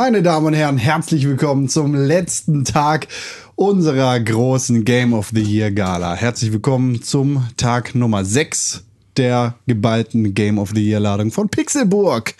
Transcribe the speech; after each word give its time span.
Meine 0.00 0.22
Damen 0.22 0.46
und 0.46 0.52
Herren, 0.52 0.78
herzlich 0.78 1.26
willkommen 1.26 1.68
zum 1.68 1.92
letzten 1.92 2.64
Tag 2.64 3.08
unserer 3.56 4.20
großen 4.20 4.84
Game 4.84 5.12
of 5.12 5.30
the 5.34 5.42
Year 5.42 5.72
Gala. 5.72 6.14
Herzlich 6.14 6.52
willkommen 6.52 7.02
zum 7.02 7.48
Tag 7.56 7.96
Nummer 7.96 8.24
6 8.24 8.84
der 9.16 9.56
geballten 9.66 10.34
Game 10.34 10.58
of 10.60 10.70
the 10.72 10.88
Year 10.88 11.00
Ladung 11.00 11.32
von 11.32 11.48
Pixelburg. 11.48 12.36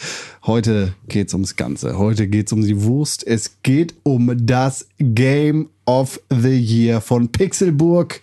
Heute 0.47 0.95
geht's 1.09 1.35
ums 1.35 1.57
Ganze. 1.57 1.99
Heute 1.99 2.29
geht's 2.29 2.53
um 2.53 2.63
die 2.63 2.81
Wurst. 2.81 3.27
Es 3.27 3.61
geht 3.65 3.97
um 4.05 4.31
das 4.47 4.87
Game 5.01 5.69
of 5.85 6.21
the 6.31 6.57
Year 6.57 7.01
von 7.01 7.33
Pixelburg 7.33 8.21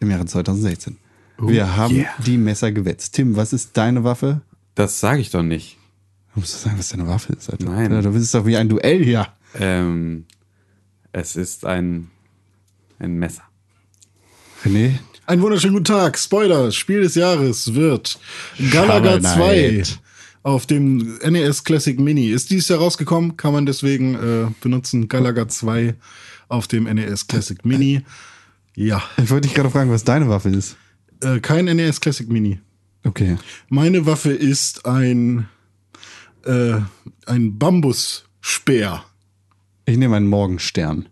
im 0.00 0.10
Jahre 0.10 0.26
2016. 0.26 0.96
Wir 1.38 1.76
haben 1.76 1.94
yeah. 1.94 2.08
die 2.26 2.36
Messer 2.36 2.72
gewetzt. 2.72 3.14
Tim, 3.14 3.36
was 3.36 3.52
ist 3.52 3.76
deine 3.76 4.02
Waffe? 4.02 4.40
Das 4.74 4.98
sage 4.98 5.20
ich 5.20 5.30
doch 5.30 5.44
nicht. 5.44 5.78
Du 6.34 6.40
musst 6.40 6.62
sagen, 6.62 6.78
was 6.78 6.88
deine 6.88 7.06
Waffe 7.06 7.32
ist. 7.34 7.50
Alter. 7.50 7.64
Nein. 7.64 8.02
Du 8.02 8.10
bist 8.12 8.34
doch 8.34 8.46
wie 8.46 8.56
ein 8.56 8.68
Duell 8.68 9.04
hier. 9.04 9.28
Ähm, 9.58 10.24
es 11.12 11.36
ist 11.36 11.64
ein, 11.66 12.10
ein 12.98 13.14
Messer. 13.18 13.42
René? 14.64 14.98
Einen 15.26 15.42
wunderschönen 15.42 15.74
guten 15.74 15.84
Tag. 15.84 16.18
Spoiler, 16.18 16.72
Spiel 16.72 17.02
des 17.02 17.14
Jahres 17.14 17.74
wird 17.74 18.18
Galaga 18.70 19.12
Shovel 19.12 19.22
2 19.22 19.68
Knight. 19.70 20.00
auf 20.42 20.66
dem 20.66 21.18
NES 21.22 21.64
Classic 21.64 21.98
Mini. 22.00 22.30
Ist 22.30 22.50
dieses 22.50 22.68
Jahr 22.68 22.78
rausgekommen, 22.80 23.36
kann 23.36 23.52
man 23.52 23.66
deswegen 23.66 24.14
äh, 24.14 24.46
benutzen. 24.60 25.08
Galaga 25.08 25.48
2 25.48 25.94
auf 26.48 26.66
dem 26.66 26.84
NES 26.84 27.26
Classic 27.26 27.64
Mini. 27.64 28.02
Ja, 28.74 29.02
Ich 29.22 29.30
wollte 29.30 29.48
dich 29.48 29.54
gerade 29.54 29.70
fragen, 29.70 29.90
was 29.90 30.04
deine 30.04 30.28
Waffe 30.28 30.48
ist. 30.48 30.76
äh, 31.22 31.40
kein 31.40 31.66
NES 31.66 32.00
Classic 32.00 32.28
Mini. 32.28 32.58
Okay. 33.04 33.36
Meine 33.68 34.06
Waffe 34.06 34.32
ist 34.32 34.86
ein, 34.86 35.46
äh, 36.44 36.80
ein 37.26 37.58
Bambusspeer. 37.58 39.04
Ich 39.84 39.96
nehme 39.98 40.16
einen 40.16 40.28
Morgenstern. 40.28 41.06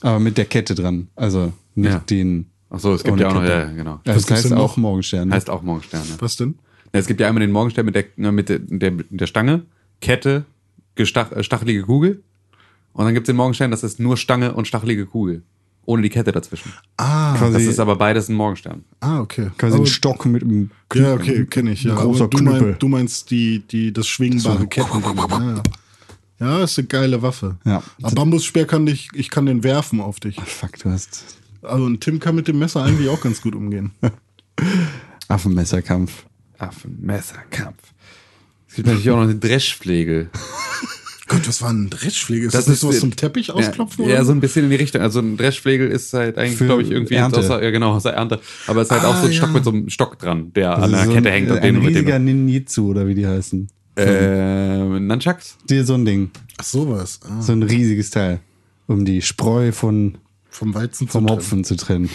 Aber 0.00 0.18
mit 0.18 0.36
der 0.38 0.46
Kette 0.46 0.74
dran. 0.74 1.08
Also 1.14 1.52
nicht 1.74 1.92
Ja. 1.92 1.98
den. 2.00 2.46
Ach 2.70 2.80
so, 2.80 2.94
es 2.94 3.04
gibt 3.04 3.20
ja 3.20 3.28
auch 3.28 3.34
noch, 3.34 3.44
ja, 3.44 3.64
genau. 3.66 4.00
Was 4.04 4.24
das 4.26 4.30
heißt 4.30 4.44
denn 4.46 4.54
auch 4.54 4.76
noch? 4.76 4.76
Morgenstern. 4.78 5.28
ne? 5.28 5.34
Heißt 5.34 5.50
auch 5.50 5.62
Morgenstern. 5.62 6.02
Ja. 6.08 6.16
Was 6.20 6.36
denn? 6.36 6.54
Ja, 6.92 7.00
Es 7.00 7.06
gibt 7.06 7.20
ja 7.20 7.28
einmal 7.28 7.40
den 7.42 7.52
Morgenstern 7.52 7.84
mit 7.86 7.94
der, 7.94 8.04
na, 8.16 8.32
mit 8.32 8.48
der, 8.48 8.58
der, 8.60 8.90
der 8.92 9.26
Stange, 9.26 9.62
Kette, 10.00 10.44
gestach, 10.94 11.30
äh, 11.32 11.42
stachelige 11.44 11.82
Kugel. 11.84 12.22
Und 12.94 13.04
dann 13.04 13.14
gibt 13.14 13.24
es 13.26 13.28
den 13.28 13.36
Morgenstern, 13.36 13.70
das 13.70 13.82
ist 13.82 14.00
nur 14.00 14.16
Stange 14.16 14.54
und 14.54 14.66
stachelige 14.66 15.06
Kugel. 15.06 15.42
Ohne 15.84 16.02
die 16.02 16.10
Kette 16.10 16.30
dazwischen. 16.32 16.72
Ah, 16.96 17.34
Quasi, 17.36 17.54
Das 17.54 17.62
ist 17.64 17.80
aber 17.80 17.96
beides 17.96 18.28
ein 18.28 18.34
Morgenstern. 18.36 18.84
ah 19.00 19.20
okay. 19.20 19.50
quasi 19.58 19.74
Aber- 19.74 19.82
ein 19.84 19.86
Stock 19.86 20.24
mit 20.26 20.42
einem. 20.42 20.70
Ja, 20.94 21.14
okay, 21.14 21.44
kenne 21.46 21.72
ich. 21.72 21.82
Ja. 21.82 21.92
Ein 21.92 21.96
großer 21.98 22.28
du, 22.28 22.38
Knüppel. 22.38 22.60
mein, 22.62 22.78
du 22.78 22.88
meinst 22.88 23.30
die, 23.30 23.60
die, 23.60 23.92
das 23.92 24.06
schwingbare 24.06 24.58
So. 24.60 24.66
Ketten. 24.68 25.02
Ja, 25.02 25.62
ja. 26.58 26.62
ist 26.64 26.78
eine 26.78 26.86
geile 26.88 27.22
Waffe. 27.22 27.56
Ja. 27.64 27.82
Aber 28.02 28.14
Bambusspeer 28.14 28.66
kann 28.66 28.86
dich, 28.86 29.08
ich 29.14 29.30
kann 29.30 29.46
den 29.46 29.64
werfen 29.64 30.00
auf 30.00 30.20
dich. 30.20 30.40
Fuck, 30.40 30.78
du 30.78 30.90
hast 30.90 31.24
Also 31.62 31.84
und 31.84 32.00
Tim 32.00 32.20
kann 32.20 32.36
mit 32.36 32.46
dem 32.48 32.58
Messer 32.60 32.82
eigentlich 32.84 33.08
auch 33.08 33.20
ganz 33.20 33.40
gut 33.42 33.54
umgehen. 33.56 33.90
Affenmesserkampf. 35.28 36.26
Affenmesserkampf. 36.58 37.78
Es 38.68 38.76
gibt 38.76 38.86
natürlich 38.86 39.10
auch 39.10 39.18
noch 39.20 39.26
den 39.26 39.40
Dreschflegel. 39.40 40.30
Gott, 41.28 41.46
was 41.46 41.62
war 41.62 41.70
ein 41.70 41.88
Dreschflegel? 41.88 42.46
Ist 42.48 42.54
Das 42.54 42.64
das, 42.64 42.68
nicht 42.68 42.74
ist- 42.76 42.80
sowas 42.80 43.00
zum 43.00 43.14
Teppich 43.16 43.50
ausklopfen? 43.52 44.04
Ja, 44.04 44.10
ja, 44.10 44.16
oder? 44.16 44.24
so 44.26 44.32
ein 44.32 44.40
bisschen 44.40 44.64
in 44.64 44.70
die 44.70 44.76
Richtung. 44.76 45.00
Also 45.02 45.20
ein 45.20 45.36
Dreschflegel 45.36 45.88
ist 45.88 46.12
halt 46.12 46.36
eigentlich, 46.36 46.58
glaube 46.58 46.82
ich, 46.82 46.90
irgendwie 46.90 47.14
Ernte. 47.14 47.38
Aus 47.38 47.46
der, 47.48 47.62
ja, 47.62 47.70
genau, 47.70 47.92
aus 47.92 48.02
der 48.02 48.14
Ernte. 48.14 48.40
Aber 48.66 48.80
es 48.82 48.88
ist 48.88 48.92
halt 48.92 49.04
auch 49.04 49.14
Ah, 49.14 49.20
so 49.20 49.26
ein 49.28 49.32
Stock 49.32 49.48
ja. 49.48 49.54
mit 49.54 49.64
so 49.64 49.70
einem 49.70 49.88
Stock 49.88 50.18
dran, 50.18 50.52
der 50.54 50.74
Das 50.74 50.82
an 50.84 50.90
der 50.92 51.04
so 51.04 51.12
Kette 51.12 51.28
ein, 51.28 51.32
hängt 51.34 51.50
und 51.50 51.56
ein 51.58 51.62
den 51.62 51.74
mit 51.78 51.88
riesiger 51.90 52.18
dem. 52.18 52.24
Ninjitsu 52.24 52.88
oder 52.90 53.06
wie 53.06 53.14
die 53.14 53.26
heißen. 53.26 53.68
Äh, 53.96 54.78
Nunchucks? 55.00 55.58
Dir 55.68 55.84
so 55.84 55.94
ein 55.94 56.04
Ding. 56.04 56.30
Ach, 56.58 56.64
sowas. 56.64 57.20
Ah, 57.24 57.40
So 57.40 57.52
ein 57.52 57.62
riesiges 57.62 58.10
Teil. 58.10 58.40
Um 58.88 59.04
die 59.04 59.22
Spreu 59.22 59.70
von, 59.72 60.16
vom 60.50 60.74
Weizen 60.74 61.08
vom 61.08 61.26
zu 61.28 61.32
Hopfen 61.34 61.62
zu 61.64 61.76
trennen. 61.76 62.10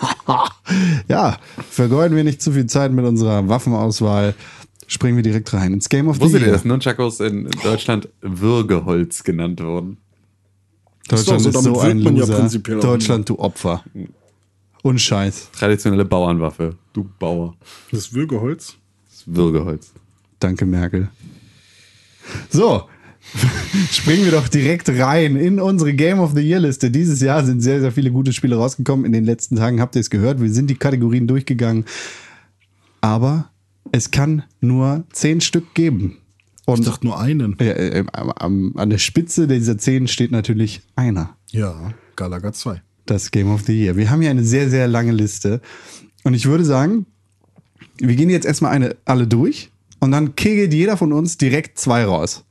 ja, 1.08 1.38
vergeuden 1.70 2.16
wir 2.16 2.24
nicht 2.24 2.40
zu 2.42 2.52
viel 2.52 2.66
Zeit 2.66 2.92
mit 2.92 3.04
unserer 3.04 3.48
Waffenauswahl. 3.48 4.34
Springen 4.88 5.16
wir 5.16 5.22
direkt 5.22 5.52
rein 5.52 5.74
ins 5.74 5.90
Game 5.90 6.08
of 6.08 6.16
the 6.16 6.22
Wusstet 6.22 6.40
ihr, 6.40 6.46
Year. 6.46 6.54
dass 6.54 6.64
Nunchakos 6.64 7.20
in 7.20 7.48
Deutschland 7.62 8.08
Würgeholz 8.22 9.22
genannt 9.22 9.62
wurden? 9.62 9.98
Deutschland 11.08 11.42
so, 11.42 11.48
ist 11.50 11.54
damit 11.54 11.74
so 11.74 11.80
ein 11.80 11.98
ja 12.00 12.10
Loser. 12.10 12.36
prinzipiell 12.38 12.78
auch 12.78 12.82
Deutschland, 12.82 13.28
du 13.28 13.38
Opfer. 13.38 13.84
Und 14.82 14.98
Scheiß. 14.98 15.50
Traditionelle 15.52 16.06
Bauernwaffe. 16.06 16.76
Du 16.94 17.06
Bauer. 17.18 17.54
Das 17.92 18.14
Würgeholz. 18.14 18.76
Das 19.10 19.24
Würgeholz. 19.26 19.92
Danke, 20.40 20.64
Merkel. 20.64 21.10
So, 22.48 22.84
springen 23.90 24.24
wir 24.24 24.32
doch 24.32 24.48
direkt 24.48 24.88
rein 24.88 25.36
in 25.36 25.60
unsere 25.60 25.92
Game 25.92 26.18
of 26.18 26.32
the 26.34 26.40
Year 26.40 26.60
Liste. 26.60 26.90
Dieses 26.90 27.20
Jahr 27.20 27.44
sind 27.44 27.60
sehr, 27.60 27.80
sehr 27.80 27.92
viele 27.92 28.10
gute 28.10 28.32
Spiele 28.32 28.56
rausgekommen. 28.56 29.04
In 29.04 29.12
den 29.12 29.24
letzten 29.24 29.56
Tagen 29.56 29.82
habt 29.82 29.96
ihr 29.96 30.00
es 30.00 30.08
gehört. 30.08 30.40
Wir 30.40 30.50
sind 30.50 30.70
die 30.70 30.76
Kategorien 30.76 31.26
durchgegangen. 31.26 31.84
Aber 33.02 33.50
es 33.92 34.10
kann 34.10 34.42
nur 34.60 35.04
zehn 35.12 35.40
Stück 35.40 35.74
geben. 35.74 36.18
Ich 36.62 36.68
Und 36.68 36.86
dachte 36.86 37.06
nur 37.06 37.18
einen. 37.18 37.58
äh, 37.60 38.00
äh, 38.00 38.04
am- 38.12 38.74
an 38.76 38.90
der 38.90 38.98
Spitze 38.98 39.46
dieser 39.48 39.78
zehn 39.78 40.06
steht 40.08 40.30
natürlich 40.30 40.82
einer. 40.96 41.36
Ja, 41.50 41.92
Galaga 42.16 42.52
2. 42.52 42.82
das 43.06 43.30
Game 43.30 43.50
of 43.50 43.62
the 43.62 43.72
Year. 43.72 43.96
Wir 43.96 44.10
haben 44.10 44.20
hier 44.20 44.30
eine 44.30 44.44
sehr, 44.44 44.68
sehr 44.68 44.86
lange 44.86 45.12
Liste. 45.12 45.62
Und 46.24 46.34
ich 46.34 46.44
würde 46.46 46.64
sagen, 46.64 47.06
wir 47.98 48.14
gehen 48.16 48.28
jetzt 48.28 48.44
erstmal 48.44 48.72
eine 48.72 48.96
alle 49.06 49.26
durch 49.26 49.70
und 49.98 50.10
dann 50.12 50.34
kegelt 50.36 50.74
jeder 50.74 50.96
von 50.98 51.12
uns 51.14 51.38
direkt 51.38 51.78
zwei 51.78 52.04
raus. 52.04 52.44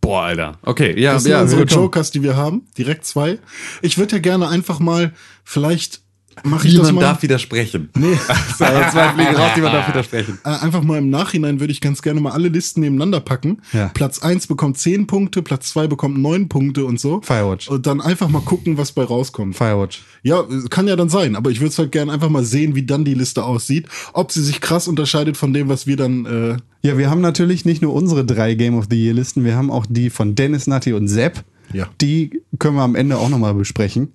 Boah, 0.00 0.22
Alter. 0.22 0.58
Okay, 0.62 0.98
ja, 1.00 1.12
Das 1.14 1.22
sind 1.24 1.32
ja. 1.32 1.42
unsere 1.42 1.66
komm. 1.66 1.76
Jokers, 1.82 2.10
die 2.10 2.22
wir 2.22 2.36
haben. 2.36 2.62
Direkt 2.78 3.04
zwei. 3.04 3.38
Ich 3.82 3.98
würde 3.98 4.16
ja 4.16 4.22
gerne 4.22 4.48
einfach 4.48 4.80
mal, 4.80 5.12
vielleicht 5.44 6.01
mache 6.44 6.68
ich 6.68 6.74
das 6.76 6.86
Niemand 6.86 7.02
darf 7.02 7.22
widersprechen. 7.22 7.90
Nee. 7.96 8.14
so, 8.58 8.64
also 8.64 8.90
zwei 8.90 9.08
Fliegen 9.10 9.34
raus, 9.36 9.50
niemand 9.54 9.74
darf 9.74 9.88
widersprechen. 9.88 10.38
Einfach 10.44 10.82
mal 10.82 10.98
im 10.98 11.10
Nachhinein 11.10 11.60
würde 11.60 11.72
ich 11.72 11.80
ganz 11.80 12.02
gerne 12.02 12.20
mal 12.20 12.32
alle 12.32 12.48
Listen 12.48 12.80
nebeneinander 12.80 13.20
packen. 13.20 13.62
Ja. 13.72 13.90
Platz 13.94 14.20
1 14.20 14.46
bekommt 14.46 14.78
10 14.78 15.06
Punkte, 15.06 15.42
Platz 15.42 15.70
2 15.70 15.86
bekommt 15.86 16.18
9 16.18 16.48
Punkte 16.48 16.84
und 16.84 17.00
so. 17.00 17.20
Firewatch. 17.22 17.68
Und 17.68 17.86
dann 17.86 18.00
einfach 18.00 18.28
mal 18.28 18.42
gucken, 18.42 18.78
was 18.78 18.92
bei 18.92 19.04
rauskommt. 19.04 19.56
Firewatch. 19.56 20.02
Ja, 20.22 20.40
äh, 20.40 20.68
kann 20.70 20.88
ja 20.88 20.96
dann 20.96 21.08
sein, 21.08 21.36
aber 21.36 21.50
ich 21.50 21.60
würde 21.60 21.70
es 21.70 21.78
halt 21.78 21.92
gerne 21.92 22.12
einfach 22.12 22.28
mal 22.28 22.44
sehen, 22.44 22.74
wie 22.74 22.84
dann 22.84 23.04
die 23.04 23.14
Liste 23.14 23.44
aussieht. 23.44 23.86
Ob 24.12 24.32
sie 24.32 24.42
sich 24.42 24.60
krass 24.60 24.88
unterscheidet 24.88 25.36
von 25.36 25.52
dem, 25.52 25.68
was 25.68 25.86
wir 25.86 25.96
dann. 25.96 26.26
Äh, 26.26 26.56
Ja, 26.86 26.98
wir 26.98 27.10
haben 27.10 27.20
natürlich 27.20 27.64
nicht 27.64 27.82
nur 27.82 27.92
unsere 27.94 28.24
drei 28.24 28.54
Game 28.54 28.76
of 28.76 28.86
the 28.90 28.96
Year 28.96 29.14
Listen, 29.14 29.44
wir 29.44 29.56
haben 29.56 29.70
auch 29.70 29.86
die 29.88 30.10
von 30.10 30.34
Dennis, 30.34 30.66
Natti 30.66 30.92
und 30.92 31.08
Sepp. 31.08 31.44
Ja. 31.72 31.88
Die 32.00 32.42
können 32.58 32.76
wir 32.76 32.82
am 32.82 32.94
Ende 32.94 33.16
auch 33.16 33.28
nochmal 33.28 33.54
besprechen, 33.54 34.12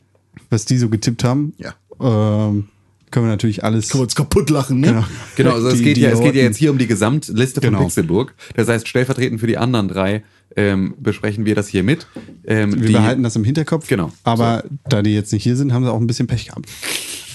was 0.49 0.65
die 0.65 0.77
so 0.77 0.89
getippt 0.89 1.23
haben. 1.23 1.53
Ja. 1.57 1.73
Ähm, 1.99 2.67
können 3.09 3.25
wir 3.25 3.29
natürlich 3.31 3.63
alles. 3.63 3.89
können 3.89 3.99
wir 4.01 4.03
uns 4.03 4.15
kaputt 4.15 4.49
lachen, 4.49 4.79
ne? 4.81 4.87
Genau. 4.87 5.03
Genau, 5.37 5.51
also 5.53 5.67
es, 5.69 5.77
Die- 5.77 5.83
geht 5.83 5.97
die 5.97 6.01
ja, 6.01 6.09
es 6.11 6.19
geht 6.19 6.35
ja 6.35 6.43
jetzt 6.43 6.57
hier 6.57 6.71
um 6.71 6.77
die 6.77 6.87
Gesamtliste 6.87 7.61
von 7.61 7.69
Genau. 7.71 7.83
Pixelburg. 7.83 8.33
Das 8.55 8.67
heißt, 8.67 8.87
stellvertretend 8.87 9.39
für 9.39 9.47
die 9.47 9.57
anderen 9.57 9.87
drei 9.87 10.23
ähm, 10.55 10.95
besprechen 10.99 11.45
wir 11.45 11.55
das 11.55 11.67
hier 11.67 11.83
mit. 11.83 12.07
Ähm, 12.45 12.73
Wir 12.81 12.87
die, 12.87 12.93
behalten 12.93 13.23
das 13.23 13.35
im 13.35 13.43
Hinterkopf. 13.43 13.87
Genau. 13.87 14.11
Aber 14.23 14.63
da 14.89 15.01
die 15.01 15.13
jetzt 15.13 15.31
nicht 15.31 15.43
hier 15.43 15.55
sind, 15.55 15.71
haben 15.73 15.83
sie 15.83 15.91
auch 15.91 15.99
ein 15.99 16.07
bisschen 16.07 16.27
Pech 16.27 16.47
gehabt. 16.47 16.67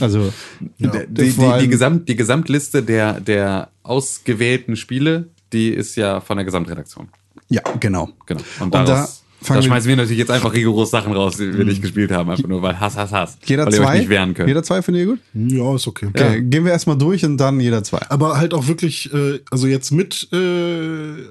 Also, 0.00 0.32
die, 0.78 0.88
die, 1.08 1.30
die, 1.32 1.52
die, 1.60 1.68
Gesamt, 1.68 2.08
die 2.08 2.16
Gesamtliste 2.16 2.82
der, 2.82 3.20
der 3.20 3.68
ausgewählten 3.84 4.74
Spiele, 4.76 5.28
die 5.52 5.68
ist 5.68 5.94
ja 5.96 6.20
von 6.20 6.36
der 6.36 6.44
Gesamtredaktion. 6.44 7.08
ja, 7.48 7.62
genau. 7.78 8.08
Genau. 8.26 8.40
Und, 8.58 8.64
Und 8.66 8.74
da 8.74 8.84
daraus, 8.84 9.21
fangen 9.42 9.60
da 9.60 9.66
schmeißen 9.66 9.88
wir 9.88 9.96
natürlich 9.96 10.18
jetzt 10.18 10.30
einfach 10.30 10.52
rigoros 10.52 10.90
Sachen 10.90 11.12
raus, 11.12 11.36
die 11.36 11.56
wir 11.56 11.64
nicht 11.64 11.82
gespielt 11.82 12.10
haben, 12.12 12.30
einfach 12.30 12.48
nur 12.48 12.62
weil 12.62 12.78
Hass, 12.80 12.96
Hass, 12.96 13.12
Hass. 13.12 13.38
Jeder 13.44 13.66
weil 13.66 13.74
ihr 13.74 13.80
euch 13.80 13.86
zwei? 13.86 13.98
nicht 13.98 14.08
wehren 14.08 14.34
könnt. 14.34 14.48
Jeder 14.48 14.62
zwei 14.62 14.82
findet 14.82 15.02
ihr 15.02 15.06
gut? 15.06 15.18
Ja, 15.34 15.74
ist 15.74 15.86
okay. 15.86 16.06
Okay, 16.06 16.42
gehen 16.42 16.64
wir 16.64 16.72
erstmal 16.72 16.96
durch 16.98 17.24
und 17.24 17.36
dann 17.38 17.60
jeder 17.60 17.82
zwei. 17.84 18.00
Aber 18.08 18.36
halt 18.38 18.54
auch 18.54 18.66
wirklich, 18.68 19.12
äh, 19.12 19.40
also 19.50 19.66
jetzt 19.66 19.90
mit, 19.90 20.28
äh, 20.32 20.36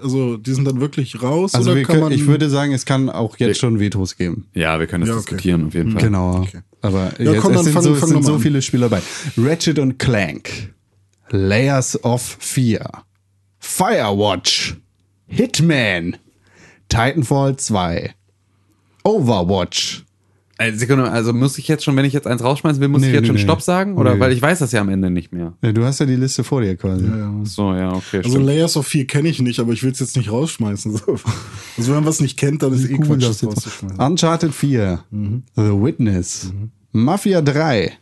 also 0.03 0.37
die 0.37 0.53
sind 0.53 0.65
dann 0.65 0.79
wirklich 0.81 1.21
raus 1.21 1.53
Also 1.55 1.71
oder 1.71 1.77
wir 1.79 1.83
kann 1.85 1.95
können, 1.95 2.03
man. 2.05 2.13
ich 2.13 2.27
würde 2.27 2.49
sagen, 2.49 2.71
es 2.73 2.85
kann 2.85 3.09
auch 3.09 3.37
jetzt 3.37 3.59
schon 3.59 3.79
Vetos 3.79 4.17
geben. 4.17 4.47
ja, 4.53 4.79
wir 4.79 4.87
können 4.87 5.01
das 5.01 5.09
Ja, 5.09 5.15
okay. 5.15 5.23
diskutieren 5.35 5.67
auf 5.67 5.73
jeden 5.73 5.91
Fall. 5.91 6.01
Genau. 6.03 6.39
Okay. 6.41 6.59
Aber 6.81 7.11
Ja, 7.19 7.31
jetzt 7.33 7.41
komm, 7.41 7.51
es 7.51 7.55
dann 7.57 7.63
sind, 7.65 7.73
fang- 7.73 7.83
so, 7.83 7.93
es 7.93 7.99
sind 8.09 8.23
so 8.25 8.39
viele 8.39 8.61
Spiele 8.61 8.89
dabei. 8.89 9.01
Ratchet 9.37 9.77
und 9.79 9.99
Clank. 9.99 10.73
Layers 11.29 12.03
of 12.03 12.37
Fear. 12.39 13.05
Firewatch. 13.59 14.75
Hitman. 15.27 16.17
Titanfall 16.91 17.55
2. 17.57 18.13
Overwatch. 19.03 20.05
Äh, 20.57 20.73
Sekunde, 20.73 21.09
also 21.09 21.33
muss 21.33 21.57
ich 21.57 21.67
jetzt 21.67 21.83
schon, 21.83 21.95
wenn 21.95 22.05
ich 22.05 22.13
jetzt 22.13 22.27
eins 22.27 22.43
rausschmeißen 22.43 22.79
will, 22.79 22.87
muss 22.87 23.01
Nee, 23.01 23.07
ich 23.07 23.13
jetzt 23.13 23.21
nee, 23.23 23.27
schon 23.29 23.35
nee. 23.37 23.41
Stopp 23.41 23.61
sagen? 23.63 23.97
Oder 23.97 24.13
Nee. 24.13 24.19
weil 24.19 24.31
ich 24.31 24.41
weiß 24.41 24.59
das 24.59 24.71
ja 24.73 24.81
am 24.81 24.89
Ende 24.89 25.09
nicht 25.09 25.31
mehr. 25.31 25.53
Ja, 25.63 25.71
du 25.71 25.83
hast 25.83 25.99
ja 25.99 26.05
die 26.05 26.15
Liste 26.17 26.43
vor 26.43 26.61
dir 26.61 26.75
quasi. 26.75 27.05
Ach 27.11 27.45
So, 27.45 27.73
ja, 27.73 27.91
okay. 27.93 28.17
Also 28.17 28.29
stimmt. 28.31 28.45
Layers 28.45 28.77
of 28.77 28.85
4 28.85 29.07
kenne 29.07 29.29
ich 29.29 29.41
nicht, 29.41 29.59
aber 29.59 29.73
ich 29.73 29.81
will 29.81 29.91
es 29.91 29.99
jetzt 29.99 30.15
nicht 30.17 30.31
rausschmeißen. 30.31 30.91
So. 30.97 31.13
Also 31.77 31.87
wenn 31.87 31.95
man 31.95 32.05
was 32.05 32.19
nicht 32.19 32.37
kennt, 32.37 32.61
dann 32.61 32.73
ist 32.73 32.85
eh 32.87 32.93
Google 32.93 33.17
Quatsch, 33.17 33.29
das 33.29 33.43
rauszuschmeißen. 33.43 33.99
Uncharted 33.99 34.53
4. 34.53 35.03
The 35.55 35.61
Witness. 35.81 36.53
Mafia 36.91 37.41
3. 37.41 37.93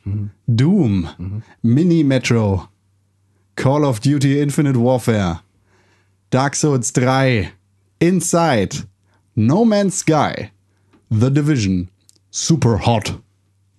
Doom. 0.48 1.08
Mini 1.62 2.04
Metro. 2.04 2.68
Call 3.56 3.86
of 3.86 4.02
Duty 4.02 4.40
Infinite 4.42 4.78
Warfare. 4.78 5.40
Dark 6.30 6.56
Souls 6.58 6.92
3. 6.92 7.52
Inside. 8.02 8.76
No 9.36 9.66
Man's 9.66 9.96
Sky. 9.96 10.52
The 11.12 11.30
Division. 11.30 11.90
Super 12.32 12.78
Hot. 12.78 13.20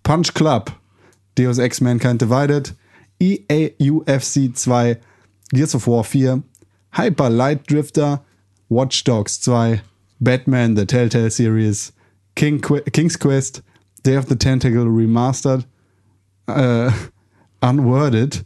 Punch 0.03 0.35
Club. 0.35 0.71
Deus 1.35 1.59
Ex 1.59 1.81
Mankind 1.81 2.19
Divided. 2.19 2.73
EA 3.19 3.71
UFC 3.81 4.49
2. 4.55 5.01
Gears 5.55 5.75
of 5.75 5.87
War 5.87 6.05
4. 6.05 6.43
Hyper 6.93 7.31
Light 7.31 7.67
Drifter. 7.67 8.21
Watch 8.69 9.05
Dogs 9.05 9.39
2. 9.39 9.81
Batman 10.21 10.75
The 10.75 10.85
Telltale 10.85 11.31
Series. 11.31 11.93
King 12.35 12.61
Qu 12.61 12.81
King's 12.93 13.17
Quest. 13.17 13.63
Day 14.03 14.15
of 14.17 14.27
the 14.27 14.37
Tentacle 14.37 14.85
Remastered. 14.87 15.65
Äh, 16.49 16.93
Unworded. 17.63 18.45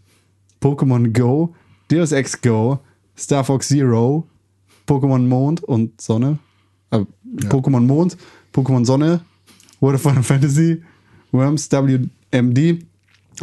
Pokémon 0.60 1.12
Go. 1.12 1.54
Deus 1.88 2.12
Ex 2.12 2.34
Go. 2.36 2.80
Star 3.16 3.44
Fox 3.44 3.68
Zero. 3.68 4.28
Pokémon 4.86 5.26
Mond 5.26 5.62
und 5.62 6.00
Sonne. 6.00 6.38
Äh, 6.90 7.04
Pokémon 7.48 7.80
Mond. 7.80 8.16
Pokémon 8.52 8.84
Sonne. 8.84 9.20
World 9.80 9.96
of 9.96 10.02
Final 10.02 10.22
Fantasy. 10.22 10.82
Worms 11.32 11.70
WMD. 11.70 12.84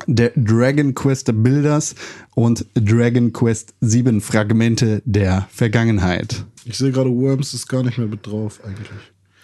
Der 0.07 0.31
Dragon 0.35 0.95
Quest 0.95 1.31
Builders 1.43 1.95
und 2.35 2.65
Dragon 2.75 3.33
Quest 3.33 3.73
7 3.81 4.21
Fragmente 4.21 5.01
der 5.03 5.47
Vergangenheit. 5.51 6.45
Ich 6.63 6.77
sehe 6.77 6.91
gerade, 6.91 7.09
Worms 7.09 7.53
ist 7.53 7.67
gar 7.67 7.83
nicht 7.83 7.97
mehr 7.97 8.07
mit 8.07 8.25
drauf 8.25 8.61
eigentlich. 8.63 8.87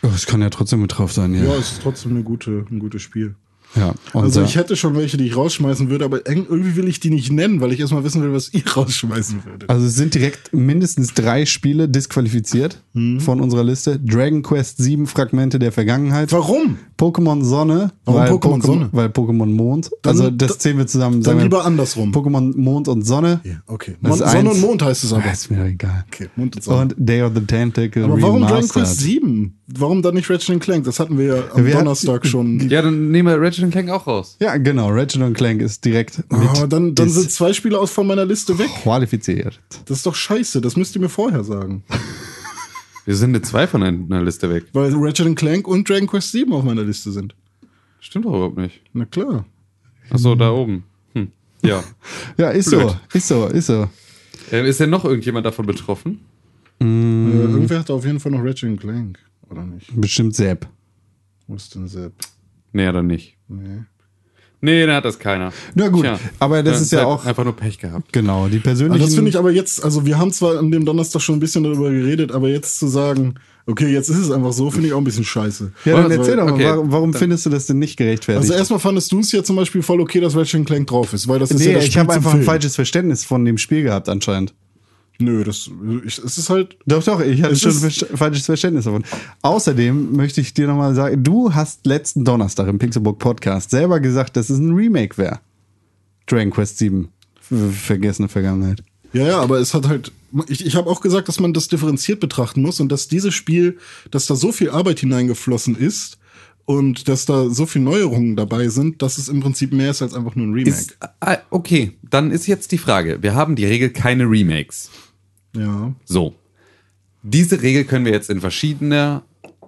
Oh, 0.04 0.08
das 0.08 0.26
kann 0.26 0.42
ja 0.42 0.50
trotzdem 0.50 0.82
mit 0.82 0.98
drauf 0.98 1.12
sein, 1.12 1.34
ja. 1.34 1.44
Ja, 1.44 1.56
es 1.56 1.74
ist 1.74 1.82
trotzdem 1.82 2.12
eine 2.12 2.24
gute, 2.24 2.66
ein 2.72 2.80
gutes 2.80 3.02
Spiel. 3.02 3.36
Ja. 3.76 3.94
Und 4.14 4.24
Also 4.24 4.42
ich 4.44 4.56
hätte 4.56 4.76
schon 4.76 4.96
welche, 4.96 5.18
die 5.18 5.26
ich 5.28 5.36
rausschmeißen 5.36 5.90
würde, 5.90 6.06
aber 6.06 6.28
irgendwie 6.28 6.76
will 6.76 6.88
ich 6.88 7.00
die 7.00 7.10
nicht 7.10 7.32
nennen, 7.32 7.62
weil 7.62 7.72
ich 7.74 7.80
erstmal 7.80 8.04
wissen 8.04 8.22
will, 8.24 8.34
was 8.34 8.54
ihr 8.54 8.64
rausschmeißen 8.76 9.46
würdet. 9.46 9.70
Also 9.70 9.86
es 9.86 9.96
sind 9.96 10.14
direkt 10.14 10.54
mindestens 10.54 11.14
drei 11.14 11.46
Spiele 11.46 11.88
disqualifiziert 11.90 12.82
Mhm. 12.94 13.20
von 13.20 13.42
unserer 13.42 13.64
Liste. 13.64 14.00
Dragon 14.00 14.42
Quest 14.42 14.78
7 14.80 15.06
Fragmente 15.06 15.60
der 15.60 15.72
Vergangenheit. 15.72 16.32
Warum? 16.32 16.78
Pokémon 16.98 17.44
Sonne. 17.44 17.92
Warum 18.06 18.20
weil 18.22 18.32
Pokémon 18.32 18.66
Sonne? 18.66 18.90
Weil 18.92 19.08
Pokémon 19.10 19.46
Mond. 19.46 19.92
Dann- 20.02 20.12
also 20.18 20.32
das 20.32 20.54
da- 20.54 20.60
zählen 20.60 20.78
wir 20.80 20.88
zusammen. 20.88 21.22
Dann 21.22 21.38
wir 21.38 21.44
lieber 21.44 21.64
andersrum. 21.64 22.12
Pokémon 22.12 22.58
Mond 22.58 22.88
und 22.88 23.04
Sonne. 23.06 23.42
Ja, 23.44 23.62
okay. 23.68 23.96
Mon 24.02 24.14
Sonne 24.18 24.32
eins. 24.32 24.50
und 24.50 24.62
Mond 24.62 24.82
heißt 24.82 25.04
es 25.04 25.14
aber. 25.14 25.24
Ah, 25.26 25.32
ist 25.32 25.52
mir 25.52 25.64
egal. 25.66 26.06
Okay, 26.12 26.30
Mond 26.36 26.56
und 26.56 26.64
Sonne. 26.64 26.82
Und 26.82 26.96
Day 26.98 27.22
of 27.22 27.34
the 27.36 27.42
Tentacle 27.42 28.04
aber 28.06 28.20
warum 28.20 28.42
Dragon 28.42 28.56
Remastered. 28.56 28.84
Quest 28.86 29.00
7? 29.02 29.57
Warum 29.70 30.02
dann 30.02 30.16
nicht 30.16 30.30
Ratchet 30.30 30.62
Clank? 30.62 30.86
Das 30.86 30.98
hatten 31.00 31.18
wir 31.18 31.26
ja 31.26 31.44
am 31.54 31.66
Wir 31.66 31.74
hatten- 31.74 31.84
Donnerstag 31.86 32.26
schon. 32.26 32.60
Ja, 32.70 32.82
dann 32.82 33.12
nehmen 33.12 33.28
wir 33.28 33.42
Ratchet 33.42 33.70
Clank 33.70 33.90
auch 33.90 34.08
raus. 34.08 34.38
Ja, 34.40 34.56
genau. 34.58 34.88
Ratchet 34.90 35.34
Clank 35.36 35.62
ist 35.62 35.84
direkt 35.84 36.20
mit 36.32 36.40
Ah, 36.56 36.68
dann 36.68 36.96
dann 36.96 37.10
sind 37.10 37.30
zwei 37.32 37.52
Spiele 37.52 37.78
aus 37.78 37.92
von 37.92 38.08
meiner 38.08 38.26
Liste 38.26 38.58
weg. 38.58 38.70
qualifiziert. 38.82 39.60
Das 39.86 39.98
ist 39.98 40.06
doch 40.06 40.16
scheiße. 40.16 40.62
Das 40.62 40.78
müsst 40.78 40.96
ihr 40.96 41.02
mir 41.02 41.10
vorher 41.10 41.44
sagen. 41.44 41.84
Wir 43.06 43.16
sind 43.16 43.34
jetzt 43.36 43.50
zwei 43.50 43.68
von 43.68 43.84
einer 43.84 44.22
Liste 44.22 44.50
weg. 44.50 44.66
Weil 44.74 44.94
Ratchet 44.96 45.34
Clank 45.38 45.66
und 45.68 45.88
Dragon 45.90 46.08
Quest 46.08 46.32
7 46.34 46.52
auf 46.52 46.64
meiner 46.66 46.84
Liste 46.84 47.12
sind. 47.12 47.36
Stimmt 48.02 48.26
doch 48.26 48.32
überhaupt 48.34 48.58
nicht. 48.58 48.82
Na 48.94 49.06
klar. 49.06 49.46
Achso, 50.10 50.36
da 50.36 50.52
oben. 50.52 50.84
Hm. 51.14 51.30
Ja. 51.64 51.84
Ja, 52.38 52.50
ist 52.50 52.70
Blöd. 52.70 52.82
so. 52.82 52.98
Ist 53.18 53.28
so, 53.28 53.48
ist 53.48 53.68
so. 53.68 53.88
Äh, 54.52 54.68
ist 54.70 54.80
denn 54.82 54.90
noch 54.90 55.04
irgendjemand 55.06 55.46
davon 55.46 55.66
betroffen? 55.66 56.20
Äh, 56.80 56.84
Mhm. 56.86 57.42
irgendwer 57.54 57.80
hat 57.80 57.90
auf 57.92 58.06
jeden 58.06 58.20
Fall 58.20 58.32
noch 58.34 58.44
Ratchet 58.44 58.80
Clank. 58.80 59.18
Oder 59.50 59.64
nicht? 59.66 59.90
Bestimmt 60.00 60.36
Sepp. 60.36 60.68
Wo 61.48 61.56
ist 61.56 61.74
denn 61.76 61.88
Sepp? 61.88 62.14
Nee, 62.74 62.92
dann 62.92 63.08
nicht. 63.08 63.38
Nee. 63.48 63.84
Nee, 64.60 64.86
dann 64.88 64.96
hat 64.96 65.06
das 65.06 65.20
keiner. 65.20 65.54
Na 65.76 65.88
gut, 65.88 66.06
aber 66.40 66.64
das 66.64 66.82
ist 66.82 66.92
ja 66.92 67.00
halt 67.00 67.08
auch- 67.08 67.26
Einfach 67.26 67.44
nur 67.44 67.56
Pech 67.56 67.78
gehabt. 67.78 68.12
Genau, 68.12 68.48
die 68.48 68.56
Also 68.56 68.64
persönlichen. 68.64 69.06
das 69.06 69.14
finde 69.14 69.30
ich 69.30 69.38
aber 69.38 69.52
jetzt, 69.52 69.84
also 69.84 70.06
wir 70.08 70.18
haben 70.18 70.32
zwar 70.32 70.58
an 70.58 70.72
dem 70.72 70.84
Donnerstag 70.84 71.22
schon 71.22 71.36
ein 71.36 71.40
bisschen 71.40 71.64
darüber 71.64 71.92
geredet, 71.92 72.32
aber 72.32 72.50
jetzt 72.50 72.80
zu 72.80 72.88
sagen, 72.88 73.36
okay, 73.68 73.88
jetzt 73.94 74.10
ist 74.10 74.18
es 74.18 74.32
einfach 74.32 74.54
so, 74.54 74.72
finde 74.72 74.88
ich 74.88 74.94
auch 74.94 74.98
ein 74.98 75.04
bisschen 75.04 75.24
scheiße. 75.26 75.72
ja, 75.86 75.94
dann 75.94 76.06
Also, 76.06 76.18
erzähl 76.18 76.36
doch 76.38 76.46
mal, 76.46 76.54
okay. 76.54 76.66
warum, 76.66 76.92
warum 76.92 77.14
findest 77.14 77.46
du 77.46 77.52
das 77.52 77.68
denn 77.68 77.78
nicht 77.78 77.98
gerechtfertigt? 77.98 78.42
Also 78.50 78.54
erstmal 78.56 78.80
fandest 78.80 79.12
du 79.12 79.20
es 79.20 79.32
ja 79.32 79.44
zum 79.44 79.58
Beispiel 79.58 79.84
voll 79.84 80.02
okay, 80.02 80.20
dass 80.22 80.36
Ratchet 80.36 80.66
Clank 80.66 80.88
drauf 80.88 81.14
ist, 81.14 81.28
weil 81.28 81.38
das 81.38 81.52
ist 81.52 81.60
nee, 81.60 81.68
ja 81.68 81.74
das 81.76 81.86
ich 81.86 81.96
habe 81.98 82.12
einfach 82.14 82.32
ein 82.32 82.38
Film. 82.38 82.46
falsches 82.46 82.76
Verständnis 82.76 83.24
von 83.26 83.46
dem 83.46 83.60
Spiel 83.60 83.84
gehabt 83.84 84.10
anscheinend. 84.10 84.56
Nö, 85.20 85.44
das 85.44 85.70
ich, 86.06 86.20
es 86.20 86.38
ist 86.38 86.50
halt. 86.50 86.78
Doch, 86.86 87.04
doch, 87.04 87.20
ich 87.22 87.42
hatte 87.42 87.56
schon 87.56 87.72
ein 87.72 88.18
falsches 88.18 88.46
Verständnis 88.46 88.86
davon. 88.86 89.04
Außerdem 89.42 90.16
möchte 90.16 90.42
ich 90.42 90.54
dir 90.54 90.68
nochmal 90.68 90.94
sagen, 90.94 91.24
du 91.24 91.54
hast 91.54 91.86
letzten 91.88 92.24
Donnerstag 92.24 92.68
im 92.68 92.78
Pixelbook 92.78 93.18
Podcast 93.18 93.72
selber 93.72 94.00
gesagt, 94.00 94.38
dass 94.38 94.50
es 94.50 94.60
ein 94.60 94.74
Remake 94.74 95.18
wäre. 95.18 95.40
Dragon 96.28 96.52
Quest 96.52 96.78
7. 96.78 97.08
Ver- 97.42 97.70
Vergessene 97.72 98.28
Vergangenheit. 98.28 98.84
Ja, 99.14 99.26
ja, 99.26 99.40
aber 99.40 99.60
es 99.60 99.74
hat 99.74 99.88
halt. 99.88 100.12
Ich, 100.50 100.66
ich 100.66 100.76
habe 100.76 100.90
auch 100.90 101.02
gesagt, 101.02 101.30
dass 101.30 101.40
man 101.40 101.54
das 101.54 101.68
differenziert 101.70 102.20
betrachten 102.20 102.62
muss 102.62 102.80
und 102.80 102.92
dass 102.92 103.08
dieses 103.08 103.34
Spiel, 103.34 103.78
dass 104.12 104.26
da 104.28 104.36
so 104.36 104.52
viel 104.52 104.70
Arbeit 104.70 105.00
hineingeflossen 105.00 105.76
ist 105.78 106.18
und 106.66 107.08
dass 107.08 107.26
da 107.26 107.50
so 107.50 107.66
viele 107.66 107.86
Neuerungen 107.86 108.36
dabei 108.36 108.68
sind, 108.68 109.02
dass 109.02 109.18
es 109.18 109.30
im 109.30 109.40
Prinzip 109.40 109.72
mehr 109.72 109.92
ist 109.92 110.02
als 110.02 110.14
einfach 110.14 110.36
nur 110.36 110.46
ein 110.48 110.54
Remake. 110.54 110.70
Ist, 110.78 110.98
ah, 111.22 111.38
okay, 111.50 111.94
dann 112.10 112.30
ist 112.30 112.46
jetzt 112.46 112.74
die 112.74 112.78
Frage. 112.78 113.20
Wir 113.24 113.34
haben 113.36 113.56
die 113.56 113.66
Regel 113.66 113.90
keine 113.90 114.26
Remakes. 114.30 114.90
Ja. 115.58 115.94
So. 116.06 116.36
Diese 117.24 117.62
Regel 117.62 117.84
können 117.84 118.06
wir 118.06 118.12
jetzt 118.14 118.30
in 118.30 118.40
verschiedener 118.40 119.24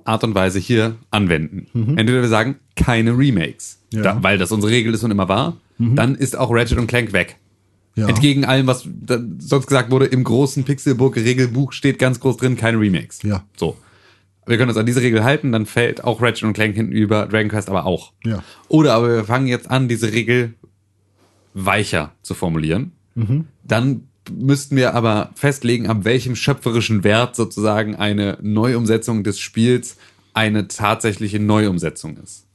Art 0.05 0.23
und 0.23 0.33
Weise 0.35 0.59
hier 0.59 0.95
anwenden. 1.11 1.67
Entweder 1.97 2.21
wir 2.21 2.29
sagen, 2.29 2.55
keine 2.75 3.17
Remakes, 3.17 3.79
Ja. 3.91 4.01
da, 4.01 4.23
weil 4.23 4.37
das 4.37 4.51
unsere 4.51 4.71
Regel 4.71 4.93
ist 4.93 5.03
und 5.03 5.11
immer 5.11 5.27
war, 5.27 5.57
dann 5.77 6.15
ist 6.15 6.37
auch 6.37 6.51
Ratchet 6.51 6.77
und 6.77 6.87
Clank 6.87 7.13
weg. 7.13 7.37
Ja. 7.95 8.07
Entgegen 8.07 8.45
allem, 8.45 8.67
was 8.67 8.87
sonst 9.39 9.67
gesagt 9.67 9.91
wurde, 9.91 10.05
im 10.05 10.23
großen 10.23 10.63
Pixelbook-Regelbuch 10.63 11.73
steht 11.73 11.99
ganz 11.99 12.19
groß 12.19 12.37
drin, 12.37 12.55
keine 12.55 12.79
Remakes. 12.79 13.21
Ja. 13.23 13.43
So. 13.57 13.77
Wir 14.45 14.57
können 14.57 14.69
uns 14.69 14.77
an 14.77 14.85
diese 14.85 15.01
Regel 15.01 15.23
halten, 15.23 15.51
dann 15.51 15.65
fällt 15.65 16.03
auch 16.03 16.21
Ratchet 16.21 16.43
und 16.43 16.53
Clank 16.53 16.75
hinten 16.75 16.91
über, 16.91 17.27
Dragon 17.27 17.49
Quest 17.49 17.69
aber 17.69 17.85
auch. 17.85 18.13
Ja. 18.25 18.43
Oder 18.67 18.93
aber 18.93 19.09
wir 19.09 19.23
fangen 19.25 19.47
jetzt 19.47 19.69
an, 19.69 19.87
diese 19.87 20.11
Regel 20.13 20.53
weicher 21.53 22.13
zu 22.21 22.33
formulieren. 22.33 22.93
Dann 23.63 24.08
müssten 24.31 24.75
wir 24.75 24.93
aber 24.95 25.31
festlegen, 25.35 25.87
ab 25.87 25.99
welchem 26.03 26.35
schöpferischen 26.35 27.03
Wert 27.03 27.35
sozusagen 27.35 27.95
eine 27.95 28.37
Neuumsetzung 28.41 29.23
des 29.23 29.39
Spiels 29.39 29.97
eine 30.33 30.67
tatsächliche 30.67 31.39
Neuumsetzung 31.39 32.17
ist. 32.17 32.45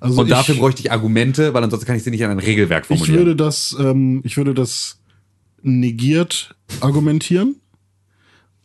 Also 0.00 0.20
Und 0.20 0.30
dafür 0.30 0.54
ich, 0.54 0.60
bräuchte 0.60 0.82
ich 0.82 0.92
Argumente, 0.92 1.54
weil 1.54 1.64
ansonsten 1.64 1.86
kann 1.86 1.96
ich 1.96 2.02
sie 2.04 2.10
nicht 2.10 2.24
an 2.24 2.30
ein 2.30 2.38
Regelwerk 2.38 2.84
ich 2.88 2.98
formulieren. 2.98 3.18
würde 3.26 3.36
das, 3.36 3.74
ähm, 3.78 4.20
ich 4.24 4.36
würde 4.36 4.52
das 4.54 4.98
negiert 5.62 6.54
argumentieren. 6.80 7.56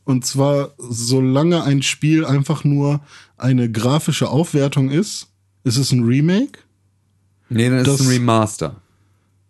Und 0.03 0.25
zwar, 0.25 0.73
solange 0.77 1.63
ein 1.63 1.83
Spiel 1.83 2.25
einfach 2.25 2.63
nur 2.63 3.01
eine 3.37 3.71
grafische 3.71 4.29
Aufwertung 4.29 4.89
ist, 4.89 5.27
ist 5.63 5.77
es 5.77 5.91
ein 5.91 6.03
Remake. 6.03 6.59
nee, 7.49 7.69
dann 7.69 7.79
ist 7.79 7.87
das- 7.87 7.99
es 8.01 8.07
ein 8.07 8.11
Remaster. 8.11 8.75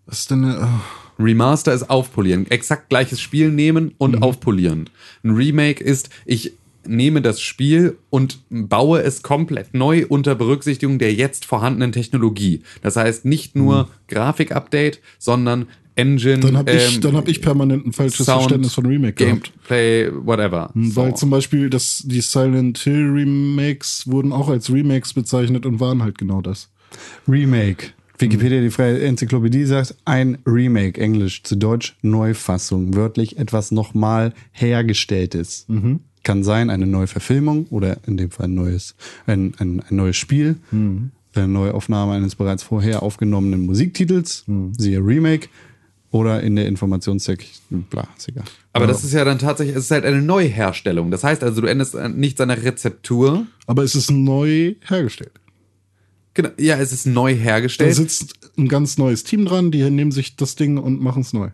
Was 0.06 0.20
ist 0.20 0.32
denn 0.32 0.44
eine, 0.44 0.60
oh. 0.62 1.09
Remaster 1.20 1.74
ist 1.74 1.90
aufpolieren. 1.90 2.50
Exakt 2.50 2.90
gleiches 2.90 3.20
Spiel 3.22 3.52
nehmen 3.52 3.94
und 3.98 4.16
Mhm. 4.18 4.24
aufpolieren. 4.24 4.90
Ein 5.24 5.32
Remake 5.32 5.84
ist, 5.84 6.10
ich 6.26 6.54
nehme 6.88 7.22
das 7.22 7.42
Spiel 7.42 7.98
und 8.10 8.40
baue 8.50 9.02
es 9.04 9.22
komplett 9.22 9.74
neu 9.74 10.06
unter 10.08 10.34
Berücksichtigung 10.34 10.98
der 10.98 11.14
jetzt 11.14 11.46
vorhandenen 11.46 11.92
Technologie. 11.92 12.62
Das 12.82 12.96
heißt 12.96 13.26
nicht 13.26 13.56
nur 13.56 13.90
Grafik-Update, 14.08 15.02
sondern 15.20 15.68
Engine, 15.96 16.38
Mhm. 16.38 16.42
Dann 16.42 16.58
habe 16.58 16.72
ich, 16.72 16.96
ähm, 16.96 17.02
dann 17.02 17.18
hab 17.18 17.28
ich 17.28 17.42
permanent 17.42 17.86
ein 17.86 17.92
falsches 17.92 18.26
Sound, 18.26 18.44
Verständnis 18.44 18.74
von 18.74 18.86
Remake 18.86 19.14
gehabt. 19.26 19.52
Gameplay, 19.68 20.10
whatever. 20.26 20.72
Weil 20.74 21.10
So. 21.12 21.16
zum 21.18 21.30
Beispiel 21.30 21.70
das, 21.70 22.02
die 22.06 22.22
Silent 22.22 22.78
Hill 22.78 23.10
Remakes 23.14 24.08
wurden 24.10 24.32
auch 24.32 24.48
als 24.48 24.72
Remakes 24.72 25.14
bezeichnet 25.14 25.66
und 25.66 25.82
waren 25.82 26.02
halt 26.02 26.18
genau 26.18 26.42
das. 26.42 26.70
Remake. 27.28 27.88
Wikipedia, 28.20 28.62
die 28.62 28.70
freie 28.70 29.02
Enzyklopädie 29.02 29.66
sagt, 29.66 29.96
ein 30.06 30.38
Remake, 30.46 31.00
Englisch 31.00 31.44
zu 31.44 31.56
Deutsch, 31.56 31.96
Neufassung, 32.02 32.96
wörtlich 32.96 33.38
etwas 33.38 33.72
nochmal 33.72 34.34
hergestelltes. 34.52 35.66
Kann 36.24 36.44
sein 36.44 36.70
eine 36.70 36.86
neue 36.86 37.08
Verfilmung 37.08 37.68
oder 37.70 37.98
in 38.06 38.18
dem 38.18 38.30
Fall 38.30 38.48
ein 38.48 38.56
neues, 38.56 38.96
ein, 39.26 39.54
ein, 39.58 39.82
ein 39.90 39.96
neues 39.96 40.18
Spiel. 40.18 40.58
Äh, 40.72 41.42
äh, 41.42 41.48
Neuaufnahme 41.48 42.14
eines 42.14 42.36
bereits 42.36 42.64
vorher 42.64 43.04
aufgenommenen 43.04 43.66
Musiktitels, 43.66 44.46
siehe 44.78 45.00
Remake, 45.00 45.48
oder 46.12 46.42
in 46.42 46.56
der 46.56 46.66
Informationstext, 46.66 47.62
bla, 47.70 48.08
ist 48.18 48.30
egal. 48.30 48.46
Aber 48.74 48.88
das 48.88 49.04
ist 49.04 49.14
ja 49.14 49.24
dann 49.24 49.38
tatsächlich, 49.38 49.76
es 49.76 49.86
ist 49.86 49.92
halt 49.92 50.06
eine 50.06 50.24
Neuherstellung. 50.24 51.12
Das 51.12 51.24
heißt 51.24 51.44
also, 51.44 51.62
du 51.62 51.68
änderst 51.68 51.96
nichts 52.16 52.42
an 52.42 52.50
der 52.50 52.64
Rezeptur. 52.64 53.46
Aber 53.68 53.84
es 53.84 53.94
ist 53.94 54.10
neu 54.10 54.74
hergestellt. 54.88 55.34
Genau, 56.42 56.54
ja, 56.58 56.78
es 56.78 56.92
ist 56.94 57.06
neu 57.06 57.34
Da 57.34 57.40
hergestellt. 57.40 57.96
sitzt 57.96 58.34
ein 58.58 58.68
ganz 58.68 58.98
neues 58.98 59.24
Team 59.24 59.46
dran, 59.46 59.72
die 59.72 59.90
nehmen 59.90 60.12
sich 60.12 60.36
das 60.36 60.56
Ding 60.56 60.78
und 60.78 61.02
machen 61.02 61.22
es 61.22 61.34
neu. 61.34 61.50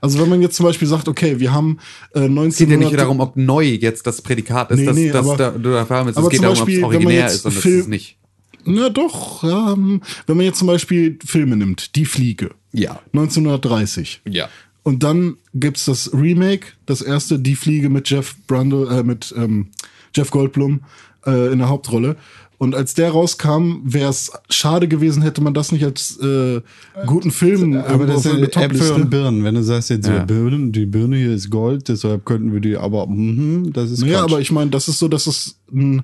Also 0.00 0.20
wenn 0.20 0.28
man 0.28 0.42
jetzt 0.42 0.56
zum 0.56 0.66
Beispiel 0.66 0.88
sagt, 0.88 1.08
okay, 1.08 1.38
wir 1.40 1.52
haben 1.52 1.78
äh, 2.14 2.20
1900... 2.24 2.48
Es 2.52 2.58
geht 2.58 2.70
ja 2.70 2.76
nicht 2.76 2.98
darum, 2.98 3.20
ob 3.20 3.36
neu 3.36 3.62
jetzt 3.64 4.06
das 4.06 4.22
Prädikat 4.22 4.70
ist, 4.72 4.78
Nee, 4.80 4.86
dass, 4.86 4.96
nee, 4.96 5.10
dass 5.10 5.26
aber- 5.26 5.36
da, 5.36 5.50
du 5.50 5.76
haben 5.78 6.06
willst. 6.06 6.18
Es 6.18 6.28
geht 6.28 6.42
darum, 6.42 6.58
ob 6.60 6.68
es 6.68 6.82
originär 6.82 7.26
ist 7.26 7.44
und 7.46 7.56
das 7.56 7.64
ist 7.64 7.88
nicht. 7.88 8.18
Na 8.66 8.88
doch, 8.88 9.42
ja, 9.44 9.72
hm, 9.72 10.00
wenn 10.26 10.36
man 10.36 10.46
jetzt 10.46 10.58
zum 10.58 10.66
Beispiel 10.68 11.18
Filme 11.24 11.56
nimmt, 11.56 11.96
Die 11.96 12.06
Fliege, 12.06 12.50
Ja. 12.72 13.00
1930. 13.12 14.22
Ja. 14.28 14.48
Und 14.82 15.02
dann 15.02 15.36
gibt's 15.54 15.84
das 15.84 16.12
Remake, 16.12 16.68
das 16.86 17.00
erste, 17.02 17.38
Die 17.38 17.56
Fliege 17.56 17.88
mit 17.90 18.08
Jeff 18.10 18.36
Brundle, 18.46 18.88
äh, 19.00 19.02
mit 19.02 19.32
ähm, 19.36 19.68
Jeff 20.14 20.30
Goldblum 20.30 20.80
äh, 21.26 21.52
in 21.52 21.58
der 21.58 21.68
Hauptrolle. 21.68 22.16
Und 22.56 22.74
als 22.74 22.94
der 22.94 23.10
rauskam, 23.10 23.80
wäre 23.84 24.10
es 24.10 24.30
schade 24.48 24.86
gewesen, 24.88 25.22
hätte 25.22 25.40
man 25.42 25.54
das 25.54 25.72
nicht 25.72 25.84
als 25.84 26.18
äh, 26.18 26.60
guten 27.06 27.30
Film 27.30 27.76
Aber 27.76 28.06
das 28.06 28.22
sind 28.22 28.56
Äpfel 28.56 28.92
und 28.92 29.10
Birnen. 29.10 29.44
Wenn 29.44 29.54
du 29.56 29.62
sagst 29.62 29.90
jetzt, 29.90 30.06
Ja. 30.06 30.24
Birnen, 30.24 30.72
die 30.72 30.86
Birne 30.86 31.16
hier 31.16 31.32
ist 31.34 31.50
Gold, 31.50 31.88
deshalb 31.88 32.24
könnten 32.24 32.52
wir 32.52 32.60
die, 32.60 32.76
aber 32.76 33.06
mhm, 33.06 33.72
das 33.72 33.90
ist 33.90 34.02
Ja, 34.04 34.20
Quatsch. 34.20 34.32
aber 34.32 34.40
ich 34.40 34.52
meine, 34.52 34.70
das 34.70 34.88
ist 34.88 34.98
so, 34.98 35.08
dass 35.08 35.26
es 35.26 35.58
ein 35.72 36.02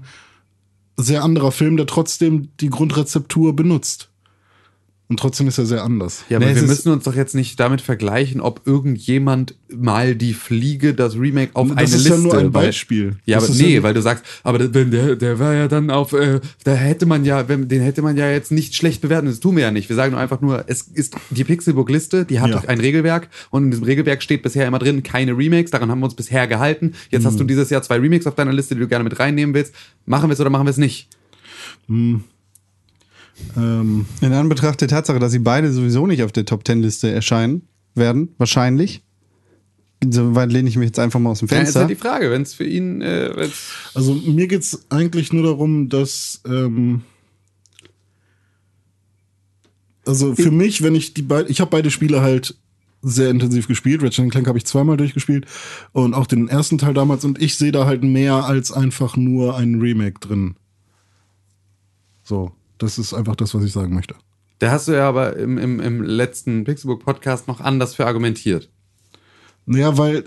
sehr 0.96 1.22
anderer 1.24 1.52
Film, 1.52 1.76
der 1.76 1.86
trotzdem 1.86 2.48
die 2.60 2.68
Grundrezeptur 2.68 3.54
benutzt. 3.56 4.09
Und 5.10 5.18
trotzdem 5.18 5.48
ist 5.48 5.58
er 5.58 5.66
sehr 5.66 5.82
anders. 5.82 6.24
Ja, 6.28 6.36
aber 6.36 6.46
Nee, 6.46 6.54
wir 6.54 6.62
ist- 6.62 6.68
müssen 6.68 6.92
uns 6.92 7.02
doch 7.02 7.16
jetzt 7.16 7.34
nicht 7.34 7.58
damit 7.58 7.80
vergleichen, 7.80 8.40
ob 8.40 8.60
irgendjemand 8.64 9.56
mal 9.76 10.14
die 10.14 10.34
Fliege, 10.34 10.94
das 10.94 11.16
Remake 11.18 11.50
auf 11.54 11.66
Das 11.66 11.76
eine 11.78 11.86
ist 11.86 11.94
Liste. 11.94 12.08
ja 12.10 12.16
nur 12.18 12.38
ein 12.38 12.54
weil- 12.54 12.66
Beispiel. 12.66 13.16
Ja, 13.26 13.38
Das 13.38 13.44
aber 13.46 13.52
ist 13.54 13.60
nee, 13.60 13.74
ja- 13.74 13.82
weil 13.82 13.92
du 13.92 14.02
sagst, 14.02 14.24
aber 14.44 14.58
das- 14.60 14.72
wenn 14.72 14.92
der, 14.92 15.16
der 15.16 15.40
war 15.40 15.52
ja 15.52 15.66
dann 15.66 15.90
auf, 15.90 16.12
äh, 16.12 16.38
da 16.62 16.74
hätte 16.74 17.06
man 17.06 17.24
ja, 17.24 17.42
den 17.42 17.80
hätte 17.80 18.02
man 18.02 18.16
ja 18.16 18.30
jetzt 18.30 18.52
nicht 18.52 18.76
schlecht 18.76 19.00
bewerten. 19.00 19.26
Das 19.26 19.40
tun 19.40 19.56
wir 19.56 19.64
ja 19.64 19.72
nicht. 19.72 19.88
Wir 19.88 19.96
sagen 19.96 20.12
nur 20.12 20.20
einfach 20.20 20.40
nur, 20.42 20.62
es 20.68 20.82
ist 20.82 21.16
die 21.30 21.42
Pixelbook-Liste, 21.42 22.24
die 22.24 22.38
hat 22.38 22.50
Ja. 22.50 22.62
ein 22.68 22.78
Regelwerk 22.78 23.28
und 23.50 23.64
in 23.64 23.70
diesem 23.72 23.86
Regelwerk 23.86 24.22
steht 24.22 24.44
bisher 24.44 24.64
immer 24.68 24.78
drin, 24.78 25.02
keine 25.02 25.36
Remakes. 25.36 25.72
Daran 25.72 25.90
haben 25.90 25.98
wir 25.98 26.04
uns 26.04 26.14
bisher 26.14 26.46
gehalten. 26.46 26.92
Jetzt 27.10 27.22
Mhm. 27.22 27.26
hast 27.26 27.40
du 27.40 27.42
dieses 27.42 27.68
Jahr 27.68 27.82
zwei 27.82 27.96
Remakes 27.98 28.28
auf 28.28 28.36
deiner 28.36 28.52
Liste, 28.52 28.76
die 28.76 28.80
du 28.80 28.86
gerne 28.86 29.02
mit 29.02 29.18
reinnehmen 29.18 29.56
willst. 29.56 29.74
Machen 30.06 30.28
wir 30.28 30.34
es 30.34 30.40
oder 30.40 30.50
machen 30.50 30.66
wir 30.66 30.70
es 30.70 30.76
nicht? 30.76 31.08
Ähm, 33.56 34.06
In 34.20 34.32
Anbetracht 34.32 34.80
der 34.80 34.88
Tatsache, 34.88 35.18
dass 35.18 35.32
sie 35.32 35.38
beide 35.38 35.72
sowieso 35.72 36.06
nicht 36.06 36.22
auf 36.22 36.32
der 36.32 36.44
Top 36.44 36.64
Ten 36.64 36.82
Liste 36.82 37.10
erscheinen 37.10 37.62
werden, 37.94 38.34
wahrscheinlich. 38.38 39.02
Soweit 40.08 40.50
lehne 40.50 40.68
ich 40.68 40.76
mich 40.76 40.86
jetzt 40.86 40.98
einfach 40.98 41.20
mal 41.20 41.30
aus 41.30 41.40
dem 41.40 41.48
Ja, 41.48 41.56
ist 41.56 41.60
Fenster. 41.64 41.80
halt 41.80 41.90
die 41.90 41.94
Frage, 41.96 42.30
wenn 42.30 42.42
es 42.42 42.54
für 42.54 42.64
ihn, 42.64 43.02
äh, 43.02 43.30
wenn's, 43.34 43.72
Also 43.94 44.14
mir 44.14 44.46
geht's 44.48 44.86
eigentlich 44.88 45.32
nur 45.32 45.42
darum, 45.42 45.88
dass 45.90 46.40
ähm, 46.46 47.02
also 50.06 50.34
für 50.34 50.50
mich, 50.50 50.82
wenn 50.82 50.94
ich 50.94 51.12
die 51.14 51.22
beiden, 51.22 51.50
ich 51.50 51.60
habe 51.60 51.70
beide 51.70 51.90
Spiele 51.90 52.22
halt 52.22 52.56
sehr 53.02 53.30
intensiv 53.30 53.66
gespielt. 53.68 54.02
Ratchet 54.02 54.30
Clank 54.30 54.46
habe 54.46 54.58
ich 54.58 54.66
zweimal 54.66 54.96
durchgespielt 54.96 55.46
und 55.92 56.14
auch 56.14 56.26
den 56.26 56.48
ersten 56.48 56.78
Teil 56.78 56.94
damals 56.94 57.24
und 57.24 57.40
ich 57.40 57.56
sehe 57.56 57.72
da 57.72 57.86
halt 57.86 58.02
mehr 58.02 58.44
als 58.44 58.72
einfach 58.72 59.16
nur 59.16 59.56
ein 59.56 59.80
Remake 59.80 60.18
drin. 60.20 60.54
So, 62.22 62.52
das 62.82 62.98
ist 62.98 63.14
einfach 63.14 63.36
das, 63.36 63.54
was 63.54 63.64
ich 63.64 63.72
sagen 63.72 63.94
möchte. 63.94 64.14
Da 64.58 64.70
hast 64.72 64.88
du 64.88 64.92
ja 64.92 65.08
aber 65.08 65.36
im, 65.36 65.56
im, 65.58 65.80
im 65.80 66.02
letzten 66.02 66.64
Pixelbook-Podcast 66.64 67.48
noch 67.48 67.60
anders 67.60 67.94
für 67.94 68.06
argumentiert. 68.06 68.68
Naja, 69.64 69.96
weil 69.96 70.24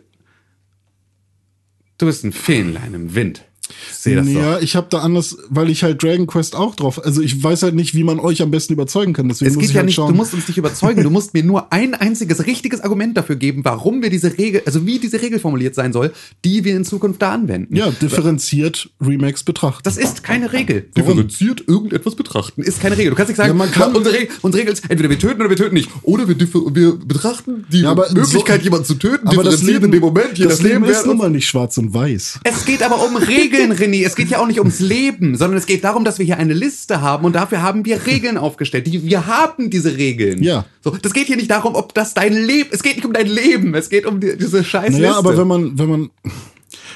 Du 1.97 2.07
bist 2.07 2.23
ein 2.23 2.33
Fähnlein 2.33 2.93
im 2.93 3.15
Wind. 3.15 3.45
Sehe 3.91 4.15
das 4.17 4.27
ja, 4.29 4.55
doch. 4.55 4.61
ich 4.61 4.75
habe 4.75 4.87
da 4.89 4.99
anders, 4.99 5.37
weil 5.49 5.69
ich 5.69 5.83
halt 5.83 6.01
Dragon 6.03 6.27
Quest 6.27 6.55
auch 6.55 6.75
drauf. 6.75 7.03
Also 7.05 7.21
ich 7.21 7.41
weiß 7.43 7.63
halt 7.63 7.75
nicht, 7.75 7.95
wie 7.95 8.03
man 8.03 8.19
euch 8.19 8.41
am 8.41 8.51
besten 8.51 8.73
überzeugen 8.73 9.13
kann. 9.13 9.27
Deswegen 9.29 9.49
Es 9.49 9.55
muss 9.55 9.61
geht 9.61 9.69
ich 9.69 9.75
ja 9.75 9.79
halt 9.79 9.85
nicht, 9.87 9.95
schauen. 9.95 10.09
du 10.11 10.15
musst 10.15 10.33
uns 10.33 10.47
nicht 10.47 10.57
überzeugen, 10.57 11.03
du 11.03 11.09
musst 11.09 11.33
mir 11.33 11.43
nur 11.43 11.71
ein 11.71 11.93
einziges 11.93 12.45
richtiges 12.45 12.81
Argument 12.81 13.15
dafür 13.17 13.35
geben, 13.35 13.63
warum 13.63 14.01
wir 14.01 14.09
diese 14.09 14.37
Regel, 14.37 14.61
also 14.65 14.85
wie 14.85 14.99
diese 14.99 15.21
Regel 15.21 15.39
formuliert 15.39 15.75
sein 15.75 15.93
soll, 15.93 16.11
die 16.45 16.63
wir 16.63 16.75
in 16.75 16.85
Zukunft 16.85 17.21
da 17.21 17.31
anwenden. 17.33 17.75
ja, 17.75 17.91
differenziert 17.91 18.89
Remakes 19.01 19.43
betrachten. 19.43 19.81
Das 19.83 19.97
ist 19.97 20.23
keine 20.23 20.53
Regel. 20.53 20.87
Differenziert 20.95 21.63
irgendetwas 21.67 22.15
betrachten 22.15 22.61
ist 22.63 22.81
keine 22.81 22.97
Regel. 22.97 23.09
Du 23.11 23.15
kannst 23.15 23.29
nicht 23.29 23.37
sagen, 23.37 23.49
Ja, 23.49 23.53
man 23.53 23.71
kann- 23.71 23.95
unsere, 23.95 24.15
Regel, 24.15 24.29
unsere 24.41 24.61
Regel 24.61 24.73
ist, 24.73 24.83
entweder 24.89 25.09
wir 25.09 25.19
töten 25.19 25.41
oder 25.41 25.49
wir 25.49 25.57
töten 25.57 25.73
nicht. 25.75 25.89
Oder 26.03 26.27
wir, 26.27 26.35
differ- 26.35 26.73
wir 26.75 26.93
betrachten 26.97 27.65
die 27.71 27.81
Ja, 27.81 27.91
aber 27.91 28.07
Möglichkeit, 28.13 28.59
so- 28.61 28.63
jemanden 28.65 28.85
zu 28.85 28.95
töten, 28.95 29.27
aber 29.27 29.43
das 29.43 29.55
differenziert 29.59 29.73
Leben, 29.73 29.85
in 29.85 29.91
dem 29.91 30.01
Moment, 30.01 30.39
das 30.39 30.47
nachdem, 30.59 30.65
Leben 30.67 30.85
wer 30.85 30.91
ist 30.91 31.05
nun 31.05 31.17
mal 31.17 31.29
nicht 31.29 31.47
schwarz 31.47 31.77
und 31.77 31.93
weiß. 31.93 32.39
Es 32.43 32.65
geht 32.65 32.81
aber 32.83 33.03
um 33.05 33.15
Regeln, 33.17 33.62
René. 33.71 34.05
Es 34.05 34.15
geht 34.15 34.29
ja 34.29 34.39
auch 34.39 34.47
nicht 34.47 34.59
ums 34.59 34.79
Leben, 34.79 35.37
sondern 35.37 35.57
es 35.57 35.65
geht 35.65 35.83
darum, 35.83 36.03
dass 36.03 36.19
wir 36.19 36.25
hier 36.25 36.37
eine 36.37 36.53
Liste 36.53 37.01
haben 37.01 37.25
und 37.25 37.33
dafür 37.33 37.61
haben 37.61 37.85
wir 37.85 38.05
Regeln 38.05 38.37
aufgestellt. 38.37 38.87
Die, 38.87 39.03
wir 39.03 39.25
haben 39.27 39.69
diese 39.69 39.97
Regeln. 39.97 40.43
Ja. 40.43 40.65
So, 40.83 40.91
das 40.91 41.13
geht 41.13 41.27
hier 41.27 41.37
nicht 41.37 41.51
darum, 41.51 41.75
ob 41.75 41.93
das 41.93 42.13
dein 42.13 42.33
Leben, 42.33 42.69
es 42.71 42.83
geht 42.83 42.95
nicht 42.95 43.05
um 43.05 43.13
dein 43.13 43.27
Leben, 43.27 43.73
es 43.75 43.89
geht 43.89 44.05
um 44.05 44.19
die, 44.19 44.37
diese 44.37 44.63
scheiß 44.63 44.91
Naja, 44.93 45.07
Liste. 45.07 45.17
aber 45.17 45.37
wenn 45.37 45.47
man, 45.47 45.79
wenn 45.79 45.89
man, 45.89 46.09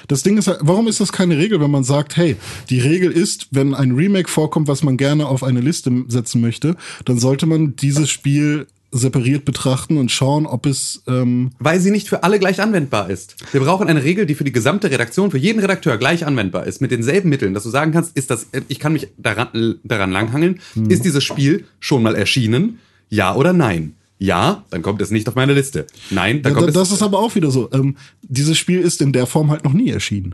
das 0.08 0.24
Ding 0.24 0.38
ist 0.38 0.48
warum 0.62 0.88
ist 0.88 1.00
das 1.00 1.12
keine 1.12 1.38
Regel, 1.38 1.60
wenn 1.60 1.72
man 1.72 1.84
sagt, 1.84 2.18
hey, 2.18 2.36
die 2.70 2.80
Regel 2.80 3.12
ist, 3.12 3.48
wenn 3.52 3.74
ein 3.74 3.92
Remake 3.92 4.30
vorkommt, 4.30 4.68
was 4.68 4.84
man 4.84 4.98
gerne 4.98 5.28
auf 5.28 5.44
eine 5.44 5.60
Liste 5.60 5.92
setzen 6.08 6.42
möchte, 6.42 6.76
dann 7.06 7.20
sollte 7.20 7.46
man 7.46 7.76
dieses 7.76 8.10
Spiel 8.10 8.68
separiert 8.92 9.44
betrachten 9.46 9.98
und 9.98 10.12
schauen, 10.12 10.46
ob 10.46 10.66
es, 10.66 11.04
ähm, 11.08 11.52
Weil 11.60 11.80
sie 11.80 11.92
nicht 11.92 12.08
für 12.08 12.24
alle 12.24 12.40
gleich 12.40 12.62
anwendbar 12.62 13.10
ist. 13.10 13.36
Wir 13.52 13.60
brauchen 13.62 13.88
eine 13.88 14.04
Regel, 14.04 14.26
die 14.26 14.34
für 14.36 14.44
die 14.46 14.52
gesamte 14.54 14.90
Redaktion, 14.90 15.30
für 15.32 15.38
jeden 15.38 15.60
Redakteur 15.60 15.98
gleich 15.98 16.26
anwendbar 16.26 16.66
ist, 16.66 16.80
mit 16.82 16.92
denselben 16.92 17.30
Mitteln, 17.30 17.54
dass 17.54 17.64
du 17.64 17.70
sagen 17.70 17.92
kannst, 17.92 18.16
ist 18.16 18.30
das, 18.32 18.48
ich 18.70 18.80
kann 18.80 18.94
mich 18.94 19.10
daran, 19.18 19.76
daran 19.84 20.12
langhangeln, 20.12 20.60
Hm. 20.74 20.90
ist 20.90 21.04
dieses 21.04 21.24
Spiel 21.24 21.66
schon 21.80 22.02
mal 22.02 22.16
erschienen? 22.16 22.80
Ja 23.10 23.36
oder 23.36 23.54
nein? 23.54 23.94
Ja, 24.20 24.64
dann 24.72 24.82
kommt 24.82 25.02
es 25.02 25.12
nicht 25.12 25.28
auf 25.28 25.36
meine 25.36 25.54
Liste. 25.54 25.86
Nein, 26.10 26.42
dann 26.42 26.54
ja, 26.54 26.56
kommt 26.60 26.76
da- 26.76 26.82
es. 26.82 26.90
das 26.90 26.98
ist 26.98 27.04
aber 27.04 27.20
auch 27.20 27.36
wieder 27.36 27.52
so. 27.52 27.70
Ähm, 27.72 27.98
dieses 28.24 28.58
Spiel 28.58 28.80
ist 28.80 29.02
in 29.02 29.14
der 29.14 29.28
Form 29.28 29.52
halt 29.52 29.64
noch 29.64 29.74
nie 29.74 29.90
erschienen. 29.90 30.34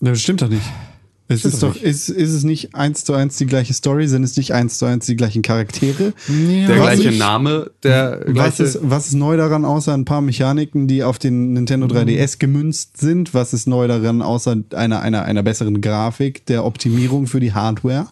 Das 0.00 0.20
stimmt 0.20 0.42
doch 0.42 0.48
nicht. 0.48 0.62
Es 1.28 1.44
ist 1.44 1.60
doch, 1.62 1.74
ist, 1.74 2.08
ist 2.08 2.30
es 2.32 2.44
nicht 2.44 2.74
eins 2.76 3.02
zu 3.04 3.12
eins 3.12 3.36
die 3.36 3.46
gleiche 3.46 3.72
Story? 3.74 4.06
Sind 4.06 4.22
es 4.22 4.36
nicht 4.36 4.54
eins 4.54 4.78
zu 4.78 4.84
eins 4.86 5.06
die 5.06 5.16
gleichen 5.16 5.42
Charaktere? 5.42 6.12
der 6.28 6.68
Was 6.68 6.76
gleiche 6.76 7.08
ich- 7.10 7.18
Name, 7.18 7.70
der 7.82 8.20
Was 8.26 8.32
gleiche. 8.34 8.62
ist, 8.62 8.78
was 8.82 9.06
ist 9.08 9.14
neu 9.14 9.36
daran, 9.36 9.64
außer 9.64 9.92
ein 9.92 10.04
paar 10.04 10.20
Mechaniken, 10.20 10.86
die 10.86 11.02
auf 11.02 11.18
den 11.18 11.52
Nintendo 11.54 11.86
3DS 11.88 12.38
gemünzt 12.38 12.98
sind? 12.98 13.34
Was 13.34 13.52
ist 13.52 13.66
neu 13.66 13.88
daran, 13.88 14.22
außer 14.22 14.56
einer, 14.74 15.00
einer, 15.02 15.24
einer 15.24 15.42
besseren 15.42 15.80
Grafik, 15.80 16.46
der 16.46 16.64
Optimierung 16.64 17.26
für 17.26 17.40
die 17.40 17.52
Hardware? 17.52 18.06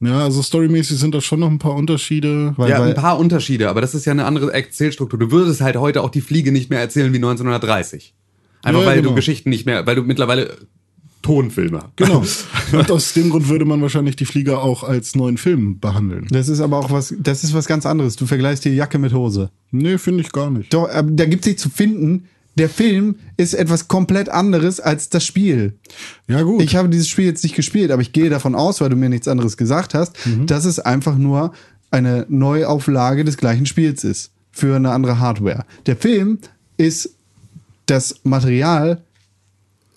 Ja, 0.00 0.18
also 0.24 0.42
storymäßig 0.42 0.98
sind 0.98 1.14
da 1.14 1.20
schon 1.20 1.40
noch 1.40 1.50
ein 1.50 1.58
paar 1.58 1.74
Unterschiede. 1.74 2.54
Weil, 2.56 2.70
ja, 2.70 2.80
weil, 2.80 2.88
ein 2.90 2.94
paar 2.94 3.18
Unterschiede, 3.18 3.68
aber 3.68 3.80
das 3.80 3.94
ist 3.94 4.04
ja 4.04 4.12
eine 4.12 4.24
andere 4.26 4.52
Erzählstruktur. 4.52 5.18
Du 5.18 5.30
würdest 5.30 5.60
halt 5.60 5.76
heute 5.76 6.02
auch 6.02 6.10
die 6.10 6.20
Fliege 6.20 6.52
nicht 6.52 6.70
mehr 6.70 6.80
erzählen 6.80 7.12
wie 7.12 7.16
1930. 7.18 8.14
Einfach 8.62 8.80
Ja, 8.80 8.86
weil 8.86 8.96
genau. 8.96 9.10
du 9.10 9.14
Geschichten 9.14 9.50
nicht 9.50 9.66
mehr, 9.66 9.86
weil 9.86 9.96
du 9.96 10.02
mittlerweile 10.02 10.56
Tonfilme. 11.24 11.86
Genau. 11.96 12.22
Und 12.72 12.90
aus 12.90 13.14
dem 13.14 13.30
Grund 13.30 13.48
würde 13.48 13.64
man 13.64 13.80
wahrscheinlich 13.80 14.14
die 14.14 14.26
Flieger 14.26 14.62
auch 14.62 14.84
als 14.84 15.16
neuen 15.16 15.38
Film 15.38 15.80
behandeln. 15.80 16.26
das 16.30 16.48
ist 16.48 16.60
aber 16.60 16.78
auch 16.78 16.90
was, 16.90 17.14
das 17.18 17.42
ist 17.42 17.54
was 17.54 17.66
ganz 17.66 17.86
anderes. 17.86 18.16
Du 18.16 18.26
vergleichst 18.26 18.62
hier 18.62 18.74
Jacke 18.74 18.98
mit 18.98 19.14
Hose. 19.14 19.50
Nee, 19.70 19.96
finde 19.98 20.20
ich 20.20 20.32
gar 20.32 20.50
nicht. 20.50 20.72
Doch, 20.72 20.88
aber 20.88 21.10
da 21.10 21.24
gibt 21.24 21.44
sich 21.44 21.58
zu 21.58 21.70
finden, 21.70 22.26
der 22.56 22.68
Film 22.68 23.16
ist 23.38 23.54
etwas 23.54 23.88
komplett 23.88 24.28
anderes 24.28 24.80
als 24.80 25.08
das 25.08 25.24
Spiel. 25.24 25.78
Ja, 26.28 26.42
gut. 26.42 26.62
Ich 26.62 26.76
habe 26.76 26.90
dieses 26.90 27.08
Spiel 27.08 27.24
jetzt 27.24 27.42
nicht 27.42 27.56
gespielt, 27.56 27.90
aber 27.90 28.02
ich 28.02 28.12
gehe 28.12 28.28
davon 28.28 28.54
aus, 28.54 28.80
weil 28.80 28.90
du 28.90 28.96
mir 28.96 29.08
nichts 29.08 29.26
anderes 29.26 29.56
gesagt 29.56 29.94
hast, 29.94 30.16
dass 30.46 30.64
es 30.64 30.78
einfach 30.78 31.16
nur 31.16 31.52
eine 31.90 32.26
Neuauflage 32.28 33.24
des 33.24 33.38
gleichen 33.38 33.66
Spiels 33.66 34.04
ist. 34.04 34.30
Für 34.52 34.76
eine 34.76 34.92
andere 34.92 35.18
Hardware. 35.18 35.64
Der 35.86 35.96
Film 35.96 36.38
ist 36.76 37.16
das 37.86 38.20
Material 38.22 39.02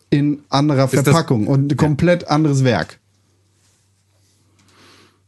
in 0.10 0.40
anderer 0.50 0.88
das- 0.88 1.04
Verpackung 1.04 1.48
und 1.48 1.72
ein 1.72 1.78
komplett 1.78 2.28
anderes 2.28 2.64
Werk. 2.64 3.00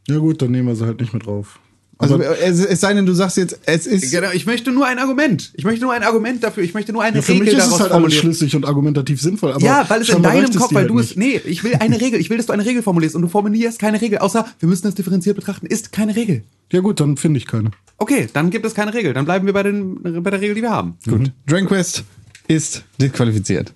ja, 0.08 0.18
gut, 0.18 0.42
dann 0.42 0.50
nehmen 0.50 0.68
wir 0.68 0.76
sie 0.76 0.86
halt 0.86 1.00
nicht 1.00 1.12
mit 1.12 1.26
drauf. 1.26 1.58
Also 1.98 2.18
es, 2.18 2.64
es 2.64 2.80
sei 2.80 2.94
denn, 2.94 3.04
du 3.04 3.12
sagst 3.12 3.36
jetzt, 3.36 3.60
es 3.66 3.86
ist. 3.86 4.10
Genau, 4.10 4.30
ich 4.32 4.46
möchte 4.46 4.72
nur 4.72 4.86
ein 4.86 4.98
Argument. 4.98 5.52
Ich 5.52 5.64
möchte 5.64 5.82
nur 5.84 5.92
ein 5.92 6.02
Argument 6.02 6.42
dafür. 6.42 6.62
Ich 6.62 6.72
möchte 6.72 6.94
nur 6.94 7.02
eine 7.02 7.16
ja, 7.16 7.22
für 7.22 7.32
Regel 7.32 7.44
mich 7.44 7.52
ist 7.54 7.60
daraus 7.60 7.74
es 7.74 7.80
halt 7.82 7.92
alles 7.92 8.14
schlüssig 8.14 8.56
und 8.56 8.64
argumentativ 8.64 9.20
sinnvoll. 9.20 9.52
Aber 9.52 9.62
ja, 9.62 9.84
weil 9.86 10.00
es 10.00 10.08
in 10.08 10.22
deinem 10.22 10.50
Kopf, 10.54 10.72
weil 10.72 10.84
halt 10.84 10.90
du 10.90 10.98
es. 10.98 11.14
nicht. 11.14 11.44
Nee, 11.44 11.50
ich 11.50 11.62
will 11.62 11.74
eine 11.74 12.00
Regel. 12.00 12.18
Ich 12.18 12.30
will, 12.30 12.38
dass 12.38 12.46
du 12.46 12.54
eine 12.54 12.64
Regel 12.64 12.82
formulierst 12.82 13.14
und 13.16 13.20
du 13.22 13.28
formulierst 13.28 13.78
keine 13.78 14.00
Regel. 14.00 14.18
Außer, 14.18 14.46
wir 14.58 14.68
müssen 14.68 14.84
das 14.84 14.94
differenziert 14.94 15.36
betrachten. 15.36 15.66
Ist 15.66 15.92
keine 15.92 16.16
Regel. 16.16 16.42
Ja, 16.72 16.80
gut, 16.80 17.00
dann 17.00 17.18
finde 17.18 17.36
ich 17.36 17.46
keine. 17.46 17.70
Okay, 17.98 18.28
dann 18.32 18.48
gibt 18.48 18.64
es 18.64 18.74
keine 18.74 18.94
Regel. 18.94 19.12
Dann 19.12 19.26
bleiben 19.26 19.44
wir 19.44 19.52
bei, 19.52 19.62
den, 19.62 20.22
bei 20.22 20.30
der 20.30 20.40
Regel, 20.40 20.54
die 20.54 20.62
wir 20.62 20.70
haben. 20.70 20.96
Gut. 21.06 21.32
Dragon 21.46 21.68
Quest 21.68 22.04
ist 22.48 22.82
disqualifiziert. 22.98 23.74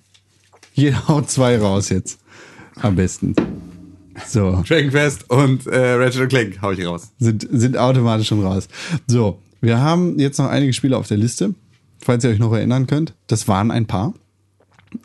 Jeder 0.75 1.07
haut 1.07 1.29
zwei 1.29 1.57
raus 1.57 1.89
jetzt. 1.89 2.19
Am 2.81 2.95
besten. 2.95 3.33
So, 4.27 4.63
Dragon 4.67 4.91
Quest 4.91 5.29
und 5.29 5.65
äh, 5.67 5.93
Ratchet 5.93 6.29
Clank 6.29 6.61
hau 6.61 6.71
ich 6.71 6.85
raus. 6.85 7.11
sind, 7.17 7.47
sind 7.49 7.77
automatisch 7.77 8.27
schon 8.27 8.45
raus. 8.45 8.67
So, 9.07 9.39
wir 9.61 9.79
haben 9.79 10.19
jetzt 10.19 10.37
noch 10.37 10.47
einige 10.47 10.73
Spiele 10.73 10.97
auf 10.97 11.07
der 11.07 11.17
Liste, 11.17 11.55
falls 11.99 12.23
ihr 12.23 12.29
euch 12.29 12.39
noch 12.39 12.53
erinnern 12.53 12.87
könnt. 12.87 13.13
Das 13.27 13.47
waren 13.47 13.71
ein 13.71 13.85
paar. 13.85 14.13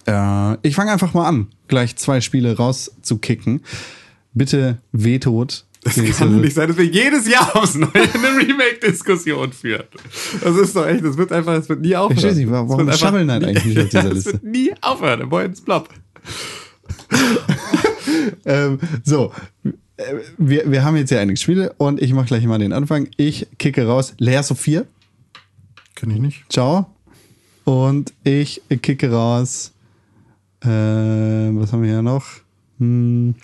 Äh, 0.06 0.56
ich 0.66 0.74
fange 0.74 0.92
einfach 0.92 1.14
mal 1.14 1.26
an, 1.26 1.48
gleich 1.68 1.96
zwei 1.96 2.20
Spiele 2.20 2.56
rauszukicken. 2.56 3.62
Bitte 4.34 4.78
wehtod. 4.92 5.64
Das 5.82 5.94
kann 5.94 6.32
doch 6.34 6.40
nicht 6.42 6.54
sein, 6.54 6.68
dass 6.68 6.76
wir 6.76 6.84
jedes 6.84 7.26
Jahr 7.26 7.56
aufs 7.56 7.74
Neue 7.74 7.90
eine 7.94 8.36
Remake-Diskussion 8.36 9.52
führen. 9.52 9.84
Das 10.42 10.56
ist 10.56 10.76
doch 10.76 10.86
echt, 10.86 11.02
das 11.04 11.16
wird 11.16 11.32
einfach, 11.32 11.54
es 11.54 11.68
wird 11.70 11.80
nie 11.80 11.96
aufhören. 11.96 12.18
Ich 12.18 12.24
weiß 12.24 12.36
nicht, 12.36 12.50
warum 12.50 12.88
Es 12.88 13.00
wird 13.00 13.12
nie- 13.14 13.30
eigentlich 13.46 13.64
nicht 13.64 13.78
auf 13.80 13.88
dieser 13.88 14.02
Ja, 14.04 14.08
Liste? 14.12 14.28
Es 14.30 14.32
wird 14.34 14.44
nie 14.44 14.72
aufhören, 14.82 15.20
im 15.22 15.32
ins 15.40 15.60
Blob. 15.62 15.88
Ähm, 18.44 18.78
so, 19.04 19.32
wir, 20.38 20.70
wir 20.70 20.84
haben 20.84 20.96
jetzt 20.96 21.10
ja 21.10 21.20
einige 21.20 21.36
Spiele 21.38 21.72
und 21.78 22.00
ich 22.02 22.12
mache 22.12 22.26
gleich 22.26 22.44
mal 22.46 22.58
den 22.58 22.72
Anfang. 22.72 23.08
Ich 23.16 23.46
kicke 23.58 23.86
raus 23.86 24.14
Lea 24.18 24.42
Sophia. 24.42 24.84
Kenn 25.94 26.10
ich 26.10 26.18
nicht. 26.18 26.44
Ciao. 26.52 26.86
Und 27.64 28.12
ich 28.24 28.62
kicke 28.82 29.10
raus. 29.10 29.72
Äh, 30.62 30.68
was 30.68 31.72
haben 31.72 31.82
wir 31.82 31.90
hier 31.90 32.02
noch? 32.02 32.24
Hm, 32.78 33.34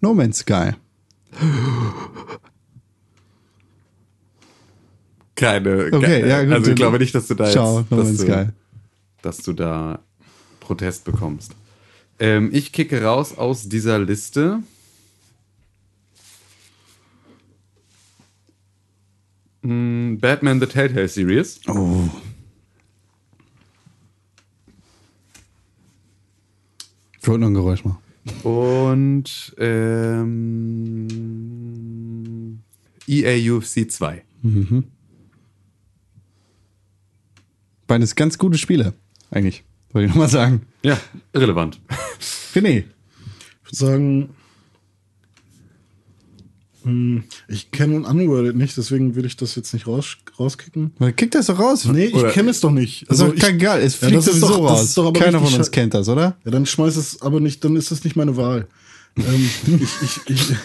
no 0.00 0.14
Man's 0.14 0.38
Sky. 0.38 0.72
Keine. 5.34 5.86
Okay, 5.92 6.20
ke- 6.22 6.28
ja, 6.28 6.42
gut. 6.44 6.52
Also 6.52 6.70
ich 6.70 6.76
glaube 6.76 6.98
nicht, 6.98 7.14
dass 7.14 7.26
du 7.28 7.34
da 7.34 7.50
Ciao, 7.50 7.80
jetzt, 7.80 7.92
dass, 7.92 8.16
du, 8.16 8.52
dass 9.22 9.36
du 9.38 9.52
da 9.52 10.00
Protest 10.60 11.04
bekommst. 11.04 11.54
Ähm, 12.18 12.50
ich 12.52 12.72
kicke 12.72 13.02
raus 13.02 13.36
aus 13.38 13.68
dieser 13.68 13.98
Liste. 13.98 14.60
Mm, 19.62 20.16
Batman 20.18 20.60
The 20.60 20.66
Telltale 20.66 21.08
Series. 21.08 21.60
Oh. 21.68 22.08
Ich 27.20 27.28
wollte 27.28 27.40
nur 27.40 27.50
ein 27.50 27.54
Geräusch 27.54 27.84
machen. 27.84 27.98
Und 28.42 29.54
ähm, 29.58 31.08
EA 33.06 33.52
UFC 33.52 33.90
2. 33.90 34.22
Beides 37.86 38.14
ganz 38.14 38.38
gute 38.38 38.58
Spiele, 38.58 38.94
eigentlich. 39.30 39.64
Wollte 39.92 40.06
ich 40.06 40.10
nochmal 40.10 40.28
sagen. 40.28 40.62
Ja, 40.82 40.98
irrelevant. 41.32 41.80
René. 42.54 42.84
Ich 43.64 43.66
würde 43.66 43.76
sagen, 43.76 44.28
ich 47.48 47.70
kenne 47.70 48.06
Unworlded 48.06 48.56
nicht, 48.56 48.76
deswegen 48.76 49.14
will 49.14 49.24
ich 49.26 49.36
das 49.36 49.54
jetzt 49.54 49.72
nicht 49.74 49.86
raus, 49.86 50.16
rauskicken. 50.38 50.92
Kick 51.16 51.30
das 51.32 51.46
doch 51.46 51.58
raus. 51.58 51.84
Nee, 51.84 52.06
ich 52.06 52.28
kenne 52.32 52.50
es 52.50 52.60
doch 52.60 52.70
nicht. 52.70 53.04
Das 53.08 53.18
ist 53.18 53.26
doch 53.26 53.34
ich- 53.34 53.40
kein 53.40 53.58
geil. 53.58 53.82
Es 53.82 54.00
Ja, 54.00 54.08
fliegt 54.08 54.20
ist 54.20 54.26
sowieso 54.40 54.48
doch- 54.48 54.70
raus. 54.70 54.94
Keiner 55.14 55.40
von 55.40 55.52
uns 55.54 55.70
kennt 55.70 55.94
das, 55.94 56.08
oder? 56.08 56.36
Ja, 56.44 56.50
dann 56.50 56.66
schmeiß 56.66 56.96
es 56.96 57.20
aber 57.22 57.40
nicht, 57.40 57.64
dann 57.64 57.76
ist 57.76 57.90
das 57.90 58.04
nicht 58.04 58.16
meine 58.16 58.36
Wahl. 58.36 58.66
ähm, 59.16 59.50
ich, 60.02 60.20
ich, 60.26 60.30
ich, 60.30 60.56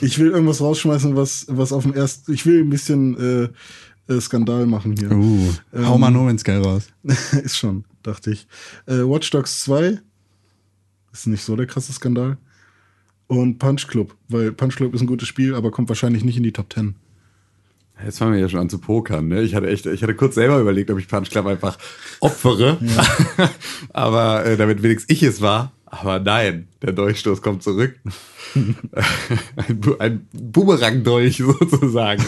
ich 0.00 0.18
will 0.18 0.28
irgendwas 0.30 0.60
rausschmeißen, 0.60 1.16
was, 1.16 1.46
was 1.48 1.72
auf 1.72 1.82
dem 1.82 1.94
ersten. 1.94 2.32
Ich 2.32 2.46
will 2.46 2.60
ein 2.62 2.70
bisschen 2.70 3.50
äh, 4.08 4.12
äh, 4.12 4.20
Skandal 4.20 4.66
machen 4.66 4.94
hier. 4.96 5.10
Uh, 5.10 5.52
hau 5.84 5.98
mal 5.98 6.10
No 6.10 6.24
Man's 6.24 6.40
Sky 6.42 6.52
raus. 6.52 6.84
ist 7.42 7.56
schon, 7.58 7.84
dachte 8.02 8.30
ich. 8.30 8.46
Äh, 8.86 8.98
Watch 9.02 9.30
Dogs 9.30 9.60
2 9.64 9.98
ist 11.12 11.26
nicht 11.26 11.42
so 11.44 11.56
der 11.56 11.66
krasse 11.66 11.92
Skandal. 11.92 12.38
Und 13.28 13.58
Punch 13.58 13.86
Club, 13.86 14.14
weil 14.28 14.52
Punch 14.52 14.76
Club 14.76 14.94
ist 14.94 15.02
ein 15.02 15.06
gutes 15.06 15.28
Spiel, 15.28 15.54
aber 15.54 15.70
kommt 15.70 15.88
wahrscheinlich 15.88 16.24
nicht 16.24 16.36
in 16.36 16.42
die 16.42 16.52
Top 16.52 16.72
10. 16.72 16.94
Jetzt 18.04 18.18
fangen 18.18 18.32
wir 18.32 18.40
ja 18.40 18.48
schon 18.48 18.60
an 18.60 18.70
zu 18.70 18.78
pokern. 18.78 19.28
Ne? 19.28 19.42
Ich 19.42 19.54
hatte 19.54 19.68
echt, 19.68 19.86
ich 19.86 20.02
hatte 20.02 20.14
kurz 20.14 20.36
selber 20.36 20.58
überlegt, 20.58 20.90
ob 20.90 20.98
ich 20.98 21.08
Punch 21.08 21.30
Club 21.30 21.46
einfach 21.46 21.78
opfere. 22.20 22.78
Aber 23.92 24.46
äh, 24.46 24.56
damit 24.56 24.82
wenigstens 24.82 25.10
ich 25.14 25.22
es 25.22 25.40
war. 25.40 25.72
Aber 25.90 26.18
nein, 26.20 26.68
der 26.82 26.92
Dolchstoß 26.92 27.40
kommt 27.42 27.62
zurück. 27.62 27.94
ein, 28.54 29.80
Bu 29.80 29.96
ein 29.98 30.26
Boomerang-Dolch 30.32 31.38
sozusagen. 31.38 32.24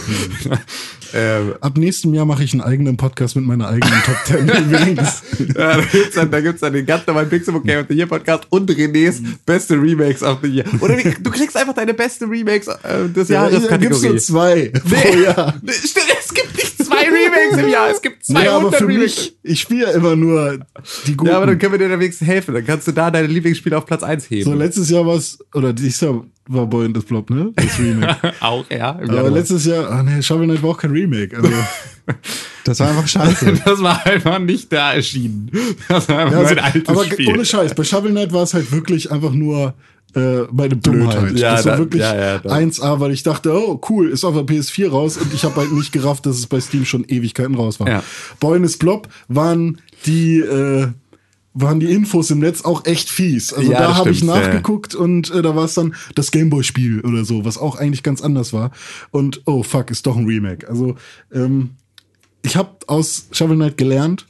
ähm, 1.14 1.54
Ab 1.60 1.76
nächstem 1.76 2.14
Jahr 2.14 2.24
mache 2.24 2.44
ich 2.44 2.52
einen 2.52 2.62
eigenen 2.62 2.96
Podcast 2.96 3.36
mit 3.36 3.44
meiner 3.44 3.68
eigenen 3.68 4.02
Top 4.02 4.16
10 4.24 4.48
übrigens. 4.70 5.22
ja, 5.54 5.76
da 5.76 5.82
gibt's 5.82 6.14
dann, 6.14 6.30
da 6.30 6.40
gibt's 6.40 6.60
dann 6.60 6.72
den 6.72 6.86
ganz 6.86 7.06
normalen 7.06 7.28
Pixelbook 7.28 7.64
Game 7.64 7.80
of 7.80 7.86
the 7.88 7.94
Year 7.94 8.06
Podcast 8.06 8.46
und 8.50 8.70
Renés 8.70 9.22
beste 9.44 9.74
Remakes 9.74 10.22
of 10.22 10.38
the 10.42 10.48
Year. 10.48 10.64
Oder 10.80 10.96
du 10.96 11.30
kriegst 11.30 11.56
einfach 11.56 11.74
deine 11.74 11.94
beste 11.94 12.24
Remakes 12.26 12.68
äh, 12.68 13.08
des 13.08 13.28
Jahres 13.28 13.66
da 13.68 13.76
gibt's 13.76 14.02
nur 14.02 14.16
zwei 14.18 14.72
pro 14.72 15.18
Jahr. 15.18 15.54
Nee, 15.62 15.72
es 15.72 16.34
gibt 16.34 16.59
zwei 17.00 17.10
Remakes 17.10 17.58
im 17.64 17.68
Jahr, 17.68 17.90
es 17.90 18.02
gibt 18.02 18.24
200 18.24 18.44
Ja, 18.44 18.56
aber 18.56 18.72
für 18.72 18.86
Remakes. 18.88 19.16
mich, 19.16 19.36
ich 19.42 19.60
spiele 19.60 19.82
ja 19.86 19.90
immer 19.92 20.16
nur 20.16 20.58
die 21.06 21.16
guten. 21.16 21.30
Ja, 21.30 21.36
aber 21.38 21.46
dann 21.46 21.58
können 21.58 21.72
wir 21.72 21.78
dir 21.78 21.88
da 21.88 21.98
wenigstens 21.98 22.26
helfen. 22.28 22.54
Dann 22.54 22.64
kannst 22.66 22.86
du 22.88 22.92
da 22.92 23.10
deine 23.10 23.26
Lieblingsspiele 23.28 23.76
auf 23.76 23.86
Platz 23.86 24.02
1 24.02 24.30
heben. 24.30 24.44
so, 24.44 24.54
letztes 24.54 24.90
Jahr 24.90 25.06
war 25.06 25.16
es, 25.16 25.38
oder 25.54 25.72
dieses 25.72 26.00
Jahr 26.00 26.24
war 26.48 26.66
Boy 26.66 26.86
in 26.86 26.94
the 26.94 27.00
Blob, 27.00 27.30
ne? 27.30 27.52
Das 27.54 27.78
Remake. 27.78 28.34
auch, 28.40 28.64
ja. 28.70 28.90
Aber 28.90 29.04
Januar. 29.06 29.30
letztes 29.30 29.66
Jahr, 29.66 29.88
ah 29.90 30.02
ne, 30.02 30.22
Shovel 30.22 30.46
Knight 30.46 30.62
war 30.62 30.70
auch 30.70 30.78
kein 30.78 30.90
Remake. 30.90 31.36
Also, 31.36 31.50
Das 32.64 32.80
war 32.80 32.88
einfach 32.88 33.06
scheiße. 33.08 33.52
das 33.64 33.82
war 33.82 34.04
einfach 34.06 34.38
nicht 34.38 34.72
da 34.72 34.92
erschienen. 34.94 35.50
Das 35.88 36.08
war 36.08 36.18
einfach 36.18 36.32
ja, 36.32 36.38
also, 36.40 36.54
mein 36.54 36.64
altes 36.64 36.88
aber 36.88 37.04
Spiel. 37.04 37.28
ohne 37.28 37.44
Scheiß, 37.44 37.74
bei 37.74 37.84
Shovel 37.84 38.10
Knight 38.10 38.32
war 38.32 38.42
es 38.42 38.54
halt 38.54 38.70
wirklich 38.72 39.10
einfach 39.10 39.32
nur 39.32 39.74
äh, 40.14 40.42
meine 40.52 40.76
Blödheit. 40.76 41.36
Ja, 41.38 41.56
das 41.56 41.64
war 41.66 41.72
da- 41.72 41.78
wirklich 41.78 42.02
ja, 42.02 42.14
ja, 42.14 42.38
da- 42.38 42.50
1A, 42.50 43.00
weil 43.00 43.12
ich 43.12 43.22
dachte, 43.22 43.52
oh 43.52 43.80
cool, 43.88 44.08
ist 44.10 44.24
auf 44.24 44.34
der 44.34 44.44
PS4 44.44 44.88
raus 44.90 45.16
und 45.16 45.32
ich 45.34 45.44
habe 45.44 45.56
halt 45.56 45.72
nicht 45.72 45.92
gerafft, 45.92 46.26
dass 46.26 46.36
es 46.38 46.46
bei 46.46 46.60
Steam 46.60 46.84
schon 46.84 47.04
Ewigkeiten 47.04 47.54
raus 47.54 47.80
war. 47.80 47.88
Ja. 47.88 48.02
Boy 48.40 48.56
in 48.58 48.66
the 48.66 48.76
Blob 48.78 49.08
waren 49.28 49.80
die 50.06 50.38
äh, 50.40 50.88
waren 51.52 51.80
die 51.80 51.90
Infos 51.92 52.30
im 52.30 52.38
Netz 52.38 52.62
auch 52.64 52.84
echt 52.86 53.10
fies. 53.10 53.52
Also 53.52 53.72
Ja, 53.72 53.78
da 53.80 53.96
habe 53.96 54.10
ich 54.10 54.18
stimmt, 54.18 54.32
ja, 54.34 54.40
nachgeguckt 54.40 54.94
und 54.94 55.30
äh, 55.32 55.42
da 55.42 55.56
war 55.56 55.64
es 55.64 55.74
dann 55.74 55.94
das 56.14 56.30
Gameboy-Spiel 56.30 57.00
oder 57.00 57.24
so, 57.24 57.44
was 57.44 57.58
auch 57.58 57.74
eigentlich 57.76 58.04
ganz 58.04 58.22
anders 58.22 58.52
war. 58.52 58.70
Und 59.10 59.42
oh 59.46 59.64
fuck, 59.64 59.90
ist 59.90 60.06
doch 60.06 60.16
ein 60.16 60.26
Remake. 60.26 60.68
Also 60.68 60.94
ähm, 61.34 61.70
ich 62.42 62.54
habe 62.56 62.70
aus 62.86 63.26
Shovel 63.32 63.56
Knight 63.56 63.76
gelernt. 63.76 64.26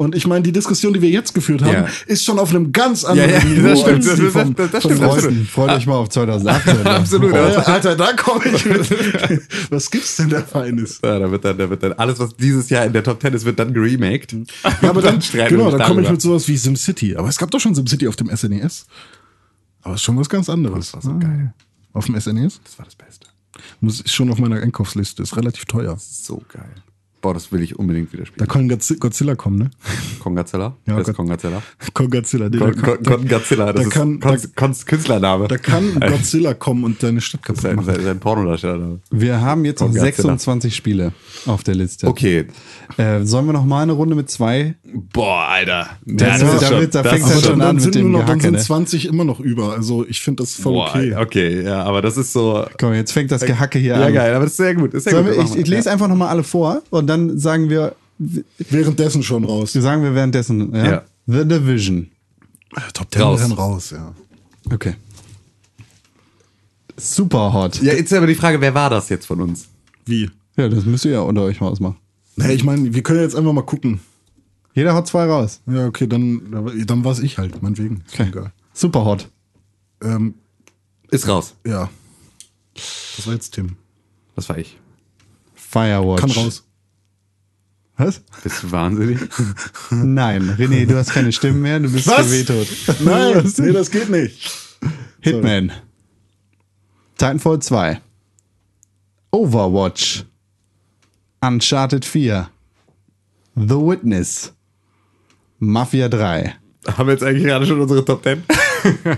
Und 0.00 0.14
ich 0.14 0.26
meine, 0.26 0.42
die 0.42 0.52
Diskussion, 0.52 0.94
die 0.94 1.02
wir 1.02 1.10
jetzt 1.10 1.34
geführt 1.34 1.60
haben, 1.62 1.72
Ja. 1.74 1.86
ist 2.06 2.24
schon 2.24 2.38
auf 2.38 2.48
einem 2.48 2.72
ganz 2.72 3.04
anderen 3.04 3.28
Ja, 3.32 3.36
ja, 3.38 3.44
Niveau. 3.44 3.68
das 3.68 3.80
stimmt, 3.80 3.96
als 3.96 4.06
das- 4.06 4.14
die 4.16 4.22
das- 4.22 4.32
vom- 4.32 4.54
das- 4.54 4.70
das 4.70 4.82
von 4.82 4.90
stimmt, 4.92 5.04
absolut. 5.10 5.46
Freut 5.48 5.70
euch 5.72 5.86
mal 5.86 5.94
auf 5.96 6.08
2018. 6.08 6.86
Absolut. 6.86 7.32
Oh, 7.34 7.36
Alter, 7.36 7.96
da 7.96 8.12
komme 8.14 8.44
ich 8.46 8.64
mit. 8.64 8.90
Was 9.70 9.90
gibt's 9.90 10.16
denn 10.16 10.30
da 10.30 10.40
Feines? 10.40 11.00
Ja, 11.04 11.18
da 11.18 11.30
wird 11.30 11.44
dann, 11.44 11.58
da 11.58 11.68
wird 11.68 11.82
dann 11.82 11.92
alles, 11.92 12.18
was 12.18 12.34
dieses 12.34 12.70
Jahr 12.70 12.86
in 12.86 12.94
der 12.94 13.04
Top 13.04 13.20
10 13.20 13.34
ist, 13.34 13.44
wird 13.44 13.58
dann 13.58 13.74
geremaked. 13.74 14.32
Ja, 14.80 14.88
aber 14.88 15.02
dann, 15.02 15.20
streiten 15.20 15.58
wir 15.58 15.64
genau, 15.64 15.70
dann 15.76 15.86
komme 15.86 16.00
ich 16.00 16.10
mit 16.10 16.22
sowas 16.22 16.48
wie 16.48 16.56
SimCity. 16.56 17.16
Aber 17.16 17.28
es 17.28 17.36
gab 17.36 17.50
doch 17.50 17.60
schon 17.60 17.74
SimCity 17.74 18.08
auf 18.08 18.16
dem 18.16 18.34
SNES. 18.34 18.86
Aber 19.82 19.96
ist 19.96 20.02
schon 20.02 20.16
was 20.18 20.30
ganz 20.30 20.48
anderes. 20.48 20.92
Das 20.92 20.94
war 20.94 21.02
so 21.02 21.10
Ah. 21.10 21.18
geil. 21.18 21.52
Auf 21.92 22.06
dem 22.06 22.18
SNES? 22.18 22.58
Das 22.64 22.78
war 22.78 22.86
das 22.86 22.94
Beste. 22.94 23.26
Muss, 23.82 24.00
ist 24.00 24.14
schon 24.14 24.30
auf 24.32 24.38
meiner 24.38 24.62
Einkaufsliste. 24.62 25.22
Ist 25.22 25.36
relativ 25.36 25.66
teuer. 25.66 25.94
So 25.98 26.40
geil. 26.50 26.64
Boah, 27.22 27.34
das 27.34 27.52
will 27.52 27.62
ich 27.62 27.78
unbedingt 27.78 28.12
wieder 28.14 28.22
Da 28.22 28.26
spielen. 28.28 28.48
kann 28.48 28.70
Godzi- 28.70 28.98
Godzilla 28.98 29.34
kommen, 29.34 29.58
ne? 29.58 29.70
Kongazilla? 30.20 30.74
Ja, 30.86 30.96
Wer 30.96 31.06
ist 31.06 31.14
Kongazilla? 31.14 31.62
Godzilla. 31.94 32.48
Nee, 32.48 32.56
Kon- 32.58 32.72
da 32.74 32.80
kann- 32.80 33.02
Kon- 33.02 33.16
Kongazilla, 33.18 33.66
das 33.66 33.74
da 33.74 33.82
ist 33.82 33.90
kann- 33.90 34.20
Kon- 34.20 34.38
Kon- 34.56 34.74
Künstlername. 34.86 35.48
Da 35.48 35.58
kann 35.58 36.00
Godzilla 36.00 36.54
kommen 36.54 36.84
und 36.84 37.02
deine 37.02 37.20
Stadt 37.20 37.42
kaputt 37.42 37.60
sein, 37.62 37.76
machen. 37.76 37.86
sein, 37.86 38.02
sein 38.02 38.18
Pornodarsteller. 38.20 38.98
Wir 39.10 39.40
haben 39.40 39.64
jetzt 39.66 39.80
noch 39.80 39.88
Kongazilla. 39.88 40.06
26 40.12 40.74
Spiele 40.74 41.12
auf 41.46 41.62
der 41.62 41.74
Liste. 41.74 42.06
Okay. 42.06 42.46
Äh, 42.96 43.24
sollen 43.24 43.46
wir 43.46 43.52
noch 43.52 43.64
mal 43.66 43.82
eine 43.82 43.92
Runde 43.92 44.14
mit 44.14 44.30
zwei? 44.30 44.74
Boah, 45.12 45.44
Alter. 45.48 45.88
Das 46.06 46.40
Ja, 46.40 46.48
ist 46.48 46.62
ist 46.62 46.68
schon- 46.68 46.90
da 46.90 47.02
das 47.02 47.12
fängt's 47.12 47.28
ist 47.28 47.34
halt 47.34 47.44
schon 47.44 47.58
dann, 47.58 47.60
an 47.60 47.66
dann, 47.66 47.74
mit 47.76 47.82
sind 47.84 47.94
dem 47.96 48.10
noch, 48.12 48.18
dann 48.20 48.26
Gehacke, 48.38 48.42
sind 48.42 48.52
ne? 48.54 48.58
20 48.60 49.06
immer 49.06 49.24
noch 49.24 49.40
über. 49.40 49.72
Also 49.74 50.06
ich 50.08 50.20
finde 50.20 50.42
das 50.42 50.54
voll 50.54 50.72
Boah, 50.72 50.88
okay. 50.88 51.14
okay, 51.16 51.62
ja, 51.64 51.82
aber 51.84 52.00
das 52.02 52.16
ist 52.16 52.32
so. 52.32 52.64
Komm, 52.80 52.94
jetzt 52.94 53.12
fängt 53.12 53.30
das 53.30 53.42
Gehacke 53.44 53.78
hier 53.78 53.96
Ja, 53.96 54.06
an. 54.06 54.14
geil, 54.14 54.34
aber 54.34 54.44
das 54.44 54.52
ist 54.52 54.56
sehr 54.56 54.74
gut. 54.74 54.94
Ist 54.94 55.04
sehr 55.04 55.22
gut. 55.22 55.26
wir, 55.36 55.42
ich, 55.44 55.54
ich 55.56 55.66
lese 55.66 55.90
einfach 55.90 56.08
noch 56.08 56.16
mal 56.16 56.28
alle 56.28 56.42
vor 56.42 56.82
und 56.90 57.09
dann 57.10 57.38
sagen 57.38 57.68
wir, 57.68 57.94
Währenddessen 58.58 59.22
schon 59.22 59.44
raus. 59.44 59.72
sagen 59.72 60.02
wir 60.02 60.14
währenddessen. 60.14 60.74
Ja? 60.74 60.84
Ja. 60.90 61.04
The 61.26 61.46
Division. 61.48 62.10
Top 62.92 63.10
10 63.12 63.22
Raus. 63.22 63.58
raus, 63.58 63.90
ja. 63.90 64.14
Okay. 64.70 64.94
Super 66.96 67.52
hot. 67.52 67.80
Ja, 67.82 67.94
jetzt 67.94 68.12
ist 68.12 68.16
aber 68.18 68.26
die 68.26 68.34
Frage, 68.34 68.60
wer 68.60 68.74
war 68.74 68.90
das 68.90 69.08
jetzt 69.08 69.26
von 69.26 69.40
uns? 69.40 69.68
Wie? 70.04 70.30
Ja, 70.56 70.68
das 70.68 70.84
müsst 70.84 71.04
ihr 71.06 71.12
ja 71.12 71.20
unter 71.20 71.42
euch 71.42 71.60
mal 71.60 71.68
ausmachen. 71.68 71.96
Naja, 72.36 72.52
ich 72.52 72.62
meine, 72.64 72.92
wir 72.92 73.02
können 73.02 73.20
jetzt 73.20 73.34
einfach 73.34 73.52
mal 73.52 73.62
gucken. 73.62 74.00
Jeder 74.74 74.94
haut 74.94 75.06
zwei 75.08 75.24
raus. 75.24 75.60
Ja, 75.66 75.86
okay, 75.86 76.06
dann, 76.06 76.74
dann 76.86 77.04
war 77.04 77.12
es 77.12 77.20
ich 77.20 77.38
halt, 77.38 77.62
meinetwegen. 77.62 78.02
Ist 78.06 78.14
Okay. 78.14 78.28
egal. 78.28 78.52
Super 78.74 79.04
hot. 79.04 79.28
Ähm, 80.02 80.34
Ist 81.10 81.26
raus. 81.26 81.54
ja. 81.66 81.88
Das 82.74 83.26
war 83.26 83.34
jetzt 83.34 83.50
Tim. 83.54 83.76
Das 84.36 84.48
war 84.48 84.58
ich. 84.58 84.78
Firewatch. 85.54 86.20
Kann 86.20 86.30
raus. 86.30 86.64
Was? 88.00 88.22
Bist 88.42 88.62
du 88.62 88.72
wahnsinnig? 88.72 89.18
Nein, 89.90 90.56
René, 90.56 90.86
du 90.86 90.96
hast 90.96 91.10
keine 91.10 91.32
Stimmen 91.32 91.60
mehr, 91.60 91.78
du 91.78 91.90
bist 91.92 92.06
Was? 92.06 92.30
gewetot. 92.30 92.66
Nein, 93.00 93.52
nee, 93.58 93.72
das 93.72 93.90
geht 93.90 94.08
nicht. 94.08 94.50
Hitman. 95.20 95.70
Titanfall 97.18 97.58
2. 97.58 98.00
Overwatch. 99.32 100.24
Uncharted 101.42 102.06
4. 102.06 102.48
The 103.54 103.74
Witness. 103.76 104.54
Mafia 105.58 106.08
3. 106.08 106.54
Haben 106.86 107.06
wir 107.06 107.12
jetzt 107.12 107.22
eigentlich 107.22 107.44
gerade 107.44 107.66
schon 107.66 107.82
unsere 107.82 108.02
Top 108.02 108.22
10? 108.22 108.42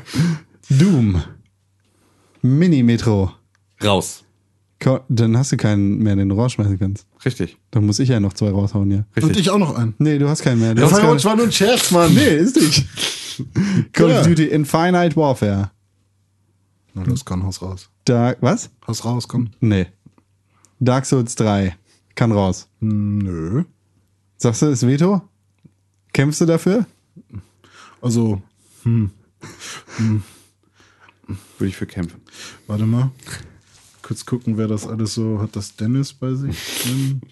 Doom. 0.71 1.23
Mini 2.43 2.83
Metro. 2.83 3.33
Raus. 3.81 4.25
Dann 5.09 5.37
hast 5.37 5.53
du 5.53 5.57
keinen 5.57 5.99
mehr, 5.99 6.17
den 6.17 6.29
du 6.29 6.35
rausschmeißen 6.35 6.79
kannst. 6.79 7.07
Richtig. 7.25 7.57
Dann 7.71 7.87
muss 7.87 7.99
ich 7.99 8.09
ja 8.09 8.19
noch 8.21 8.33
zwei 8.33 8.51
raushauen, 8.51 8.91
ja. 8.91 9.05
Richtig. 9.17 9.25
Und 9.25 9.37
ich 9.39 9.51
auch 9.51 9.59
noch 9.59 9.77
einen. 9.77 9.95
Nee, 9.99 10.19
du 10.19 10.29
hast 10.29 10.43
keinen 10.43 10.61
mehr. 10.61 10.75
Du 10.75 10.83
hast 10.83 10.91
Firewatch 10.99 11.23
keinen. 11.23 11.31
war 11.31 11.37
nur 11.37 11.47
ein 11.47 11.53
Scherz, 11.53 11.91
Mann. 11.91 12.13
Nee, 12.15 12.37
ist 12.37 12.57
nicht. 12.57 12.87
Call 13.93 14.11
Ja. 14.11 14.21
of 14.21 14.27
Duty 14.27 14.47
Infinite 14.47 15.15
Warfare. 15.17 15.71
Na 16.95 17.03
los, 17.05 17.25
komm, 17.25 17.45
haus 17.45 17.63
raus. 17.63 17.89
Dark, 18.05 18.39
was? 18.41 18.71
Haus 18.87 19.05
raus, 19.05 19.29
komm. 19.29 19.51
Nee. 19.61 19.87
Dark 20.81 21.07
Souls 21.07 21.35
3. 21.37 21.77
Kann 22.15 22.33
raus. 22.33 22.69
Nö. 22.81 23.65
Sagst 24.37 24.63
du, 24.63 24.67
ist 24.67 24.87
Veto? 24.87 25.23
Kämpfst 26.13 26.41
du 26.41 26.47
dafür? 26.47 26.85
Also, 28.03 28.43
Würde 28.85 29.13
ich 31.61 31.77
für 31.77 31.87
kämpfen. 31.87 32.21
warte 32.67 32.85
mal. 32.85 33.11
Kurz 34.13 34.27
gucken, 34.27 34.59
wer 34.59 34.69
das 34.69 34.87
alles 34.87 35.15
so 35.15 35.41
hat. 35.41 35.57
Das 35.57 35.75
Dennis 35.75 36.13
bei 36.13 36.35
sich 36.35 36.55
drin? 36.83 37.23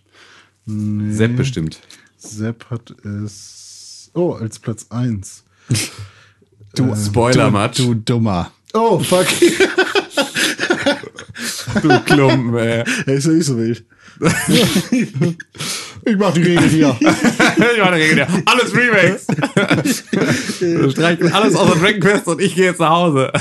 Nee. 0.65 1.13
Sepp 1.13 1.37
bestimmt. 1.37 1.79
Sepp 2.17 2.71
hat 2.71 2.91
es. 3.05 4.11
Oh, 4.15 4.33
als 4.33 4.59
Platz 4.59 4.87
1. 4.89 5.45
Du, 6.75 6.97
Spoiler-Match. 6.97 7.77
Du 7.77 7.93
dummer. 7.93 8.51
Oh, 8.73 8.99
fuck. 8.99 9.27
Du 11.83 12.01
Klumpen, 12.01 12.55
ey. 12.57 12.83
Er 13.07 13.15
ist 13.15 13.27
ja 13.27 13.33
nicht 13.33 13.45
so 13.45 13.59
wild. 13.59 13.85
Ich 16.11 16.17
mach 16.19 16.33
die 16.33 16.43
Regel 16.43 16.69
hier. 16.69 16.97
ich 17.01 17.79
meine 17.79 17.97
Regel, 17.97 18.27
alles 18.47 18.75
Remakes. 18.75 19.27
Wir 20.61 20.91
streichen 20.91 21.33
alles 21.33 21.55
außer 21.55 21.79
Dragon 21.79 22.01
Quest 22.01 22.27
und 22.27 22.41
ich 22.41 22.55
gehe 22.57 22.65
jetzt 22.65 22.81
nach 22.81 22.91
Hause. 22.91 23.33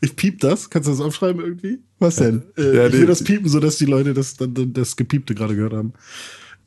Ich 0.00 0.14
piep 0.14 0.38
das. 0.40 0.70
Kannst 0.70 0.86
du 0.88 0.92
das 0.92 1.00
aufschreiben 1.00 1.40
irgendwie? 1.42 1.80
Was 1.98 2.16
denn? 2.16 2.42
Äh, 2.56 2.76
Ja, 2.76 2.86
ich 2.86 2.92
die- 2.92 2.98
will 3.00 3.06
das 3.06 3.24
piepen, 3.24 3.48
sodass 3.48 3.76
die 3.76 3.86
Leute 3.86 4.14
das, 4.14 4.34
dann 4.36 4.72
das 4.72 4.94
Gepiepte 4.94 5.34
gerade 5.34 5.56
gehört 5.56 5.72
haben. 5.72 5.92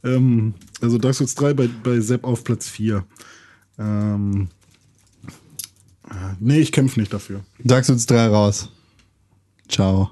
Ähm, 0.03 0.53
also 0.81 0.97
Dark 0.97 1.15
Souls 1.15 1.33
3 1.35 1.53
bei, 1.53 1.69
bei 1.83 1.99
Sepp 2.01 2.23
auf 2.25 2.43
Platz 2.43 2.67
4. 2.67 3.05
Ähm, 3.77 4.49
äh, 6.09 6.13
nee, 6.39 6.59
ich 6.59 6.71
kämpfe 6.71 6.99
nicht 6.99 7.13
dafür. 7.13 7.41
Dark 7.63 7.85
Souls 7.85 8.05
3 8.05 8.27
raus. 8.27 8.69
Ciao. 9.69 10.09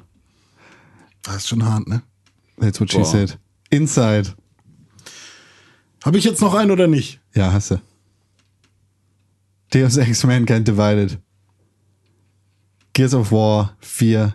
Das 1.24 1.38
ist 1.38 1.50
schon 1.50 1.66
hart, 1.66 1.88
ne? 1.88 2.04
That's 2.60 2.80
what 2.80 2.90
she 2.92 2.98
Boah. 3.00 3.06
said. 3.06 3.38
Inside. 3.70 4.34
Habe 6.08 6.20
ich 6.20 6.24
jetzt 6.24 6.40
noch 6.40 6.54
einen 6.54 6.72
oder 6.72 6.88
nicht? 6.88 7.20
Ja, 7.36 7.52
hasse. 7.52 7.82
Deus 9.74 9.98
Ex 9.98 10.24
Mankind 10.24 10.66
Divided. 10.66 11.20
Gears 12.94 13.14
of 13.14 13.30
War 13.34 13.76
4. 13.82 14.34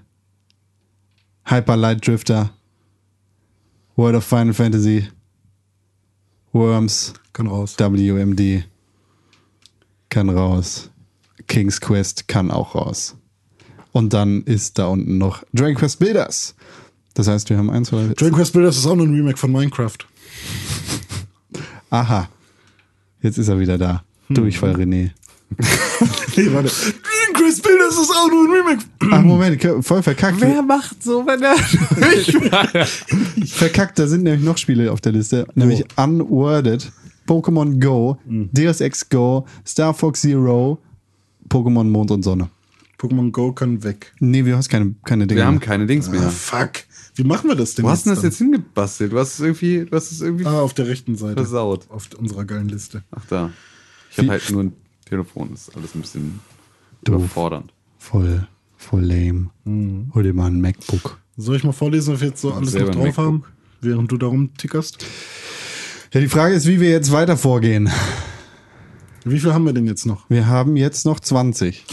Hyper 1.46 1.76
Light 1.78 2.06
Drifter. 2.06 2.50
World 3.96 4.16
of 4.16 4.24
Final 4.24 4.52
Fantasy. 4.52 5.08
Worms. 6.52 7.14
Kann 7.32 7.46
raus. 7.46 7.74
WMD. 7.78 8.64
Kann 10.10 10.28
raus. 10.28 10.90
King's 11.46 11.80
Quest 11.80 12.28
kann 12.28 12.50
auch 12.50 12.74
raus. 12.74 13.16
Und 13.92 14.12
dann 14.12 14.42
ist 14.42 14.78
da 14.78 14.88
unten 14.88 15.16
noch 15.16 15.42
Dragon 15.54 15.76
Quest 15.76 16.00
Builders. 16.00 16.54
Das 17.14 17.28
heißt, 17.28 17.48
wir 17.48 17.56
haben 17.56 17.70
eins, 17.70 17.88
zwei, 17.88 18.08
drei. 18.08 18.12
Dragon 18.12 18.36
Quest 18.36 18.52
Builders 18.52 18.76
ist 18.76 18.84
auch 18.84 18.94
nur 18.94 19.06
ein 19.06 19.14
Remake 19.14 19.38
von 19.38 19.50
Minecraft. 19.50 19.96
Aha. 21.92 22.26
Jetzt 23.20 23.36
ist 23.36 23.48
er 23.48 23.60
wieder 23.60 23.76
da. 23.76 24.02
Durchfall 24.30 24.74
René. 24.74 25.10
nee, 26.36 26.48
warte. 26.54 26.70
Dragon 26.70 27.34
Quest 27.34 27.62
Builders 27.62 27.98
ist 28.00 28.10
auch 28.10 28.30
nur 28.30 28.46
ein 28.46 28.50
Remake. 28.50 28.84
Ach, 29.10 29.20
Moment, 29.22 29.62
voll 29.84 30.02
verkackt. 30.02 30.40
Wer 30.40 30.62
macht 30.62 31.02
so, 31.02 31.26
wenn 31.26 31.42
er 31.42 31.54
ich 33.36 33.52
Verkackt, 33.54 33.98
da 33.98 34.06
sind 34.06 34.22
nämlich 34.22 34.42
noch 34.42 34.56
Spiele 34.56 34.90
auf 34.90 35.02
der 35.02 35.12
Liste. 35.12 35.46
Nämlich 35.54 35.84
Unworded, 35.96 36.90
Pokémon 37.28 37.78
Go, 37.78 38.16
Deus 38.24 38.80
Ex 38.80 39.06
Go, 39.10 39.44
Star 39.66 39.92
Fox 39.92 40.22
Zero, 40.22 40.78
Pokémon 41.50 41.84
Mond 41.84 42.10
und 42.10 42.22
Sonne. 42.22 42.48
Pokémon 42.98 43.30
Go 43.32 43.52
kann 43.52 43.82
weg. 43.84 44.14
Nee, 44.18 44.46
wir 44.46 44.56
haben 44.56 44.66
keine, 44.66 44.94
keine 45.04 45.26
Dinge. 45.26 45.40
Wir 45.42 45.46
haben 45.46 45.60
keine 45.60 45.84
Dings 45.84 46.08
Ah, 46.08 46.12
mehr. 46.12 46.30
fuck. 46.30 46.70
Wie 47.14 47.24
machen 47.24 47.48
wir 47.48 47.56
das 47.56 47.74
denn 47.74 47.84
Wo 47.84 47.90
hast 47.90 48.06
du 48.06 48.10
das 48.10 48.20
dann? 48.20 48.30
jetzt 48.30 48.38
hingebastelt? 48.38 49.12
Du 49.12 49.18
hast 49.18 49.34
es 49.34 49.40
irgendwie, 49.40 49.84
du 49.84 49.94
hast 49.96 50.10
es 50.12 50.20
irgendwie 50.22 50.46
Ah, 50.46 50.60
auf 50.60 50.72
der 50.74 50.86
rechten 50.88 51.16
Seite. 51.16 51.34
versaut. 51.34 51.86
Auf 51.90 52.08
unserer 52.18 52.44
geilen 52.44 52.68
Liste. 52.68 53.02
Ach 53.10 53.24
da. 53.28 53.50
Ich 54.10 54.18
habe 54.18 54.28
halt 54.30 54.50
nur 54.50 54.62
ein 54.64 54.72
Telefon, 55.04 55.48
das 55.52 55.68
ist 55.68 55.76
alles 55.76 55.94
ein 55.94 56.00
bisschen 56.00 56.40
überfordernd. 57.06 57.72
Voll, 57.98 58.46
voll 58.76 59.02
lame. 59.04 59.50
Hol 60.14 60.22
dir 60.22 60.32
mal 60.34 60.46
ein 60.46 60.60
MacBook. 60.60 61.18
Soll 61.36 61.56
ich 61.56 61.64
mal 61.64 61.72
vorlesen, 61.72 62.14
was 62.14 62.20
wir 62.20 62.28
jetzt 62.28 62.40
so 62.40 62.52
alles 62.52 62.72
noch 62.74 62.80
drauf 62.90 62.96
MacBook. 63.04 63.16
haben, 63.24 63.44
während 63.80 64.10
du 64.10 64.16
darum 64.16 64.54
tickerst? 64.56 65.04
Ja, 66.12 66.20
die 66.20 66.28
Frage 66.28 66.54
ist, 66.54 66.66
wie 66.66 66.80
wir 66.80 66.90
jetzt 66.90 67.10
weiter 67.12 67.36
vorgehen. 67.36 67.90
Wie 69.24 69.38
viel 69.38 69.52
haben 69.54 69.64
wir 69.64 69.72
denn 69.72 69.86
jetzt 69.86 70.04
noch? 70.04 70.28
Wir 70.28 70.46
haben 70.46 70.76
jetzt 70.76 71.06
noch 71.06 71.20
20. 71.20 71.84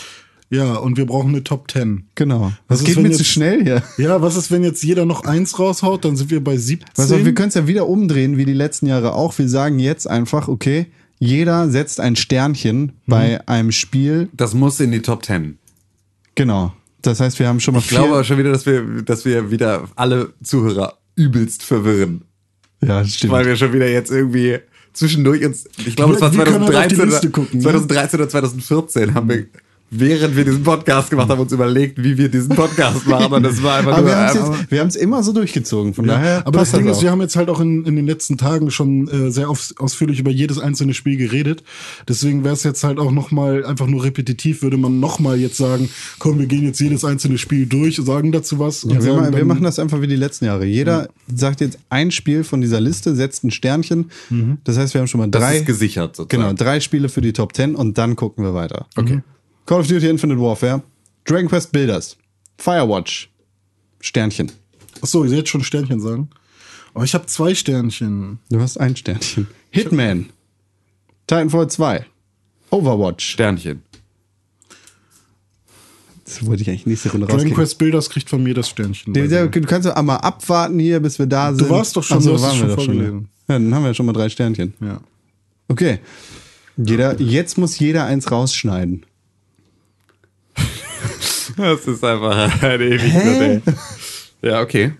Ja, 0.51 0.75
und 0.75 0.97
wir 0.97 1.05
brauchen 1.05 1.29
eine 1.29 1.43
Top 1.43 1.69
10. 1.71 2.05
Genau. 2.15 2.51
Was 2.67 2.79
Das 2.79 2.79
ist, 2.79 2.85
geht 2.85 2.95
wenn 2.97 3.03
mir 3.03 3.11
zu 3.11 3.23
schnell 3.23 3.63
hier. 3.63 3.83
Ja, 3.97 4.21
was 4.21 4.35
ist, 4.35 4.49
wenn 4.49 4.63
jetzt 4.63 4.83
jeder 4.83 5.05
noch 5.05 5.23
eins 5.23 5.59
raushaut? 5.59 6.05
Dann 6.05 6.15
sind 6.15 6.31
wir 6.31 6.43
bei 6.43 6.57
17. 6.57 6.87
Also, 6.97 7.23
wir 7.23 7.33
können 7.35 7.49
es 7.49 7.55
ja 7.55 7.67
wieder 7.67 7.87
umdrehen, 7.87 8.37
wie 8.37 8.45
die 8.45 8.53
letzten 8.53 8.87
Jahre 8.87 9.13
auch. 9.13 9.37
Wir 9.37 9.47
sagen 9.47 9.77
jetzt 9.77 10.07
einfach, 10.09 10.47
okay, 10.47 10.87
jeder 11.19 11.69
setzt 11.69 11.99
ein 11.99 12.15
Sternchen 12.15 12.93
bei 13.05 13.47
einem 13.47 13.71
Spiel. 13.71 14.29
Das 14.33 14.53
muss 14.53 14.79
in 14.79 14.91
die 14.91 15.01
Top 15.01 15.23
10. 15.23 15.59
Genau. 16.35 16.73
Das 17.01 17.19
heißt, 17.19 17.37
wir 17.39 17.47
haben 17.47 17.59
schon 17.59 17.75
mal 17.75 17.81
Ich 17.81 17.89
glaube 17.89 18.13
aber 18.13 18.23
schon 18.23 18.37
wieder, 18.37 18.51
dass 18.51 18.65
wir, 18.65 18.83
dass 19.03 19.25
wir 19.25 19.51
wieder 19.51 19.87
alle 19.95 20.33
Zuhörer 20.43 20.97
übelst 21.15 21.63
verwirren. 21.63 22.23
Ja, 22.81 23.01
das 23.01 23.15
stimmt. 23.15 23.33
Weil 23.33 23.45
wir 23.45 23.55
schon 23.55 23.73
wieder 23.73 23.89
jetzt 23.89 24.11
irgendwie 24.11 24.59
zwischendurch 24.93 25.45
uns, 25.45 25.65
ich 25.85 25.95
glaube, 25.95 26.15
es 26.15 26.21
war 26.21 26.33
Wir 26.33 26.43
können 26.45 26.65
halt 26.65 26.75
auf 26.75 26.87
die 26.87 26.95
2013, 26.95 27.09
Liste 27.09 27.27
oder, 27.27 27.31
gucken, 27.31 27.59
ne? 27.59 27.63
2013 27.63 28.19
oder 28.19 28.29
2014 28.29 29.13
haben 29.13 29.29
wir, 29.29 29.45
während 29.91 30.35
wir 30.35 30.45
diesen 30.45 30.63
Podcast 30.63 31.09
gemacht 31.09 31.29
haben, 31.29 31.39
uns 31.41 31.51
überlegt, 31.51 32.03
wie 32.03 32.17
wir 32.17 32.29
diesen 32.29 32.55
Podcast 32.55 33.07
machen. 33.07 33.33
Und 33.33 33.43
das 33.43 33.61
war 33.63 33.77
einfach 33.79 33.97
aber 33.97 34.33
nur, 34.35 34.55
wir 34.69 34.79
haben 34.81 34.87
es 34.87 34.95
immer 34.95 35.23
so 35.23 35.33
durchgezogen. 35.33 35.93
Von 35.93 36.05
daher. 36.05 36.45
Aber 36.45 36.59
das 36.59 36.71
Ding 36.71 36.87
ist, 36.87 36.97
auch. 36.97 37.01
wir 37.03 37.11
haben 37.11 37.21
jetzt 37.21 37.35
halt 37.35 37.49
auch 37.49 37.59
in, 37.59 37.85
in 37.85 37.95
den 37.95 38.05
letzten 38.05 38.37
Tagen 38.37 38.69
schon 38.71 39.07
äh, 39.07 39.31
sehr 39.31 39.49
aus, 39.49 39.73
ausführlich 39.79 40.19
über 40.19 40.31
jedes 40.31 40.59
einzelne 40.59 40.93
Spiel 40.93 41.17
geredet. 41.17 41.63
Deswegen 42.07 42.43
wäre 42.43 42.53
es 42.53 42.63
jetzt 42.63 42.83
halt 42.83 42.99
auch 42.99 43.11
noch 43.11 43.31
mal 43.31 43.65
einfach 43.65 43.87
nur 43.87 44.03
repetitiv, 44.03 44.61
würde 44.61 44.77
man 44.77 44.99
noch 44.99 45.19
mal 45.19 45.37
jetzt 45.39 45.57
sagen, 45.57 45.89
komm, 46.19 46.39
wir 46.39 46.45
gehen 46.45 46.63
jetzt 46.65 46.79
jedes 46.79 47.03
einzelne 47.03 47.37
Spiel 47.37 47.65
durch, 47.65 47.95
sagen 47.97 48.31
dazu 48.31 48.59
was. 48.59 48.83
und 48.83 48.91
Ja, 48.91 48.95
wir, 48.97 49.13
sagen 49.13 49.31
ma- 49.31 49.37
wir 49.37 49.45
machen 49.45 49.63
das 49.63 49.79
einfach 49.79 50.01
wie 50.01 50.07
die 50.07 50.15
letzten 50.15 50.45
Jahre. 50.45 50.65
Jeder 50.65 51.09
sagt 51.33 51.61
jetzt 51.61 51.79
ein 51.89 52.11
Spiel 52.11 52.43
von 52.43 52.61
dieser 52.61 52.79
Liste, 52.79 53.15
setzt 53.15 53.43
ein 53.43 53.51
Sternchen. 53.51 54.11
Das 54.63 54.77
heißt, 54.77 54.93
wir 54.93 55.01
haben 55.01 55.07
schon 55.07 55.19
mal 55.19 55.27
das 55.29 55.41
drei, 55.41 55.57
ist 55.57 55.65
gesichert 55.65 56.15
sozusagen. 56.15 56.43
genau, 56.43 56.53
drei 56.53 56.79
Spiele 56.79 57.09
für 57.09 57.21
die 57.21 57.33
Top 57.33 57.55
10 57.55 57.75
und 57.75 57.97
dann 57.97 58.15
gucken 58.15 58.43
wir 58.43 58.53
weiter. 58.53 58.85
Okay. 58.95 59.21
Call 59.69 59.81
of 59.81 59.87
Duty 59.87 60.09
Infinite 60.09 60.41
Warfare, 60.41 60.81
Dragon 61.25 61.47
Quest 61.47 61.71
Builders, 61.71 62.17
Firewatch, 62.57 63.29
Sternchen. 64.01 64.51
Ach 64.99 65.05
so, 65.05 65.23
ihr 65.23 65.29
jetzt 65.29 65.49
schon 65.49 65.63
Sternchen 65.63 65.99
sagen. 65.99 66.27
Aber 66.95 67.03
ich 67.03 67.13
habe 67.13 67.27
zwei 67.27 67.53
Sternchen. 67.53 68.39
Du 68.49 68.59
hast 68.59 68.77
ein 68.77 68.95
Sternchen. 68.95 69.45
Hitman, 69.69 70.31
Titanfall 71.27 71.69
2, 71.69 72.03
Overwatch. 72.71 73.23
Sternchen. 73.23 73.83
Das 76.25 76.43
wollte 76.47 76.63
ich 76.63 76.69
eigentlich 76.69 76.87
nächste 76.87 77.11
Runde 77.11 77.27
Dragon 77.27 77.41
rausgehen. 77.41 77.55
Quest 77.55 77.77
Builders 77.77 78.09
kriegt 78.09 78.27
von 78.27 78.41
mir 78.41 78.55
das 78.55 78.69
Sternchen. 78.69 79.13
Der, 79.13 79.27
der, 79.27 79.49
du 79.49 79.61
kannst 79.61 79.87
doch 79.87 79.95
einmal 79.95 80.17
abwarten 80.17 80.79
hier, 80.79 80.99
bis 80.99 81.19
wir 81.19 81.27
da 81.27 81.53
sind. 81.53 81.69
warst 81.69 81.95
doch 81.95 82.01
schon, 82.01 82.17
Ach 82.17 82.21
so, 82.23 82.37
du 82.37 82.41
waren 82.41 82.57
schon 82.57 82.69
wir 82.69 82.75
doch 82.75 82.83
schon. 82.83 83.29
Ja, 83.47 83.59
dann 83.59 83.75
haben 83.75 83.85
wir 83.85 83.93
schon 83.93 84.07
mal 84.07 84.13
drei 84.13 84.29
Sternchen. 84.29 84.73
ja. 84.81 84.99
Okay. 85.67 85.99
Jeder, 86.75 87.21
jetzt 87.21 87.59
muss 87.59 87.77
jeder 87.77 88.05
eins 88.05 88.31
rausschneiden. 88.31 89.05
Das 91.59 91.85
ist 91.85 92.03
einfach 92.05 92.63
ein 92.63 92.81
ewig 92.81 93.61
Ja, 94.41 94.61
okay. 94.61 94.93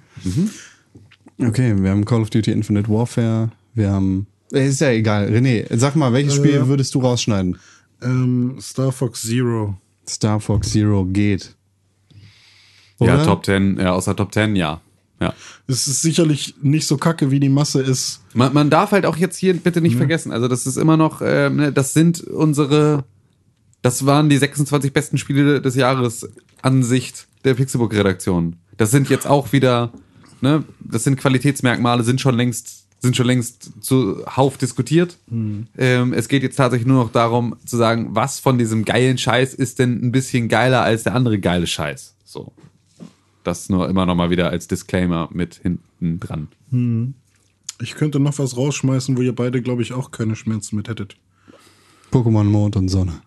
Okay, 1.38 1.74
wir 1.82 1.90
haben 1.90 2.04
Call 2.04 2.22
of 2.22 2.30
Duty 2.30 2.52
Infinite 2.52 2.90
Warfare. 2.90 3.50
Wir 3.74 3.90
haben. 3.92 4.28
Äh, 4.52 4.68
Ist 4.68 4.82
ja 4.82 4.90
egal. 4.90 5.30
René, 5.30 5.66
sag 5.78 5.96
mal, 5.96 6.12
welches 6.12 6.36
Spiel 6.36 6.56
ja. 6.56 6.68
würdest 6.68 6.94
du 6.96 7.00
rausschneiden? 7.00 7.58
Ähm, 8.02 8.58
Star 8.60 8.92
Fox 8.92 9.22
Zero. 9.22 9.78
Star 10.08 10.42
Fox 10.42 10.72
Zero 10.72 11.06
geht. 11.06 11.56
Ja, 13.00 13.16
Oder? 13.16 13.26
Top 13.26 13.46
10, 13.46 13.78
ja, 13.80 13.94
außer 13.94 14.16
Top 14.16 14.34
10, 14.34 14.58
ja. 14.58 14.82
Ja. 15.22 15.34
Es 15.68 15.88
ist 15.88 16.02
sicherlich 16.02 16.56
nicht 16.62 16.88
so 16.88 16.98
kacke, 16.98 17.32
wie 17.32 17.40
die 17.40 17.50
Masse 17.50 17.82
ist. 17.82 18.22
Man, 18.34 18.54
man 18.54 18.70
darf 18.70 18.92
halt 18.92 19.06
auch 19.06 19.18
jetzt 19.18 19.38
hier 19.38 19.54
bitte 19.54 19.82
nicht 19.82 19.96
vergessen, 19.96 20.32
also 20.32 20.48
das 20.48 20.66
ist 20.66 20.78
immer 20.78 20.98
noch, 20.98 21.22
ähm, 21.24 21.58
ne, 21.58 21.72
das 21.74 21.94
sind 21.94 22.22
unsere, 22.22 23.04
das 23.82 24.06
waren 24.06 24.30
die 24.30 24.38
26 24.38 24.94
besten 24.94 25.18
Spiele 25.18 25.62
des 25.62 25.76
Jahres 25.76 26.28
Ansicht 26.62 27.28
der 27.44 27.54
Pixelbook-Redaktion. 27.54 28.58
Das 28.78 28.92
sind 28.92 29.10
jetzt 29.10 29.28
auch 29.28 29.52
wieder, 29.52 29.92
ne, 30.42 30.64
das 30.80 31.04
sind 31.04 31.18
Qualitätsmerkmale, 31.18 32.04
sind 32.04 32.22
schon 32.22 32.36
längst, 32.36 32.88
sind 33.02 33.16
schon 33.16 33.28
längst 33.28 33.84
zuhauf 33.84 34.58
diskutiert. 34.58 35.18
Mhm. 35.28 35.68
Ähm, 35.78 36.14
es 36.14 36.28
geht 36.28 36.44
jetzt 36.44 36.56
tatsächlich 36.56 36.88
nur 36.88 37.04
noch 37.04 37.12
darum 37.12 37.56
zu 37.66 37.78
sagen, 37.78 38.10
was 38.12 38.40
von 38.40 38.58
diesem 38.58 38.86
geilen 38.86 39.18
Scheiß 39.18 39.54
ist 39.54 39.80
denn 39.80 40.04
ein 40.04 40.12
bisschen 40.12 40.50
geiler 40.50 40.82
als 40.82 41.04
der 41.04 41.16
andere 41.16 41.40
geile 41.40 41.68
Scheiß. 41.68 42.16
So. 42.26 42.52
Das 43.44 43.70
nur 43.70 43.90
immer 43.90 44.06
noch 44.06 44.16
mal 44.16 44.30
wieder 44.30 44.50
als 44.50 44.68
Disclaimer 44.68 45.30
mit 45.32 45.56
hinten 45.56 46.20
dran. 46.20 46.50
Mhm. 46.72 47.14
Ich 47.82 47.96
könnte 47.96 48.20
noch 48.20 48.38
was 48.38 48.58
rausschmeißen, 48.58 49.16
wo 49.18 49.22
ihr 49.22 49.34
beide, 49.34 49.62
glaube 49.62 49.82
ich, 49.82 49.94
auch 49.94 50.12
keine 50.12 50.36
Schmerzen 50.36 50.76
mit 50.76 50.90
hättet. 50.90 51.16
Pokémon 52.12 52.44
Mond 52.44 52.76
und 52.76 52.90
Sonne. 52.90 53.22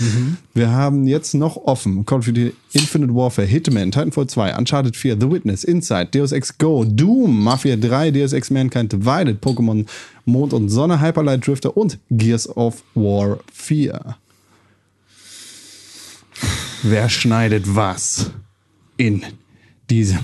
Wir 0.53 0.71
haben 0.71 1.07
jetzt 1.07 1.33
noch 1.33 1.55
offen 1.57 2.05
Call 2.05 2.19
of 2.19 2.25
Duty 2.25 2.53
Infinite 2.73 3.13
Warfare, 3.13 3.47
Hitman, 3.47 3.91
Titanfall 3.91 4.27
2, 4.27 4.55
Uncharted 4.57 4.95
4, 4.95 5.17
The 5.19 5.31
Witness, 5.31 5.63
Inside, 5.63 6.07
Deus 6.13 6.31
Ex 6.31 6.57
Go, 6.57 6.85
Doom, 6.85 7.43
Mafia 7.43 7.75
3, 7.75 8.11
Deus 8.11 8.33
Ex 8.33 8.49
Mankind 8.51 8.93
Divided, 8.93 9.41
Pokémon 9.43 9.85
Mond 10.25 10.53
und 10.53 10.69
Sonne, 10.69 11.01
Hyperlight 11.01 11.45
Drifter 11.47 11.75
und 11.75 11.97
Gears 12.09 12.47
of 12.55 12.83
War 12.93 13.39
4. 13.53 14.15
Wer 16.83 17.09
schneidet 17.09 17.63
was 17.75 18.31
in 18.97 19.23
diesem 19.89 20.19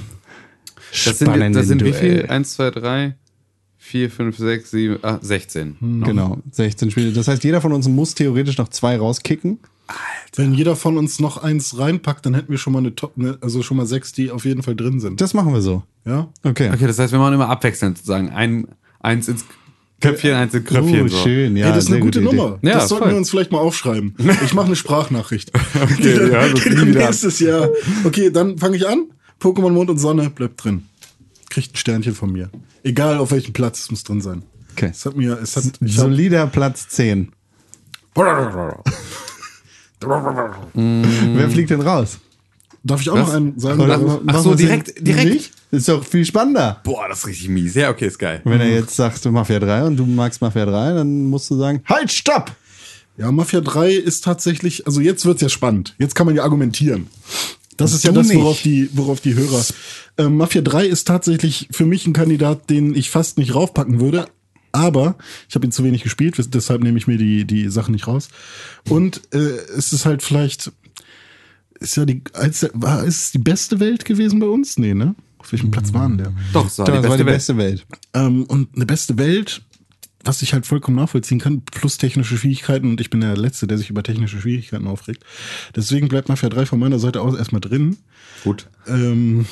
Das 0.91 1.17
sind, 1.17 1.27
spannenden 1.27 1.53
das 1.53 1.67
sind 1.67 1.83
wie 1.83 1.91
Duell? 1.91 2.19
viel? 2.21 2.25
1, 2.27 2.53
2, 2.53 2.71
3, 2.71 3.15
4, 3.93 4.09
5, 4.09 4.37
6, 4.39 4.71
7, 4.71 4.97
ah, 5.03 5.19
16. 5.21 5.77
Genau, 6.03 6.39
16 6.49 6.89
Spiele. 6.89 7.13
Das 7.13 7.27
heißt, 7.27 7.43
jeder 7.43 7.61
von 7.61 7.73
uns 7.73 7.87
muss 7.87 8.15
theoretisch 8.15 8.57
noch 8.57 8.69
zwei 8.69 8.97
rauskicken. 8.97 9.59
Wenn 10.35 10.55
jeder 10.55 10.75
von 10.75 10.97
uns 10.97 11.19
noch 11.19 11.43
eins 11.43 11.77
reinpackt, 11.77 12.25
dann 12.25 12.33
hätten 12.33 12.49
wir 12.49 12.57
schon 12.57 12.73
mal 12.73 12.79
eine 12.79 12.95
Top, 12.95 13.15
ne, 13.17 13.37
also 13.41 13.61
schon 13.61 13.77
mal 13.77 13.85
sechs, 13.85 14.11
die 14.11 14.31
auf 14.31 14.45
jeden 14.45 14.63
Fall 14.63 14.75
drin 14.75 14.99
sind. 14.99 15.21
Das 15.21 15.35
machen 15.35 15.53
wir 15.53 15.61
so. 15.61 15.83
Ja? 16.05 16.27
Okay. 16.41 16.71
Okay, 16.73 16.87
das 16.87 16.97
heißt, 16.97 17.11
wir 17.11 17.19
machen 17.19 17.35
immer 17.35 17.49
abwechselnd 17.49 17.99
sozusagen. 17.99 18.31
Ein, 18.31 18.67
eins 18.99 19.27
ins 19.27 19.45
Köpfchen, 20.01 20.33
eins 20.33 20.55
ins 20.55 20.65
Kröpfchen. 20.65 21.03
Oh, 21.03 21.07
so. 21.07 21.17
schön, 21.17 21.55
ja. 21.55 21.67
Ey, 21.67 21.73
das 21.73 21.83
ist 21.83 21.91
eine 21.91 21.99
gute, 21.99 22.19
Idee. 22.19 22.35
Nummer. 22.35 22.57
Ja, 22.63 22.73
das 22.73 22.89
sollten 22.89 23.03
voll. 23.03 23.13
wir 23.13 23.17
uns 23.19 23.29
vielleicht 23.29 23.51
mal 23.51 23.59
aufschreiben. 23.59 24.15
Ich 24.43 24.55
mache 24.55 24.65
eine 24.65 24.75
Sprachnachricht. 24.75 25.51
Okay, 25.79 25.95
die 26.01 26.31
ja, 26.31 26.47
das 26.47 26.63
die 26.63 26.85
nächstes 26.85 27.39
Jahr. 27.39 27.69
Okay, 28.05 28.31
dann 28.31 28.57
fange 28.57 28.75
ich 28.75 28.87
an. 28.87 29.11
Pokémon 29.39 29.69
Mond 29.69 29.91
und 29.91 29.99
Sonne 29.99 30.31
bleibt 30.31 30.63
drin. 30.63 30.85
Kriegt 31.53 31.73
ein 31.73 31.77
Sternchen 31.77 32.15
von 32.15 32.31
mir. 32.31 32.49
Egal 32.83 33.17
auf 33.17 33.31
welchem 33.31 33.53
Platz, 33.53 33.81
es 33.81 33.91
muss 33.91 34.03
drin 34.03 34.21
sein. 34.21 34.41
Okay. 34.71 34.89
Es 34.91 35.05
hat 35.05 35.15
mir, 35.15 35.37
es 35.39 35.55
hat, 35.55 35.65
ich 35.81 35.97
hab, 35.97 36.05
Solider 36.05 36.47
Platz 36.47 36.87
10. 36.89 37.31
Wer 40.73 41.49
fliegt 41.49 41.69
denn 41.69 41.81
raus? 41.81 42.17
darf 42.85 42.99
ich 43.01 43.09
auch 43.09 43.15
Was? 43.15 43.27
noch 43.27 43.33
einen 43.35 43.57
sagen? 43.59 43.79
Oder 43.79 43.93
Also, 43.93 44.21
Ach 44.27 44.39
so, 44.41 44.55
direkt- 44.55 45.05
direkt. 45.07 45.29
Nicht? 45.33 45.51
Ist 45.71 45.87
doch 45.87 46.03
viel 46.03 46.25
spannender. 46.25 46.81
Boah, 46.83 47.07
das 47.07 47.19
ist 47.19 47.27
richtig 47.27 47.49
mies. 47.49 47.73
Ja, 47.75 47.89
okay, 47.89 48.07
ist 48.07 48.19
geil. 48.19 48.41
Wenn 48.43 48.59
er 48.59 48.69
jetzt 48.69 48.95
sagt 48.95 49.23
Mafia 49.25 49.59
3 49.59 49.85
und 49.85 49.95
du 49.97 50.05
magst 50.05 50.41
Mafia 50.41 50.65
3, 50.65 50.93
dann 50.93 51.25
musst 51.25 51.49
du 51.49 51.55
sagen, 51.57 51.81
halt, 51.85 52.11
stopp! 52.11 52.51
Ja, 53.15 53.31
Mafia 53.31 53.61
3 53.61 53.91
ist 53.93 54.23
tatsächlich, 54.23 54.85
also 54.85 54.99
jetzt 54.99 55.23
wird's 55.25 55.41
ja 55.41 55.49
spannend. 55.49 55.95
Jetzt 55.97 56.15
kann 56.15 56.25
man 56.25 56.35
ja 56.35 56.43
argumentieren. 56.43 57.07
Das 57.77 57.93
ist 57.93 58.03
ja 58.03 58.11
das, 58.11 58.33
worauf 58.33 58.61
die, 58.61 58.89
worauf 58.93 59.21
die 59.21 59.35
Hörer. 59.35 59.63
Ähm, 60.17 60.37
Mafia 60.37 60.61
3 60.61 60.85
ist 60.85 61.07
tatsächlich 61.07 61.67
für 61.71 61.85
mich 61.85 62.05
ein 62.07 62.13
Kandidat, 62.13 62.69
den 62.69 62.93
ich 62.95 63.09
fast 63.09 63.37
nicht 63.37 63.55
raufpacken 63.55 63.99
würde. 63.99 64.27
Aber 64.71 65.17
ich 65.47 65.55
habe 65.55 65.65
ihn 65.67 65.71
zu 65.71 65.83
wenig 65.83 66.01
gespielt, 66.03 66.35
deshalb 66.53 66.81
nehme 66.81 66.97
ich 66.97 67.05
mir 67.05 67.17
die, 67.17 67.45
die 67.45 67.69
Sachen 67.69 67.91
nicht 67.91 68.07
raus. 68.07 68.29
Und 68.89 69.21
äh, 69.31 69.37
es 69.77 69.93
ist 69.93 70.05
halt 70.05 70.23
vielleicht, 70.23 70.71
ist 71.79 71.95
ja 71.95 72.05
die, 72.05 72.21
als, 72.33 72.67
war 72.73 73.03
ist 73.03 73.23
es 73.25 73.31
die 73.31 73.37
beste 73.39 73.79
Welt 73.79 74.03
gewesen 74.05 74.39
bei 74.39 74.47
uns? 74.47 74.77
Nee, 74.79 74.93
ne? 74.95 75.13
Auf 75.37 75.51
welchem 75.51 75.69
Platz 75.71 75.93
waren 75.93 76.17
der? 76.17 76.33
Doch, 76.53 76.65
es 76.67 76.79
war 76.79 76.85
Das 76.87 77.01
die 77.03 77.07
war 77.09 77.17
beste 77.17 77.23
die 77.23 77.25
Welt. 77.27 77.35
beste 77.35 77.57
Welt. 77.57 77.85
Ähm, 78.15 78.43
und 78.45 78.69
eine 78.75 78.85
beste 78.85 79.17
Welt, 79.17 79.61
was 80.23 80.41
ich 80.41 80.53
halt 80.53 80.65
vollkommen 80.65 80.97
nachvollziehen 80.97 81.39
kann, 81.39 81.61
plus 81.61 81.97
technische 81.97 82.37
Schwierigkeiten. 82.37 82.89
Und 82.89 83.01
ich 83.01 83.09
bin 83.09 83.21
der 83.21 83.37
Letzte, 83.37 83.67
der 83.67 83.77
sich 83.77 83.89
über 83.89 84.03
technische 84.03 84.39
Schwierigkeiten 84.39 84.87
aufregt. 84.87 85.23
Deswegen 85.75 86.07
bleibt 86.07 86.29
Mafia 86.29 86.49
3 86.49 86.65
von 86.65 86.79
meiner 86.79 86.99
Seite 86.99 87.21
aus 87.21 87.37
erstmal 87.37 87.61
drin. 87.61 87.97
Gut. 88.43 88.67
Ähm, 88.87 89.45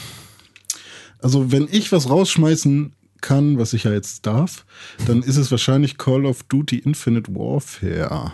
also, 1.20 1.52
wenn 1.52 1.68
ich 1.72 1.92
was 1.92 2.10
rausschmeißen 2.10 2.94
kann, 3.22 3.58
was 3.58 3.74
ich 3.74 3.84
ja 3.84 3.92
jetzt 3.92 4.26
darf, 4.26 4.66
dann 5.06 5.22
ist 5.22 5.38
es 5.38 5.52
wahrscheinlich 5.52 5.98
Call 5.98 6.26
of 6.26 6.44
Duty 6.44 6.80
Infinite 6.80 7.34
Warfare. 7.36 8.34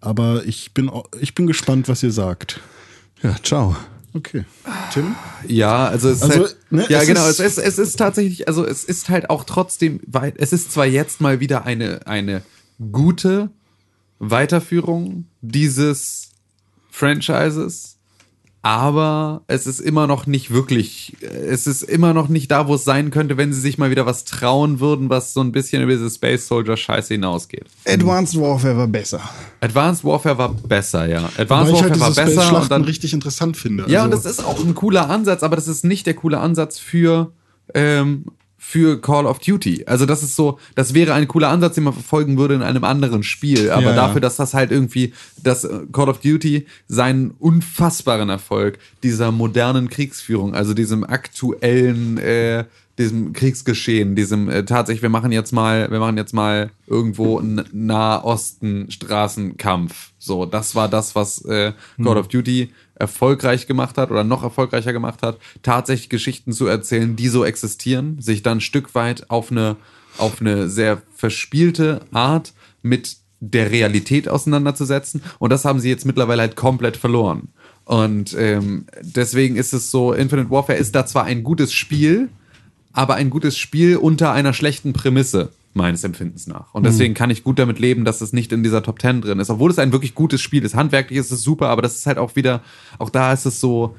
Aber 0.00 0.44
ich 0.46 0.72
bin, 0.72 0.90
ich 1.20 1.34
bin 1.34 1.46
gespannt, 1.46 1.88
was 1.88 2.02
ihr 2.02 2.12
sagt. 2.12 2.60
Ja, 3.22 3.36
ciao. 3.42 3.76
Okay. 4.14 4.44
Tim? 4.92 5.14
Ja, 5.46 5.86
also 5.86 6.08
es 6.08 6.18
ist 6.18 6.22
Also, 6.24 6.38
halt, 6.44 6.56
ne, 6.70 6.86
ja 6.88 7.00
es 7.02 7.06
genau, 7.06 7.28
ist- 7.28 7.40
es 7.40 7.58
ist, 7.58 7.64
es 7.64 7.78
ist 7.78 7.96
tatsächlich, 7.98 8.48
also 8.48 8.64
es 8.64 8.84
ist 8.84 9.08
halt 9.10 9.28
auch 9.30 9.44
trotzdem, 9.44 10.00
weit, 10.06 10.34
es 10.38 10.52
ist 10.52 10.72
zwar 10.72 10.86
jetzt 10.86 11.20
mal 11.20 11.40
wieder 11.40 11.66
eine, 11.66 12.06
eine 12.06 12.42
gute 12.92 13.50
Weiterführung 14.18 15.26
dieses 15.42 16.30
Franchises, 16.90 17.97
aber 18.62 19.42
es 19.46 19.66
ist 19.66 19.80
immer 19.80 20.06
noch 20.06 20.26
nicht 20.26 20.50
wirklich, 20.52 21.16
es 21.22 21.66
ist 21.66 21.82
immer 21.82 22.12
noch 22.12 22.28
nicht 22.28 22.50
da, 22.50 22.66
wo 22.66 22.74
es 22.74 22.84
sein 22.84 23.10
könnte, 23.10 23.36
wenn 23.36 23.52
sie 23.52 23.60
sich 23.60 23.78
mal 23.78 23.90
wieder 23.90 24.04
was 24.04 24.24
trauen 24.24 24.80
würden, 24.80 25.08
was 25.10 25.32
so 25.32 25.40
ein 25.40 25.52
bisschen 25.52 25.82
über 25.82 25.92
diese 25.92 26.10
Space 26.10 26.48
Soldier 26.48 26.76
Scheiße 26.76 27.14
hinausgeht. 27.14 27.66
Advanced 27.86 28.38
Warfare 28.40 28.76
war 28.76 28.88
besser. 28.88 29.20
Advanced 29.60 30.04
Warfare 30.04 30.36
war 30.38 30.48
besser, 30.54 31.06
ja. 31.06 31.22
Weil 31.36 31.42
Advanced 31.42 31.72
halt 31.82 31.82
Warfare 31.82 32.00
war 32.00 32.08
diese 32.24 32.36
besser 32.36 32.60
und 32.62 32.70
dann 32.70 32.84
richtig 32.84 33.12
interessant 33.14 33.56
finde. 33.56 33.84
Ja, 33.88 34.04
und 34.04 34.12
Also- 34.12 34.24
das 34.24 34.38
ist 34.38 34.44
auch 34.44 34.62
ein 34.64 34.74
cooler 34.74 35.08
Ansatz, 35.08 35.42
aber 35.42 35.56
das 35.56 35.68
ist 35.68 35.84
nicht 35.84 36.06
der 36.06 36.14
coole 36.14 36.38
Ansatz 36.38 36.78
für, 36.78 37.32
ähm, 37.74 38.24
für 38.58 39.00
Call 39.00 39.24
of 39.24 39.38
Duty. 39.38 39.84
Also 39.86 40.04
das 40.04 40.22
ist 40.22 40.34
so, 40.34 40.58
das 40.74 40.92
wäre 40.92 41.14
ein 41.14 41.28
cooler 41.28 41.48
Ansatz, 41.48 41.76
den 41.76 41.84
man 41.84 41.92
verfolgen 41.92 42.36
würde 42.36 42.54
in 42.54 42.62
einem 42.62 42.84
anderen 42.84 43.22
Spiel. 43.22 43.70
Aber 43.70 43.82
Ja, 43.82 43.90
ja. 43.90 43.96
dafür, 43.96 44.20
dass 44.20 44.36
das 44.36 44.52
halt 44.52 44.72
irgendwie, 44.72 45.14
dass 45.42 45.64
äh, 45.64 45.80
Call 45.92 46.08
of 46.08 46.20
Duty 46.20 46.66
seinen 46.88 47.30
unfassbaren 47.38 48.28
Erfolg 48.28 48.78
dieser 49.02 49.30
modernen 49.30 49.88
Kriegsführung, 49.88 50.54
also 50.54 50.74
diesem 50.74 51.04
aktuellen 51.04 52.18
äh, 52.18 52.64
diesem 52.98 53.32
Kriegsgeschehen, 53.32 54.16
diesem 54.16 54.50
äh, 54.50 54.64
tatsächlich, 54.64 55.02
wir 55.02 55.08
machen 55.08 55.32
jetzt 55.32 55.52
mal, 55.52 55.90
wir 55.90 56.00
machen 56.00 56.16
jetzt 56.16 56.34
mal 56.34 56.70
irgendwo 56.86 57.38
einen 57.38 57.64
Nahosten-Straßenkampf. 57.72 60.12
So, 60.18 60.44
das 60.44 60.74
war 60.74 60.88
das, 60.88 61.14
was 61.14 61.44
äh, 61.44 61.72
Call 62.02 62.18
of 62.18 62.26
Duty 62.28 62.70
erfolgreich 62.96 63.66
gemacht 63.66 63.96
hat 63.96 64.10
oder 64.10 64.24
noch 64.24 64.42
erfolgreicher 64.42 64.92
gemacht 64.92 65.22
hat, 65.22 65.38
tatsächlich 65.62 66.08
Geschichten 66.08 66.52
zu 66.52 66.66
erzählen, 66.66 67.14
die 67.16 67.28
so 67.28 67.44
existieren, 67.44 68.20
sich 68.20 68.42
dann 68.42 68.58
ein 68.58 68.60
Stück 68.60 68.94
weit 68.94 69.30
auf 69.30 69.52
eine, 69.52 69.76
auf 70.18 70.40
eine 70.40 70.68
sehr 70.68 71.00
verspielte 71.14 72.00
Art 72.12 72.52
mit 72.82 73.16
der 73.40 73.70
Realität 73.70 74.28
auseinanderzusetzen. 74.28 75.22
Und 75.38 75.50
das 75.50 75.64
haben 75.64 75.78
sie 75.78 75.88
jetzt 75.88 76.04
mittlerweile 76.04 76.42
halt 76.42 76.56
komplett 76.56 76.96
verloren. 76.96 77.48
Und 77.84 78.36
ähm, 78.38 78.86
deswegen 79.00 79.56
ist 79.56 79.72
es 79.72 79.90
so, 79.90 80.12
Infinite 80.12 80.50
Warfare 80.50 80.78
ist 80.78 80.94
da 80.94 81.06
zwar 81.06 81.24
ein 81.24 81.42
gutes 81.42 81.72
Spiel, 81.72 82.28
aber 82.98 83.14
ein 83.14 83.30
gutes 83.30 83.56
Spiel 83.56 83.96
unter 83.96 84.32
einer 84.32 84.52
schlechten 84.52 84.92
Prämisse, 84.92 85.52
meines 85.72 86.02
Empfindens 86.02 86.48
nach. 86.48 86.74
Und 86.74 86.84
deswegen 86.84 87.14
kann 87.14 87.30
ich 87.30 87.44
gut 87.44 87.60
damit 87.60 87.78
leben, 87.78 88.04
dass 88.04 88.20
es 88.20 88.32
nicht 88.32 88.50
in 88.50 88.64
dieser 88.64 88.82
Top 88.82 89.00
10 89.00 89.20
drin 89.20 89.38
ist. 89.38 89.50
Obwohl 89.50 89.70
es 89.70 89.78
ein 89.78 89.92
wirklich 89.92 90.16
gutes 90.16 90.40
Spiel 90.40 90.64
ist. 90.64 90.74
Handwerklich 90.74 91.16
ist 91.16 91.30
es 91.30 91.42
super, 91.42 91.68
aber 91.68 91.80
das 91.80 91.94
ist 91.94 92.06
halt 92.06 92.18
auch 92.18 92.34
wieder, 92.34 92.60
auch 92.98 93.08
da 93.08 93.32
ist 93.32 93.46
es 93.46 93.60
so, 93.60 93.94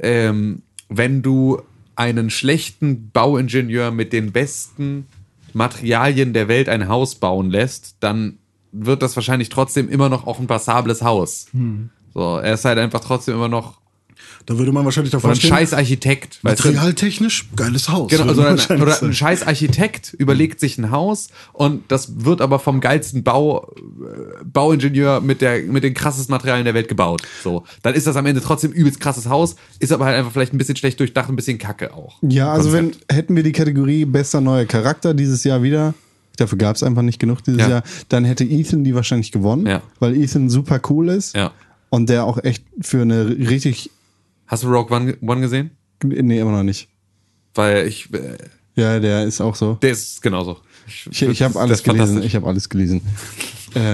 ähm, 0.00 0.62
wenn 0.88 1.20
du 1.20 1.60
einen 1.94 2.30
schlechten 2.30 3.10
Bauingenieur 3.10 3.90
mit 3.90 4.14
den 4.14 4.32
besten 4.32 5.06
Materialien 5.52 6.32
der 6.32 6.48
Welt 6.48 6.70
ein 6.70 6.88
Haus 6.88 7.16
bauen 7.16 7.50
lässt, 7.50 7.96
dann 8.00 8.38
wird 8.72 9.02
das 9.02 9.14
wahrscheinlich 9.14 9.50
trotzdem 9.50 9.90
immer 9.90 10.08
noch 10.08 10.26
auch 10.26 10.38
ein 10.38 10.46
passables 10.46 11.02
Haus. 11.02 11.48
So, 12.14 12.38
er 12.38 12.54
ist 12.54 12.64
halt 12.64 12.78
einfach 12.78 13.00
trotzdem 13.00 13.34
immer 13.34 13.48
noch 13.48 13.78
Da 14.48 14.56
würde 14.56 14.72
man 14.72 14.82
wahrscheinlich 14.86 15.10
davon 15.12 15.28
oder 15.30 15.38
ein 15.38 15.42
scheiß 15.42 15.74
Architekt. 15.74 16.38
Materialtechnisch 16.42 17.50
geiles 17.54 17.90
Haus. 17.90 18.10
Genau, 18.10 18.24
also 18.24 18.40
ein, 18.40 18.80
oder 18.80 19.02
ein 19.02 19.12
scheiß 19.12 19.46
Architekt 19.46 20.14
überlegt 20.14 20.58
sich 20.58 20.78
ein 20.78 20.90
Haus 20.90 21.28
und 21.52 21.82
das 21.92 22.24
wird 22.24 22.40
aber 22.40 22.58
vom 22.58 22.80
geilsten 22.80 23.22
Bau, 23.22 23.70
äh, 23.76 24.44
Bauingenieur 24.44 25.20
mit, 25.20 25.42
der, 25.42 25.62
mit 25.64 25.84
den 25.84 25.92
krassesten 25.92 26.32
Materialien 26.32 26.64
der 26.64 26.72
Welt 26.72 26.88
gebaut. 26.88 27.20
So, 27.44 27.64
dann 27.82 27.92
ist 27.92 28.06
das 28.06 28.16
am 28.16 28.24
Ende 28.24 28.40
trotzdem 28.40 28.72
übelst 28.72 29.00
krasses 29.00 29.28
Haus, 29.28 29.56
ist 29.80 29.92
aber 29.92 30.06
halt 30.06 30.16
einfach 30.16 30.32
vielleicht 30.32 30.54
ein 30.54 30.58
bisschen 30.58 30.76
schlecht 30.76 30.98
durchdacht, 30.98 31.28
ein 31.28 31.36
bisschen 31.36 31.58
kacke 31.58 31.92
auch. 31.92 32.16
Ja, 32.22 32.50
also 32.50 32.72
wenn 32.72 32.92
Konzept. 32.92 33.12
hätten 33.12 33.36
wir 33.36 33.42
die 33.42 33.52
Kategorie 33.52 34.06
bester 34.06 34.40
neuer 34.40 34.64
Charakter 34.64 35.12
dieses 35.12 35.44
Jahr 35.44 35.62
wieder, 35.62 35.92
dafür 36.38 36.56
gab 36.56 36.74
es 36.76 36.82
einfach 36.82 37.02
nicht 37.02 37.18
genug 37.18 37.44
dieses 37.44 37.60
Ja. 37.60 37.68
Jahr, 37.68 37.82
dann 38.08 38.24
hätte 38.24 38.44
Ethan 38.44 38.82
die 38.82 38.94
wahrscheinlich 38.94 39.30
gewonnen, 39.30 39.66
Ja. 39.66 39.82
weil 40.00 40.16
Ethan 40.16 40.48
super 40.48 40.80
cool 40.88 41.10
ist 41.10 41.34
Ja. 41.36 41.50
und 41.90 42.08
der 42.08 42.24
auch 42.24 42.42
echt 42.42 42.64
für 42.80 43.02
eine 43.02 43.28
richtig, 43.28 43.90
Hast 44.48 44.64
du 44.64 44.68
Rogue 44.68 44.94
One, 44.94 45.16
One 45.20 45.40
gesehen? 45.40 45.70
nee, 46.02 46.40
immer 46.40 46.52
noch 46.52 46.62
nicht. 46.64 46.88
Weil 47.54 47.86
ich, 47.86 48.12
äh, 48.12 48.36
Ja, 48.74 48.98
der 48.98 49.24
ist 49.24 49.40
auch 49.40 49.54
so. 49.54 49.74
der 49.82 49.90
ist 49.92 50.20
genauso. 50.22 50.58
Ich, 51.10 51.22
ich 51.22 51.42
habe 51.42 51.58
alles 51.60 51.82
gelesen. 51.82 52.22
Ich 52.22 52.34
habe 52.34 52.46
alles 52.46 52.68
gelesen. 52.68 53.02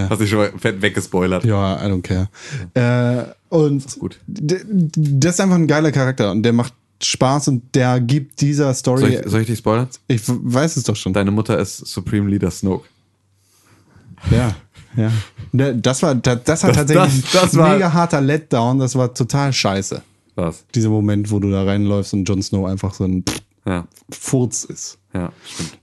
Hast 0.08 0.20
dich 0.20 0.30
schon 0.30 0.38
mal 0.38 0.52
fett 0.56 0.80
weggespoilert. 0.80 1.44
ja, 1.44 1.84
I 1.84 1.90
don't 1.90 2.02
care. 2.02 2.28
Äh, 2.74 3.32
und 3.54 3.98
gut. 3.98 4.18
d- 4.26 4.60
das 4.66 5.34
ist 5.34 5.40
einfach 5.40 5.56
ein 5.56 5.66
geiler 5.66 5.90
Charakter 5.92 6.30
und 6.30 6.42
der 6.44 6.52
macht 6.52 6.72
Spaß 7.02 7.48
und 7.48 7.74
der 7.74 7.98
gibt 8.00 8.40
dieser 8.40 8.72
Soll 8.74 8.98
Story. 8.98 9.16
ich, 9.16 9.28
soll 9.30 9.40
ich 9.40 9.46
dich 9.48 9.58
spoilern? 9.58 9.88
ich 10.06 10.22
weiß 10.26 10.76
es 10.76 10.84
doch 10.84 10.94
schon. 10.96 11.12
Deine 11.12 11.32
Mutter 11.32 11.58
ist 11.58 11.78
Supreme 11.78 12.30
Leader 12.30 12.50
Snoke. 12.52 12.86
Ja, 14.30 14.54
ja. 14.96 15.10
Das 15.52 16.02
war, 16.02 16.14
das, 16.14 16.44
das 16.44 16.62
war 16.62 16.70
Das- 16.72 16.76
tatsächlich 16.86 17.22
das- 17.30 17.32
das 17.42 17.52
ein 17.54 17.58
war- 17.58 17.72
mega 17.74 17.92
harter 17.92 18.20
Letdown. 18.20 18.78
Das 18.78 18.94
war 18.94 19.12
total 19.12 19.52
scheiße. 19.52 20.02
Was? 20.36 20.66
Dieser 20.74 20.88
Moment, 20.90 21.30
wo 21.30 21.38
du 21.38 21.50
da 21.50 21.64
reinläufst 21.64 22.12
und 22.14 22.24
Jon 22.28 22.42
Snow 22.42 22.66
einfach 22.66 22.94
so 22.94 23.04
ein 23.04 23.24
Ja, 23.66 23.86
Furz 24.10 24.64
ist. 24.64 24.98
ja, 25.14 25.32
stimmt. 25.46 25.78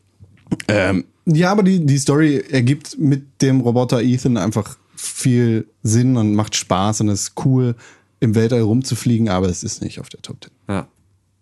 Ähm, 0.68 1.06
ja, 1.26 1.52
aber 1.52 1.64
die, 1.64 1.86
die 1.86 1.98
Story 1.98 2.44
ergibt 2.50 2.98
mit 3.00 3.42
dem 3.42 3.62
Roboter 3.62 4.02
Ethan 4.02 4.36
einfach 4.38 4.78
viel 4.96 5.68
Sinn 5.84 6.18
und 6.18 6.36
macht 6.36 6.56
Spaß 6.56 7.02
und 7.02 7.10
es 7.10 7.22
ist 7.24 7.46
cool, 7.46 7.76
im 8.20 8.36
Weltall 8.36 8.62
rumzufliegen, 8.62 9.30
aber 9.30 9.48
es 9.48 9.64
ist 9.64 9.82
nicht 9.82 10.00
auf 10.00 10.10
der 10.10 10.22
Top 10.22 10.44
10. 10.44 10.52
Ja. 10.68 10.88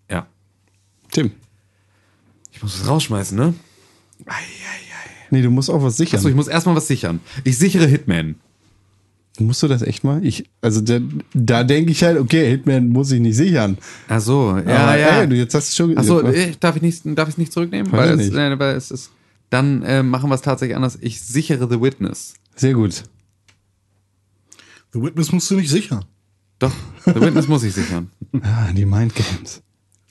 Ja. 0.10 0.28
Tim. 1.12 1.32
Ich 2.52 2.62
muss 2.62 2.80
es 2.80 2.88
rausschmeißen, 2.88 3.38
ne? 3.38 3.54
Nee, 5.32 5.42
du 5.42 5.50
musst 5.52 5.70
auch 5.70 5.84
was 5.84 5.98
sichern. 5.98 6.18
Achso, 6.18 6.30
ich 6.30 6.36
muss 6.36 6.48
erstmal 6.48 6.76
was 6.76 6.88
sichern. 6.88 7.20
Ich 7.44 7.58
sichere 7.58 7.86
Hitman. 7.86 8.36
Musst 9.40 9.62
du 9.64 9.68
das 9.68 9.82
echt 9.82 10.04
mal? 10.04 10.26
Ich, 10.26 10.46
also 10.62 10.82
da, 10.82 11.00
da 11.34 11.64
denke 11.64 11.92
ich 11.92 12.04
halt, 12.04 12.18
okay, 12.20 12.50
Hitman 12.50 12.90
muss 12.90 13.12
ich 13.12 13.20
nicht 13.20 13.36
sichern. 13.36 13.78
Ach 14.08 14.20
so, 14.22 14.58
ja, 14.66 14.78
aber, 14.78 14.98
ja. 14.98 15.22
Ey, 15.22 15.28
du, 15.30 15.36
jetzt 15.36 15.54
hast 15.56 15.72
du 15.72 15.76
schon 15.76 15.98
Achso, 15.98 16.24
was- 16.24 16.36
äh, 16.36 16.52
darf 16.60 16.76
ich 16.76 16.82
nicht, 16.82 17.02
darf 17.06 17.28
ich 17.30 17.34
es 17.34 17.38
nicht 17.38 17.54
zurücknehmen? 17.54 17.92
Weil 17.92 18.16
ich 18.20 18.28
es, 18.28 18.32
nicht. 18.32 18.38
äh, 18.38 18.60
weil 18.60 18.76
es 18.76 18.92
ist. 18.92 19.12
Dann 19.50 19.82
äh, 19.84 20.04
machen 20.04 20.30
wir 20.30 20.36
es 20.36 20.42
tatsächlich 20.42 20.76
anders. 20.76 20.98
Ich 21.02 21.22
sichere 21.22 21.68
The 21.70 21.82
Witness. 21.82 22.36
Sehr 22.56 22.74
gut. 22.74 23.04
The 24.94 25.02
Witness 25.02 25.32
musst 25.32 25.50
du 25.52 25.56
nicht 25.56 25.70
sichern. 25.70 26.06
Doch, 26.60 26.72
The 27.06 27.16
Witness 27.22 27.48
muss 27.48 27.64
ich 27.64 27.74
sichern. 27.74 28.10
Ah, 28.44 28.72
die 28.74 28.86
Mind 28.86 29.16
Games. 29.16 29.62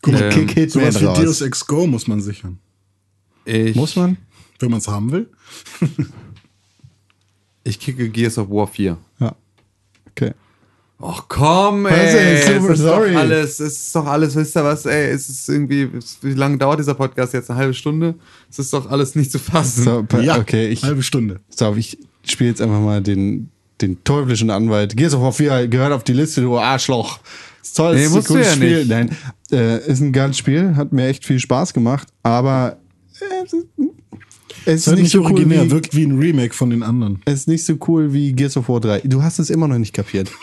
Guck 0.02 0.14
mal, 0.14 0.22
Ähm, 0.32 0.46
Kick 0.48 0.70
sowas 0.72 1.00
wie 1.00 1.04
raus. 1.04 1.18
Deus 1.18 1.40
Ex 1.40 1.64
Go 1.66 1.86
muss 1.86 2.08
man 2.08 2.20
sichern. 2.20 2.58
Ich, 3.44 3.76
Muss 3.76 3.94
man? 3.96 4.16
Wenn 4.58 4.70
man 4.70 4.78
es 4.80 4.88
haben 4.88 5.12
will. 5.12 5.30
Ich 7.68 7.78
kicke 7.78 8.08
Gears 8.08 8.38
of 8.38 8.48
War 8.50 8.66
4. 8.66 8.96
Ja. 9.20 9.34
Okay. 10.10 10.32
Och 11.00 11.28
komm, 11.28 11.84
Was 11.84 11.92
ey. 11.92 12.12
denn? 12.12 12.34
Es 12.34 12.46
Super 12.62 12.72
ist 12.72 12.80
sorry. 12.80 13.12
doch 13.12 13.20
alles, 13.20 13.60
es 13.60 13.72
ist 13.78 13.94
doch 13.94 14.06
alles, 14.06 14.34
wisst 14.34 14.56
ihr 14.56 14.64
was, 14.64 14.84
ey, 14.86 15.10
es 15.10 15.28
ist 15.28 15.48
irgendwie, 15.48 15.88
wie 16.22 16.32
lange 16.34 16.58
dauert 16.58 16.80
dieser 16.80 16.94
Podcast 16.94 17.34
jetzt? 17.34 17.50
Eine 17.50 17.58
halbe 17.60 17.74
Stunde? 17.74 18.14
Es 18.50 18.58
ist 18.58 18.72
doch 18.72 18.90
alles 18.90 19.14
nicht 19.14 19.30
zu 19.30 19.38
fassen. 19.38 19.84
So, 19.84 20.06
Ja, 20.20 20.38
okay, 20.38 20.66
ich, 20.68 20.82
halbe 20.82 21.02
Stunde. 21.04 21.38
so, 21.50 21.72
ich 21.76 21.98
spiele 22.24 22.50
jetzt 22.50 22.60
einfach 22.60 22.80
mal 22.80 23.00
den, 23.00 23.50
den 23.80 24.02
teuflischen 24.02 24.50
Anwalt. 24.50 24.96
Gears 24.96 25.14
of 25.14 25.22
War 25.22 25.32
4 25.32 25.68
gehört 25.68 25.92
auf 25.92 26.02
die 26.02 26.14
Liste, 26.14 26.40
du 26.40 26.58
Arschloch. 26.58 27.20
Ist 27.62 27.76
toll, 27.76 27.94
Nee, 27.94 28.06
ist 28.06 28.12
musst 28.12 28.30
ein 28.32 28.38
ja 28.42 28.44
Spiel. 28.52 28.78
nicht. 28.78 28.88
Nein, 28.88 29.16
äh, 29.52 29.86
ist 29.86 30.00
ein 30.00 30.12
geiles 30.12 30.36
Spiel, 30.38 30.74
hat 30.74 30.92
mir 30.92 31.06
echt 31.06 31.24
viel 31.24 31.38
Spaß 31.38 31.74
gemacht, 31.74 32.08
aber 32.24 32.76
äh, 33.20 33.77
es 34.68 34.86
ist- 34.86 34.94
nicht 34.98 35.10
so 35.10 35.20
cool 35.20 35.32
originär, 35.32 35.64
wie, 35.66 35.70
wirkt 35.70 35.94
wie 35.96 36.04
ein 36.04 36.18
Remake 36.18 36.54
von 36.54 36.70
den 36.70 36.82
anderen. 36.82 37.20
es 37.24 37.40
ist 37.40 37.48
nicht 37.48 37.64
so 37.64 37.76
cool 37.88 38.12
wie 38.12 38.32
Gears 38.32 38.56
of 38.56 38.68
War 38.68 38.80
3. 38.80 39.00
Du 39.04 39.22
hast 39.22 39.38
es 39.38 39.50
immer 39.50 39.66
noch 39.68 39.78
nicht 39.78 39.92
kapiert. 39.94 40.30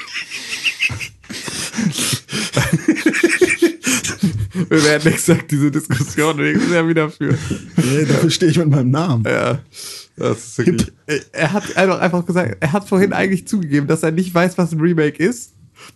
Wir 4.69 4.83
werden 4.83 5.11
exakt 5.11 5.51
diese 5.51 5.69
Diskussion 5.69 6.37
sehr 6.37 6.87
wieder 6.87 7.09
führen. 7.09 7.37
Nee, 7.77 8.05
dafür 8.05 8.29
stehe 8.29 8.51
ich 8.51 8.57
mit 8.57 8.69
meinem 8.69 8.89
Namen. 8.91 9.23
Ja, 9.25 9.59
das 10.15 10.37
ist 10.47 10.57
wirklich. 10.59 10.91
Er 11.33 11.51
hat 11.53 11.75
einfach, 11.77 11.99
einfach 11.99 12.25
gesagt, 12.25 12.57
er 12.61 12.71
hat 12.71 12.87
vorhin 12.87 13.11
eigentlich 13.13 13.47
zugegeben, 13.47 13.87
dass 13.87 14.03
er 14.03 14.11
nicht 14.11 14.33
weiß, 14.33 14.57
was 14.57 14.71
ein 14.71 14.79
Remake 14.79 15.21
ist. 15.21 15.51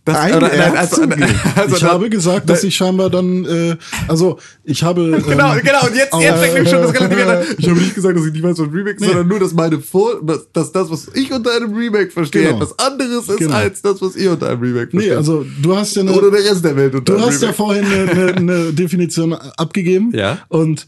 Das, 0.05 0.15
Nein, 0.15 0.41
er 0.43 0.73
hat's 0.73 0.91
zugegeben. 0.95 1.35
also 1.55 1.75
ich 1.77 1.83
habe 1.83 2.09
gesagt, 2.09 2.49
dass 2.49 2.63
ich 2.63 2.75
scheinbar 2.75 3.09
dann, 3.09 3.45
äh, 3.45 3.77
also 4.07 4.39
ich 4.63 4.83
habe. 4.83 5.21
Genau, 5.29 5.55
ähm, 5.55 5.61
genau, 5.63 5.85
und 5.87 5.95
jetzt, 5.95 6.13
jetzt 6.19 6.39
fängt 6.39 6.53
nämlich 6.53 6.69
schon 6.69 6.81
das 6.81 6.93
relativiert 6.93 7.27
an. 7.29 7.43
Ich 7.57 7.69
habe 7.69 7.79
nicht 7.79 7.95
gesagt, 7.95 8.17
dass 8.17 8.25
ich 8.25 8.33
nicht 8.33 8.43
weiß, 8.43 8.57
was 8.59 8.67
ein 8.67 8.71
Remake 8.73 8.97
ist, 8.97 9.05
sondern 9.05 9.27
nur, 9.27 9.39
dass 9.39 9.53
meine 9.53 9.79
Vor 9.79 10.21
dass, 10.23 10.51
dass 10.51 10.71
das, 10.71 10.89
was 10.89 11.07
ich 11.13 11.31
unter 11.31 11.51
einem 11.55 11.73
Remake 11.73 12.11
verstehe, 12.11 12.43
Genau. 12.47 12.55
etwas 12.63 12.77
anderes 12.79 13.29
ist 13.29 13.37
Genau. 13.37 13.55
als 13.55 13.81
das, 13.81 14.01
was 14.01 14.15
ihr 14.15 14.31
unter 14.31 14.49
einem 14.49 14.61
Remake 14.61 14.89
versteht. 14.91 15.09
Nee, 15.11 15.15
also 15.17 15.45
du 15.61 15.75
hast 15.75 15.95
ja 15.95 16.01
eine. 16.01 16.13
Oder 16.13 16.31
der 16.31 16.43
Rest 16.43 16.63
der 16.65 16.75
Welt 16.75 16.95
unter 16.95 17.13
Du 17.15 17.19
hast 17.21 17.41
ja 17.41 17.49
Remake. 17.49 17.53
vorhin 17.53 17.85
eine, 17.85 18.11
eine, 18.11 18.35
eine 18.35 18.73
Definition 18.73 19.33
abgegeben. 19.33 20.11
Ja. 20.13 20.39
Und 20.49 20.87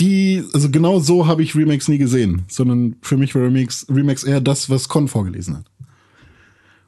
die, 0.00 0.42
also 0.52 0.70
genau 0.70 0.98
so 0.98 1.26
habe 1.26 1.42
ich 1.42 1.54
Remakes 1.54 1.86
nie 1.88 1.98
gesehen, 1.98 2.42
sondern 2.48 2.96
für 3.02 3.16
mich 3.16 3.34
war 3.34 3.42
Remakes, 3.42 3.86
Remakes 3.88 4.24
eher 4.24 4.40
das, 4.40 4.68
was 4.68 4.88
Con 4.88 5.06
vorgelesen 5.08 5.58
hat. 5.58 5.64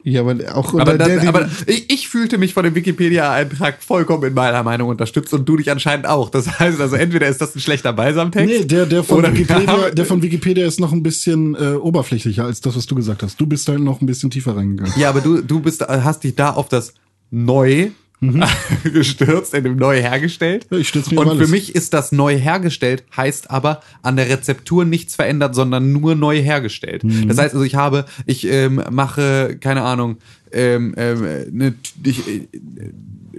Ja, 0.09 0.21
aber 0.21 0.35
auch 0.55 0.73
aber, 0.73 0.93
unter 0.93 0.97
dann, 0.97 1.19
der, 1.19 1.27
aber 1.27 1.49
ich, 1.65 1.91
ich 1.91 2.07
fühlte 2.07 2.37
mich 2.37 2.53
von 2.53 2.63
dem 2.63 2.75
Wikipedia-Eintrag 2.75 3.83
vollkommen 3.83 4.23
in 4.23 4.33
meiner 4.33 4.63
Meinung 4.63 4.87
unterstützt 4.87 5.33
und 5.33 5.47
du 5.49 5.57
dich 5.57 5.69
anscheinend 5.69 6.07
auch. 6.07 6.29
Das 6.29 6.59
heißt 6.59 6.79
also, 6.79 6.95
entweder 6.95 7.27
ist 7.27 7.41
das 7.41 7.55
ein 7.55 7.59
schlechter 7.59 7.91
Balsamtext. 7.91 8.47
Nee, 8.47 8.65
der, 8.65 8.85
der, 8.85 9.03
von 9.03 9.21
Wikipedia, 9.21 9.67
haben- 9.67 9.95
der 9.95 10.05
von 10.05 10.21
Wikipedia 10.21 10.65
ist 10.65 10.79
noch 10.79 10.93
ein 10.93 11.03
bisschen 11.03 11.55
äh, 11.55 11.73
oberflächlicher 11.75 12.45
als 12.45 12.61
das, 12.61 12.77
was 12.77 12.85
du 12.85 12.95
gesagt 12.95 13.21
hast. 13.21 13.39
Du 13.41 13.45
bist 13.45 13.67
da 13.67 13.77
noch 13.77 13.99
ein 13.99 14.05
bisschen 14.05 14.29
tiefer 14.29 14.55
reingegangen. 14.55 14.93
Ja, 14.97 15.09
aber 15.09 15.19
du, 15.19 15.41
du 15.41 15.59
bist, 15.59 15.81
hast 15.85 16.23
dich 16.23 16.35
da 16.35 16.51
auf 16.51 16.69
das 16.69 16.93
Neu 17.29 17.89
gestürzt, 18.83 19.53
in 19.53 19.63
dem 19.63 19.75
Neu 19.75 20.01
hergestellt. 20.01 20.65
Ja, 20.71 20.77
ich 20.77 20.87
stürz 20.89 21.09
mich 21.11 21.19
auf 21.19 21.25
Und 21.25 21.31
für 21.33 21.37
alles. 21.39 21.49
mich 21.51 21.75
ist 21.75 21.93
das 21.93 22.11
neu 22.11 22.37
hergestellt, 22.37 23.03
heißt 23.15 23.51
aber 23.51 23.81
an 24.01 24.15
der 24.15 24.29
Rezeptur 24.29 24.85
nichts 24.85 25.15
verändert, 25.15 25.53
sondern 25.55 25.91
nur 25.93 26.15
neu 26.15 26.41
hergestellt. 26.41 27.03
Mhm. 27.03 27.27
Das 27.27 27.37
heißt 27.37 27.53
also, 27.53 27.63
ich 27.63 27.75
habe, 27.75 28.05
ich 28.25 28.47
ähm, 28.47 28.81
mache, 28.89 29.57
keine 29.59 29.83
Ahnung, 29.83 30.17
ähm, 30.51 30.95
ähm, 30.97 31.21
ne, 31.51 31.75
ich, 32.03 32.27
äh, 32.27 32.47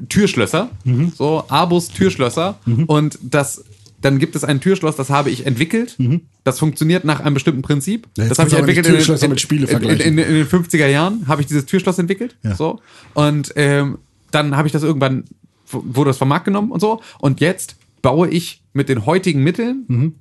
Türschlösser, 0.09 0.71
Mhm. 0.85 1.13
so 1.17 1.45
Abus 1.49 1.89
Türschlösser 1.89 2.59
und 2.87 3.19
das 3.23 3.65
dann 4.01 4.21
gibt 4.21 4.37
es 4.37 4.45
ein 4.45 4.61
Türschloss, 4.61 4.95
das 4.95 5.11
habe 5.11 5.29
ich 5.31 5.45
entwickelt. 5.45 5.97
Das 6.45 6.61
funktioniert 6.61 7.05
nach 7.05 7.19
einem 7.19 7.35
bestimmten 7.35 7.63
Prinzip. 7.63 8.07
Mhm. 8.17 8.23
Ja, 8.23 8.29
das 8.29 8.39
habe 8.39 8.49
ich 8.49 8.57
entwickelt 8.57 8.87
in, 8.87 9.15
in, 9.17 9.31
mit 9.31 9.41
Spiele 9.41 9.63
in, 9.67 9.71
in, 9.73 9.81
vergleichen. 9.81 10.19
in, 10.19 10.19
in 10.19 10.35
den 10.35 10.47
50er 10.47 10.87
Jahren 10.87 11.27
habe 11.27 11.41
ich 11.41 11.49
dieses 11.49 11.67
Türschloss 11.67 11.99
entwickelt. 11.99 12.37
Ja. 12.45 12.55
So. 12.55 12.81
Und 13.15 13.53
ähm, 13.57 13.99
dann 14.31 14.57
habe 14.57 14.69
ich 14.69 14.73
das 14.73 14.83
irgendwann, 14.83 15.25
wurde 15.71 16.11
das 16.11 16.19
vom 16.19 16.29
Markt 16.29 16.45
genommen 16.47 16.71
und 16.73 16.81
so. 16.81 17.01
Und 17.19 17.41
jetzt 17.41 17.77
baue 18.03 18.29
ich 18.29 18.63
mit 18.73 18.89
den 18.89 19.07
heutigen 19.07 19.43
Mitteln 19.43 20.15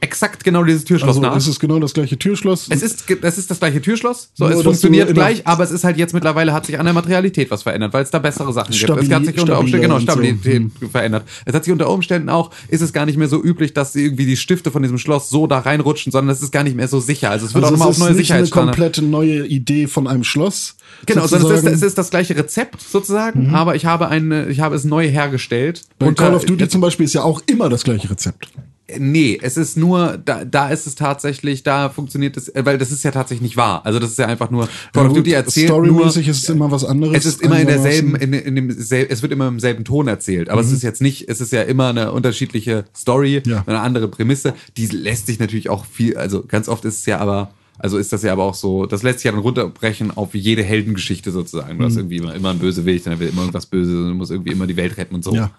exakt 0.00 0.44
genau 0.44 0.62
dieses 0.62 0.84
Türschloss 0.84 1.08
Also 1.16 1.20
nach. 1.20 1.34
es 1.34 1.48
ist 1.48 1.58
genau 1.58 1.80
das 1.80 1.92
gleiche 1.92 2.16
Türschloss. 2.16 2.68
Es 2.70 2.82
ist, 2.82 3.04
es 3.20 3.36
ist 3.38 3.50
das 3.50 3.58
gleiche 3.58 3.82
Türschloss, 3.82 4.30
so, 4.34 4.44
Nur, 4.48 4.54
es 4.56 4.62
funktioniert 4.62 5.12
gleich, 5.12 5.44
aber 5.44 5.64
es 5.64 5.72
ist 5.72 5.82
halt 5.82 5.96
jetzt 5.96 6.14
mittlerweile 6.14 6.52
hat 6.52 6.66
sich 6.66 6.78
an 6.78 6.84
der 6.86 6.94
Materialität 6.94 7.50
was 7.50 7.64
verändert, 7.64 7.92
weil 7.92 8.04
es 8.04 8.10
da 8.12 8.20
bessere 8.20 8.52
Sachen 8.52 8.70
gibt. 8.70 8.84
Es 8.84 8.88
Stabili- 8.88 9.12
hat 9.12 9.24
sich 9.26 9.40
unter 9.40 9.58
Umständen, 9.58 9.82
genau, 9.82 9.96
und 9.96 10.02
so. 10.02 10.12
Stabilität 10.12 10.70
verändert. 10.92 11.24
Es 11.46 11.52
hat 11.52 11.64
sich 11.64 11.72
unter 11.72 11.90
Umständen 11.90 12.28
auch, 12.28 12.52
ist 12.68 12.80
es 12.80 12.92
gar 12.92 13.06
nicht 13.06 13.18
mehr 13.18 13.26
so 13.26 13.42
üblich, 13.42 13.74
dass 13.74 13.96
irgendwie 13.96 14.24
die 14.26 14.36
Stifte 14.36 14.70
von 14.70 14.82
diesem 14.82 14.98
Schloss 14.98 15.30
so 15.30 15.48
da 15.48 15.58
reinrutschen, 15.58 16.12
sondern 16.12 16.32
es 16.32 16.42
ist 16.42 16.52
gar 16.52 16.62
nicht 16.62 16.76
mehr 16.76 16.86
so 16.86 17.00
sicher. 17.00 17.30
Also 17.32 17.46
es 17.46 17.54
wird 17.54 17.64
also 17.64 17.74
auch 17.74 17.78
nochmal 17.78 17.90
es 17.90 17.96
auf 17.96 17.96
ist 17.96 18.08
neue 18.08 18.16
nicht 18.16 18.30
eine 18.32 18.44
Sicherheitsstandards. 18.46 18.76
komplette 18.78 19.02
neue 19.02 19.46
Idee 19.48 19.88
von 19.88 20.06
einem 20.06 20.22
Schloss. 20.22 20.76
Genau, 21.06 21.26
sondern 21.26 21.52
es 21.52 21.62
ist, 21.64 21.72
es 21.74 21.82
ist 21.82 21.98
das 21.98 22.10
gleiche 22.10 22.36
Rezept 22.36 22.80
sozusagen, 22.80 23.54
aber 23.54 23.76
ich 23.76 23.86
habe 23.86 24.08
eine, 24.08 24.48
ich 24.48 24.60
habe 24.60 24.74
es 24.74 24.84
neu 24.84 25.08
hergestellt. 25.08 25.82
Bei 25.98 26.06
Und 26.06 26.18
Call 26.18 26.30
da- 26.30 26.36
of 26.36 26.44
Duty 26.44 26.68
zum 26.68 26.80
Beispiel 26.80 27.04
ist 27.06 27.14
ja 27.14 27.22
auch 27.22 27.42
immer 27.46 27.68
das 27.68 27.84
gleiche 27.84 28.10
Rezept. 28.10 28.48
Nee, 28.96 29.38
es 29.42 29.58
ist 29.58 29.76
nur, 29.76 30.16
da, 30.24 30.46
da 30.46 30.70
ist 30.70 30.86
es 30.86 30.94
tatsächlich, 30.94 31.62
da 31.62 31.90
funktioniert 31.90 32.38
es, 32.38 32.48
äh, 32.48 32.64
weil 32.64 32.78
das 32.78 32.90
ist 32.90 33.04
ja 33.04 33.10
tatsächlich 33.10 33.42
nicht 33.42 33.56
wahr. 33.58 33.84
Also 33.84 33.98
das 33.98 34.12
ist 34.12 34.18
ja 34.18 34.24
einfach 34.24 34.50
nur, 34.50 34.66
Call 34.94 35.02
of 35.04 35.08
gut, 35.08 35.18
Duty 35.18 35.32
erzählt 35.32 35.68
nur, 35.68 35.84
Storymäßig 35.84 36.26
ist 36.28 36.42
es 36.44 36.48
immer 36.48 36.70
was 36.70 36.86
anderes. 36.86 37.14
es 37.14 37.26
ist 37.26 37.42
immer 37.42 37.60
in 37.60 37.66
derselben, 37.66 38.14
in, 38.16 38.32
in 38.32 38.56
dem, 38.56 38.70
es 38.70 38.90
wird 38.90 39.30
immer 39.30 39.46
im 39.48 39.60
selben 39.60 39.84
Ton 39.84 40.08
erzählt, 40.08 40.48
aber 40.48 40.62
es 40.62 40.72
ist 40.72 40.82
jetzt 40.82 41.02
nicht, 41.02 41.28
es 41.28 41.42
ist 41.42 41.52
ja 41.52 41.62
immer 41.62 41.88
eine 41.88 42.12
unterschiedliche 42.12 42.86
Story, 42.96 43.42
Ja. 43.44 43.62
eine 43.66 43.80
andere 43.80 44.08
Prämisse, 44.08 44.54
die 44.78 44.86
lässt 44.86 45.26
sich 45.26 45.38
natürlich 45.38 45.68
auch 45.68 45.84
viel, 45.84 46.16
also 46.16 46.42
ganz 46.48 46.66
oft 46.70 46.86
ist 46.86 47.00
es 47.00 47.04
ja 47.04 47.18
aber, 47.18 47.50
also 47.78 47.98
ist 47.98 48.12
das 48.12 48.22
ja 48.22 48.32
aber 48.32 48.44
auch 48.44 48.54
so, 48.54 48.86
das 48.86 49.02
lässt 49.02 49.20
sich 49.20 49.24
ja 49.26 49.32
dann 49.32 49.40
runterbrechen 49.40 50.16
auf 50.16 50.34
jede 50.34 50.62
Heldengeschichte 50.62 51.30
sozusagen. 51.30 51.78
Du 51.78 51.84
hast 51.84 51.94
Mhm. 51.94 51.98
irgendwie 52.00 52.16
immer, 52.16 52.34
immer 52.34 52.50
ein 52.50 52.58
Bösewicht, 52.58 53.06
dann 53.06 53.18
will 53.20 53.28
immer 53.28 53.42
irgendwas 53.42 53.66
Böses 53.66 53.94
und 53.94 54.08
du 54.08 54.14
musst 54.14 54.30
irgendwie 54.30 54.52
immer 54.52 54.66
die 54.66 54.76
Welt 54.76 54.96
retten 54.96 55.14
und 55.14 55.24
so. 55.24 55.34
Ja. 55.34 55.50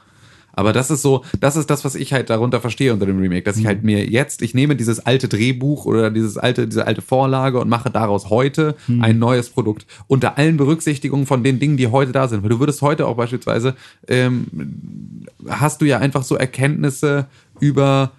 Aber 0.52 0.74
das 0.74 0.90
ist 0.92 1.04
so, 1.04 1.24
das 1.40 1.56
ist 1.56 1.70
das, 1.70 1.86
was 1.86 1.96
ich 1.96 2.12
halt 2.12 2.30
darunter 2.30 2.60
verstehe 2.60 2.92
unter 2.92 3.06
dem 3.06 3.20
Remake, 3.20 3.44
dass 3.44 3.56
ich 3.56 3.66
halt 3.66 3.84
mir 3.84 4.06
jetzt, 4.10 4.42
ich 4.42 4.54
nehme 4.54 4.76
dieses 4.76 5.00
alte 5.00 5.30
Drehbuch 5.30 5.86
oder 5.86 6.10
dieses 6.12 6.38
alte, 6.38 6.68
diese 6.68 6.86
alte 6.86 7.02
Vorlage 7.02 7.60
und 7.60 7.70
mache 7.70 7.90
daraus 7.90 8.30
heute 8.30 8.76
ein 9.00 9.20
neues 9.20 9.50
Produkt 9.52 9.86
unter 10.08 10.38
allen 10.38 10.58
Berücksichtigungen 10.58 11.28
von 11.28 11.44
den 11.44 11.60
Dingen, 11.60 11.78
die 11.78 11.88
heute 11.88 12.12
da 12.12 12.28
sind. 12.28 12.44
Weil 12.44 12.50
du 12.50 12.60
würdest 12.60 12.82
heute 12.82 13.06
auch 13.08 13.16
beispielsweise, 13.16 13.76
ähm, 14.10 14.48
hast 15.48 15.82
du 15.82 15.86
ja 15.86 16.00
einfach 16.00 16.24
so 16.24 16.36
Erkenntnisse 16.36 17.28
über 17.62 18.12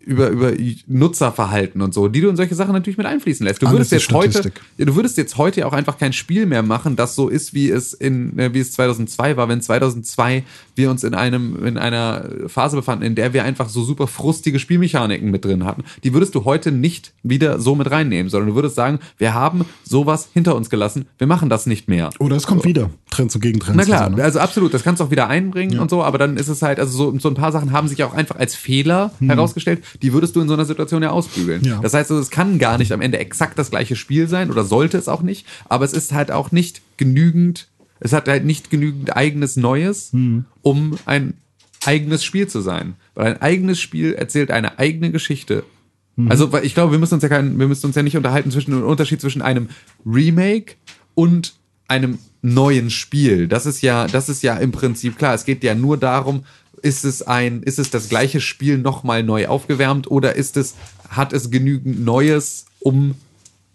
über, 0.00 0.28
über 0.28 0.52
Nutzerverhalten 0.86 1.82
und 1.82 1.94
so, 1.94 2.08
die 2.08 2.20
du 2.20 2.28
in 2.28 2.36
solche 2.36 2.54
Sachen 2.54 2.72
natürlich 2.72 2.98
mit 2.98 3.06
einfließen 3.06 3.46
lässt. 3.46 3.62
Du 3.62 3.70
würdest 3.70 3.92
jetzt 3.92 4.12
heute, 4.12 4.30
Statistik. 4.30 4.60
ja, 4.76 4.84
du 4.84 4.96
würdest 4.96 5.16
jetzt 5.16 5.36
heute 5.38 5.66
auch 5.66 5.72
einfach 5.72 5.98
kein 5.98 6.12
Spiel 6.12 6.46
mehr 6.46 6.62
machen, 6.62 6.96
das 6.96 7.14
so 7.14 7.28
ist, 7.28 7.54
wie 7.54 7.70
es 7.70 7.92
in, 7.92 8.38
äh, 8.38 8.52
wie 8.54 8.60
es 8.60 8.72
2002 8.72 9.36
war, 9.36 9.48
wenn 9.48 9.60
2002 9.60 10.44
wir 10.74 10.90
uns 10.90 11.04
in 11.04 11.14
einem, 11.14 11.64
in 11.64 11.78
einer 11.78 12.28
Phase 12.46 12.76
befanden, 12.76 13.04
in 13.04 13.14
der 13.14 13.32
wir 13.32 13.44
einfach 13.44 13.68
so 13.68 13.82
super 13.82 14.06
frustige 14.06 14.58
Spielmechaniken 14.58 15.30
mit 15.30 15.44
drin 15.44 15.64
hatten. 15.64 15.84
Die 16.02 16.12
würdest 16.12 16.34
du 16.34 16.44
heute 16.44 16.72
nicht 16.72 17.12
wieder 17.22 17.60
so 17.60 17.74
mit 17.74 17.90
reinnehmen, 17.90 18.30
sondern 18.30 18.50
du 18.50 18.54
würdest 18.54 18.74
sagen, 18.74 18.98
wir 19.18 19.34
haben 19.34 19.64
sowas 19.84 20.28
hinter 20.32 20.56
uns 20.56 20.70
gelassen, 20.70 21.06
wir 21.18 21.26
machen 21.26 21.48
das 21.48 21.66
nicht 21.66 21.88
mehr. 21.88 22.10
Oder 22.18 22.36
es 22.36 22.46
kommt 22.46 22.64
wieder. 22.64 22.90
Trend 23.10 23.30
zu 23.30 23.38
Gegentrend. 23.38 23.76
Na 23.76 23.84
klar, 23.84 24.10
So, 24.14 24.22
also 24.22 24.38
absolut, 24.40 24.74
das 24.74 24.82
kannst 24.82 25.00
du 25.00 25.04
auch 25.04 25.10
wieder 25.10 25.28
einbringen 25.28 25.78
und 25.78 25.90
so, 25.90 26.02
aber 26.02 26.18
dann 26.18 26.36
ist 26.36 26.48
es 26.48 26.62
halt, 26.62 26.78
also 26.80 26.96
so, 26.96 27.18
so 27.18 27.28
ein 27.28 27.34
paar 27.34 27.52
Sachen 27.52 27.72
haben 27.72 27.88
sich 27.88 28.02
auch 28.02 28.12
einfach 28.12 28.36
als 28.36 28.54
Fehler 28.54 29.12
herausgestellt, 29.54 29.84
die 30.02 30.12
würdest 30.12 30.36
du 30.36 30.40
in 30.40 30.48
so 30.48 30.54
einer 30.54 30.64
Situation 30.64 31.02
ja 31.02 31.10
ausbügeln. 31.10 31.62
Ja. 31.64 31.80
Das 31.80 31.94
heißt, 31.94 32.10
also, 32.10 32.22
es 32.22 32.30
kann 32.30 32.58
gar 32.58 32.78
nicht 32.78 32.92
am 32.92 33.00
Ende 33.00 33.18
exakt 33.18 33.58
das 33.58 33.70
gleiche 33.70 33.96
Spiel 33.96 34.28
sein 34.28 34.50
oder 34.50 34.64
sollte 34.64 34.98
es 34.98 35.08
auch 35.08 35.22
nicht, 35.22 35.46
aber 35.68 35.84
es 35.84 35.92
ist 35.92 36.12
halt 36.12 36.30
auch 36.30 36.52
nicht 36.52 36.82
genügend, 36.96 37.68
es 38.00 38.12
hat 38.12 38.28
halt 38.28 38.44
nicht 38.44 38.70
genügend 38.70 39.16
eigenes 39.16 39.56
Neues, 39.56 40.12
um 40.62 40.98
ein 41.06 41.34
eigenes 41.84 42.24
Spiel 42.24 42.48
zu 42.48 42.60
sein. 42.60 42.94
Weil 43.14 43.34
ein 43.34 43.42
eigenes 43.42 43.80
Spiel 43.80 44.14
erzählt 44.14 44.50
eine 44.50 44.78
eigene 44.78 45.10
Geschichte. 45.10 45.64
Also, 46.28 46.52
weil 46.52 46.64
ich 46.64 46.74
glaube, 46.74 46.92
wir 46.92 46.98
müssen 46.98 47.14
uns 47.14 47.22
ja 47.22 47.28
kein, 47.28 47.58
wir 47.58 47.66
müssen 47.66 47.86
uns 47.86 47.96
ja 47.96 48.02
nicht 48.02 48.16
unterhalten 48.16 48.50
zwischen 48.50 48.70
dem 48.70 48.84
Unterschied 48.84 49.20
zwischen 49.20 49.42
einem 49.42 49.68
Remake 50.06 50.74
und 51.14 51.54
einem 51.88 52.18
neuen 52.40 52.90
Spiel. 52.90 53.48
Das 53.48 53.66
ist 53.66 53.82
ja, 53.82 54.06
das 54.06 54.28
ist 54.28 54.42
ja 54.42 54.56
im 54.56 54.70
Prinzip 54.70 55.18
klar. 55.18 55.34
Es 55.34 55.44
geht 55.44 55.64
ja 55.64 55.74
nur 55.74 55.96
darum, 55.96 56.44
ist 56.84 57.04
es 57.04 57.22
ein, 57.22 57.62
ist 57.62 57.78
es 57.78 57.90
das 57.90 58.08
gleiche 58.08 58.40
Spiel 58.40 58.78
nochmal 58.78 59.22
neu 59.22 59.48
aufgewärmt 59.48 60.10
oder 60.10 60.36
ist 60.36 60.56
es, 60.56 60.74
hat 61.08 61.32
es 61.32 61.50
genügend 61.50 62.04
Neues, 62.04 62.66
um 62.80 63.14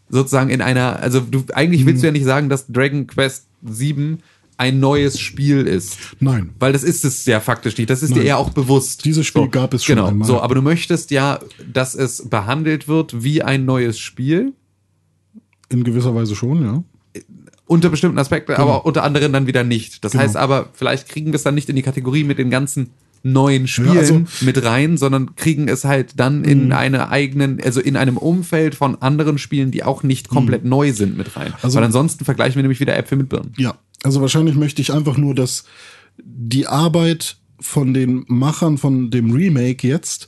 sozusagen 0.10 0.52
in 0.52 0.62
einer, 0.62 1.00
also 1.00 1.20
du, 1.20 1.44
eigentlich 1.54 1.86
willst 1.86 2.04
du 2.04 2.08
ja 2.08 2.12
nicht 2.12 2.26
sagen, 2.26 2.50
dass 2.50 2.68
Dragon 2.68 3.08
Quest 3.08 3.46
7 3.64 4.20
ein 4.58 4.80
neues 4.80 5.20
Spiel 5.20 5.66
ist. 5.66 5.98
Nein. 6.20 6.52
Weil 6.60 6.74
das 6.74 6.84
ist 6.84 7.06
es 7.06 7.26
ja 7.26 7.40
faktisch 7.40 7.78
nicht. 7.78 7.90
Das 7.90 8.04
ist 8.04 8.12
dir 8.12 8.18
Nein. 8.18 8.28
ja 8.28 8.36
auch 8.36 8.50
bewusst. 8.50 9.06
Dieses 9.06 9.26
Spiel 9.26 9.48
gab 9.48 9.74
es 9.74 9.86
schon 9.86 9.96
genau, 9.96 10.10
einmal. 10.10 10.28
So, 10.28 10.42
aber 10.42 10.54
du 10.54 10.62
möchtest 10.62 11.12
ja, 11.12 11.40
dass 11.72 11.96
es 11.96 12.30
behandelt 12.30 12.88
wird 12.88 13.24
wie 13.24 13.42
ein 13.42 13.66
neues 13.66 13.98
Spiel. 13.98 14.54
In 15.70 15.84
gewisser 15.84 16.14
Weise 16.14 16.36
schon, 16.36 16.62
ja. 16.64 16.84
Unter 17.70 17.90
bestimmten 17.90 18.18
Aspekten, 18.18 18.56
Genau. 18.56 18.64
aber 18.68 18.86
unter 18.88 19.04
anderem 19.04 19.32
dann 19.32 19.46
wieder 19.46 19.64
nicht. 19.64 20.04
Das 20.04 20.16
heißt 20.16 20.36
aber, 20.36 20.70
vielleicht 20.74 21.08
kriegen 21.08 21.28
wir 21.28 21.36
es 21.36 21.44
dann 21.44 21.54
nicht 21.54 21.70
in 21.70 21.76
die 21.76 21.84
Kategorie 21.84 22.24
mit 22.24 22.40
den 22.40 22.50
ganzen 22.50 22.90
neuen 23.22 23.68
Spielen 23.68 23.96
also- 23.98 24.22
mit 24.42 24.64
rein, 24.64 24.98
sondern 24.98 25.36
kriegen 25.36 25.68
es 25.68 25.86
halt 25.86 26.14
dann 26.16 26.44
in 26.44 26.72
eine 26.74 27.10
eigenen, 27.10 27.62
also 27.62 27.80
in 27.80 27.96
einem 27.96 28.18
Umfeld 28.18 28.74
von 28.74 29.00
anderen 29.04 29.38
Spielen, 29.38 29.70
die 29.70 29.84
auch 29.84 30.02
nicht 30.02 30.30
komplett 30.30 30.66
neu 30.66 30.94
sind 30.94 31.16
mit 31.16 31.36
rein. 31.38 31.54
Also- 31.62 31.78
Weil 31.78 31.84
ansonsten 31.84 32.26
vergleichen 32.26 32.56
wir 32.56 32.64
nämlich 32.64 32.80
wieder 32.80 32.98
Äpfel 32.98 33.20
mit 33.20 33.30
Birnen. 33.30 33.54
Ja, 33.58 33.76
also 34.02 34.20
wahrscheinlich 34.20 34.56
möchte 34.56 34.82
ich 34.82 34.92
einfach 34.92 35.18
nur, 35.18 35.36
dass 35.36 35.66
die 36.18 36.66
Arbeit 36.66 37.38
von 37.60 37.94
den 37.94 38.24
Machern 38.28 38.80
von 38.80 39.12
dem 39.12 39.30
Remake 39.32 39.88
jetzt 39.88 40.28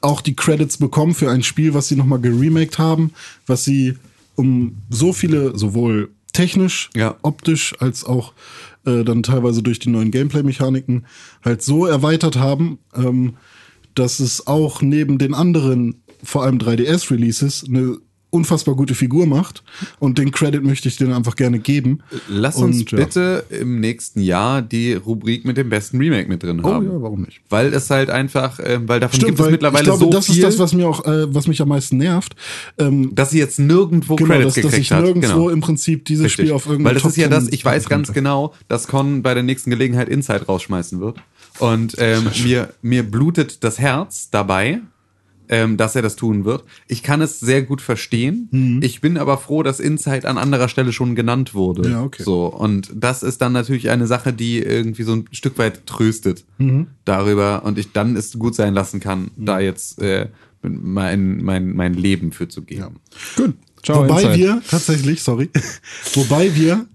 auch 0.00 0.22
die 0.22 0.36
Credits 0.36 0.78
bekommen 0.78 1.12
für 1.14 1.30
ein 1.30 1.42
Spiel, 1.42 1.74
was 1.74 1.88
sie 1.88 1.96
nochmal 1.96 2.20
geremaked 2.20 2.78
haben, 2.78 3.12
was 3.46 3.64
sie 3.64 3.98
um 4.38 4.76
so 4.88 5.12
viele, 5.12 5.58
sowohl 5.58 6.10
technisch, 6.32 6.90
Ja. 6.94 7.16
optisch, 7.22 7.74
als 7.80 8.04
auch 8.04 8.32
äh, 8.86 9.02
dann 9.04 9.22
teilweise 9.22 9.62
durch 9.62 9.78
die 9.80 9.90
neuen 9.90 10.10
Gameplay-Mechaniken 10.12 11.06
halt 11.44 11.62
so 11.62 11.84
erweitert 11.86 12.36
haben, 12.36 12.78
ähm, 12.94 13.34
dass 13.94 14.20
es 14.20 14.46
auch 14.46 14.80
neben 14.80 15.18
den 15.18 15.34
anderen, 15.34 16.02
vor 16.22 16.44
allem 16.44 16.58
3DS-Releases, 16.58 17.64
eine 17.66 17.98
unfassbar 18.30 18.74
gute 18.74 18.94
Figur 18.94 19.26
macht. 19.26 19.62
Und 19.98 20.18
den 20.18 20.30
Credit 20.30 20.62
möchte 20.62 20.88
ich 20.88 20.96
denen 20.96 21.12
einfach 21.12 21.36
gerne 21.36 21.58
geben. 21.58 22.00
Lass 22.28 22.56
uns 22.56 22.80
Und, 22.80 22.90
ja. 22.92 22.98
bitte 22.98 23.44
im 23.50 23.80
nächsten 23.80 24.20
Jahr 24.20 24.62
die 24.62 24.92
Rubrik 24.94 25.44
mit 25.44 25.56
dem 25.56 25.68
besten 25.70 25.98
Remake 25.98 26.28
mit 26.28 26.42
drin 26.42 26.60
Oh 26.62 26.68
haben. 26.74 26.86
ja, 26.86 27.02
warum 27.02 27.22
nicht? 27.22 27.40
Weil 27.48 27.72
es 27.72 27.88
halt 27.90 28.10
einfach, 28.10 28.60
ähm, 28.62 28.88
weil 28.88 29.00
davon 29.00 29.16
Stimmt, 29.16 29.28
gibt 29.28 29.38
es 29.40 29.44
weil 29.46 29.52
mittlerweile 29.52 29.82
ich 29.82 29.86
glaube, 29.86 30.04
so 30.04 30.10
das 30.10 30.26
viel, 30.26 30.36
ist 30.36 30.44
das, 30.44 30.58
was 30.58 30.74
mir 30.74 30.88
auch, 30.88 31.04
äh, 31.06 31.32
was 31.34 31.46
mich 31.46 31.60
am 31.62 31.68
meisten 31.68 31.96
nervt. 31.96 32.36
Ähm, 32.78 33.14
dass 33.14 33.30
sie 33.30 33.38
jetzt 33.38 33.58
nirgendwo 33.58 34.16
genau, 34.16 34.30
Credits 34.34 34.54
dass, 34.54 34.62
dass 34.62 34.70
gekriegt 34.72 34.86
ich 34.86 34.92
hat. 34.92 35.02
nirgendwo 35.04 35.28
Genau. 35.28 35.48
im 35.48 35.60
Prinzip 35.60 36.04
dieses 36.04 36.26
Richtig. 36.26 36.44
Spiel 36.46 36.52
auf 36.54 36.66
irgendeinem 36.66 36.96
Weil 36.96 37.02
das 37.02 37.10
ist 37.10 37.16
ja 37.16 37.28
Top 37.28 37.34
das, 37.36 37.44
10 37.46 37.54
ich 37.54 37.64
weiß 37.64 37.88
ganz 37.88 38.12
genau, 38.12 38.54
dass 38.68 38.88
Con 38.88 39.22
bei 39.22 39.34
der 39.34 39.42
nächsten 39.42 39.70
Gelegenheit 39.70 40.08
Inside 40.08 40.46
rausschmeißen 40.46 41.00
wird. 41.00 41.18
Und 41.58 41.96
ähm, 41.98 42.26
mir, 42.44 42.68
mir 42.82 43.02
blutet 43.02 43.64
das 43.64 43.78
Herz 43.78 44.28
dabei, 44.30 44.80
ähm, 45.48 45.76
dass 45.76 45.96
er 45.96 46.02
das 46.02 46.16
tun 46.16 46.44
wird. 46.44 46.64
Ich 46.86 47.02
kann 47.02 47.20
es 47.20 47.40
sehr 47.40 47.62
gut 47.62 47.80
verstehen. 47.80 48.48
Mhm. 48.50 48.82
Ich 48.82 49.00
bin 49.00 49.16
aber 49.16 49.38
froh, 49.38 49.62
dass 49.62 49.80
Inside 49.80 50.28
an 50.28 50.38
anderer 50.38 50.68
Stelle 50.68 50.92
schon 50.92 51.14
genannt 51.14 51.54
wurde. 51.54 51.90
Ja, 51.90 52.02
okay. 52.02 52.22
So, 52.22 52.46
und 52.46 52.90
das 52.94 53.22
ist 53.22 53.40
dann 53.40 53.52
natürlich 53.52 53.90
eine 53.90 54.06
Sache, 54.06 54.32
die 54.32 54.58
irgendwie 54.58 55.02
so 55.02 55.12
ein 55.14 55.24
Stück 55.32 55.58
weit 55.58 55.86
tröstet 55.86 56.44
Mhm. 56.58 56.88
darüber 57.04 57.64
und 57.64 57.78
ich 57.78 57.92
dann 57.92 58.16
es 58.16 58.38
gut 58.38 58.54
sein 58.54 58.74
lassen 58.74 59.00
kann, 59.00 59.30
da 59.36 59.60
jetzt 59.60 60.00
äh, 60.00 60.28
mein, 60.62 61.42
mein, 61.42 61.74
mein 61.74 61.94
Leben 61.94 62.32
für 62.32 62.48
zu 62.48 62.62
geben. 62.62 62.80
Ja. 62.80 62.90
Gut. 63.44 63.54
Ciao, 63.84 64.02
Wobei 64.02 64.22
Inside. 64.22 64.38
wir, 64.38 64.62
tatsächlich, 64.68 65.22
sorry, 65.22 65.50
wobei 66.14 66.54
wir, 66.56 66.86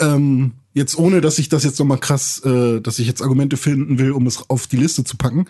ähm, 0.00 0.52
jetzt 0.74 0.98
ohne, 0.98 1.20
dass 1.20 1.38
ich 1.38 1.48
das 1.48 1.64
jetzt 1.64 1.78
nochmal 1.78 1.98
krass, 1.98 2.42
äh, 2.44 2.80
dass 2.80 2.98
ich 2.98 3.06
jetzt 3.06 3.22
Argumente 3.22 3.56
finden 3.56 3.98
will, 3.98 4.12
um 4.12 4.26
es 4.26 4.48
auf 4.48 4.66
die 4.66 4.76
Liste 4.76 5.04
zu 5.04 5.16
packen. 5.16 5.46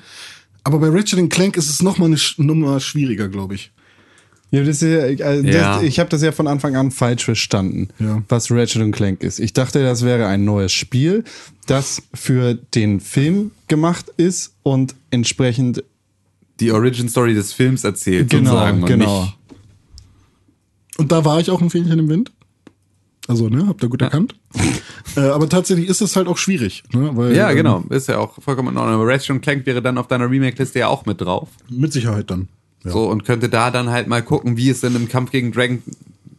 Aber 0.65 0.79
bei 0.79 0.89
Ratchet 0.89 1.29
Clank 1.31 1.57
ist 1.57 1.69
es 1.71 1.83
nochmal 1.83 2.07
eine 2.09 2.19
Sch 2.19 2.39
Nummer 2.39 2.79
schwieriger, 2.81 3.29
glaube 3.29 3.55
ich. 3.57 3.73
Ja, 4.51 4.61
das 4.63 4.83
ist 4.83 4.83
ja, 4.83 5.07
äh, 5.07 5.17
das, 5.43 5.55
Ja. 5.55 5.83
Ich 5.83 5.99
habe 5.99 6.11
das 6.11 6.23
ja 6.23 6.31
von 6.31 6.47
Anfang 6.47 6.77
an 6.77 6.91
falsch 6.91 7.25
verstanden, 7.25 7.89
Ja. 7.99 8.23
was 8.29 8.51
Ratchet 8.51 8.93
Clank 8.93 9.23
ist. 9.23 9.39
Ich 9.41 9.55
dachte, 9.55 9.83
das 9.83 10.05
wäre 10.05 10.27
ein 10.27 10.45
neues 10.45 10.73
Spiel, 10.73 11.25
das 11.67 12.03
für 12.13 12.55
den 12.75 13.01
Film 13.01 13.53
gemacht 13.69 14.07
ist 14.19 14.53
und 14.63 14.95
entsprechend 15.11 15.83
Die 16.61 16.71
Origin 16.71 17.09
Story 17.09 17.35
des 17.35 17.53
Films 17.55 17.83
erzählt, 17.83 18.29
genau, 18.31 18.51
sozusagen. 18.51 18.83
und 18.83 18.89
genau. 18.89 19.23
nicht- 19.23 19.37
Und 20.99 21.11
da 21.11 21.25
war 21.25 21.41
ich 21.41 21.51
auch 21.51 21.61
ein 21.63 21.71
Fähnchen 21.71 21.99
im 21.99 22.09
Wind. 22.09 22.31
Also, 23.29 23.49
ne, 23.49 23.66
habt 23.68 23.83
ihr 23.83 23.89
gut 23.89 24.03
erkannt. 24.03 24.35
äh, 25.16 25.20
aber 25.20 25.49
tatsächlich 25.49 25.89
ist 25.89 26.01
es 26.01 26.16
halt 26.16 26.27
auch 26.27 26.39
schwierig, 26.39 26.83
ne? 26.93 27.11
Weil, 27.14 27.37
Ja, 27.37 27.51
ähm, 27.51 27.57
genau. 27.57 27.85
Ist 27.89 28.09
ja 28.09 28.18
auch 28.18 28.43
vollkommen 28.43 28.70
in 28.70 28.77
Ordnung. 28.77 28.97
Aber 28.97 29.07
Ratchet 29.07 29.41
Clank 29.43 29.64
wäre 29.64 29.81
dann 29.81 29.97
auf 29.99 30.09
deiner 30.09 30.29
Remake-Liste 30.29 30.81
ja 30.81 30.89
auch 30.89 31.07
mit 31.07 31.20
drauf. 31.20 31.49
Mit 31.70 31.93
Sicherheit 31.93 32.31
dann. 32.31 32.49
Ja. 32.85 32.91
So, 32.91 33.09
und 33.09 33.25
könnte 33.25 33.49
da 33.49 33.70
dann 33.70 33.91
halt 33.91 34.09
mal 34.09 34.23
gucken, 34.23 34.57
wie 34.57 34.68
es 34.68 34.81
denn 34.81 34.97
im 34.97 35.09
Kampf 35.09 35.31
gegen 35.31 35.53
Dragon 35.53 35.83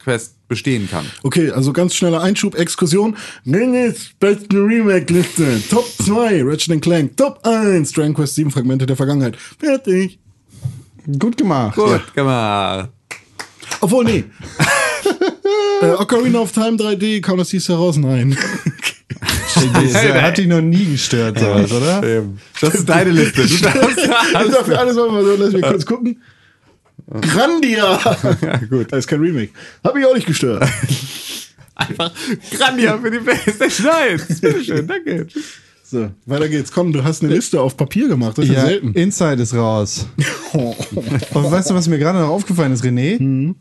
Quest 0.03 0.35
bestehen 0.49 0.89
kann. 0.89 1.05
Okay, 1.23 1.51
also 1.51 1.71
ganz 1.71 1.95
schneller 1.95 2.21
Einschub, 2.21 2.55
Exkursion. 2.55 3.15
Nennis 3.45 4.09
besten 4.19 4.65
Remake-Liste. 4.65 5.63
Top 5.69 5.87
2, 5.87 6.43
Ratchet 6.43 6.81
Clank. 6.81 7.15
Top 7.15 7.39
1, 7.43 7.93
Dragon 7.93 8.13
Quest 8.13 8.35
7 8.35 8.51
Fragmente 8.51 8.85
der 8.85 8.97
Vergangenheit. 8.97 9.37
Fertig. 9.37 10.19
Gut 11.17 11.37
gemacht. 11.37 11.75
Gut 11.75 12.13
gemacht. 12.13 12.89
Obwohl, 13.79 14.03
nee. 14.03 14.25
äh, 15.83 15.95
Ocarina 15.95 16.39
of 16.39 16.51
Time 16.51 16.77
3D, 16.77 17.21
kam 17.21 17.37
das 17.37 17.49
hieß 17.51 17.69
heraus? 17.69 17.97
Nein. 17.97 18.37
Das 19.55 19.95
hat 19.95 20.37
dich 20.37 20.47
noch 20.47 20.61
nie 20.61 20.83
gestört, 20.85 21.39
sowas, 21.39 21.71
oder? 21.71 22.01
Das 22.59 22.75
ist 22.75 22.89
deine 22.89 23.11
Liste. 23.11 23.43
Du 23.47 23.57
darfst 23.57 23.97
ich 23.97 24.51
darf 24.51 24.65
für 24.65 24.77
alles 24.77 24.95
mal 24.95 25.23
so, 25.23 25.35
lass 25.37 25.53
mich 25.53 25.61
kurz 25.61 25.85
gucken. 25.85 26.21
Grandia! 27.21 27.99
ja, 28.41 28.57
gut. 28.69 28.91
Das 28.91 28.99
ist 28.99 29.07
kein 29.07 29.19
Remake. 29.19 29.51
Hab 29.83 29.95
ich 29.95 30.05
auch 30.05 30.15
nicht 30.15 30.27
gestört. 30.27 30.67
Einfach 31.75 32.11
Grandia 32.57 32.97
für 32.97 33.11
die 33.11 33.19
PlayStation 33.19 33.87
1. 33.87 34.41
Bitteschön, 34.41 34.87
danke. 34.87 35.27
So, 35.83 36.09
weiter 36.25 36.49
geht's. 36.49 36.71
Komm, 36.71 36.91
du 36.93 37.03
hast 37.03 37.23
eine 37.23 37.33
Liste 37.33 37.61
auf 37.61 37.77
Papier 37.77 38.07
gemacht. 38.07 38.37
Das 38.37 38.45
ist 38.45 38.51
ja, 38.51 38.61
Ja, 38.61 38.65
selten. 38.65 38.93
Inside 38.93 39.41
ist 39.41 39.53
raus. 39.53 40.07
Und 40.53 41.51
weißt 41.51 41.69
du, 41.69 41.75
was 41.75 41.87
mir 41.87 41.99
gerade 41.99 42.19
noch 42.19 42.29
aufgefallen 42.29 42.73
ist, 42.73 42.83
René? 42.83 43.53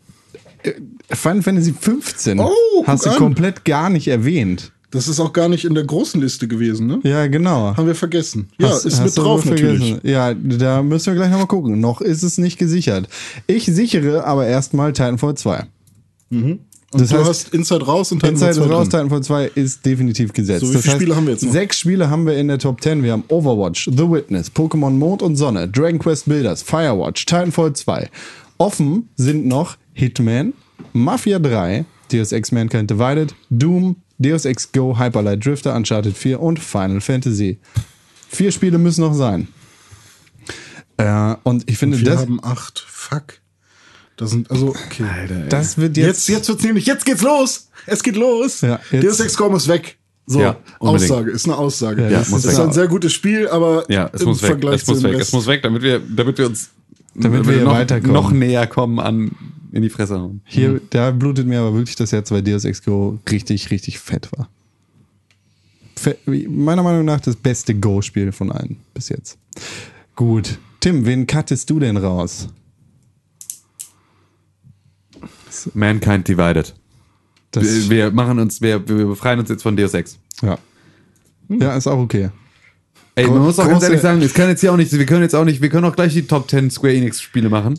Äh, 0.63 0.73
Final 1.15 1.43
Fantasy 1.43 1.75
15 1.79 2.39
Oh, 2.41 2.51
hast 2.87 3.07
du 3.07 3.11
an. 3.11 3.17
komplett 3.17 3.65
gar 3.65 3.91
nicht 3.91 4.09
erwähnt. 4.09 4.73
Das 4.91 5.09
ist 5.09 5.21
auch 5.21 5.33
gar 5.33 5.49
nicht 5.49 5.65
in 5.65 5.75
der 5.75 5.85
großen 5.85 6.21
Liste 6.21 6.47
gewesen, 6.49 6.87
ne? 6.87 7.01
Ja, 7.03 7.27
genau. 7.27 7.75
Haben 7.77 7.87
wir 7.87 7.95
vergessen. 7.95 8.49
Ja, 8.59 8.69
Hast- 8.69 8.85
ist 8.85 9.01
hast 9.01 9.17
mit 9.17 9.25
drauf 9.25 9.45
natürlich. 9.47 9.79
vergessen. 9.95 10.01
Ja, 10.07 10.35
da 10.35 10.83
müssen 10.83 11.07
wir 11.07 11.15
gleich 11.15 11.31
nochmal 11.31 11.47
gucken. 11.47 11.81
Noch 11.81 12.03
ist 12.03 12.23
es 12.23 12.37
nicht 12.37 12.59
gesichert. 12.59 13.09
Ich 13.47 13.65
sichere 13.65 14.25
aber 14.25 14.47
erstmal 14.47 14.93
Titanfall 14.93 15.35
2. 15.35 15.65
Und 16.31 16.61
Das 16.93 17.09
du 17.09 17.17
heißt, 17.19 17.29
hast 17.29 17.55
Inside 17.55 17.87
raus 17.87 18.13
und 18.13 18.19
Titanfall 18.21 18.49
Inside 18.49 18.61
ist 18.65 18.69
2 18.69 18.75
raus, 18.75 18.89
drin. 18.89 18.91
Titanfall 18.91 19.23
2 19.23 19.51
ist 19.55 19.87
definitiv 19.87 20.33
gesetzt. 20.35 20.67
So, 20.67 20.75
wie 20.75 20.79
viele 20.83 20.95
Spiele 20.97 21.17
haben 21.17 21.25
wir 21.27 21.33
jetzt 21.33 21.43
noch? 21.45 21.53
Sechs 21.53 21.79
Spiele 21.79 22.11
haben 22.11 22.27
wir 22.27 22.37
in 22.37 22.49
der 22.49 22.59
Top 22.59 22.83
10. 22.83 23.03
Wir 23.03 23.13
haben 23.13 23.25
Overwatch, 23.29 23.87
The 23.97 24.11
Witness, 24.11 24.51
Pokémon 24.53 24.91
Mond 24.91 25.23
und 25.23 25.37
Sonne, 25.37 25.69
Dragon 25.69 25.99
Quest 25.99 26.27
Builders, 26.27 26.63
Firewatch, 26.63 27.25
Titanfall 27.25 27.73
2. 27.73 28.11
Offen 28.59 29.09
sind 29.17 29.47
noch 29.47 29.77
Hitman, 29.95 30.53
Mafia 30.93 31.39
3, 31.39 31.85
Deus 32.13 32.33
Ex 32.33 32.53
Mankind 32.53 32.91
Divided, 32.91 33.35
Doom, 33.51 33.97
Deus 34.19 34.45
Ex 34.45 34.71
Go, 34.73 34.99
Hyperlight 34.99 35.45
Drifter, 35.45 35.75
Uncharted 35.75 36.17
4 36.17 36.41
und 36.41 36.59
Final 36.59 37.01
Fantasy. 37.01 37.59
Vier 38.29 38.53
Spiele 38.53 38.79
müssen 38.79 39.01
noch 39.03 39.15
sein. 39.15 39.49
Äh, 40.97 41.35
und 41.43 41.69
ich 41.71 41.79
finde, 41.79 41.99
Wir 41.99 42.05
das, 42.05 42.21
haben 42.21 42.43
acht. 42.43 42.85
Fuck. 42.87 43.41
Das 44.17 44.31
sind, 44.31 44.51
also, 44.51 44.69
okay. 44.69 45.05
das 45.49 45.79
wird 45.79 45.97
Jetzt, 45.97 46.29
jetzt, 46.29 46.29
jetzt 46.29 46.49
wird's 46.49 46.63
nämlich, 46.63 46.87
jetzt 46.87 47.05
geht's 47.05 47.23
los. 47.23 47.69
Es 47.87 48.03
geht 48.03 48.17
los. 48.17 48.61
Ja, 48.61 48.79
jetzt- 48.91 49.05
Deus 49.05 49.21
Ex 49.21 49.37
Come 49.37 49.57
ist 49.57 49.69
weg. 49.69 49.99
So, 50.27 50.41
Ja. 50.41 50.57
Aussage, 50.79 51.31
ist 51.33 51.47
eine 51.47 51.57
Aussage. 51.57 52.09
Ja, 52.09 52.21
es 52.21 52.29
ist 52.29 52.45
ist 52.45 52.57
weg. 52.57 52.67
ein 52.67 52.73
sehr 52.73 52.87
gutes 52.87 53.13
Spiel, 53.13 53.49
aber 53.49 53.85
Ja, 53.91 54.09
es 54.13 54.21
im 54.21 54.29
muss 54.29 54.43
weg. 54.43 54.51
Vergleich 54.51 54.83
Es 54.83 54.87
muss 54.87 54.99
zu 54.99 55.03
dem 55.03 55.11
weg. 55.13 55.19
Rest- 55.19 55.29
Es 55.29 55.33
muss 55.33 55.47
weg, 55.49 55.63
damit 55.63 55.83
wir, 55.83 55.99
damit 55.99 56.39
wir 56.39 56.47
uns 56.47 56.71
Damit 57.15 57.45
wir 57.47 57.55
hier 57.55 57.65
noch, 57.65 57.73
weiterkommen. 57.73 58.13
noch 58.13 58.31
näher 58.31 58.67
kommen 58.69 59.01
an 59.01 59.33
in 59.73 59.83
die 59.83 59.89
Fresse 59.91 60.19
hauen. 60.21 60.41
Hier, 60.45 60.81
da 60.91 61.11
blutet 61.11 61.47
mir 61.47 61.61
aber 61.61 61.75
wirklich 61.75 61.97
das 61.97 62.13
Herz, 62.13 62.31
weil 62.31 62.43
Deus 62.43 62.65
Ex 62.65 62.83
Go 62.85 63.19
richtig, 63.31 63.71
richtig 63.71 63.99
fett 63.99 64.29
war. 64.37 64.49
Fe 65.97 66.17
wie- 66.27 66.47
meiner 66.49 66.83
Meinung 66.83 67.05
nach 67.05 67.21
das 67.21 67.37
beste 67.37 67.75
Go-Spiel 67.75 68.33
von 68.33 68.53
allen 68.53 68.77
bis 68.95 69.09
jetzt. 69.09 69.39
Gut. 70.17 70.59
Tim, 70.81 71.07
wen 71.07 71.27
cuttest 71.27 71.71
du 71.71 71.79
denn 71.81 71.97
raus? 71.97 72.49
Mankind 75.75 76.27
Divided. 76.29 76.75
Das, 77.53 77.65
Wir, 77.65 77.91
wir 77.91 78.11
machen 78.11 78.39
uns, 78.39 78.61
wir, 78.61 78.87
wir 78.89 79.07
befreien 79.07 79.39
uns 79.39 79.49
jetzt 79.51 79.63
von 79.63 79.77
Deus 79.77 79.95
Ex. 79.95 80.19
ja. 80.43 80.59
ja, 81.49 81.77
ist 81.77 81.87
auch 81.87 81.99
okay. 81.99 82.31
Ey, 83.15 83.27
man 83.29 83.43
muss 83.43 83.59
auch 83.59 83.69
ganz 83.69 83.83
ehrlich 83.85 84.01
sagen, 84.01 84.23
es 84.23 84.33
kann 84.33 84.49
jetzt 84.49 84.63
hier 84.63 84.73
auch 84.73 84.77
nicht, 84.79 84.91
wir 84.91 85.05
können 85.05 85.21
jetzt 85.23 85.35
auch 85.35 85.45
nicht, 85.45 85.61
wir 85.61 85.69
können 85.69 85.85
auch 85.85 85.95
gleich 85.95 86.15
die 86.15 86.23
Top 86.27 86.49
10 86.49 86.71
Square 86.71 86.95
Enix 86.95 87.21
Spiele 87.21 87.51
machen. 87.51 87.79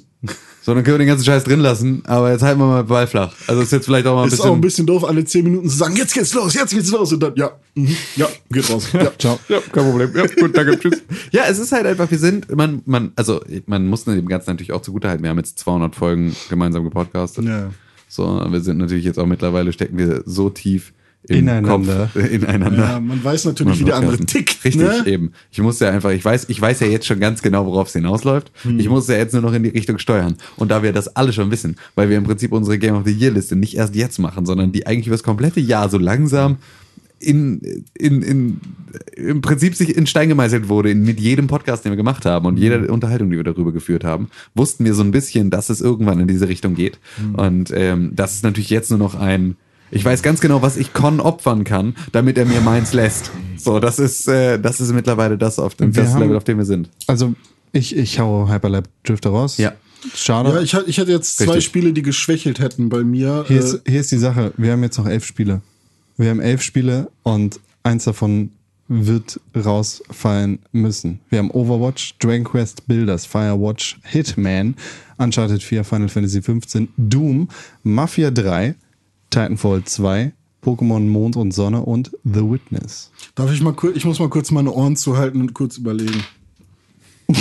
Sondern 0.63 0.85
können 0.85 0.95
wir 0.95 0.99
den 0.99 1.07
ganzen 1.07 1.25
Scheiß 1.25 1.43
drin 1.43 1.59
lassen, 1.59 2.03
aber 2.05 2.31
jetzt 2.31 2.41
halten 2.41 2.59
wir 2.61 2.65
mal 2.65 2.83
Ball 2.85 3.05
flach. 3.05 3.35
Also 3.47 3.61
ist 3.61 3.73
jetzt 3.73 3.83
vielleicht 3.85 4.07
auch 4.07 4.15
mal 4.15 4.21
ein 4.21 4.27
Ist 4.29 4.37
bisschen. 4.37 4.49
auch 4.49 4.55
ein 4.55 4.61
bisschen 4.61 4.85
doof, 4.85 5.03
alle 5.03 5.25
zehn 5.25 5.43
Minuten 5.43 5.67
zu 5.69 5.75
sagen, 5.75 5.95
jetzt 5.97 6.13
geht's 6.13 6.33
los, 6.33 6.53
jetzt 6.53 6.73
geht's 6.73 6.89
los. 6.89 7.11
Und 7.11 7.21
dann, 7.21 7.33
ja, 7.35 7.51
mhm, 7.75 7.95
ja, 8.15 8.29
geht 8.49 8.69
raus. 8.69 8.87
Ja. 8.93 9.11
Ciao. 9.19 9.37
Ja, 9.49 9.59
kein 9.59 9.83
Problem. 9.83 10.15
Ja, 10.15 10.25
gut, 10.25 10.55
danke, 10.55 10.79
tschüss. 10.79 11.03
Ja, 11.31 11.43
es 11.49 11.59
ist 11.59 11.73
halt 11.73 11.85
einfach, 11.85 12.09
wir 12.09 12.17
sind, 12.17 12.55
man, 12.55 12.81
man, 12.85 13.11
also, 13.17 13.41
man 13.65 13.87
muss 13.87 14.05
dem 14.05 14.25
Ganzen 14.27 14.51
natürlich 14.51 14.71
auch 14.71 14.81
zugutehalten. 14.81 15.21
Wir 15.21 15.31
haben 15.31 15.37
jetzt 15.37 15.59
200 15.59 15.93
Folgen 15.95 16.33
gemeinsam 16.49 16.85
gepodcastet. 16.85 17.43
Ja. 17.43 17.71
So, 18.07 18.23
wir 18.49 18.61
sind 18.61 18.77
natürlich 18.77 19.03
jetzt 19.03 19.19
auch 19.19 19.25
mittlerweile, 19.25 19.73
stecken 19.73 19.97
wir 19.97 20.23
so 20.25 20.49
tief 20.49 20.93
Ineinander. 21.27 22.09
Kopf, 22.13 22.23
äh, 22.23 22.35
ineinander. 22.35 22.83
Ja, 22.83 22.99
man 22.99 23.23
weiß 23.23 23.45
natürlich, 23.45 23.79
wie 23.79 23.85
der 23.85 23.95
andere 23.95 24.17
tickt. 24.17 24.63
Richtig, 24.65 24.81
ne? 24.81 25.03
eben. 25.05 25.31
Ich 25.51 25.61
muss 25.61 25.79
ja 25.79 25.89
einfach, 25.89 26.11
ich 26.11 26.23
weiß, 26.23 26.49
ich 26.49 26.59
weiß 26.59 26.81
ja 26.81 26.87
jetzt 26.87 27.05
schon 27.05 27.19
ganz 27.19 27.41
genau, 27.41 27.65
worauf 27.65 27.87
es 27.87 27.93
hinausläuft. 27.93 28.51
Hm. 28.63 28.79
Ich 28.79 28.89
muss 28.89 29.07
ja 29.07 29.15
jetzt 29.15 29.33
nur 29.33 29.41
noch 29.41 29.53
in 29.53 29.63
die 29.63 29.69
Richtung 29.69 29.99
steuern. 29.99 30.35
Und 30.57 30.69
da 30.69 30.83
wir 30.83 30.91
das 30.91 31.15
alle 31.15 31.31
schon 31.31 31.49
wissen, 31.49 31.77
weil 31.95 32.09
wir 32.09 32.17
im 32.17 32.25
Prinzip 32.25 32.51
unsere 32.51 32.77
Game 32.77 32.95
of 32.95 33.03
the 33.05 33.13
Year 33.13 33.31
Liste 33.31 33.55
nicht 33.55 33.75
erst 33.77 33.95
jetzt 33.95 34.19
machen, 34.19 34.45
sondern 34.45 34.73
die 34.73 34.85
eigentlich 34.85 35.07
über 35.07 35.15
das 35.15 35.23
komplette 35.23 35.61
Jahr 35.61 35.89
so 35.89 35.97
langsam 35.97 36.57
in, 37.19 37.85
in, 37.93 38.21
in, 38.21 38.61
im 39.15 39.41
Prinzip 39.41 39.75
sich 39.75 39.95
in 39.95 40.05
Stein 40.07 40.29
gemeißelt 40.29 40.67
wurde 40.67 40.91
in, 40.91 41.03
mit 41.03 41.19
jedem 41.19 41.47
Podcast, 41.47 41.85
den 41.85 41.93
wir 41.93 41.97
gemacht 41.97 42.25
haben 42.25 42.45
und 42.45 42.57
jeder 42.57 42.91
Unterhaltung, 42.91 43.29
die 43.29 43.37
wir 43.37 43.43
darüber 43.43 43.71
geführt 43.71 44.03
haben, 44.03 44.29
wussten 44.55 44.83
wir 44.83 44.93
so 44.93 45.03
ein 45.03 45.11
bisschen, 45.11 45.49
dass 45.49 45.69
es 45.69 45.79
irgendwann 45.79 46.19
in 46.19 46.27
diese 46.27 46.49
Richtung 46.49 46.75
geht. 46.75 46.99
Und 47.33 47.71
ähm, 47.73 48.11
das 48.13 48.33
ist 48.33 48.43
natürlich 48.43 48.69
jetzt 48.69 48.89
nur 48.89 48.99
noch 48.99 49.15
ein 49.15 49.55
ich 49.93 50.03
weiß 50.03 50.21
ganz 50.23 50.41
genau, 50.41 50.61
was 50.61 50.77
ich 50.77 50.93
Con 50.93 51.19
opfern 51.19 51.63
kann, 51.63 51.95
damit 52.11 52.37
er 52.37 52.45
mir 52.45 52.61
meins 52.61 52.93
lässt. 52.93 53.31
So, 53.57 53.79
das 53.79 53.99
ist, 53.99 54.27
äh, 54.27 54.59
das 54.59 54.81
ist 54.81 54.91
mittlerweile 54.93 55.37
das, 55.37 55.59
auf 55.59 55.75
dem, 55.75 55.95
Wir 55.95 56.03
das 56.03 56.13
haben- 56.13 56.21
Level, 56.21 56.35
auf 56.37 56.43
dem 56.43 56.57
wir 56.57 56.65
sind. 56.65 56.89
Also, 57.07 57.33
ich, 57.71 57.95
ich 57.95 58.19
hau 58.19 58.47
Hyperlab 58.49 58.87
Drifter 59.03 59.29
raus. 59.29 59.57
Ja. 59.57 59.73
Schade. 60.15 60.49
Ja, 60.49 60.59
ich, 60.61 60.73
hatte- 60.75 60.89
ich 60.89 60.99
hatte 60.99 61.11
jetzt 61.11 61.37
zwei 61.37 61.45
Richtig. 61.45 61.65
Spiele, 61.65 61.93
die 61.93 62.01
geschwächelt 62.01 62.59
hätten 62.59 62.89
bei 62.89 63.03
mir. 63.03 63.45
Hier 63.47 63.57
Äh, 63.61 63.63
ist, 63.63 63.81
hier 63.87 64.01
ist 64.01 64.11
die 64.11 64.17
Sache, 64.17 64.51
wir 64.57 64.71
haben 64.73 64.83
jetzt 64.83 64.97
noch 64.97 65.07
elf 65.07 65.23
Spiele. 65.25 65.61
Wir 66.17 66.29
haben 66.29 66.41
elf 66.41 66.61
Spiele 66.61 67.09
und 67.23 67.59
eins 67.83 68.03
davon 68.03 68.51
wird 68.89 69.39
rausfallen 69.55 70.59
müssen. 70.71 71.19
Wir 71.29 71.39
haben 71.39 71.51
Overwatch, 71.51 72.15
Dragon 72.19 72.43
Quest 72.43 72.85
Builders, 72.87 73.25
Firewatch, 73.25 73.97
Hitman, 74.03 74.75
Uncharted 75.17 75.63
4, 75.63 75.83
Final 75.83 76.09
Fantasy 76.09 76.41
15, 76.41 76.89
Doom, 76.97 77.47
Mafia 77.83 78.29
3, 78.29 78.75
Titanfall 79.33 79.83
2, 79.83 80.31
Pokémon 80.63 80.99
Mond 81.09 81.35
und 81.37 81.53
Sonne 81.53 81.81
und 81.81 82.11
The 82.23 82.41
Witness. 82.41 83.11
darf 83.33 83.51
ich 83.51 83.61
mal 83.61 83.73
kurz, 83.73 83.97
ich 83.97 84.05
muss 84.05 84.19
mal 84.19 84.29
kurz 84.29 84.51
meine 84.51 84.71
Ohren 84.71 84.95
zuhalten 84.95 85.41
und 85.41 85.53
kurz 85.55 85.77
überlegen. 85.77 86.23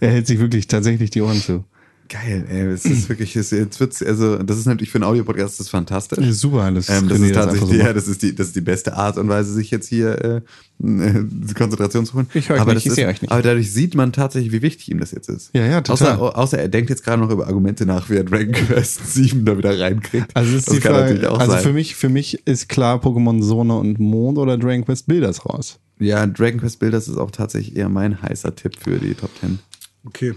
Er 0.00 0.10
hält 0.10 0.26
sich 0.26 0.38
wirklich 0.40 0.66
tatsächlich 0.66 1.10
die 1.10 1.20
Ohren 1.20 1.40
zu. 1.40 1.64
Geil, 2.08 2.46
ey, 2.48 2.62
es 2.68 2.84
ist 2.84 3.08
wirklich, 3.08 3.36
es, 3.36 3.50
jetzt 3.50 3.78
wird's, 3.80 4.02
also, 4.02 4.38
das 4.38 4.58
ist 4.58 4.66
natürlich 4.66 4.90
für 4.90 4.96
einen 4.96 5.04
Audiopodcast 5.04 5.58
das 5.58 5.66
ist 5.66 5.70
fantastisch. 5.70 6.18
Das 6.18 6.28
ist 6.28 6.40
super, 6.40 6.70
das, 6.70 6.88
Ähm, 6.88 7.08
das 7.08 7.20
ist 7.20 7.34
tatsächlich, 7.34 7.62
einfach 7.62 7.74
so 7.74 7.82
ja, 7.82 7.92
das 7.92 8.08
ist 8.08 8.22
die, 8.22 8.34
das 8.34 8.48
ist 8.48 8.56
die 8.56 8.62
beste 8.62 8.94
Art 8.94 9.18
und 9.18 9.28
Weise, 9.28 9.52
sich 9.52 9.70
jetzt 9.70 9.88
hier 9.88 10.24
äh, 10.24 10.36
äh, 10.36 10.42
die 10.80 11.54
Konzentration 11.54 12.06
zu 12.06 12.14
holen. 12.14 12.26
Ich 12.34 12.48
höre 12.48 12.56
euch 12.56 12.62
aber 12.62 12.74
nicht, 12.74 12.86
das 12.86 12.92
ich 12.92 12.96
sehe 12.96 13.08
euch 13.08 13.20
nicht. 13.20 13.30
Aber 13.30 13.42
dadurch 13.42 13.72
sieht 13.72 13.94
man 13.94 14.12
tatsächlich, 14.12 14.52
wie 14.52 14.62
wichtig 14.62 14.90
ihm 14.90 15.00
das 15.00 15.10
jetzt 15.10 15.28
ist. 15.28 15.50
Ja, 15.52 15.66
ja, 15.66 15.80
total. 15.80 16.16
Außer, 16.16 16.38
außer 16.38 16.58
er 16.58 16.68
denkt 16.68 16.88
jetzt 16.88 17.04
gerade 17.04 17.20
noch 17.20 17.30
über 17.30 17.46
Argumente 17.46 17.84
nach, 17.84 18.08
wie 18.08 18.16
er 18.16 18.24
Dragon 18.24 18.52
Quest 18.52 19.06
7 19.12 19.44
da 19.44 19.58
wieder 19.58 19.78
reinkriegt. 19.78 20.34
Also, 20.34 20.56
ist 20.56 20.68
das 20.68 20.74
die 20.74 20.80
kann 20.80 20.92
Frage, 20.92 21.04
natürlich 21.06 21.28
auch 21.28 21.40
also 21.40 21.52
sein. 21.52 21.62
für 21.62 21.72
mich, 21.72 21.94
für 21.94 22.08
mich 22.08 22.46
ist 22.46 22.68
klar 22.68 23.02
Pokémon 23.02 23.42
Sonne 23.42 23.76
und 23.76 23.98
Mond 23.98 24.38
oder 24.38 24.56
Dragon 24.56 24.84
Quest 24.84 25.06
Builders 25.06 25.44
raus. 25.44 25.78
Ja, 25.98 26.26
Dragon 26.26 26.60
Quest 26.60 26.78
Builders 26.78 27.08
ist 27.08 27.18
auch 27.18 27.32
tatsächlich 27.32 27.76
eher 27.76 27.88
mein 27.88 28.22
heißer 28.22 28.54
Tipp 28.54 28.76
für 28.78 28.98
die 28.98 29.14
Top 29.14 29.30
10. 29.40 29.58
Okay. 30.06 30.34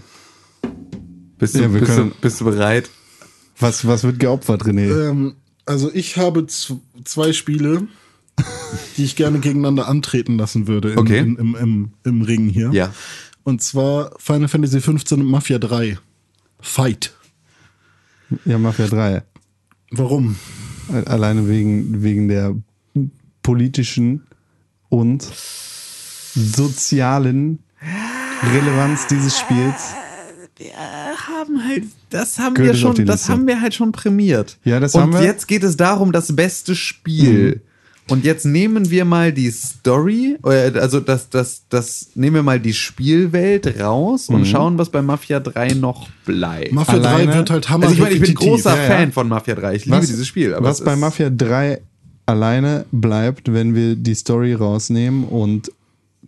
Bist 1.42 1.56
du, 1.56 1.62
Ja, 1.62 1.66
bist, 1.66 1.98
du, 1.98 2.10
bist 2.20 2.40
du 2.40 2.44
bereit? 2.44 2.88
Was, 3.58 3.84
was 3.84 4.04
wird 4.04 4.20
geopfert, 4.20 4.62
René? 4.62 5.08
Ähm, 5.10 5.34
also 5.66 5.90
ich 5.92 6.16
habe 6.16 6.46
zwei 6.46 7.32
Spiele, 7.32 7.88
die 8.96 9.02
ich 9.02 9.16
gerne 9.16 9.40
gegeneinander 9.40 9.88
antreten 9.88 10.38
lassen 10.38 10.68
würde 10.68 10.92
in, 10.92 10.98
Okay. 11.00 11.18
in, 11.18 11.34
im, 11.34 11.56
im, 11.56 11.92
im 12.04 12.22
Ring 12.22 12.48
hier. 12.48 12.70
Ja. 12.72 12.94
Und 13.42 13.60
zwar 13.60 14.12
Final 14.18 14.46
Fantasy 14.46 14.80
15 14.80 15.20
und 15.20 15.26
Mafia 15.26 15.58
3. 15.58 15.98
Fight. 16.60 17.12
Ja, 18.44 18.56
Mafia 18.58 18.86
3. 18.86 19.24
Warum? 19.90 20.36
Alleine 21.06 21.48
wegen, 21.48 22.04
wegen 22.04 22.28
der 22.28 22.54
politischen 23.42 24.28
und 24.90 25.28
sozialen 26.34 27.58
Relevanz 28.54 29.08
dieses 29.08 29.36
Spiels. 29.40 29.94
Wir 30.62 30.72
haben 31.28 31.64
halt, 31.66 31.84
das 32.10 32.38
haben 32.38 32.54
Gehört 32.54 32.74
wir 32.74 32.80
schon, 32.80 32.94
das 33.06 33.20
Liste. 33.22 33.32
haben 33.32 33.46
wir 33.46 33.60
halt 33.60 33.74
schon 33.74 33.90
prämiert. 33.92 34.58
Ja, 34.64 34.78
das 34.80 34.94
Und 34.94 35.00
haben 35.02 35.12
wir. 35.14 35.22
jetzt 35.22 35.48
geht 35.48 35.62
es 35.64 35.76
darum, 35.76 36.12
das 36.12 36.34
beste 36.36 36.74
Spiel. 36.76 37.60
Und 38.08 38.24
jetzt 38.24 38.44
nehmen 38.44 38.90
wir 38.90 39.04
mal 39.04 39.32
die 39.32 39.50
Story, 39.50 40.36
äh, 40.44 40.76
also 40.78 40.98
das, 41.00 41.30
das, 41.30 41.62
das, 41.68 42.08
nehmen 42.14 42.34
wir 42.36 42.42
mal 42.42 42.58
die 42.60 42.72
Spielwelt 42.74 43.80
raus 43.80 44.28
und 44.28 44.44
schauen, 44.46 44.76
was 44.76 44.90
bei 44.90 45.02
Mafia 45.02 45.38
3 45.40 45.74
noch 45.74 46.08
bleibt. 46.24 46.72
Mafia 46.72 46.94
Alleine- 46.94 47.30
3 47.32 47.38
wird 47.38 47.50
halt 47.50 47.68
hammer 47.70 47.84
also 47.84 47.94
ich 47.94 48.00
meine, 48.00 48.14
ich 48.14 48.20
bin 48.20 48.34
großer 48.34 48.76
ja, 48.76 48.82
ja. 48.82 48.88
Fan 48.88 49.12
von 49.12 49.28
Mafia 49.28 49.54
3. 49.54 49.74
Ich 49.76 49.84
liebe 49.86 49.98
Was- 49.98 50.06
dieses 50.08 50.26
Spiel. 50.26 50.52
Aber 50.54 50.68
was 50.68 50.82
bei 50.82 50.96
Mafia 50.96 51.30
3 51.30 51.80
alleine 52.26 52.86
bleibt, 52.90 53.52
wenn 53.52 53.74
wir 53.74 53.94
die 53.94 54.14
Story 54.14 54.52
rausnehmen 54.54 55.24
und 55.24 55.70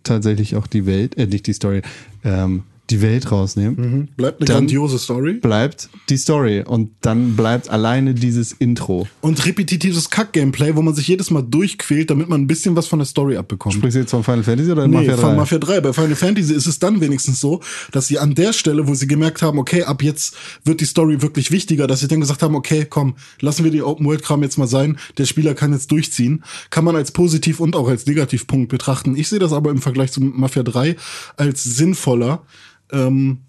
tatsächlich 0.03 0.55
auch 0.55 0.67
die 0.67 0.85
Welt, 0.85 1.17
äh, 1.17 1.25
nicht 1.27 1.45
die 1.45 1.53
Story, 1.53 1.81
ähm, 2.23 2.63
die 2.89 3.01
Welt 3.01 3.31
rausnehmen, 3.31 4.09
Bleibt 4.15 4.39
eine 4.41 4.45
Dann- 4.45 4.57
grandiose 4.57 4.99
Story. 4.99 5.33
bleibt 5.35 5.89
die 6.09 6.17
Story 6.17 6.61
und 6.65 6.91
dann 7.01 7.35
bleibt 7.35 7.69
alleine 7.69 8.13
dieses 8.13 8.51
Intro. 8.53 9.07
Und 9.21 9.43
repetitives 9.45 10.09
Kack-Gameplay, 10.09 10.75
wo 10.75 10.81
man 10.81 10.93
sich 10.93 11.07
jedes 11.07 11.31
Mal 11.31 11.41
durchquält, 11.41 12.09
damit 12.09 12.29
man 12.29 12.41
ein 12.41 12.47
bisschen 12.47 12.75
was 12.75 12.87
von 12.87 12.99
der 12.99 13.05
Story 13.05 13.37
abbekommt. 13.37 13.75
Sprichst 13.75 13.95
du 13.95 13.99
jetzt 14.01 14.11
von 14.11 14.23
Final 14.23 14.43
Fantasy 14.43 14.71
oder 14.71 14.87
Nee, 14.87 14.97
Mafia 14.97 15.15
3? 15.15 15.21
von 15.21 15.35
Mafia 15.35 15.57
3. 15.57 15.81
Bei 15.81 15.93
Final 15.93 16.15
Fantasy 16.15 16.53
ist 16.53 16.67
es 16.67 16.77
dann 16.79 17.01
wenigstens 17.01 17.39
so, 17.39 17.59
dass 17.91 18.07
sie 18.07 18.19
an 18.19 18.35
der 18.35 18.53
Stelle, 18.53 18.87
wo 18.87 18.93
sie 18.93 19.07
gemerkt 19.07 19.41
haben, 19.41 19.57
okay, 19.57 19.83
ab 19.83 20.03
jetzt 20.03 20.35
wird 20.63 20.79
die 20.81 20.85
Story 20.85 21.21
wirklich 21.21 21.51
wichtiger, 21.51 21.87
dass 21.87 22.01
sie 22.01 22.07
dann 22.07 22.19
gesagt 22.19 22.43
haben, 22.43 22.55
okay, 22.55 22.85
komm, 22.89 23.15
lassen 23.41 23.63
wir 23.63 23.71
die 23.71 23.81
Open-World-Kram 23.81 24.43
jetzt 24.43 24.57
mal 24.57 24.67
sein, 24.67 24.97
der 25.17 25.25
Spieler 25.25 25.53
kann 25.55 25.73
jetzt 25.73 25.89
durchziehen. 25.91 26.43
Kann 26.69 26.85
man 26.85 26.95
als 26.95 27.11
Positiv- 27.11 27.59
und 27.59 27.75
auch 27.75 27.87
als 27.87 28.05
Negativpunkt 28.05 28.69
betrachten. 28.69 29.15
Ich 29.15 29.27
sehe 29.27 29.39
das 29.39 29.53
aber 29.53 29.71
im 29.71 29.81
Vergleich 29.81 30.11
zu 30.11 30.21
Mafia 30.21 30.63
3 30.63 30.95
als 31.37 31.63
sinnvoller. 31.63 32.43
Ähm, 32.91 33.39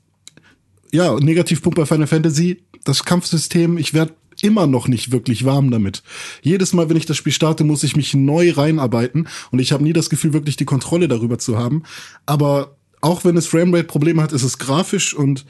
ja, 0.92 1.14
Negativpunkt 1.18 1.76
bei 1.76 1.86
Final 1.86 2.06
Fantasy, 2.06 2.62
das 2.84 3.04
Kampfsystem, 3.04 3.78
ich 3.78 3.92
werde 3.94 4.14
immer 4.42 4.66
noch 4.66 4.88
nicht 4.88 5.12
wirklich 5.12 5.44
warm 5.44 5.70
damit. 5.70 6.02
Jedes 6.42 6.72
Mal, 6.72 6.88
wenn 6.88 6.96
ich 6.96 7.06
das 7.06 7.16
Spiel 7.16 7.32
starte, 7.32 7.64
muss 7.64 7.82
ich 7.82 7.96
mich 7.96 8.14
neu 8.14 8.52
reinarbeiten 8.52 9.28
und 9.50 9.58
ich 9.58 9.72
habe 9.72 9.82
nie 9.82 9.92
das 9.92 10.10
Gefühl, 10.10 10.32
wirklich 10.32 10.56
die 10.56 10.64
Kontrolle 10.64 11.08
darüber 11.08 11.38
zu 11.38 11.58
haben. 11.58 11.82
Aber 12.26 12.76
auch 13.00 13.24
wenn 13.24 13.36
es 13.36 13.46
Framerate-Probleme 13.46 14.22
hat, 14.22 14.32
ist 14.32 14.42
es 14.42 14.58
grafisch 14.58 15.14
und 15.14 15.46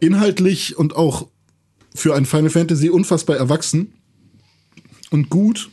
inhaltlich 0.00 0.76
und 0.76 0.96
auch 0.96 1.28
für 1.94 2.14
ein 2.14 2.26
Final 2.26 2.50
Fantasy 2.50 2.90
unfassbar 2.90 3.36
erwachsen 3.36 3.92
und 5.10 5.28
gut. 5.28 5.70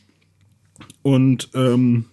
Und 1.01 1.49
ähm, 1.53 2.05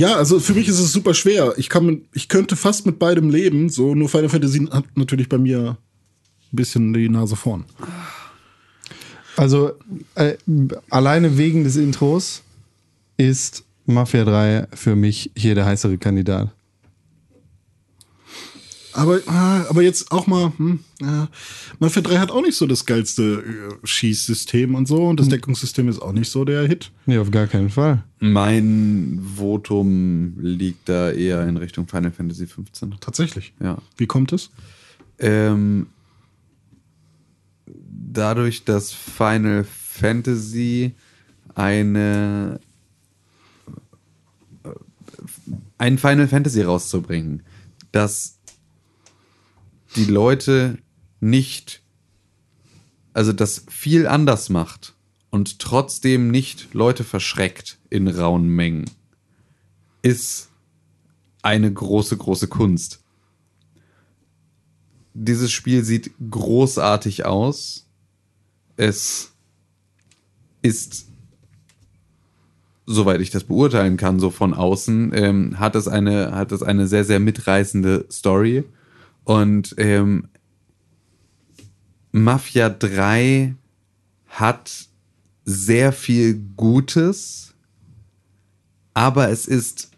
ja, 0.00 0.16
also 0.16 0.40
für 0.40 0.54
mich 0.54 0.66
ist 0.66 0.78
es 0.78 0.92
super 0.92 1.12
schwer. 1.12 1.52
Ich 1.58 1.68
kann, 1.68 2.02
ich 2.14 2.30
könnte 2.30 2.56
fast 2.56 2.86
mit 2.86 2.98
beidem 2.98 3.28
leben. 3.28 3.68
So, 3.68 3.94
nur 3.94 4.08
Final 4.08 4.30
Fantasy 4.30 4.66
hat 4.70 4.84
natürlich 4.94 5.28
bei 5.28 5.36
mir 5.36 5.76
ein 6.52 6.56
bisschen 6.56 6.94
die 6.94 7.10
Nase 7.10 7.36
vorn. 7.36 7.66
Also 9.36 9.72
äh, 10.14 10.38
alleine 10.88 11.36
wegen 11.36 11.64
des 11.64 11.76
Intros 11.76 12.42
ist 13.18 13.62
Mafia 13.84 14.24
3 14.24 14.68
für 14.72 14.96
mich 14.96 15.32
hier 15.36 15.54
der 15.54 15.66
heißere 15.66 15.98
Kandidat. 15.98 16.48
Aber, 18.92 19.20
ah, 19.26 19.64
aber 19.68 19.82
jetzt 19.82 20.10
auch 20.10 20.26
mal, 20.26 20.52
hm, 20.56 20.80
ja, 21.00 21.28
Mafia 21.78 22.02
3 22.02 22.18
hat 22.18 22.30
auch 22.30 22.42
nicht 22.42 22.56
so 22.56 22.66
das 22.66 22.86
geilste 22.86 23.22
äh, 23.22 23.86
Schießsystem 23.86 24.74
und 24.74 24.88
so. 24.88 25.06
Und 25.06 25.20
das 25.20 25.28
Deckungssystem 25.28 25.88
ist 25.88 26.00
auch 26.00 26.12
nicht 26.12 26.30
so 26.30 26.44
der 26.44 26.66
Hit. 26.66 26.90
Nee, 27.06 27.18
auf 27.18 27.30
gar 27.30 27.46
keinen 27.46 27.70
Fall. 27.70 28.04
Mein 28.18 29.20
Votum 29.36 30.34
liegt 30.40 30.88
da 30.88 31.10
eher 31.10 31.46
in 31.46 31.56
Richtung 31.56 31.86
Final 31.86 32.10
Fantasy 32.10 32.46
15. 32.46 32.96
Tatsächlich. 33.00 33.54
Ja. 33.62 33.78
Wie 33.96 34.06
kommt 34.06 34.32
es? 34.32 34.50
Ähm, 35.18 35.86
dadurch, 38.12 38.64
dass 38.64 38.92
Final 38.92 39.64
Fantasy 39.64 40.94
eine 41.54 42.60
äh, 44.64 44.68
ein 45.78 45.98
Final 45.98 46.28
Fantasy 46.28 46.62
rauszubringen, 46.62 47.42
das 47.92 48.39
die 49.96 50.04
Leute 50.04 50.78
nicht, 51.20 51.82
also 53.12 53.32
das 53.32 53.64
viel 53.68 54.06
anders 54.06 54.48
macht 54.48 54.94
und 55.30 55.58
trotzdem 55.58 56.30
nicht 56.30 56.74
Leute 56.74 57.04
verschreckt 57.04 57.78
in 57.90 58.08
rauen 58.08 58.48
Mengen, 58.48 58.90
ist 60.02 60.48
eine 61.42 61.72
große, 61.72 62.16
große 62.16 62.48
Kunst 62.48 63.00
dieses 65.14 65.50
Spiel 65.52 65.84
sieht 65.84 66.10
großartig 66.30 67.26
aus. 67.26 67.86
Es 68.76 69.32
ist, 70.62 71.08
soweit 72.86 73.20
ich 73.20 73.30
das 73.30 73.44
beurteilen 73.44 73.96
kann, 73.96 74.20
so 74.20 74.30
von 74.30 74.54
außen, 74.54 75.12
ähm, 75.14 75.58
hat 75.58 75.74
es 75.74 75.88
eine, 75.88 76.34
hat 76.34 76.52
es 76.52 76.62
eine 76.62 76.86
sehr, 76.86 77.04
sehr 77.04 77.20
mitreißende 77.20 78.06
Story. 78.10 78.64
Und 79.30 79.76
ähm, 79.78 80.26
Mafia 82.10 82.68
3 82.68 83.54
hat 84.26 84.88
sehr 85.44 85.92
viel 85.92 86.34
Gutes, 86.56 87.54
aber 88.92 89.28
es 89.28 89.46
ist 89.46 89.92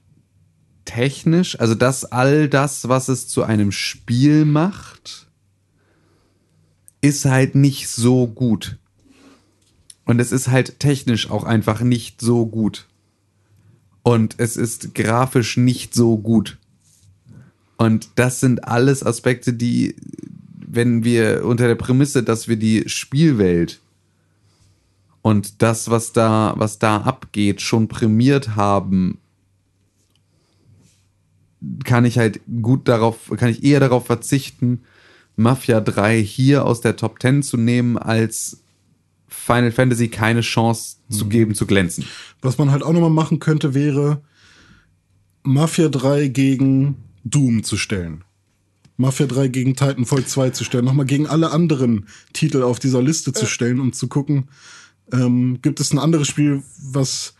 technisch, 0.84 1.58
also 1.58 1.74
das 1.74 2.04
all 2.04 2.50
das, 2.50 2.90
was 2.90 3.08
es 3.08 3.26
zu 3.26 3.42
einem 3.42 3.72
Spiel 3.72 4.44
macht, 4.44 5.30
ist 7.00 7.24
halt 7.24 7.54
nicht 7.54 7.88
so 7.88 8.26
gut. 8.26 8.76
Und 10.04 10.20
es 10.20 10.30
ist 10.30 10.48
halt 10.48 10.78
technisch 10.78 11.30
auch 11.30 11.44
einfach 11.44 11.80
nicht 11.80 12.20
so 12.20 12.44
gut. 12.44 12.86
Und 14.02 14.34
es 14.36 14.58
ist 14.58 14.94
grafisch 14.94 15.56
nicht 15.56 15.94
so 15.94 16.18
gut. 16.18 16.58
Und 17.82 18.10
das 18.14 18.38
sind 18.38 18.68
alles 18.68 19.04
Aspekte, 19.04 19.52
die, 19.52 19.96
wenn 20.64 21.02
wir 21.02 21.44
unter 21.44 21.66
der 21.66 21.74
Prämisse, 21.74 22.22
dass 22.22 22.46
wir 22.46 22.54
die 22.54 22.84
Spielwelt 22.88 23.80
und 25.20 25.62
das, 25.62 25.90
was 25.90 26.12
da, 26.12 26.54
was 26.56 26.78
da 26.78 26.98
abgeht, 26.98 27.60
schon 27.60 27.88
prämiert 27.88 28.54
haben, 28.54 29.18
kann 31.82 32.04
ich 32.04 32.18
halt 32.18 32.40
gut 32.62 32.86
darauf, 32.86 33.32
kann 33.36 33.50
ich 33.50 33.64
eher 33.64 33.80
darauf 33.80 34.06
verzichten, 34.06 34.82
Mafia 35.34 35.80
3 35.80 36.22
hier 36.22 36.64
aus 36.64 36.82
der 36.82 36.94
Top 36.94 37.20
10 37.20 37.42
zu 37.42 37.56
nehmen, 37.56 37.98
als 37.98 38.62
Final 39.26 39.72
Fantasy 39.72 40.06
keine 40.06 40.42
Chance 40.42 40.98
zu 41.10 41.26
geben, 41.26 41.56
zu 41.56 41.66
glänzen. 41.66 42.04
Was 42.42 42.58
man 42.58 42.70
halt 42.70 42.84
auch 42.84 42.92
nochmal 42.92 43.10
machen 43.10 43.40
könnte, 43.40 43.74
wäre 43.74 44.22
Mafia 45.42 45.88
3 45.88 46.28
gegen 46.28 46.94
Doom 47.24 47.62
zu 47.64 47.76
stellen. 47.76 48.24
Mafia 48.96 49.26
3 49.26 49.48
gegen 49.48 49.74
Titanfall 49.74 50.24
2 50.24 50.50
zu 50.50 50.64
stellen, 50.64 50.84
nochmal 50.84 51.06
gegen 51.06 51.26
alle 51.26 51.50
anderen 51.50 52.06
Titel 52.32 52.62
auf 52.62 52.78
dieser 52.78 53.02
Liste 53.02 53.32
zu 53.32 53.46
stellen 53.46 53.80
und 53.80 53.94
zu 53.96 54.06
gucken, 54.08 54.48
ähm, 55.12 55.58
gibt 55.62 55.80
es 55.80 55.92
ein 55.92 55.98
anderes 55.98 56.28
Spiel, 56.28 56.62
was 56.82 57.34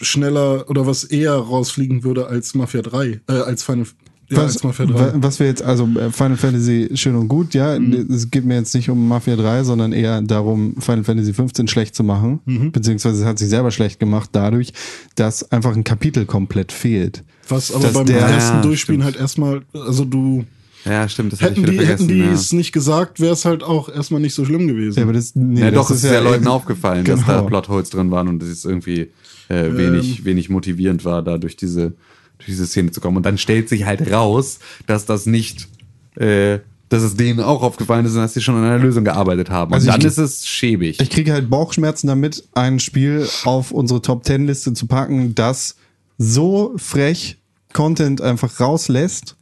schneller 0.00 0.68
oder 0.68 0.86
was 0.86 1.04
eher 1.04 1.34
rausfliegen 1.34 2.04
würde 2.04 2.26
als 2.26 2.54
Mafia 2.54 2.82
3, 2.82 3.20
äh, 3.28 3.32
als 3.32 3.62
Final, 3.62 3.86
ja, 4.28 4.36
was, 4.36 4.54
als 4.56 4.64
Mafia 4.64 4.86
3. 4.86 4.94
wa- 4.94 5.12
was 5.16 5.38
wir 5.40 5.46
jetzt, 5.46 5.62
also 5.62 5.86
äh, 5.98 6.10
Final 6.10 6.36
Fantasy 6.36 6.90
schön 6.94 7.16
und 7.16 7.28
gut, 7.28 7.54
ja, 7.54 7.78
Mhm. 7.78 8.06
es 8.10 8.30
geht 8.30 8.44
mir 8.44 8.56
jetzt 8.56 8.74
nicht 8.74 8.90
um 8.90 9.08
Mafia 9.08 9.36
3, 9.36 9.64
sondern 9.64 9.92
eher 9.92 10.20
darum, 10.22 10.76
Final 10.80 11.04
Fantasy 11.04 11.32
15 11.32 11.68
schlecht 11.68 11.94
zu 11.94 12.04
machen, 12.04 12.40
Mhm. 12.44 12.72
beziehungsweise 12.72 13.20
es 13.22 13.26
hat 13.26 13.38
sich 13.38 13.48
selber 13.48 13.70
schlecht 13.70 13.98
gemacht 13.98 14.30
dadurch, 14.32 14.72
dass 15.14 15.50
einfach 15.50 15.74
ein 15.74 15.84
Kapitel 15.84 16.26
komplett 16.26 16.72
fehlt. 16.72 17.24
Was 17.48 17.72
aber 17.72 17.84
dass 17.84 17.92
beim 17.94 18.06
der- 18.06 18.18
ersten 18.20 18.56
Ja, 18.56 18.62
Durchspielen 18.62 19.00
stimmt. 19.02 19.14
halt 19.14 19.20
erstmal, 19.22 19.62
also 19.74 20.04
du 20.04 20.44
Ja, 20.84 21.08
stimmt, 21.08 21.32
das 21.32 21.40
hätten 21.40 21.62
wieder 21.62 21.72
die, 21.72 21.86
hätten 21.86 22.08
die 22.08 22.18
ja. 22.18 22.32
es 22.32 22.52
nicht 22.52 22.72
gesagt, 22.72 23.18
wäre 23.20 23.32
es 23.32 23.44
halt 23.44 23.62
auch 23.62 23.88
erstmal 23.88 24.20
nicht 24.20 24.34
so 24.34 24.44
schlimm 24.44 24.66
gewesen. 24.68 24.98
Ja, 24.98 25.02
aber 25.04 25.12
das, 25.12 25.34
nee, 25.34 25.60
ja, 25.60 25.70
das 25.70 25.74
doch, 25.74 25.90
es 25.90 26.04
ist 26.04 26.10
ja 26.10 26.20
Leuten 26.20 26.46
aufgefallen, 26.48 27.04
dass 27.04 27.24
da 27.26 27.36
genau. 27.38 27.46
Plotholes 27.48 27.90
drin 27.90 28.10
waren 28.10 28.28
und 28.28 28.42
es 28.42 28.48
ist 28.50 28.64
irgendwie 28.64 29.08
äh, 29.48 29.66
Ähm. 29.68 29.76
wenig, 29.78 30.24
wenig 30.24 30.48
motivierend 30.50 31.04
war, 31.04 31.22
da 31.22 31.38
durch 31.38 31.56
diese, 31.56 31.92
durch 32.38 32.46
diese 32.46 32.66
Szene 32.66 32.90
zu 32.90 33.00
kommen. 33.00 33.16
Und 33.16 33.24
dann 33.26 33.38
stellt 33.38 33.68
sich 33.68 33.84
halt 33.84 34.10
raus, 34.12 34.58
dass 34.86 35.06
das 35.06 35.26
nicht, 35.26 35.68
äh, 36.16 36.58
dass 36.88 37.02
es 37.02 37.16
denen 37.16 37.40
auch 37.40 37.62
aufgefallen 37.62 38.06
ist 38.06 38.12
und 38.14 38.18
dass 38.18 38.34
sie 38.34 38.40
schon 38.40 38.54
an 38.56 38.64
einer 38.64 38.78
Lösung 38.78 39.04
gearbeitet 39.04 39.50
haben. 39.50 39.70
Und 39.70 39.74
Also 39.74 39.88
ich- 39.88 39.92
dann 39.96 40.04
ist 40.06 40.18
es 40.18 40.46
schäbig. 40.46 41.00
Ich 41.00 41.10
kriege 41.10 41.32
halt 41.32 41.48
Bauchschmerzen 41.50 42.06
damit, 42.08 42.44
ein 42.54 42.78
Spiel 42.80 43.26
auf 43.44 43.70
unsere 43.72 44.02
Top 44.02 44.24
10 44.24 44.46
Liste 44.46 44.72
zu 44.72 44.86
packen, 44.86 45.34
das 45.34 45.76
so 46.18 46.74
frech 46.76 47.38
Content 47.72 48.20
einfach 48.20 48.60
rauslässt 48.60 49.36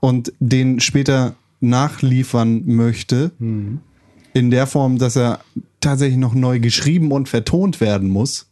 und 0.00 0.32
den 0.40 0.80
später 0.80 1.34
nachliefern 1.60 2.62
möchte. 2.66 3.32
In 4.32 4.50
der 4.50 4.66
Form, 4.66 4.98
dass 4.98 5.16
er 5.16 5.40
tatsächlich 5.80 6.18
noch 6.18 6.34
neu 6.34 6.60
geschrieben 6.60 7.12
und 7.12 7.28
vertont 7.28 7.80
werden 7.80 8.08
muss, 8.08 8.46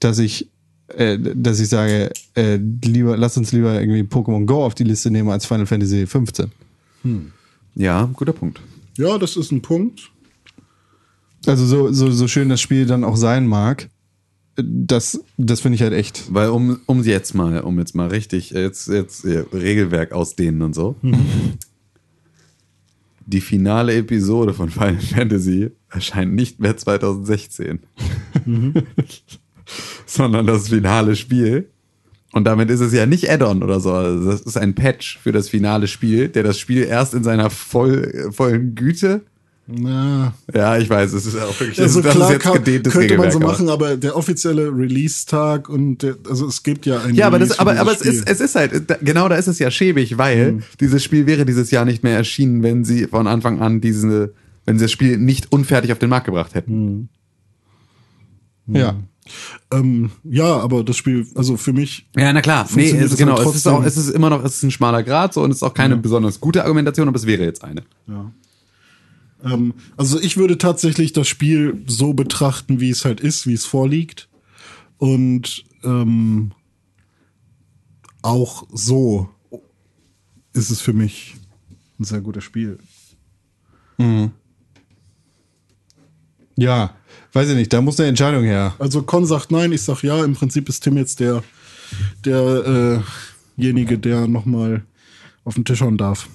dass 0.00 0.18
ich, 0.18 0.48
äh, 0.88 1.18
dass 1.18 1.60
ich 1.60 1.68
sage, 1.68 2.10
äh, 2.34 2.56
lieber, 2.56 3.16
lass 3.16 3.36
uns 3.36 3.52
lieber 3.52 3.80
irgendwie 3.80 4.02
Pokémon 4.02 4.46
Go 4.46 4.64
auf 4.64 4.74
die 4.74 4.84
Liste 4.84 5.10
nehmen 5.10 5.30
als 5.30 5.46
Final 5.46 5.66
Fantasy 5.66 6.06
15. 6.06 6.50
ja, 7.74 8.10
guter 8.12 8.32
Punkt. 8.32 8.60
Ja, 8.96 9.18
das 9.18 9.36
ist 9.36 9.52
ein 9.52 9.62
Punkt. 9.62 10.10
Also 11.46 11.64
so, 11.64 11.92
so, 11.92 12.10
so 12.10 12.26
schön 12.26 12.48
das 12.48 12.60
Spiel 12.60 12.84
dann 12.86 13.04
auch 13.04 13.16
sein 13.16 13.46
mag, 13.46 13.88
das, 14.62 15.22
das 15.36 15.60
finde 15.60 15.76
ich 15.76 15.82
halt 15.82 15.92
echt. 15.92 16.34
Weil 16.34 16.48
um, 16.50 16.80
um 16.86 17.02
jetzt 17.02 17.34
mal, 17.34 17.60
um 17.60 17.78
jetzt 17.78 17.94
mal 17.94 18.08
richtig, 18.08 18.50
jetzt, 18.50 18.88
jetzt 18.88 19.24
ja, 19.24 19.42
Regelwerk 19.52 20.12
ausdehnen 20.12 20.62
und 20.62 20.74
so. 20.74 20.96
Die 23.26 23.40
finale 23.40 23.94
Episode 23.94 24.54
von 24.54 24.70
Final 24.70 25.00
Fantasy 25.00 25.70
erscheint 25.90 26.34
nicht 26.34 26.60
mehr 26.60 26.76
2016. 26.76 27.80
Sondern 30.06 30.46
das 30.46 30.68
finale 30.68 31.14
Spiel. 31.14 31.68
Und 32.32 32.44
damit 32.44 32.70
ist 32.70 32.80
es 32.80 32.92
ja 32.92 33.06
nicht 33.06 33.30
Add-on 33.30 33.62
oder 33.62 33.80
so. 33.80 33.92
Also 33.92 34.30
das 34.30 34.40
ist 34.40 34.56
ein 34.56 34.74
Patch 34.74 35.18
für 35.18 35.32
das 35.32 35.48
finale 35.48 35.86
Spiel, 35.86 36.28
der 36.28 36.42
das 36.42 36.58
Spiel 36.58 36.82
erst 36.84 37.14
in 37.14 37.22
seiner 37.22 37.50
voll, 37.50 38.30
vollen 38.32 38.74
Güte. 38.74 39.22
Na, 39.70 40.32
Ja, 40.54 40.78
ich 40.78 40.88
weiß, 40.88 41.12
es 41.12 41.26
ist 41.26 41.36
auch 41.36 41.60
wirklich 41.60 41.78
also 41.78 42.00
das 42.00 42.14
klar 42.14 42.32
ist 42.34 42.42
jetzt 42.42 42.52
gedehntes 42.54 42.90
könnte 42.94 43.18
man 43.18 43.30
so 43.30 43.36
Regelwerk, 43.38 43.42
aber- 43.42 43.52
machen, 43.52 43.68
aber 43.68 43.96
der 43.98 44.16
offizielle 44.16 44.74
Release-Tag 44.74 45.68
und 45.68 45.98
der, 45.98 46.16
also 46.26 46.46
es 46.46 46.62
gibt 46.62 46.86
ja 46.86 47.02
ein 47.02 47.14
Ja, 47.14 47.26
aber, 47.26 47.38
das, 47.38 47.58
aber, 47.58 47.78
aber 47.78 47.92
es, 47.92 47.98
Spiel. 47.98 48.12
ist, 48.12 48.26
es 48.30 48.40
ist 48.40 48.54
halt, 48.54 48.88
genau 49.02 49.28
da 49.28 49.34
ist 49.36 49.46
es 49.46 49.58
ja 49.58 49.70
schäbig, 49.70 50.16
weil 50.16 50.52
Mhm. 50.52 50.62
dieses 50.80 51.04
Spiel 51.04 51.26
wäre 51.26 51.44
dieses 51.44 51.70
Jahr 51.70 51.84
nicht 51.84 52.02
mehr 52.02 52.16
erschienen, 52.16 52.62
wenn 52.62 52.86
sie 52.86 53.08
von 53.08 53.26
Anfang 53.26 53.60
an 53.60 53.82
diese, 53.82 54.32
wenn 54.64 54.78
sie 54.78 54.86
das 54.86 54.92
Spiel 54.92 55.18
nicht 55.18 55.52
unfertig 55.52 55.92
auf 55.92 55.98
den 55.98 56.08
Markt 56.08 56.24
gebracht 56.24 56.54
hätten. 56.54 57.10
Ja. 58.68 58.96
ähm, 59.70 60.10
ja, 60.24 60.56
aber 60.60 60.82
das 60.82 60.96
Spiel, 60.96 61.26
also 61.34 61.58
für 61.58 61.74
mich, 61.74 62.06
Ja, 62.16 62.32
na 62.32 62.40
klar. 62.40 62.66
Nee, 62.74 62.90
es, 62.90 63.16
genau. 63.18 63.36
halt 63.36 63.48
Es 63.48 63.56
ist, 63.56 63.66
auch, 63.68 63.84
es 63.84 63.98
ist 63.98 64.08
immer 64.10 64.30
noch, 64.30 64.42
es 64.44 64.56
ist 64.56 64.62
ein 64.62 64.70
schmaler 64.70 65.02
Grad 65.02 65.34
so 65.34 65.42
und 65.42 65.50
es 65.50 65.58
ist 65.58 65.62
auch 65.62 65.74
keine 65.74 65.98
besonders 65.98 66.40
gute 66.40 66.62
Argumentation, 66.62 67.06
aber 67.08 67.16
es 67.18 67.26
wäre 67.26 67.44
jetzt 67.44 67.62
eine. 67.64 67.82
ja. 68.06 68.32
Ähm, 69.44 69.74
also 69.96 70.20
ich 70.20 70.36
würde 70.36 70.58
tatsächlich 70.58 71.12
das 71.12 71.28
Spiel 71.28 71.82
so 71.86 72.12
betrachten, 72.12 72.80
wie 72.80 72.90
es 72.90 73.04
halt 73.04 73.20
ist, 73.20 73.46
wie 73.46 73.54
es 73.54 73.64
vorliegt. 73.64 74.28
Und 74.98 75.64
ähm, 75.84 76.52
auch 78.22 78.66
so 78.72 79.28
ist 80.52 80.70
es 80.70 80.80
für 80.80 80.92
mich 80.92 81.36
ein 81.98 82.04
sehr 82.04 82.20
gutes 82.20 82.44
Spiel. 82.44 82.78
Ja, 86.56 86.94
weiß 87.32 87.50
ich 87.50 87.54
nicht, 87.54 87.72
da 87.72 87.80
muss 87.80 88.00
eine 88.00 88.08
Entscheidung 88.08 88.42
her. 88.42 88.74
Also 88.78 89.02
Con 89.02 89.26
sagt 89.26 89.52
nein, 89.52 89.72
ich 89.72 89.82
sag 89.82 90.02
ja. 90.02 90.24
Im 90.24 90.34
Prinzip 90.34 90.68
ist 90.68 90.80
Tim 90.80 90.96
jetzt 90.96 91.20
der 91.20 91.42
derjenige, 92.24 93.98
der 93.98 94.26
noch 94.26 94.44
mal 94.44 94.84
auf 95.44 95.54
den 95.54 95.64
Tisch 95.64 95.80
hauen 95.80 95.96
darf. 95.96 96.28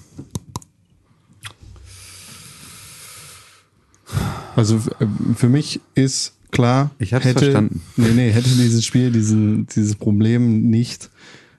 Also 4.56 4.76
äh, 4.76 5.06
für 5.34 5.48
mich 5.48 5.80
ist 5.94 6.34
klar, 6.50 6.90
Ich 6.98 7.12
hab's 7.14 7.24
hätte, 7.24 7.40
verstanden. 7.40 7.82
Nee, 7.96 8.10
nee, 8.14 8.30
hätte 8.30 8.48
dieses 8.48 8.84
Spiel 8.84 9.10
diesen, 9.10 9.66
dieses 9.66 9.96
Problem 9.96 10.70
nicht. 10.70 11.10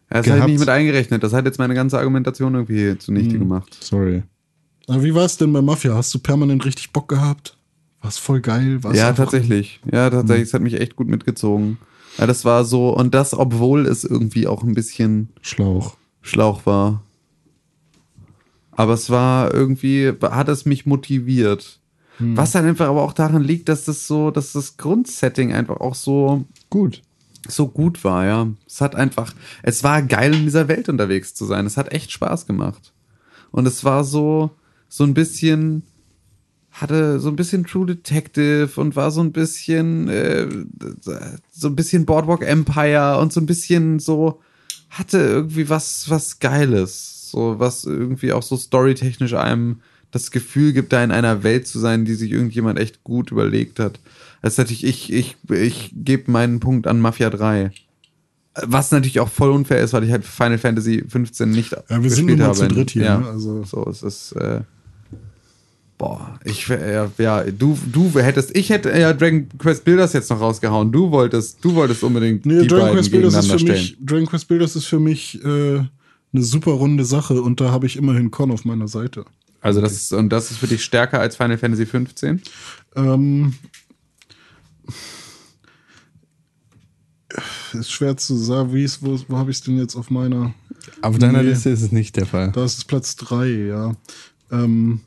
Das 0.09 0.19
habe 0.19 0.27
ich 0.27 0.33
Gehabt. 0.35 0.49
nicht 0.51 0.59
mit 0.59 0.69
eingerechnet. 0.69 1.23
Das 1.23 1.33
hat 1.33 1.45
jetzt 1.45 1.57
meine 1.59 1.73
ganze 1.73 1.97
Argumentation 1.97 2.53
irgendwie 2.53 2.97
zunichte 2.97 3.37
gemacht. 3.37 3.75
Sorry. 3.81 4.23
Aber 4.87 5.03
wie 5.03 5.13
war 5.15 5.25
es 5.25 5.35
denn 5.37 5.51
bei 5.51 5.61
Mafia? 5.61 5.95
Hast 5.95 6.13
du 6.13 6.19
permanent 6.19 6.63
richtig 6.63 6.93
Bock 6.93 7.09
gehabt? 7.09 7.57
War's 8.01 8.17
voll 8.19 8.39
geil? 8.39 8.83
War's 8.83 8.95
Ja, 8.95 9.11
tatsächlich. 9.13 9.81
Ja, 9.91 10.09
tatsächlich. 10.09 10.47
Es 10.47 10.53
hat 10.53 10.61
mich 10.61 10.79
echt 10.79 10.95
gut 10.95 11.07
mitgezogen. 11.07 11.79
Ja, 12.19 12.27
das 12.27 12.45
war 12.45 12.63
so, 12.63 12.95
und 12.95 13.13
das, 13.15 13.33
obwohl 13.33 13.87
es 13.87 14.03
irgendwie 14.03 14.47
auch 14.47 14.63
ein 14.63 14.75
bisschen 14.75 15.29
Schlauch. 15.41 15.97
Schlauch 16.21 16.65
war. 16.65 17.01
Aber 18.71 18.93
es 18.93 19.09
war 19.09 19.53
irgendwie, 19.53 20.13
hat 20.21 20.49
es 20.49 20.65
mich 20.65 20.85
motiviert. 20.85 21.79
Was 22.19 22.51
dann 22.51 22.65
einfach 22.65 22.87
aber 22.87 23.03
auch 23.03 23.13
daran 23.13 23.43
liegt, 23.43 23.69
dass 23.69 23.85
das 23.85 24.07
so, 24.07 24.31
dass 24.31 24.53
das 24.53 24.77
Grundsetting 24.77 25.53
einfach 25.53 25.81
auch 25.81 25.95
so, 25.95 26.45
Gut. 26.69 27.01
so 27.47 27.67
gut 27.67 28.03
war, 28.03 28.25
ja. 28.25 28.47
Es 28.65 28.81
hat 28.81 28.95
einfach, 28.95 29.33
es 29.63 29.83
war 29.83 30.01
geil 30.01 30.33
in 30.33 30.43
dieser 30.43 30.67
Welt 30.67 30.87
unterwegs 30.87 31.33
zu 31.33 31.45
sein. 31.45 31.65
Es 31.65 31.77
hat 31.77 31.91
echt 31.91 32.11
Spaß 32.11 32.45
gemacht. 32.45 32.93
Und 33.51 33.67
es 33.67 33.83
war 33.83 34.03
so, 34.03 34.51
so 34.87 35.03
ein 35.03 35.13
bisschen, 35.13 35.83
hatte 36.71 37.19
so 37.19 37.29
ein 37.29 37.35
bisschen 37.35 37.65
True 37.65 37.85
Detective 37.85 38.69
und 38.79 38.95
war 38.95 39.11
so 39.11 39.21
ein 39.21 39.31
bisschen, 39.31 40.07
äh, 40.07 40.47
so 41.51 41.67
ein 41.67 41.75
bisschen 41.75 42.05
Boardwalk 42.05 42.43
Empire 42.43 43.17
und 43.19 43.33
so 43.33 43.41
ein 43.41 43.45
bisschen 43.45 43.99
so, 43.99 44.41
hatte 44.89 45.17
irgendwie 45.17 45.69
was, 45.69 46.09
was 46.09 46.39
Geiles. 46.39 47.29
So, 47.31 47.59
was 47.59 47.83
irgendwie 47.83 48.31
auch 48.31 48.43
so 48.43 48.55
storytechnisch 48.55 49.33
einem 49.33 49.81
das 50.15 50.31
Gefühl 50.31 50.71
gibt, 50.73 50.93
da 50.93 51.03
in 51.03 51.11
einer 51.11 51.43
Welt 51.43 51.67
zu 51.67 51.77
sein, 51.77 52.05
die 52.05 52.15
sich 52.15 52.31
irgendjemand 52.31 52.79
echt 52.79 53.03
gut 53.03 53.31
überlegt 53.31 53.79
hat. 53.79 53.99
Das 54.41 54.53
ist 54.53 54.57
natürlich, 54.57 54.83
ich, 54.85 55.11
ich, 55.11 55.35
ich 55.49 55.91
gebe 55.93 56.31
meinen 56.31 56.59
Punkt 56.61 56.87
an 56.87 56.99
Mafia 57.01 57.29
3. 57.29 57.71
Was 58.63 58.91
natürlich 58.91 59.19
auch 59.19 59.27
voll 59.27 59.49
unfair 59.51 59.79
ist, 59.81 59.91
weil 59.91 60.05
ich 60.05 60.11
halt 60.11 60.23
Final 60.23 60.57
Fantasy 60.57 61.03
15 61.07 61.51
nicht 61.51 61.71
Ja, 61.73 61.79
wir 61.89 61.97
gespielt 61.97 62.13
sind 62.15 62.25
nun 62.27 62.37
mal 62.37 62.45
habe. 62.45 62.57
zu 62.57 62.67
dritt 62.69 62.91
hier, 62.91 63.03
Ja, 63.03 63.17
ne? 63.19 63.27
Also- 63.27 63.63
so, 63.65 63.85
es 63.89 64.01
ist, 64.03 64.31
äh, 64.33 64.61
boah, 65.97 66.39
ich, 66.45 66.69
wär- 66.69 67.11
ja, 67.17 67.43
du, 67.43 67.77
du 67.91 68.09
hättest, 68.19 68.55
ich 68.55 68.69
hätte 68.69 68.97
ja 68.97 69.11
Dragon 69.13 69.47
Quest 69.57 69.83
Builders 69.83 70.13
jetzt 70.13 70.29
noch 70.29 70.39
rausgehauen. 70.39 70.91
Du 70.91 71.11
wolltest, 71.11 71.57
du 71.63 71.75
wolltest 71.75 72.03
unbedingt 72.03 72.45
Nee, 72.45 72.61
die 72.61 72.67
Dragon 72.67 72.83
beiden 72.85 72.97
Quest 72.99 73.11
Builders 73.11 73.35
ist 73.35 73.51
für 73.51 73.59
stellen. 73.59 73.73
mich, 73.81 73.97
Dragon 73.99 74.25
Quest 74.27 74.47
Builders 74.47 74.75
ist 74.77 74.85
für 74.85 74.99
mich 74.99 75.43
äh, 75.43 75.79
eine 76.33 76.43
super 76.43 76.71
runde 76.71 77.03
Sache 77.03 77.41
und 77.41 77.59
da 77.59 77.71
habe 77.71 77.85
ich 77.85 77.97
immerhin 77.97 78.31
Con 78.31 78.51
auf 78.51 78.63
meiner 78.63 78.87
Seite. 78.87 79.25
Also 79.65 79.81
das 79.81 79.93
ist, 79.93 80.13
und 80.13 80.29
das 80.29 80.51
ist 80.51 80.59
für 80.59 80.67
dich 80.67 80.83
stärker 80.83 81.19
als 81.19 81.37
Final 81.37 81.57
Fantasy 81.57 81.87
15? 81.87 82.39
Ähm, 82.95 83.55
ist 87.73 87.91
schwer 87.91 88.15
zu 88.15 88.35
sagen, 88.37 88.71
wie 88.75 88.83
ist, 88.83 89.03
wo, 89.03 89.19
wo 89.27 89.37
habe 89.37 89.49
ich 89.49 89.57
es 89.57 89.63
denn 89.63 89.79
jetzt 89.79 89.95
auf 89.95 90.11
meiner? 90.11 90.53
Auf 91.01 91.17
deiner 91.17 91.41
Nee. 91.41 91.49
Liste 91.49 91.71
ist 91.71 91.81
es 91.81 91.91
nicht 91.91 92.15
der 92.15 92.27
Fall. 92.27 92.51
Da 92.51 92.63
ist 92.63 92.77
es 92.77 92.83
Platz 92.83 93.15
3, 93.15 93.47
ja. 93.47 93.95
Ähm, 94.51 95.01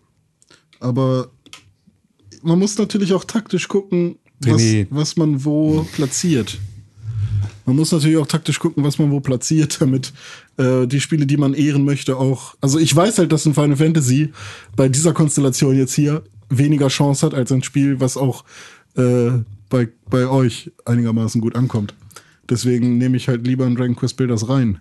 aber 0.81 1.31
man 2.43 2.59
muss 2.59 2.77
natürlich 2.79 3.13
auch 3.13 3.23
taktisch 3.23 3.69
gucken, 3.69 4.19
was, 4.41 4.61
René. 4.61 4.89
was 4.91 5.17
man 5.17 5.45
wo 5.45 5.87
platziert. 5.93 6.59
Man 7.69 7.77
muss 7.77 7.93
natürlich 7.93 8.17
auch 8.17 8.27
taktisch 8.27 8.61
gucken, 8.61 8.83
was 8.83 8.99
man 8.99 9.11
wo 9.11 9.21
platziert, 9.21 9.79
damit 9.83 10.15
äh, 10.57 10.87
die 10.87 11.03
Spiele, 11.03 11.27
die 11.27 11.37
man 11.37 11.53
ehren 11.53 11.85
möchte, 11.85 12.17
auch. 12.17 12.55
Also 12.63 12.79
ich 12.79 12.97
weiß 12.97 13.19
halt, 13.19 13.31
dass 13.31 13.45
ein 13.45 13.53
Final 13.53 13.77
Fantasy 13.77 14.33
bei 14.75 14.89
dieser 14.89 15.13
Konstellation 15.13 15.77
jetzt 15.77 15.93
hier 15.93 16.25
weniger 16.49 16.89
Chance 16.89 17.27
hat 17.27 17.35
als 17.35 17.53
ein 17.53 17.63
Spiel, 17.63 18.01
was 18.01 18.17
auch 18.17 18.45
äh, 18.97 19.33
bei, 19.69 19.89
bei 20.09 20.27
euch 20.29 20.73
einigermaßen 20.87 21.43
gut 21.43 21.57
ankommt. 21.57 21.93
Deswegen 22.49 22.97
nehme 22.97 23.19
ich 23.19 23.29
halt 23.29 23.47
lieber 23.47 23.67
ein 23.67 23.77
Dragon 23.77 23.97
Quest 23.97 24.17
Builders 24.17 24.49
rein. 24.49 24.79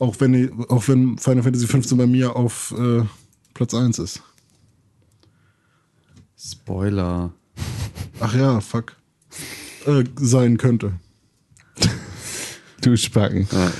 Auch 0.00 0.16
wenn, 0.18 0.64
auch 0.68 0.88
wenn 0.88 1.18
Final 1.18 1.44
Fantasy 1.44 1.68
15 1.68 1.96
bei 1.96 2.08
mir 2.08 2.34
auf 2.34 2.74
äh, 2.76 3.04
Platz 3.54 3.74
1 3.74 4.00
ist. 4.00 4.22
Spoiler. 6.36 7.32
Ach 8.18 8.34
ja, 8.34 8.60
fuck. 8.60 8.96
Äh, 9.86 10.02
sein 10.16 10.58
könnte. 10.58 10.94
Du 12.80 12.96
Spacken. 12.96 13.48
Ja, 13.50 13.72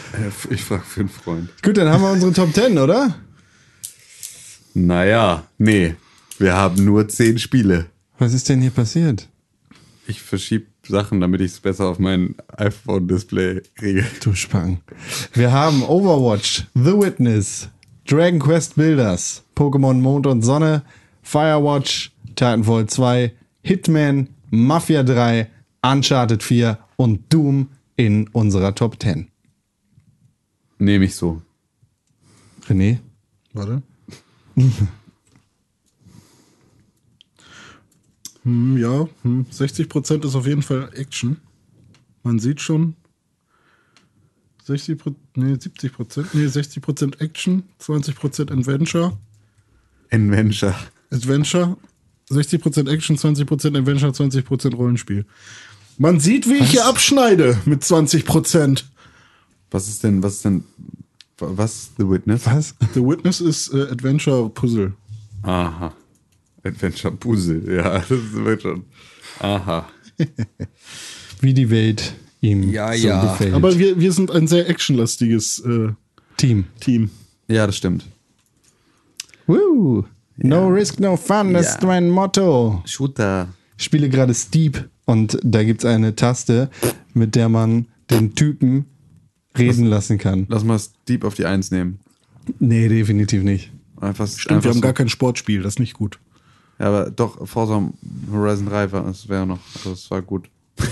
ich 0.51 0.61
frage 0.61 0.83
für 0.83 1.01
einen 1.01 1.09
Freund. 1.09 1.51
Gut, 1.63 1.77
dann 1.77 1.89
haben 1.89 2.03
wir 2.03 2.11
unsere 2.11 2.33
Top 2.33 2.53
10, 2.53 2.77
oder? 2.79 3.15
Naja, 4.75 5.45
nee. 5.57 5.95
Wir 6.39 6.55
haben 6.55 6.85
nur 6.85 7.09
zehn 7.09 7.39
Spiele. 7.39 7.87
Was 8.19 8.33
ist 8.33 8.49
denn 8.49 8.61
hier 8.61 8.71
passiert? 8.71 9.29
Ich 10.09 10.21
verschiebe 10.21 10.67
Sachen, 10.87 11.21
damit 11.21 11.41
ich 11.41 11.53
es 11.53 11.61
besser 11.61 11.87
auf 11.87 11.99
mein 11.99 12.35
iPhone-Display 12.57 13.63
kriege. 13.77 14.05
Du 14.23 14.35
Spacken. 14.35 14.81
Wir 15.33 15.53
haben 15.53 15.83
Overwatch, 15.83 16.65
The 16.75 16.99
Witness, 16.99 17.69
Dragon 18.07 18.41
Quest 18.41 18.77
Builders, 18.77 19.43
Pokémon 19.55 19.95
Mond 19.95 20.27
und 20.27 20.43
Sonne, 20.43 20.83
Firewatch, 21.23 22.11
Titanfall 22.37 22.87
2, 22.87 23.33
Hitman, 23.63 24.29
Mafia 24.51 25.03
3, 25.03 25.49
Uncharted 25.83 26.43
4 26.43 26.79
und 26.97 27.33
Doom 27.33 27.69
in 27.99 28.29
unserer 28.29 28.75
Top 28.75 29.03
10. 29.03 29.29
Nehme 30.79 31.05
ich 31.05 31.17
so. 31.17 31.43
René? 32.67 33.01
Warte. 33.53 33.83
hm, 38.45 38.79
ja, 38.79 39.09
hm, 39.23 39.47
60% 39.51 40.25
ist 40.25 40.35
auf 40.37 40.47
jeden 40.47 40.63
Fall 40.63 40.89
Action. 40.95 41.39
Man 42.23 42.39
sieht 42.39 42.61
schon. 42.61 42.95
60 44.65 44.99
nee, 45.35 45.57
70 45.59 45.93
nee, 46.35 46.47
60% 46.47 47.21
Action, 47.21 47.65
20 47.79 48.51
Adventure. 48.53 49.19
Adventure. 50.11 50.75
Adventure, 51.11 51.77
60% 52.31 52.89
Action, 52.89 53.17
20% 53.17 53.77
Adventure, 53.77 54.13
20% 54.13 54.75
Rollenspiel. 54.77 55.25
Man 55.99 56.21
sieht, 56.21 56.49
wie 56.49 56.55
ich 56.59 56.71
hier 56.71 56.87
abschneide 56.87 57.59
mit 57.65 57.83
20% 57.83 58.85
Was 59.71 59.89
ist 59.89 60.05
denn, 60.05 60.23
was 60.23 60.35
ist 60.35 60.45
denn, 60.45 60.65
was 61.39 61.75
ist 61.75 61.91
The 61.99 62.09
Witness? 62.09 62.47
Was? 62.47 62.75
The 62.95 63.01
Witness 63.05 63.41
ist 63.41 63.73
äh, 63.75 63.83
Adventure 63.91 64.49
Puzzle. 64.49 64.95
Aha. 65.43 65.93
Adventure 66.65 67.15
Puzzle, 67.15 67.63
ja, 67.77 67.99
das 68.09 68.11
wird 68.33 68.63
schon. 68.63 68.85
Aha. 69.41 69.89
wie 71.41 71.55
die 71.55 71.71
Welt 71.71 72.15
ihm 72.41 72.71
Ja, 72.71 72.93
so 72.97 73.07
ja. 73.09 73.23
gefällt. 73.33 73.55
Aber 73.55 73.77
wir, 73.79 73.99
wir 74.01 74.13
sind 74.13 74.31
ein 74.31 74.47
sehr 74.47 74.69
actionlastiges 74.69 75.61
äh, 75.61 75.89
Team. 76.37 76.65
Team. 76.81 77.11
Ja, 77.49 77.67
das 77.67 77.77
stimmt. 77.77 78.05
Woo. 79.47 80.05
No 80.37 80.69
risk, 80.69 81.01
no 81.01 81.17
fun, 81.17 81.53
das 81.55 81.67
Ja. 81.67 81.73
ist 81.75 81.83
mein 81.83 82.11
Motto. 82.11 82.83
Shooter. 82.87 83.49
Ich 83.79 83.85
spiele 83.85 84.09
gerade 84.09 84.35
Steep 84.35 84.89
und 85.07 85.39
da 85.43 85.63
gibt 85.63 85.85
es 85.85 85.91
eine 85.91 86.17
Taste, 86.17 86.69
mit 87.15 87.35
der 87.37 87.49
man 87.49 87.87
den 88.11 88.35
Typen 88.35 88.87
reden 89.57 89.87
lassen 89.87 90.19
kann. 90.19 90.47
Lass 90.49 90.65
mal 90.65 90.79
Deep 91.09 91.25
auf 91.25 91.35
die 91.35 91.47
Eins 91.47 91.71
nehmen. 91.71 92.01
Nee, 92.59 92.89
definitiv 92.89 93.43
nicht. 93.43 93.71
Einfach, 94.01 94.27
Stimmt, 94.27 94.51
einfach 94.51 94.65
wir 94.65 94.71
haben 94.71 94.77
so. 94.77 94.81
gar 94.83 94.93
kein 94.93 95.09
Sportspiel, 95.09 95.63
das 95.63 95.75
ist 95.75 95.79
nicht 95.79 95.95
gut. 95.95 96.19
Ja, 96.79 96.87
aber 96.87 97.11
doch, 97.11 97.47
Forza 97.47 97.89
Horizon 98.33 98.67
3 98.67 98.93
war, 98.93 99.05
das 99.05 99.29
wäre 99.29 99.47
noch, 99.47 99.59
also 99.75 99.91
das 99.91 100.11
war 100.11 100.23
gut. 100.23 100.49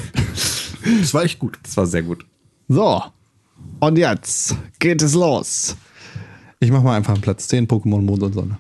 Das 1.00 1.12
war 1.14 1.24
echt 1.24 1.40
gut. 1.40 1.58
Das 1.64 1.76
war 1.76 1.84
sehr 1.84 2.04
gut. 2.04 2.24
So, 2.68 3.02
und 3.80 3.98
jetzt 3.98 4.54
geht 4.78 5.02
es 5.02 5.14
los. 5.14 5.76
Ich 6.60 6.70
mach 6.70 6.80
mal 6.80 6.96
einfach 6.96 7.14
einen 7.14 7.22
Platz 7.22 7.48
10 7.48 7.66
Pokémon 7.66 8.02
Mond 8.02 8.22
und 8.22 8.32
Sonne. 8.32 8.58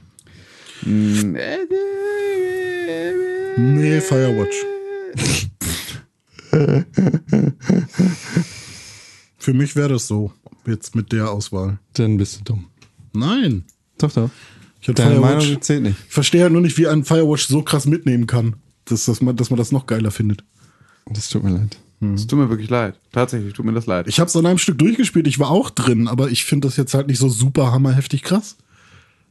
Nee, 3.56 4.00
Firewatch. 4.00 4.64
Für 9.38 9.54
mich 9.54 9.74
wäre 9.76 9.90
das 9.90 10.06
so, 10.06 10.32
jetzt 10.66 10.94
mit 10.94 11.12
der 11.12 11.30
Auswahl. 11.30 11.78
Dann 11.94 12.18
bist 12.18 12.40
du 12.40 12.44
dumm. 12.44 12.66
Nein. 13.14 13.64
Doch, 13.98 14.12
doch. 14.12 14.30
Ich 14.80 14.88
Deine 14.94 15.16
Firewatch. 15.16 15.44
Meinung 15.46 15.62
zählt 15.62 15.82
nicht. 15.82 15.96
Ich 16.06 16.12
verstehe 16.12 16.42
halt 16.42 16.52
nur 16.52 16.60
nicht, 16.60 16.76
wie 16.76 16.86
ein 16.86 17.04
Firewatch 17.04 17.46
so 17.46 17.62
krass 17.62 17.86
mitnehmen 17.86 18.26
kann, 18.26 18.56
dass, 18.84 19.06
dass, 19.06 19.22
man, 19.22 19.36
dass 19.36 19.50
man 19.50 19.56
das 19.58 19.72
noch 19.72 19.86
geiler 19.86 20.10
findet. 20.10 20.44
Das 21.06 21.28
tut 21.28 21.42
mir 21.42 21.50
leid. 21.50 21.78
Es 22.14 22.26
tut 22.26 22.38
mir 22.38 22.50
wirklich 22.50 22.68
leid. 22.68 23.00
Tatsächlich 23.10 23.54
tut 23.54 23.64
mir 23.64 23.72
das 23.72 23.86
leid. 23.86 24.06
Ich 24.06 24.20
habe 24.20 24.28
es 24.28 24.36
an 24.36 24.44
einem 24.44 24.58
Stück 24.58 24.76
durchgespielt, 24.78 25.26
ich 25.26 25.38
war 25.38 25.50
auch 25.50 25.70
drin, 25.70 26.08
aber 26.08 26.28
ich 26.30 26.44
finde 26.44 26.68
das 26.68 26.76
jetzt 26.76 26.92
halt 26.92 27.06
nicht 27.06 27.18
so 27.18 27.30
super 27.30 27.72
hammerheftig 27.72 28.22
krass. 28.22 28.58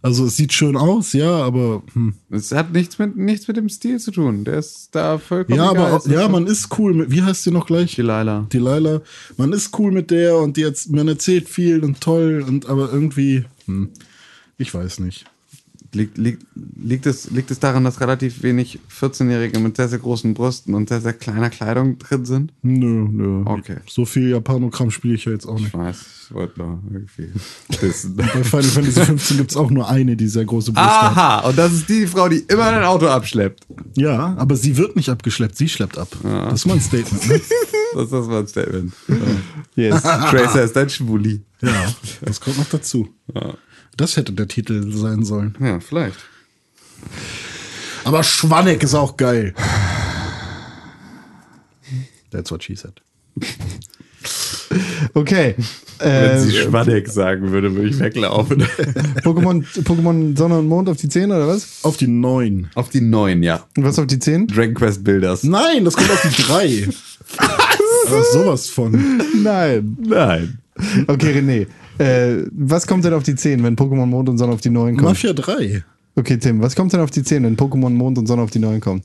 Also 0.06 0.26
es 0.26 0.38
sieht 0.38 0.53
schön 0.53 0.78
aus, 0.78 1.14
ja, 1.14 1.32
aber 1.32 1.82
hm. 1.93 2.14
Es 2.30 2.51
hat 2.51 2.72
nichts 2.72 2.99
mit, 2.99 3.18
nichts 3.18 3.47
mit 3.47 3.58
dem 3.58 3.70
Stil 3.70 3.99
zu 3.99 4.12
tun. 4.12 4.43
Der 4.43 4.60
ist 4.60 4.89
da 4.91 5.18
vollkommen 5.18 5.58
ja, 5.58 5.68
aber 5.68 5.99
ja, 6.08 6.28
man 6.28 6.45
ist 6.45 6.78
cool 6.78 6.93
mit. 6.93 7.10
Wie 7.10 7.24
heißt 7.24 7.43
die 7.43 7.49
noch 7.49 7.66
gleich? 7.66 7.95
Delilah. 7.95 8.45
Delilah. 8.53 9.01
Man 9.38 9.51
ist 9.51 9.76
cool 9.80 9.91
mit 9.91 10.12
der 10.12 10.38
und 10.38 10.58
die 10.58 10.62
jetzt, 10.62 10.91
man 10.91 11.08
erzählt 11.08 11.49
viel 11.49 11.84
und 11.84 12.01
toll 12.01 12.45
und 12.47 12.70
aber 12.70 12.93
irgendwie, 12.93 13.45
hm, 13.66 13.89
ich 14.60 14.72
weiß 14.72 14.99
nicht. 14.99 15.26
Liegt, 15.96 16.18
liegt, 16.18 16.43
liegt, 16.76 17.06
es, 17.06 17.32
liegt 17.32 17.50
es 17.52 17.60
daran, 17.60 17.84
dass 17.86 18.02
relativ 18.02 18.43
wenig 18.43 18.80
14-Jährige 19.02 19.60
mit 19.60 19.78
sehr, 19.78 19.88
sehr 19.88 20.00
großen 20.00 20.34
Brüsten 20.34 20.74
und 20.74 20.89
sehr, 20.89 21.00
sehr 21.02 21.14
kleiner 21.14 21.50
Kleidung 21.50 21.98
drin 21.98 22.26
sind? 22.26 22.52
Nö, 22.62 23.08
nö. 23.10 23.43
Okay. 23.46 23.78
So 23.88 24.06
viel 24.06 24.30
Japanogramm 24.30 24.91
spiele 24.91 25.16
ich 25.16 25.26
ja 25.26 25.32
jetzt 25.32 25.46
auch 25.48 25.56
Ich 25.56 25.64
nicht. 25.64 25.74
weiß, 25.74 26.06
ich 26.30 26.36
wollte 26.36 26.60
nur 26.60 26.80
irgendwie 26.91 27.30
wissen. 27.82 28.16
Bei 28.16 28.24
Final 28.26 28.64
Fantasy 28.64 29.02
15 29.06 29.38
gibt 29.38 29.52
es 29.52 29.58
auch 29.58 29.72
nur 29.72 29.89
eine, 29.89 30.16
die 30.18 30.28
sehr 30.28 30.46
große 30.46 30.74
Brüste 30.74 30.89
hat. 30.91 31.18
Aha, 31.18 31.39
und 31.48 31.58
das 31.58 31.72
ist 31.74 31.88
die 31.89 32.06
Frau, 32.08 32.28
die 32.28 32.39
immer 32.39 32.66
ein 32.66 32.84
Auto 32.84 33.08
abschleppt. 33.08 33.66
Ja, 33.96 34.36
aber 34.38 34.56
sie 34.58 34.76
wird 34.78 34.96
nicht 34.98 35.10
abgeschleppt, 35.10 35.56
sie 35.58 35.70
schleppt 35.70 35.98
ab. 35.98 36.10
Das 36.24 36.54
ist 36.56 36.66
mal 36.66 36.74
ein 36.74 36.82
Statement. 36.82 37.28
Ne? 37.30 37.41
Das, 37.96 38.10
das 38.10 38.28
war 38.28 38.39
ein 38.39 38.48
Statement. 38.48 38.91
Yes. 39.78 40.02
Tracer 40.02 40.64
ist 40.64 40.76
ein 40.76 40.89
Schwuli. 40.89 41.39
ja, 41.62 41.72
das 42.26 42.41
kommt 42.41 42.58
noch 42.58 42.68
dazu. 42.70 43.08
Das 43.98 44.18
hätte 44.18 44.34
der 44.34 44.48
Titel 44.48 44.91
sein 44.96 45.24
sollen. 45.24 45.56
Ja, 45.60 45.80
vielleicht. 45.80 46.18
Aber 48.04 48.24
Schwanneck 48.24 48.84
ist 48.84 48.93
auch 48.93 49.18
geil. 49.18 49.54
That's 52.32 52.52
what 52.52 52.64
she 52.64 52.76
said. 52.76 53.02
Okay. 55.14 55.56
Wenn 56.00 56.10
Äh, 56.10 56.39
sie 56.39 56.52
Schwadeck 56.52 57.08
sagen 57.08 57.52
würde, 57.52 57.74
würde 57.74 57.88
ich 57.88 57.98
weglaufen. 58.00 58.62
Pokémon, 59.24 59.64
Pokémon 59.84 60.36
Sonne 60.38 60.60
und 60.60 60.68
Mond 60.68 60.89
auf 60.89 60.98
die 60.98 61.08
10 61.08 61.32
oder 61.32 61.48
was? 61.48 61.80
Auf 61.84 61.96
die 61.96 62.08
9. 62.08 62.70
Auf 62.76 62.89
die 62.89 63.00
neuen, 63.00 63.41
ja. 63.43 63.64
Und 63.78 63.86
was 63.86 63.98
auf 64.00 64.08
die 64.08 64.20
10? 64.20 64.48
Dragon 64.48 64.74
Quest 64.74 65.04
Builders. 65.06 65.43
Nein, 65.43 65.86
das 65.86 65.96
kommt 65.96 66.12
auf 66.12 66.22
die 66.22 66.41
3. 66.43 66.89
Aber 68.08 68.24
sowas 68.34 68.68
von. 68.68 69.22
Nein. 69.41 69.96
Nein. 70.02 70.58
Okay, 71.08 71.32
René. 71.39 71.68
Äh, 71.98 72.43
was 72.52 72.88
kommt 72.88 73.06
denn 73.06 73.14
auf 73.14 73.24
die 73.24 73.36
10, 73.36 73.64
wenn 73.64 73.76
Pokémon 73.76 74.06
Mond 74.06 74.30
und 74.30 74.38
Sonne 74.38 74.54
auf 74.54 74.62
die 74.62 74.70
9 74.70 74.96
kommt? 74.98 75.08
Mafia 75.10 75.34
3. 75.34 75.84
Okay, 76.16 76.38
Tim, 76.38 76.62
was 76.62 76.76
kommt 76.76 76.93
denn 76.93 77.00
auf 77.02 77.12
die 77.12 77.24
10, 77.24 77.43
wenn 77.43 77.56
Pokémon 77.58 77.89
Mond 77.89 78.18
und 78.18 78.28
Sonne 78.28 78.41
auf 78.41 78.52
die 78.52 78.60
9 78.60 78.80
kommt? 78.82 79.04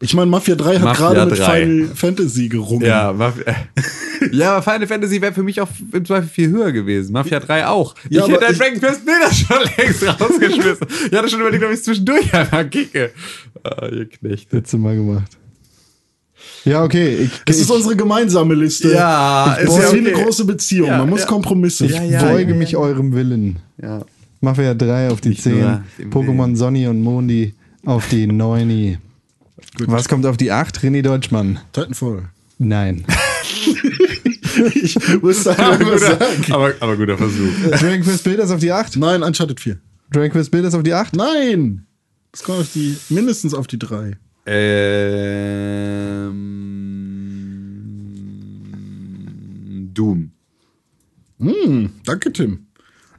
Ich 0.00 0.14
meine, 0.14 0.30
Mafia 0.30 0.54
3 0.54 0.78
hat 0.78 0.96
gerade 0.96 1.26
mit 1.26 1.38
3. 1.38 1.60
Final 1.66 1.88
Fantasy 1.94 2.48
gerungen. 2.48 2.86
Ja, 2.86 3.12
Mafia, 3.12 3.44
ja, 4.32 4.52
aber 4.56 4.62
Final 4.62 4.86
Fantasy 4.86 5.20
wäre 5.20 5.32
für 5.32 5.42
mich 5.42 5.60
auch 5.60 5.68
im 5.92 6.04
Zweifel 6.04 6.28
viel 6.28 6.50
höher 6.50 6.70
gewesen. 6.70 7.12
Mafia 7.12 7.40
3 7.40 7.66
auch. 7.66 7.96
Ja, 8.08 8.24
ich 8.26 8.32
hätte 8.32 8.46
ich- 8.52 8.58
Dragon 8.58 8.78
Quest 8.78 9.04
Builders 9.04 9.38
schon 9.38 9.56
längst 9.76 10.06
rausgeschmissen. 10.20 10.86
Ich 11.10 11.18
hatte 11.18 11.28
schon 11.28 11.40
überlegt, 11.40 11.64
ob 11.64 11.70
ich 11.70 11.78
es 11.78 11.82
zwischendurch 11.82 12.32
einfach 12.34 12.70
kicke. 12.70 13.10
Ah, 13.64 13.86
ihr 13.88 14.08
Knechte. 14.08 14.56
Letzte 14.56 14.78
Mal 14.78 14.94
gemacht. 14.94 15.36
Ja, 16.68 16.84
okay. 16.84 17.16
Ich, 17.16 17.30
Es 17.46 17.56
ich, 17.56 17.62
ist 17.62 17.70
unsere 17.70 17.96
gemeinsame 17.96 18.54
Liste. 18.54 18.92
Ja, 18.92 19.56
es 19.60 19.68
ist 19.70 19.78
ja 19.78 19.92
wie 19.92 19.98
eine 19.98 20.12
große 20.12 20.44
Beziehung. 20.44 20.88
Ja, 20.88 20.98
Man 20.98 21.10
muss 21.10 21.20
ja. 21.20 21.26
Kompromisse. 21.26 21.86
ich 21.86 21.92
Ja, 21.92 22.02
ja, 22.02 22.22
beuge 22.22 22.52
ja, 22.52 22.58
mich 22.58 22.76
eurem 22.76 23.12
Willen. 23.14 23.56
Ja. 23.80 24.02
Mafia 24.40 24.74
3 24.74 25.10
auf 25.10 25.20
die 25.20 25.30
Nicht 25.30 25.42
10, 25.42 25.60
nur 25.60 25.82
dem 25.98 26.10
Pokémon. 26.10 26.56
Sonny 26.56 26.86
und 26.86 27.02
Mondi 27.02 27.54
auf 27.84 28.08
die 28.08 28.26
9. 28.26 28.98
Was 29.86 30.08
kommt 30.08 30.26
auf 30.26 30.36
die 30.36 30.50
8? 30.52 30.78
René 30.80 31.02
Deutschmann. 31.02 31.58
Titanfall. 31.72 32.24
Nein. 32.58 33.04
Ich 34.74 34.98
muss 35.22 35.46
einfach 35.46 35.78
nur 35.78 35.96
sagen. 35.98 36.44
aber, 36.50 36.74
aber 36.80 36.96
guter 36.96 37.16
Versuch. 37.16 37.48
Dragon 37.78 38.02
Quest 38.02 38.24
Builders 38.24 38.50
auf 38.50 38.58
die 38.58 38.72
8? 38.72 38.96
Nein, 38.96 39.22
Uncharted 39.22 39.60
4. 39.60 39.76
Dragon 40.10 40.30
Quest 40.30 40.50
Builders 40.50 40.74
auf 40.74 40.82
die 40.82 40.94
8? 40.94 41.14
Nein! 41.14 41.86
Das 42.32 42.42
kommt 42.42 42.58
auf 42.58 42.66
die, 42.74 42.96
mindestens 43.08 43.54
auf 43.54 43.68
die 43.68 43.78
3. 43.78 44.16
Ähm, 44.46 46.57
Doom. 49.98 50.30
Hm, 51.40 51.90
danke, 52.04 52.32
Tim. 52.32 52.66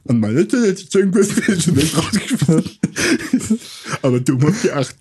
An 0.08 0.18
können, 0.18 0.64
ich 0.64 1.64
schon 1.64 1.74
nicht 1.74 1.96
rausgeschmissen. 1.96 3.60
Aber 4.02 4.20
du 4.20 4.38
machst 4.38 4.64
die 4.64 4.72
8. 4.72 4.96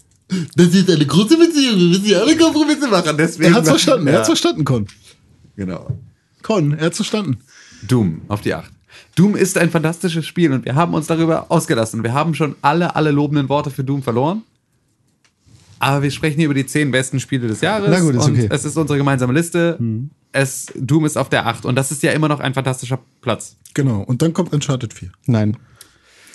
Das 0.55 0.67
ist 0.67 0.89
eine 0.89 1.05
große 1.05 1.37
Beziehung. 1.37 1.79
Wir 1.79 1.87
müssen 1.87 2.05
ja 2.05 2.19
alle 2.19 2.37
Kompromisse 2.37 2.87
machen. 2.87 3.17
Deswegen 3.17 3.51
Er 3.51 3.57
hat's 3.57 3.69
verstanden, 3.69 4.07
er 4.07 4.13
ja. 4.13 4.19
hat's 4.19 4.27
verstanden, 4.27 4.65
Con. 4.65 4.87
Genau. 5.55 5.97
Con, 6.43 6.73
er 6.73 6.87
hat's 6.87 6.97
verstanden. 6.97 7.37
Doom 7.87 8.21
auf 8.27 8.41
die 8.41 8.53
8. 8.53 8.71
Doom 9.15 9.35
ist 9.35 9.57
ein 9.57 9.71
fantastisches 9.71 10.25
Spiel 10.25 10.51
und 10.51 10.65
wir 10.65 10.75
haben 10.75 10.93
uns 10.93 11.07
darüber 11.07 11.49
ausgelassen. 11.49 12.03
Wir 12.03 12.13
haben 12.13 12.35
schon 12.35 12.55
alle, 12.61 12.95
alle 12.95 13.11
lobenden 13.11 13.49
Worte 13.49 13.71
für 13.71 13.83
Doom 13.83 14.03
verloren. 14.03 14.43
Aber 15.79 16.03
wir 16.03 16.11
sprechen 16.11 16.37
hier 16.37 16.45
über 16.45 16.53
die 16.53 16.65
10 16.65 16.91
besten 16.91 17.19
Spiele 17.19 17.47
des 17.47 17.61
Jahres. 17.61 17.89
Na 17.89 17.99
gut, 17.99 18.15
ist 18.15 18.25
und 18.25 18.33
okay. 18.33 18.49
Es 18.51 18.65
ist 18.65 18.77
unsere 18.77 18.97
gemeinsame 18.97 19.33
Liste. 19.33 19.79
Es, 20.31 20.67
Doom 20.75 21.05
ist 21.05 21.17
auf 21.17 21.29
der 21.29 21.47
8 21.47 21.65
und 21.65 21.75
das 21.75 21.91
ist 21.91 22.03
ja 22.03 22.11
immer 22.11 22.27
noch 22.27 22.39
ein 22.39 22.53
fantastischer 22.53 22.99
Platz. 23.21 23.55
Genau. 23.73 24.01
Und 24.01 24.21
dann 24.21 24.33
kommt 24.33 24.53
Uncharted 24.53 24.93
4. 24.93 25.09
Nein. 25.25 25.57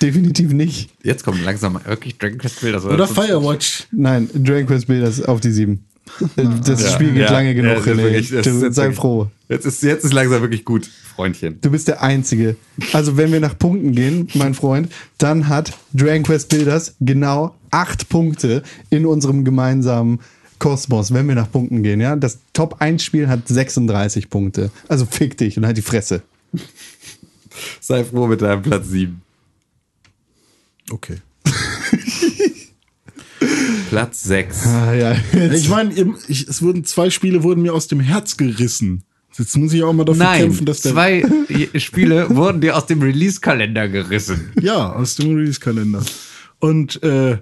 Definitiv 0.01 0.51
nicht. 0.51 0.89
Jetzt 1.03 1.23
kommt 1.23 1.43
langsam 1.43 1.79
wirklich 1.85 2.17
Dragon 2.17 2.37
Quest 2.37 2.59
Builders. 2.61 2.85
Oder 2.85 3.07
Firewatch. 3.07 3.87
Nein, 3.91 4.29
Dragon 4.33 4.65
Quest 4.65 4.87
Builders 4.87 5.21
auf 5.23 5.39
die 5.39 5.51
7. 5.51 5.85
Das 6.65 6.81
Ja, 6.83 6.89
Spiel 6.91 7.13
geht 7.13 7.21
ja, 7.23 7.31
lange 7.31 7.49
ja, 7.49 7.53
genug, 7.53 7.77
ist 7.77 7.87
René. 7.87 7.97
wirklich- 7.97 8.29
du, 8.29 8.35
jetzt 8.37 8.75
sei 8.75 8.83
wirklich- 8.83 8.95
froh. 8.97 9.27
Jetzt 9.49 9.65
ist, 9.65 9.83
jetzt 9.83 10.05
ist 10.05 10.13
langsam 10.13 10.41
wirklich 10.41 10.65
gut, 10.65 10.87
Freundchen. 11.15 11.59
Du 11.61 11.69
bist 11.71 11.87
der 11.87 12.01
Einzige. 12.01 12.55
Also, 12.93 13.15
wenn 13.17 13.31
wir 13.31 13.39
nach 13.39 13.57
Punkten 13.57 13.91
gehen, 13.93 14.27
mein 14.33 14.53
Freund, 14.53 14.91
dann 15.17 15.47
hat 15.47 15.73
Dragon 15.93 16.23
Quest 16.23 16.49
Builders 16.49 16.95
genau 16.99 17.55
acht 17.71 18.09
Punkte 18.09 18.63
in 18.89 19.05
unserem 19.05 19.43
gemeinsamen 19.45 20.19
Kosmos, 20.57 21.13
wenn 21.13 21.27
wir 21.27 21.35
nach 21.35 21.51
Punkten 21.51 21.83
gehen. 21.83 21.99
Ja? 22.01 22.15
Das 22.15 22.39
Top 22.53 22.77
1 22.81 23.03
Spiel 23.03 23.27
hat 23.27 23.47
36 23.47 24.29
Punkte. 24.29 24.71
Also 24.87 25.05
fick 25.05 25.37
dich 25.37 25.57
und 25.57 25.65
halt 25.65 25.77
die 25.77 25.81
Fresse. 25.81 26.21
Sei 27.81 28.03
froh 28.03 28.27
mit 28.27 28.41
deinem 28.41 28.61
Platz 28.61 28.87
7. 28.89 29.21
Okay. 30.91 31.17
Platz 33.89 34.23
6. 34.23 34.65
Ah, 34.67 34.93
ja. 34.93 35.15
Ich 35.53 35.69
meine, 35.69 35.93
es 36.27 36.61
wurden 36.61 36.83
zwei 36.83 37.09
Spiele 37.09 37.43
wurden 37.43 37.61
mir 37.61 37.73
aus 37.73 37.87
dem 37.87 37.99
Herz 37.99 38.37
gerissen. 38.37 39.03
Jetzt 39.37 39.57
muss 39.57 39.73
ich 39.73 39.83
auch 39.83 39.91
mal 39.91 40.05
dafür 40.05 40.23
Nein, 40.23 40.41
kämpfen, 40.43 40.65
dass 40.65 40.81
der. 40.81 40.93
zwei 40.93 41.23
Spiele 41.75 42.33
wurden 42.35 42.61
dir 42.61 42.77
aus 42.77 42.85
dem 42.85 43.01
Release-Kalender 43.01 43.89
gerissen. 43.89 44.51
Ja, 44.61 44.93
aus 44.93 45.15
dem 45.15 45.35
Release-Kalender. 45.35 46.01
Und 46.59 47.03
äh, 47.03 47.37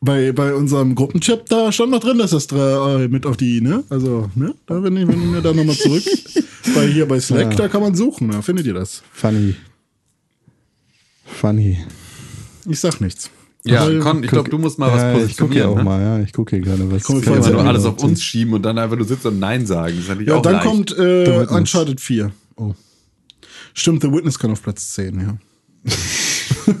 bei, 0.00 0.30
bei 0.32 0.54
unserem 0.54 0.94
Gruppenchat, 0.94 1.50
da 1.50 1.72
stand 1.72 1.90
noch 1.90 2.00
drin, 2.00 2.18
dass 2.18 2.30
das 2.30 2.46
drei, 2.46 3.04
äh, 3.04 3.08
mit 3.08 3.26
auf 3.26 3.36
die, 3.36 3.60
ne? 3.60 3.82
Also, 3.88 4.30
ne? 4.36 4.54
Da 4.66 4.82
wenn 4.84 4.96
ich, 4.96 5.08
wenn 5.08 5.32
wir 5.32 5.40
da 5.40 5.52
nochmal 5.52 5.74
zurück. 5.74 6.04
bei 6.74 6.86
hier 6.86 7.06
bei 7.08 7.18
Slack, 7.18 7.50
Ja. 7.50 7.56
da 7.56 7.68
kann 7.68 7.80
man 7.82 7.94
suchen, 7.96 8.30
da 8.30 8.40
findet 8.42 8.66
ihr 8.66 8.74
das. 8.74 9.02
Funny. 9.12 9.56
Funny. 11.24 11.78
Ich 12.68 12.80
sag 12.80 13.00
nichts. 13.00 13.30
Ja, 13.66 13.86
Weil- 13.86 13.98
Con, 14.00 14.22
ich 14.22 14.30
glaube, 14.30 14.50
du 14.50 14.58
musst 14.58 14.78
mal 14.78 14.92
was 14.92 15.00
ja, 15.00 15.24
ich 15.24 15.36
gucke 15.38 15.54
hier 15.54 15.64
positionieren. 15.64 15.70
auch 15.70 15.76
ne? 15.76 15.84
mal, 15.84 16.00
ja. 16.18 16.20
Ich 16.24 16.32
gucke 16.34 16.56
hier 16.56 16.64
gerade 16.64 16.90
was. 16.92 17.08
Wir 17.08 17.20
Kann 17.22 17.38
nur 17.38 17.48
ja 17.48 17.56
alles 17.64 17.84
auf 17.86 18.02
uns 18.02 18.22
schieben 18.22 18.52
und 18.52 18.62
dann 18.62 18.76
einfach 18.76 18.96
nur 18.96 19.06
sitzen 19.06 19.28
und 19.28 19.38
Nein 19.38 19.64
sagen. 19.66 19.96
Das 20.06 20.16
ist 20.18 20.26
Ja, 20.26 20.36
auch 20.36 20.42
dann 20.42 20.52
leicht. 20.54 20.66
kommt 20.66 20.98
äh. 20.98 21.46
Uncharted 21.48 21.98
4. 22.00 22.30
Oh. 22.56 22.74
Stimmt, 23.72 24.02
The 24.02 24.12
Witness 24.12 24.38
kann 24.38 24.50
auf 24.50 24.62
Platz 24.62 24.92
10, 24.92 25.18
ja. 25.18 25.36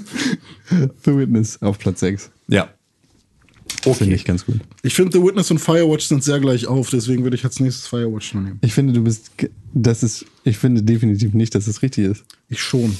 The 1.04 1.16
Witness 1.16 1.60
auf 1.62 1.78
Platz 1.78 2.00
6. 2.00 2.30
Ja. 2.48 2.68
Finde 3.82 4.14
ich 4.14 4.24
ganz 4.24 4.46
gut. 4.46 4.60
Ich 4.82 4.94
finde, 4.94 5.12
The 5.18 5.22
Witness 5.24 5.50
und 5.50 5.58
Firewatch 5.58 6.06
sind 6.06 6.24
sehr 6.24 6.40
gleich 6.40 6.66
auf, 6.66 6.88
deswegen 6.90 7.22
würde 7.22 7.36
ich 7.36 7.44
als 7.44 7.60
nächstes 7.60 7.86
Firewatch 7.86 8.32
noch 8.34 8.40
nehmen. 8.42 8.58
Ich 8.62 8.72
finde, 8.72 8.94
du 8.94 9.02
bist. 9.02 9.30
Das 9.74 10.02
ist. 10.02 10.24
Ich 10.44 10.56
finde 10.56 10.82
definitiv 10.82 11.34
nicht, 11.34 11.54
dass 11.54 11.66
es 11.66 11.82
richtig 11.82 12.06
ist. 12.06 12.24
Ich 12.48 12.62
schon. 12.62 12.96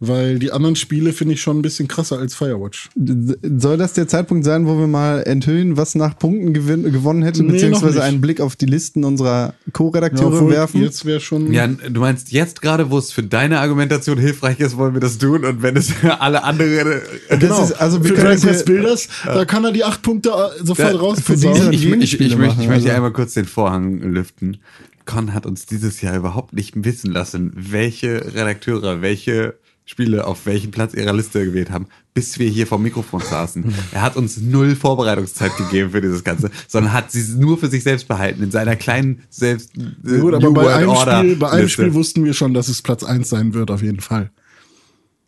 Weil 0.00 0.38
die 0.38 0.52
anderen 0.52 0.76
Spiele 0.76 1.12
finde 1.12 1.34
ich 1.34 1.40
schon 1.42 1.58
ein 1.58 1.62
bisschen 1.62 1.88
krasser 1.88 2.18
als 2.18 2.36
Firewatch. 2.36 2.88
Soll 2.94 3.76
das 3.78 3.94
der 3.94 4.06
Zeitpunkt 4.06 4.44
sein, 4.44 4.64
wo 4.68 4.78
wir 4.78 4.86
mal 4.86 5.24
enthüllen, 5.24 5.76
was 5.76 5.96
nach 5.96 6.16
Punkten 6.16 6.52
gewin 6.54 6.84
gewonnen 6.84 7.24
hätte, 7.24 7.42
Nee, 7.42 7.52
beziehungsweise 7.54 8.04
einen 8.04 8.20
Blick 8.20 8.40
auf 8.40 8.54
die 8.54 8.66
Listen 8.66 9.02
unserer 9.02 9.54
Co-Redakteure 9.72 10.34
obwohl, 10.34 10.52
werfen? 10.52 10.82
Jetzt 10.82 11.04
wäre 11.04 11.18
schon. 11.18 11.52
Ja, 11.52 11.66
du 11.66 12.00
meinst 12.00 12.30
jetzt 12.30 12.62
gerade, 12.62 12.90
wo 12.92 12.98
es 12.98 13.10
für 13.10 13.24
deine 13.24 13.58
Argumentation 13.58 14.18
hilfreich 14.18 14.60
ist, 14.60 14.76
wollen 14.76 14.94
wir 14.94 15.00
das 15.00 15.18
tun 15.18 15.44
und 15.44 15.62
wenn 15.62 15.76
es 15.76 15.90
für 15.90 16.20
alle 16.20 16.44
andere 16.44 17.02
genau. 17.28 17.64
ist- 17.64 17.72
also 17.72 18.00
wir 18.04 18.10
für 18.10 18.14
können 18.14 18.26
Dragon 18.28 18.34
das 18.36 18.42
Quest 18.44 18.66
hier- 18.68 18.74
Builders, 18.76 19.08
da 19.24 19.44
kann 19.46 19.64
er 19.64 19.72
die 19.72 19.82
acht 19.82 20.02
Punkte 20.02 20.28
äh, 20.30 20.64
sofort 20.64 20.92
Ja, 20.94 21.14
für 21.16 21.32
diese- 21.34 21.72
ich, 21.72 21.84
ich, 21.86 22.20
ich, 22.20 22.20
möchte, 22.20 22.36
machen, 22.36 22.62
ich 22.62 22.68
möchte 22.68 22.84
also. 22.84 22.88
einmal 22.96 23.12
kurz 23.12 23.34
den 23.34 23.46
Vorhang 23.46 23.98
lüften. 23.98 24.58
Con 25.06 25.34
hat 25.34 25.44
uns 25.44 25.66
dieses 25.66 26.02
Jahr 26.02 26.16
überhaupt 26.16 26.52
nicht 26.52 26.84
wissen 26.84 27.10
lassen, 27.10 27.52
welche 27.56 28.32
Redakteure, 28.34 29.02
welche 29.02 29.54
Spiele 29.88 30.26
auf 30.26 30.44
welchen 30.44 30.70
Platz 30.70 30.92
ihrer 30.92 31.14
Liste 31.14 31.42
gewählt 31.46 31.70
haben, 31.70 31.86
bis 32.12 32.38
wir 32.38 32.46
hier 32.50 32.66
vom 32.66 32.82
Mikrofon 32.82 33.22
saßen. 33.22 33.74
Er 33.92 34.02
hat 34.02 34.16
uns 34.16 34.36
null 34.36 34.76
Vorbereitungszeit 34.76 35.56
gegeben 35.56 35.92
für 35.92 36.02
dieses 36.02 36.22
Ganze, 36.22 36.50
sondern 36.66 36.92
hat 36.92 37.10
sie 37.10 37.22
nur 37.38 37.56
für 37.56 37.68
sich 37.68 37.82
selbst 37.82 38.06
behalten 38.06 38.42
in 38.42 38.50
seiner 38.50 38.76
kleinen 38.76 39.22
selbst 39.30 39.70
äh, 39.78 40.18
Gut, 40.18 40.34
aber 40.34 40.46
New 40.46 40.52
bei 40.52 40.64
World 40.64 40.76
einem, 40.76 40.88
Order 40.90 41.18
Spiel, 41.20 41.36
bei 41.36 41.50
einem 41.50 41.62
Liste. 41.62 41.82
Spiel 41.82 41.94
wussten 41.94 42.24
wir 42.24 42.34
schon, 42.34 42.52
dass 42.52 42.68
es 42.68 42.82
Platz 42.82 43.02
1 43.02 43.30
sein 43.30 43.54
wird, 43.54 43.70
auf 43.70 43.82
jeden 43.82 44.00
Fall. 44.00 44.30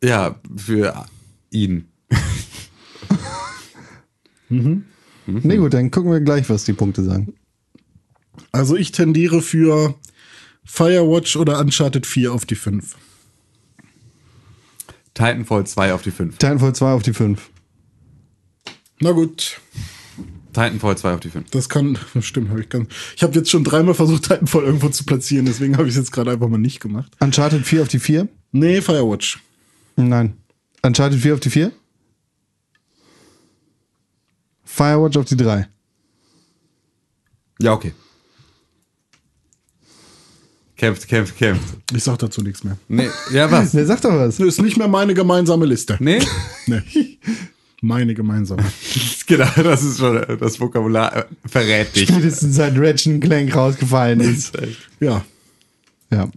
Ja, 0.05 0.39
für 0.55 1.07
ihn. 1.51 1.87
Nee, 5.27 5.59
gut, 5.59 5.75
dann 5.75 5.93
gucken 5.93 6.11
wir 6.11 6.21
gleich, 6.21 6.51
was 6.51 6.65
die 6.65 6.73
Punkte 6.73 7.05
sagen. 7.05 7.35
Also 8.51 8.75
ich 8.75 8.91
tendiere 8.91 9.43
für 9.43 9.95
Firewatch 10.65 11.37
oder 11.37 11.61
Uncharted 11.61 12.05
4 12.05 12.33
auf 12.33 12.47
die 12.47 12.57
5. 12.57 12.97
Titanfall 15.21 15.67
2 15.67 15.93
auf 15.93 16.01
die 16.01 16.11
5. 16.11 16.39
Titanfall 16.39 16.75
2 16.75 16.93
auf 16.93 17.03
die 17.03 17.13
5. 17.13 17.51
Na 19.01 19.13
gut, 19.13 19.61
Titanfall 20.55 20.97
2 20.97 21.15
auf 21.15 21.21
die 21.21 21.29
5. 21.29 21.51
das 21.51 21.69
kann, 21.69 21.99
stimmt, 22.21 22.49
habe 22.49 22.63
ich 22.63 22.71
ganz. 22.71 22.89
Ich 23.17 23.23
habe 23.23 23.35
jetzt 23.35 23.51
schon 23.51 23.63
dreimal 23.63 23.95
versucht, 23.95 24.23
Titanfall 24.23 24.65
irgendwo 24.65 24.89
zu 24.89 25.05
platzieren, 25.05 25.45
deswegen 25.45 25.77
habe 25.77 25.89
ich 25.89 25.91
es 25.91 25.99
jetzt 25.99 26.13
gerade 26.13 26.31
einfach 26.31 26.49
mal 26.49 26.57
nicht 26.57 26.81
gemacht. 26.81 27.13
Uncharted 27.21 27.67
4 27.67 27.83
auf 27.83 27.89
die 27.89 27.99
4? 27.99 28.29
Nee, 28.53 28.81
Firewatch. 28.81 29.41
Nein. 29.97 30.39
Uncharted 30.83 31.21
4 31.21 31.35
auf 31.35 31.41
die 31.41 31.51
4? 31.51 31.73
Firewatch 34.65 35.19
auf 35.19 35.27
die 35.27 35.37
3. 35.37 35.69
Ja, 37.61 37.75
okay. 37.75 37.93
Kämpft, 40.81 41.09
kämpft, 41.09 41.37
kämpft. 41.37 41.77
Ich 41.95 42.03
sag 42.03 42.17
dazu 42.21 42.41
nichts 42.41 42.65
mehr. 42.65 42.79
Nee, 42.89 43.11
ja, 43.35 43.51
was? 43.51 43.75
Wer 43.75 43.85
sagt 43.85 44.03
doch 44.03 44.15
was? 44.15 44.39
Das 44.39 44.47
ist 44.47 44.63
nicht 44.63 44.79
mehr 44.79 44.89
meine 44.89 45.13
gemeinsame 45.13 45.67
Liste. 45.67 45.99
Nee? 46.01 46.21
Nee. 46.67 46.81
Meine 47.83 48.15
gemeinsame. 48.15 48.65
genau, 49.27 49.51
das 49.63 49.83
ist 49.83 49.99
schon, 49.99 50.25
das 50.41 50.59
Vokabular 50.59 51.15
äh, 51.15 51.25
verrät 51.45 51.95
dich. 51.95 52.09
Spätestens 52.09 52.57
seit 52.57 52.79
Ratchet 52.79 53.21
Clank 53.21 53.55
rausgefallen 53.55 54.21
ist. 54.21 54.57
Ja. 55.01 55.23
Ja. 56.11 56.31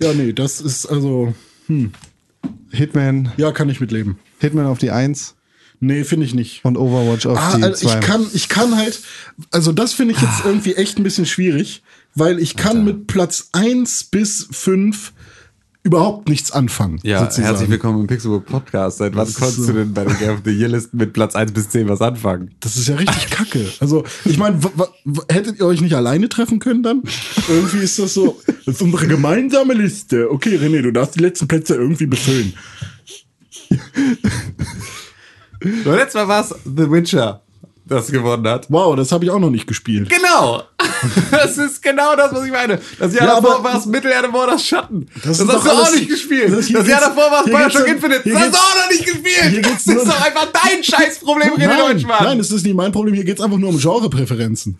Ja, 0.00 0.14
nee, 0.14 0.32
das 0.32 0.62
ist 0.62 0.86
also, 0.86 1.34
Hitman, 2.70 3.32
ja, 3.36 3.52
kann 3.52 3.68
ich 3.68 3.80
mitleben. 3.80 4.18
Hitman 4.38 4.64
auf 4.64 4.78
die 4.78 4.92
1 4.92 5.34
Nee, 5.84 6.04
finde 6.04 6.24
ich 6.24 6.34
nicht. 6.34 6.64
und 6.64 6.78
Overwatch 6.78 7.26
auf 7.26 7.36
Ah, 7.38 7.56
die 7.56 7.64
also 7.64 7.86
2. 7.88 7.98
ich 7.98 8.00
kann, 8.06 8.26
ich 8.32 8.48
kann 8.48 8.76
halt, 8.76 9.00
also 9.50 9.72
das 9.72 9.92
finde 9.92 10.14
ich 10.14 10.22
jetzt 10.22 10.44
irgendwie 10.44 10.74
echt 10.76 10.96
ein 10.96 11.02
bisschen 11.02 11.26
schwierig, 11.26 11.82
weil 12.14 12.38
ich 12.38 12.56
kann 12.56 12.84
mit 12.84 13.06
Platz 13.06 13.48
1 13.52 14.04
bis 14.04 14.48
5 14.50 15.12
überhaupt 15.84 16.28
nichts 16.28 16.52
anfangen. 16.52 17.00
Ja, 17.02 17.20
sozusagen. 17.20 17.46
herzlich 17.46 17.70
willkommen 17.70 18.02
im 18.02 18.06
Pixelbook 18.06 18.46
Podcast. 18.46 18.98
Seit 18.98 19.16
wann 19.16 19.32
konntest 19.32 19.62
so. 19.62 19.66
du 19.66 19.78
denn 19.78 19.92
bei 19.92 20.04
den 20.04 20.16
Game 20.18 20.30
of 20.30 20.40
the 20.44 20.52
Year 20.52 20.68
Listen 20.68 20.96
mit 20.96 21.12
Platz 21.12 21.34
1 21.34 21.52
bis 21.52 21.70
10 21.70 21.88
was 21.88 22.00
anfangen? 22.00 22.52
Das 22.60 22.76
ist 22.76 22.86
ja 22.86 22.94
richtig 22.94 23.30
kacke. 23.30 23.66
Also, 23.80 24.04
ich 24.24 24.38
meine, 24.38 24.60
hättet 25.28 25.58
ihr 25.58 25.66
euch 25.66 25.80
nicht 25.80 25.94
alleine 25.94 26.28
treffen 26.28 26.60
können 26.60 26.84
dann? 26.84 27.02
Irgendwie 27.48 27.78
ist 27.78 27.98
das 27.98 28.14
so, 28.14 28.40
das 28.46 28.76
ist 28.76 28.82
unsere 28.82 29.08
gemeinsame 29.08 29.74
Liste. 29.74 30.30
Okay, 30.30 30.56
René, 30.56 30.82
du 30.82 30.92
darfst 30.92 31.16
die 31.16 31.20
letzten 31.20 31.48
Plätze 31.48 31.74
irgendwie 31.74 32.06
befüllen. 32.06 32.54
So, 35.84 35.92
letztes 35.92 36.14
Mal 36.14 36.28
war 36.28 36.44
es 36.44 36.54
The 36.64 36.90
Witcher, 36.90 37.42
das 37.92 38.08
gewonnen 38.10 38.46
hat. 38.48 38.66
Wow, 38.68 38.96
das 38.96 39.12
habe 39.12 39.24
ich 39.24 39.30
auch 39.30 39.38
noch 39.38 39.50
nicht 39.50 39.66
gespielt. 39.66 40.08
Genau! 40.10 40.62
Das 41.32 41.58
ist 41.58 41.82
genau 41.82 42.14
das, 42.14 42.32
was 42.32 42.44
ich 42.44 42.52
meine. 42.52 42.78
Das 42.98 43.12
Jahr 43.12 43.26
Ja, 43.26 43.34
davor 43.40 43.62
war 43.64 43.76
es 43.76 43.86
Mittelerde 43.86 44.28
Morders 44.28 44.64
Schatten. 44.64 45.08
Das, 45.24 45.40
ist 45.40 45.48
hast 45.52 45.66
du 45.66 45.70
auch 45.70 45.90
nicht 45.90 46.08
gespielt. 46.08 46.44
das 46.52 46.58
Das, 46.60 46.68
Jahr 46.68 46.82
geht's- 46.84 47.00
davor 47.00 47.30
war 47.30 47.40
es 47.44 47.46
Bioshock 47.50 47.72
geht's- 47.86 47.88
Infinite. 48.04 48.22
Das 48.24 48.34
hast 48.34 48.44
du 48.44 48.50
geht's- 48.50 48.58
auch 48.58 48.76
noch 48.82 48.90
nicht 48.90 49.04
gespielt. 49.06 49.64
geht's 49.64 49.84
Das 49.84 49.96
ist 49.96 50.06
doch 50.06 50.24
einfach 50.26 50.46
dein 50.52 50.84
Scheißproblem, 50.84 51.48
René 51.56 51.66
Nein, 51.66 51.78
Deutschmann. 51.78 52.24
nein, 52.24 52.38
das 52.38 52.50
ist 52.52 52.64
nicht 52.64 52.76
mein 52.76 52.92
Problem. 52.92 53.14
Hier 53.14 53.24
geht 53.24 53.38
es 53.38 53.44
einfach 53.44 53.58
nur 53.58 53.70
um 53.70 53.78
Genrepräferenzen. 53.80 54.78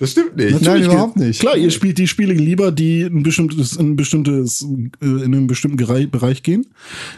Das 0.00 0.10
stimmt 0.12 0.36
nicht. 0.36 0.50
Nein, 0.52 0.62
Natürlich 0.62 0.86
überhaupt 0.86 1.14
geht- 1.14 1.26
nicht. 1.26 1.40
Klar, 1.40 1.56
ihr 1.56 1.70
spielt 1.70 1.98
die 1.98 2.08
Spiele 2.08 2.32
lieber, 2.32 2.72
die 2.72 3.02
ein 3.02 3.22
bestimmtes, 3.22 3.76
in 3.76 3.90
ein 3.92 3.96
bestimmtes, 3.96 4.62
äh, 5.02 5.06
in 5.06 5.24
einen 5.24 5.46
bestimmten 5.46 5.76
Bereich 6.10 6.42
gehen. 6.42 6.66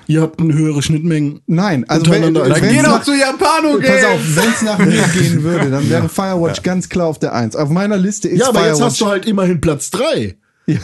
Ihr 0.09 0.21
habt 0.21 0.41
eine 0.41 0.53
höhere 0.55 0.83
Schnittmengen. 0.83 1.41
Nein, 1.47 1.85
also 1.89 2.11
wenn, 2.11 2.35
Dann 2.35 2.61
geh 2.61 2.83
nach- 2.83 2.99
doch 2.99 3.05
zu 3.05 3.13
Japano 3.19 3.79
Pass 3.79 3.87
Games. 3.87 4.05
auf, 4.05 4.21
wenn 4.37 4.51
es 4.53 4.63
nach 4.63 4.79
mir 4.79 5.03
gehen 5.21 5.43
würde, 5.43 5.71
dann 5.71 5.89
wäre 5.89 6.09
Firewatch 6.09 6.63
ganz 6.63 6.89
klar 6.89 7.07
auf 7.07 7.19
der 7.19 7.33
1. 7.35 7.57
Auf 7.57 7.71
meiner 7.71 7.97
Liste 7.97 8.29
ist 8.29 8.41
Ja, 8.41 8.49
aber 8.49 8.59
jetzt 8.67 8.77
Firewatch. 8.79 8.91
hast 8.93 9.01
du 9.01 9.07
halt 9.07 9.27
immerhin 9.27 9.61
Platz 9.61 9.91
3. 9.91 10.35
Ja, 10.65 10.79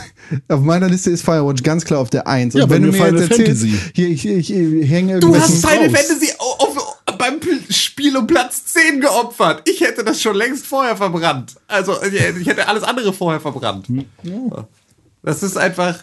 auf 0.49 0.59
meiner 0.59 0.89
Liste 0.89 1.09
ist 1.09 1.23
Firewatch 1.23 1.63
ganz 1.63 1.85
klar 1.85 2.01
auf 2.01 2.09
der 2.09 2.27
1. 2.27 2.53
Und 2.53 2.59
Ja, 2.61 2.69
wenn 2.69 2.81
du 2.83 2.89
mir 2.89 2.93
Final 2.95 3.13
jetzt 3.21 3.31
erzählst, 3.31 3.61
Fantasy. 3.63 3.79
hier, 3.95 4.09
ich, 4.09 4.25
ich, 4.27 4.53
ich 4.53 4.89
hänge 4.89 5.19
Du 5.21 5.33
hast 5.33 5.65
Final 5.65 5.87
raus. 5.87 5.95
Fantasy 5.97 6.33
auf, 6.37 6.68
beim 7.19 7.39
Spiel 7.69 8.17
um 8.17 8.25
Platz 8.25 8.65
10 8.65 9.01
geopfert. 9.01 9.61
Ich 9.69 9.81
hätte 9.81 10.03
das 10.03 10.19
schon 10.19 10.35
längst 10.35 10.65
vorher 10.65 10.97
verbrannt. 10.97 11.55
Also, 11.67 11.95
ich 12.01 12.13
ich 12.13 12.47
hätte 12.47 12.67
alles 12.67 12.81
andere 12.81 13.13
vorher 13.13 13.39
verbrannt. 13.39 13.85
Das 15.21 15.43
ist 15.43 15.57
einfach. 15.57 15.99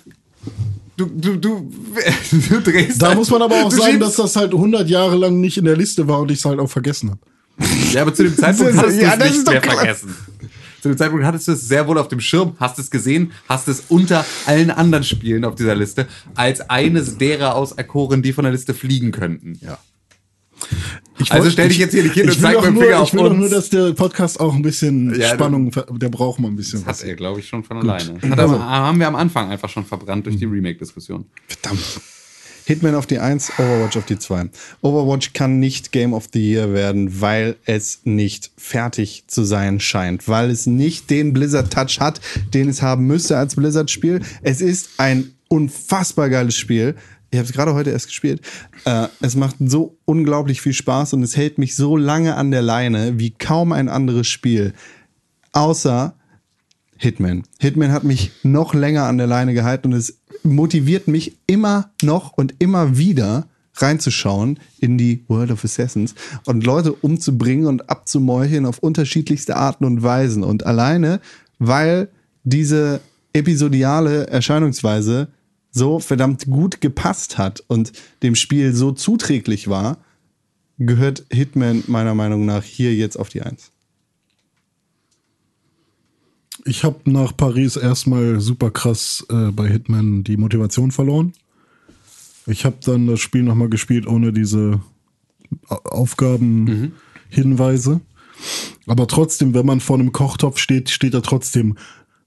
Du, 0.97 1.07
du, 1.07 1.37
du, 1.37 1.73
du 2.51 2.61
drehst. 2.61 3.03
Da 3.03 3.09
halt- 3.09 3.19
muss 3.19 3.31
man 3.31 3.43
aber 3.43 3.65
auch 3.65 3.73
sagen, 3.73 3.99
dass 3.99 4.15
das 4.15 4.37
halt 4.37 4.53
100 4.55 4.89
Jahre 4.89 5.17
lang 5.17 5.41
nicht 5.41 5.59
in 5.59 5.65
der 5.65 5.77
Liste 5.77 6.07
war 6.07 6.21
und 6.21 6.31
ich 6.31 6.39
es 6.39 6.45
halt 6.45 6.61
auch 6.61 6.71
vergessen 6.71 7.11
habe. 7.11 7.21
Ja, 7.93 8.03
aber 8.03 8.15
zu 8.15 8.23
dem 8.23 8.37
Zeitpunkt 8.39 8.77
hattest 8.77 9.01
du 9.01 9.05
es 9.05 9.21
nicht 9.35 9.47
mehr 9.51 9.61
klar. 9.61 9.77
vergessen. 9.77 10.17
Zu 10.83 10.89
dem 10.91 10.99
Zeitpunkt 10.99 11.25
hattest 11.25 11.49
du 11.49 11.53
es 11.53 11.67
sehr 11.67 11.89
wohl 11.89 11.99
auf 11.99 12.09
dem 12.09 12.21
Schirm, 12.21 12.55
hast 12.61 12.79
es 12.79 12.91
gesehen, 12.91 13.33
hast 13.49 13.67
es 13.67 13.85
unter 13.89 14.25
allen 14.47 14.71
anderen 14.71 15.05
Spielen 15.05 15.45
auf 15.45 15.55
dieser 15.57 15.75
Liste 15.75 16.07
als 16.35 16.61
eines 16.71 17.19
derer 17.19 17.57
aus 17.57 17.73
erkoren, 17.73 18.23
die 18.23 18.33
von 18.33 18.45
der 18.45 18.53
Liste 18.53 18.73
fliegen 18.73 19.11
könnten. 19.11 19.59
Ja. 19.63 19.79
Also 21.31 21.51
stell 21.51 21.69
dich 21.69 21.79
jetzt 21.79 21.93
hier 21.93 22.03
nicht 22.03 22.15
hin 22.15 22.25
und 22.25 22.33
ich 22.33 22.43
will 22.43 22.43
zeig 22.43 22.55
doch 22.55 22.63
mit 22.63 22.71
dem 22.71 22.75
nur, 22.75 22.83
Finger 22.85 23.01
auf 23.01 23.09
Ich 23.09 23.15
will 23.15 23.23
doch 23.25 23.37
nur, 23.37 23.49
dass 23.49 23.71
der 23.71 23.93
Podcast 23.93 24.41
auch 24.41 24.55
ein 24.55 24.63
bisschen 24.63 25.19
Ja, 25.19 25.31
Spannung, 25.31 25.71
der 25.93 26.09
braucht 26.09 26.41
mal 26.41 26.49
ein 26.49 26.57
bisschen 26.57 26.81
Hat 26.81 26.89
was. 26.89 27.03
er, 27.03 27.15
glaube 27.15 27.41
ich, 27.41 27.49
schon 27.49 27.65
von 27.65 27.79
alleine. 27.79 28.21
Hat 28.21 28.39
aber, 28.39 28.59
haben 28.59 28.99
wir 28.99 29.09
am 29.09 29.17
Anfang 29.17 29.51
einfach 29.51 29.69
schon 29.69 29.85
verbrannt 29.85 30.27
durch 30.27 30.37
die 30.37 30.45
Remake-Diskussion. 30.45 31.25
Verdammt. 31.49 32.01
Hitman 32.67 32.97
auf 32.97 33.07
die 33.07 33.21
1, 33.21 33.53
Overwatch 33.59 33.97
auf 33.97 34.07
die 34.07 34.19
2. 34.19 34.51
Overwatch 34.83 35.33
kann 35.33 35.61
nicht 35.61 35.93
Game 35.93 36.13
of 36.13 36.25
the 36.33 36.41
Year 36.41 36.73
werden, 36.73 37.21
weil 37.21 37.55
es 37.65 38.01
nicht 38.03 38.51
fertig 38.57 39.25
zu 39.29 39.45
sein 39.45 39.79
scheint, 39.79 40.27
weil 40.27 40.51
es 40.51 40.67
nicht 40.67 41.09
den 41.11 41.33
Blizzard-Touch 41.33 42.01
hat, 42.01 42.21
den 42.53 42.69
es 42.69 42.83
haben 42.83 43.07
müsste 43.07 43.39
als 43.39 43.55
Blizzard-Spiel. 43.55 44.21
Es 44.43 44.61
ist 44.61 44.91
ein 44.99 45.31
unfassbar 45.49 46.29
geiles 46.29 46.57
Spiel. 46.57 46.97
Ich 47.31 47.39
habe 47.39 47.47
es 47.47 47.53
gerade 47.53 47.75
heute 47.75 47.91
erst 47.91 48.07
gespielt. 48.07 48.41
Äh, 48.85 49.09
es 49.21 49.37
macht 49.37 49.57
so 49.61 49.99
unglaublich 50.05 50.61
viel 50.61 50.73
Spaß 50.73 51.13
und 51.15 51.23
es 51.23 51.37
hält 51.37 51.59
mich 51.59 51.77
so 51.77 51.97
lange 51.97 52.37
an 52.37 52.51
der 52.51 52.63
Leine 52.63 53.19
wie 53.19 53.31
kaum 53.31 53.73
ein 53.73 53.89
anderes 53.89 54.27
Spiel. 54.27 54.75
Außer 55.53 56.15
Hitman. 56.97 57.43
Hitman 57.59 57.93
hat 57.93 58.05
mich 58.05 58.31
noch 58.43 58.75
länger 58.75 59.05
an 59.05 59.19
der 59.19 59.27
Leine 59.27 59.55
gehalten 59.55 59.93
und 59.93 59.99
es 59.99 60.19
motiviert 60.43 61.09
mich 61.09 61.37
immer 61.47 61.91
noch 62.03 62.33
und 62.33 62.55
immer 62.59 62.97
wieder 62.97 63.49
reinzuschauen 63.75 64.59
in 64.81 64.97
die 64.97 65.25
World 65.29 65.51
of 65.51 65.65
Assassins 65.65 66.15
und 66.47 66.65
Leute 66.65 66.93
umzubringen 66.93 67.67
und 67.67 67.91
abzumeucheln 67.91 68.65
auf 68.65 68.79
unterschiedlichste 68.79 69.57
Arten 69.57 69.85
und 69.85 70.03
Weisen. 70.03 70.43
Und 70.43 70.65
alleine, 70.65 71.21
weil 71.59 72.09
diese 72.45 73.01
episodiale 73.35 74.29
Erscheinungsweise 74.29 75.29
so 75.77 76.01
verdammt 76.01 76.47
gut 76.47 76.81
gepasst 76.81 77.39
hat 77.39 77.63
und 77.69 77.93
dem 78.23 78.35
Spiel 78.35 78.75
so 78.75 78.91
zuträglich 78.93 79.69
war, 79.69 79.99
gehört 80.79 81.27
Hitman 81.31 81.85
meiner 81.87 82.15
Meinung 82.15 82.47
nach 82.47 82.65
hier 82.65 82.95
jetzt 82.95 83.19
auf 83.19 83.29
die 83.29 83.43
Eins. 83.43 83.73
Ich 86.65 86.83
habe 86.83 87.01
nach 87.05 87.37
Paris 87.37 87.77
erstmal 87.77 88.41
super 88.41 88.71
krass 88.71 89.27
äh, 89.29 89.51
bei 89.53 89.69
Hitman 89.69 90.25
die 90.25 90.39
Motivation 90.39 90.93
verloren. 90.93 91.35
Ich 92.47 92.65
habe 92.65 92.79
dann 92.85 93.07
das 93.07 93.21
Spiel 93.21 93.43
nochmal 93.43 93.69
gespielt 93.69 94.07
ohne 94.07 94.33
diese 94.33 94.81
Aufgaben-Hinweise. 95.69 98.01
Aber 98.87 99.07
trotzdem, 99.07 99.53
wenn 99.53 99.67
man 99.67 99.81
vor 99.81 99.99
einem 99.99 100.13
Kochtopf 100.13 100.57
steht, 100.59 100.89
steht 100.91 101.15
da 101.15 101.21
trotzdem 101.21 101.77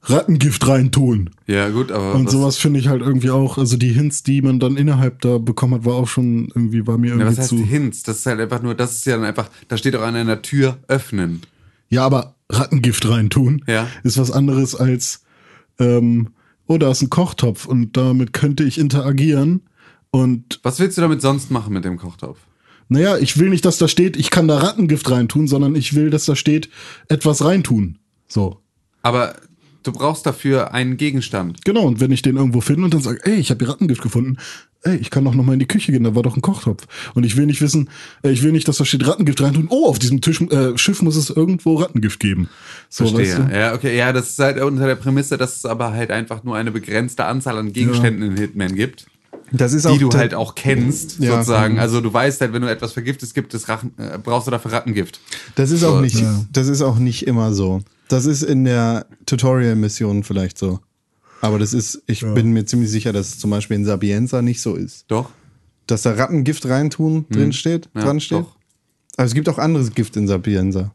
Rattengift 0.02 0.66
reintun. 0.68 1.30
Ja, 1.46 1.70
gut, 1.70 1.92
aber. 1.92 2.16
Und 2.16 2.26
was- 2.28 2.32
sowas 2.32 2.58
finde 2.58 2.80
ich 2.80 2.88
halt 2.88 3.02
irgendwie 3.02 3.30
auch, 3.32 3.58
also 3.58 3.76
die 3.78 3.90
Hints, 3.92 4.24
die 4.24 4.42
man 4.42 4.60
dann 4.60 4.78
innerhalb 4.78 5.22
da 5.22 5.38
bekommen 5.38 5.74
hat, 5.76 5.86
war 5.86 5.96
auch 5.96 6.08
schon 6.08 6.48
irgendwie, 6.56 6.88
war 6.88 6.98
mir 6.98 7.08
Ja, 7.08 7.14
irgendwie 7.16 7.32
was 7.32 7.38
heißt 7.40 7.50
zu. 7.50 7.58
Hints? 7.58 8.04
Das 8.04 8.20
ist 8.20 8.26
halt 8.26 8.40
einfach 8.40 8.62
nur, 8.62 8.76
das 8.76 8.94
ist 8.94 9.06
ja 9.06 9.18
dann 9.18 9.26
einfach, 9.26 9.50
da 9.68 9.78
steht 9.78 9.96
auch 9.96 10.02
an 10.02 10.16
einer 10.16 10.42
Tür 10.42 10.78
öffnen. 10.88 11.42
Ja, 11.90 12.06
aber 12.06 12.36
Rattengift 12.50 13.08
reintun 13.10 13.64
Ja. 13.68 13.88
ist 14.04 14.18
was 14.18 14.32
anderes 14.32 14.74
als, 14.76 15.24
ähm, 15.80 16.30
oh, 16.68 16.78
da 16.78 16.92
ist 16.92 17.02
ein 17.02 17.10
Kochtopf 17.10 17.66
und 17.66 17.98
damit 17.98 18.32
könnte 18.34 18.64
ich 18.64 18.78
interagieren. 18.80 19.62
Und 20.12 20.60
Was 20.64 20.80
willst 20.80 20.98
du 20.98 21.02
damit 21.02 21.22
sonst 21.22 21.52
machen 21.52 21.74
mit 21.74 21.84
dem 21.86 21.98
Kochtopf? 21.98 22.40
naja, 22.92 23.18
ich 23.18 23.38
will 23.38 23.50
nicht, 23.50 23.66
dass 23.66 23.78
da 23.78 23.88
steht, 23.88 24.18
ich 24.18 24.32
kann 24.32 24.48
da 24.48 24.58
Rattengift 24.58 25.12
reintun, 25.12 25.48
sondern 25.48 25.76
ich 25.76 25.94
will, 25.94 26.10
dass 26.10 26.26
da 26.26 26.36
steht, 26.36 26.70
etwas 27.08 27.44
reintun. 27.44 28.00
So. 28.28 28.62
Aber 29.04 29.36
du 29.84 29.92
brauchst 29.92 30.26
dafür 30.26 30.74
einen 30.74 30.98
Gegenstand. 30.98 31.64
Genau, 31.66 31.84
und 31.86 32.00
wenn 32.00 32.12
ich 32.12 32.22
den 32.22 32.38
irgendwo 32.38 32.62
finde 32.62 32.84
und 32.86 32.94
dann 32.94 33.02
sage, 33.02 33.20
ey, 33.24 33.36
ich 33.36 33.50
habe 33.50 33.64
hier 33.66 33.70
Rattengift 33.74 34.02
gefunden, 34.02 34.38
ey, 34.84 34.96
ich 34.98 35.10
kann 35.10 35.26
doch 35.26 35.34
noch 35.34 35.44
mal 35.44 35.54
in 35.54 35.60
die 35.60 35.68
Küche 35.68 35.92
gehen, 35.92 36.04
da 36.04 36.16
war 36.16 36.24
doch 36.24 36.36
ein 36.38 36.42
Kochtopf. 36.42 36.86
Und 37.14 37.26
ich 37.26 37.36
will 37.38 37.46
nicht 37.46 37.62
wissen, 37.62 37.90
äh, 38.24 38.30
ich 38.32 38.44
will 38.44 38.52
nicht, 38.52 38.68
dass 38.68 38.78
da 38.78 38.86
steht 38.86 39.06
Rattengift 39.08 39.42
reintun. 39.42 39.68
Oh, 39.70 39.88
auf 39.88 40.00
diesem 40.00 40.22
Tisch, 40.22 40.42
äh, 40.42 40.78
Schiff 40.78 41.02
muss 41.02 41.16
es 41.16 41.30
irgendwo 41.30 41.76
Rattengift 41.76 42.20
geben. 42.20 42.50
So, 42.90 43.06
Verstehe. 43.08 43.38
weißt 43.40 43.50
du? 43.52 43.56
Ja, 43.58 43.74
okay, 43.74 43.98
ja, 43.98 44.14
das 44.14 44.30
ist 44.30 44.40
halt 44.40 44.60
unter 44.62 44.86
der 44.88 44.96
Prämisse, 44.96 45.38
dass 45.38 45.58
es 45.58 45.66
aber 45.66 45.92
halt 45.94 46.12
einfach 46.12 46.44
nur 46.44 46.56
eine 46.56 46.72
begrenzte 46.72 47.26
Anzahl 47.26 47.58
an 47.58 47.74
Gegenständen 47.74 48.24
in 48.32 48.38
Hitman 48.38 48.76
gibt, 48.76 49.06
Das 49.52 49.74
ist 49.74 49.88
die 49.90 49.98
du 49.98 50.10
ta- 50.10 50.20
halt 50.20 50.34
auch 50.36 50.56
kennst, 50.56 51.20
Ja. 51.20 51.32
sozusagen. 51.38 51.80
Also 51.80 52.02
du 52.02 52.14
weißt 52.14 52.40
halt, 52.42 52.54
wenn 52.54 52.62
du 52.62 52.70
etwas 52.70 52.94
vergiftest, 52.94 53.34
gibt 53.34 53.54
es 53.54 53.68
Rachen, 53.68 53.92
äh, 53.98 54.18
brauchst 54.18 54.48
du 54.48 54.52
dafür 54.52 54.72
Rattengift. 54.74 55.20
Das 55.56 55.72
ist 55.72 55.80
So, 55.82 55.90
auch 55.96 56.02
nicht, 56.02 56.20
ja. 56.20 56.46
das 56.54 56.68
ist 56.68 56.82
auch 56.84 57.00
nicht 57.00 57.26
immer 57.28 57.52
so. 57.54 57.82
Das 58.10 58.26
ist 58.26 58.44
in 58.44 58.66
der 58.66 59.06
Tutorial-Mission 59.26 60.24
vielleicht 60.24 60.58
so. 60.58 60.80
Aber 61.42 61.58
das 61.58 61.74
ist, 61.74 62.04
ich 62.06 62.22
bin 62.22 62.52
mir 62.52 62.66
ziemlich 62.66 62.90
sicher, 62.92 63.14
dass 63.14 63.30
es 63.30 63.40
zum 63.40 63.50
Beispiel 63.52 63.78
in 63.78 63.86
Sapienza 63.86 64.42
nicht 64.42 64.62
so 64.62 64.76
ist. 64.76 65.06
Doch. 65.08 65.30
Dass 65.88 66.02
da 66.02 66.12
Rattengift 66.12 66.66
reintun 66.68 67.26
drin 67.30 67.54
steht, 67.54 67.90
Ja, 67.96 68.02
dran 68.02 68.20
steht. 68.20 68.40
doch. 68.40 68.56
Aber 69.16 69.26
es 69.26 69.34
gibt 69.34 69.48
auch 69.48 69.58
anderes 69.58 69.92
Gift 69.94 70.18
in 70.18 70.28
Sapienza. 70.28 70.94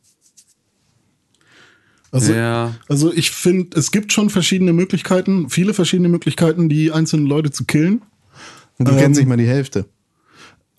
Also, 2.10 2.32
Ja. 2.32 2.74
also 2.88 3.12
ich 3.12 3.30
finde, 3.30 3.76
es 3.78 3.90
gibt 3.90 4.12
schon 4.12 4.30
verschiedene 4.30 4.72
Möglichkeiten, 4.72 5.48
viele 5.50 5.74
verschiedene 5.74 6.08
Möglichkeiten, 6.08 6.68
die 6.68 6.92
einzelnen 6.92 7.26
Leute 7.26 7.50
zu 7.50 7.64
killen. 7.64 8.02
Und 8.78 8.86
du 8.88 8.92
Ähm, 8.92 8.98
kennst 8.98 9.18
nicht 9.18 9.28
mal 9.28 9.36
die 9.36 9.46
Hälfte. 9.46 9.86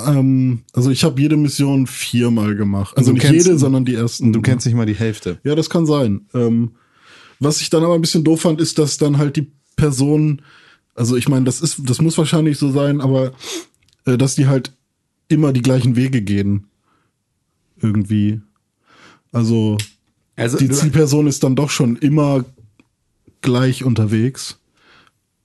Ähm, 0.04 0.64
also 0.74 0.90
ich 0.92 1.04
habe 1.04 1.22
jede 1.22 1.38
Mission 1.38 1.88
viermal 1.88 2.56
gemacht. 2.56 2.98
Also 2.98 3.12
nicht 3.12 3.22
kennst- 3.22 3.46
jede, 3.48 3.58
sondern 3.58 3.86
die 3.86 3.96
ersten. 3.96 4.34
Du 4.34 4.42
kennst 4.42 4.66
nicht 4.66 4.76
mal 4.76 4.86
die 4.86 4.96
Hälfte. 4.96 5.40
Ja, 5.44 5.56
das 5.56 5.70
kann 5.70 5.86
sein. 5.86 6.28
Ähm, 6.34 6.72
was 7.40 7.62
ich 7.62 7.70
dann 7.70 7.84
aber 7.84 7.96
ein 7.96 8.02
bisschen 8.02 8.24
doof 8.24 8.42
fand, 8.42 8.60
ist, 8.62 8.78
dass 8.78 8.98
dann 8.98 9.18
halt 9.18 9.36
die 9.38 9.52
Person, 9.76 10.42
also 10.96 11.16
ich 11.16 11.28
meine, 11.30 11.46
das 11.46 11.62
ist, 11.62 11.82
das 11.84 12.02
muss 12.02 12.18
wahrscheinlich 12.18 12.58
so 12.58 12.72
sein, 12.72 13.02
aber 13.02 13.34
äh, 14.06 14.18
dass 14.18 14.36
die 14.36 14.48
halt 14.48 14.72
immer 15.28 15.54
die 15.54 15.62
gleichen 15.62 15.96
Wege 15.96 16.22
gehen. 16.22 16.68
Irgendwie. 17.82 18.42
Also 19.32 19.78
Also 20.38 20.58
die 20.58 20.70
Zielperson 20.70 21.28
ist 21.28 21.44
dann 21.44 21.56
doch 21.56 21.70
schon 21.70 21.98
immer 21.98 22.46
gleich 23.42 23.84
unterwegs. 23.84 24.60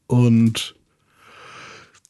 Und 0.06 0.74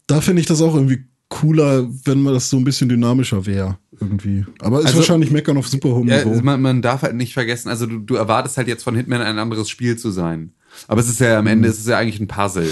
da 0.07 0.21
finde 0.21 0.41
ich 0.41 0.47
das 0.47 0.61
auch 0.63 0.75
irgendwie 0.75 1.05
cooler, 1.31 1.89
wenn 2.05 2.21
man 2.23 2.35
das 2.35 2.51
so 2.51 2.59
ein 2.59 2.65
bisschen 2.65 2.89
dynamischer 2.91 3.47
wäre. 3.47 3.79
Irgendwie. 3.99 4.45
Aber 4.61 4.81
ist 4.81 4.87
Also- 4.87 4.99
wahrscheinlich 4.99 5.31
meckern 5.31 5.57
auf 5.57 5.69
super 5.69 5.91
hohem 5.91 6.09
ja, 6.09 6.25
Niveau. 6.25 6.41
man, 6.43 6.61
man 6.61 6.83
darf 6.83 7.03
halt 7.03 7.15
nicht 7.15 7.33
vergessen, 7.33 7.69
also 7.71 7.87
du, 7.87 7.99
du 8.01 8.15
erwartest 8.17 8.57
halt 8.59 8.69
jetzt 8.69 8.83
von 8.83 8.95
Hitman 8.95 9.23
ein 9.23 9.39
anderes 9.39 9.69
Spiel 9.71 9.97
zu 9.97 10.11
sein. 10.11 10.53
Aber 10.89 11.01
es 11.01 11.09
ist 11.09 11.21
ja 11.21 11.39
am 11.39 11.47
Ende, 11.47 11.69
es 11.69 11.79
ist 11.79 11.89
ja 11.89 11.97
eigentlich 11.99 12.21
ein 12.21 12.29
Puzzle. 12.29 12.65
Mhm. 12.65 12.69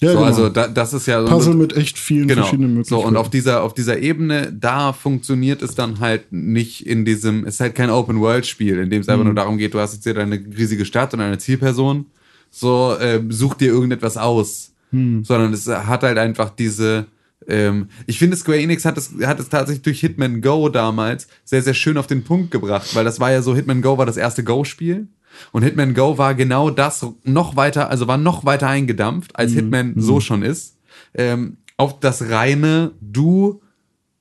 Ja, 0.00 0.08
so, 0.12 0.14
genau. 0.16 0.26
Also 0.26 0.48
da, 0.48 0.66
das 0.66 0.92
ist 0.94 1.06
ja 1.06 1.22
Puzzle 1.22 1.54
mit 1.54 1.76
echt 1.76 1.96
vielen 1.96 2.26
genau. 2.26 2.42
verschiedenen 2.42 2.70
So, 2.70 2.96
Möglichkeiten. 2.96 3.06
und 3.08 3.16
auf 3.16 3.30
dieser, 3.30 3.62
auf 3.62 3.72
dieser 3.74 3.98
Ebene, 4.00 4.52
da 4.52 4.92
funktioniert 4.92 5.62
es 5.62 5.76
dann 5.76 6.00
halt 6.00 6.32
nicht 6.32 6.84
in 6.86 7.04
diesem, 7.04 7.44
es 7.46 7.54
ist 7.54 7.60
halt 7.60 7.74
kein 7.76 7.88
Open-World-Spiel, 7.90 8.78
in 8.78 8.90
dem 8.90 9.00
es 9.02 9.06
Mhm. 9.06 9.12
einfach 9.12 9.24
nur 9.26 9.34
darum 9.34 9.58
geht, 9.58 9.74
du 9.74 9.78
hast 9.78 9.94
jetzt 9.94 10.02
hier 10.02 10.14
deine 10.14 10.36
riesige 10.56 10.84
Stadt 10.84 11.14
und 11.14 11.20
eine 11.20 11.38
Zielperson, 11.38 12.06
so, 12.50 12.96
äh, 12.98 13.20
such 13.28 13.54
dir 13.54 13.68
irgendetwas 13.68 14.16
aus. 14.16 14.72
Mhm. 14.90 15.22
Sondern 15.24 15.52
es 15.52 15.66
hat 15.68 16.02
halt 16.02 16.18
einfach 16.18 16.50
diese, 16.50 17.06
ähm, 17.48 17.88
ich 18.06 18.18
finde, 18.18 18.36
Square 18.36 18.60
Enix 18.60 18.84
hat 18.84 18.98
es, 18.98 19.12
hat 19.24 19.40
es 19.40 19.48
tatsächlich 19.48 19.82
durch 19.82 20.00
Hitman 20.00 20.40
Go 20.40 20.68
damals 20.68 21.28
sehr, 21.44 21.62
sehr 21.62 21.74
schön 21.74 21.96
auf 21.96 22.06
den 22.06 22.24
Punkt 22.24 22.50
gebracht, 22.50 22.94
weil 22.94 23.04
das 23.04 23.20
war 23.20 23.30
ja 23.30 23.42
so, 23.42 23.54
Hitman 23.54 23.82
Go 23.82 23.98
war 23.98 24.06
das 24.06 24.16
erste 24.16 24.44
Go-Spiel. 24.44 25.08
Und 25.50 25.62
Hitman 25.62 25.94
Go 25.94 26.18
war 26.18 26.34
genau 26.34 26.70
das 26.70 27.06
noch 27.24 27.56
weiter, 27.56 27.88
also 27.88 28.06
war 28.06 28.18
noch 28.18 28.44
weiter 28.44 28.68
eingedampft, 28.68 29.36
als 29.36 29.52
Hitman 29.52 29.94
so 29.96 30.20
schon 30.20 30.42
ist. 30.42 30.76
Ähm, 31.14 31.56
auf 31.76 32.00
das 32.00 32.28
reine, 32.28 32.92
du 33.00 33.62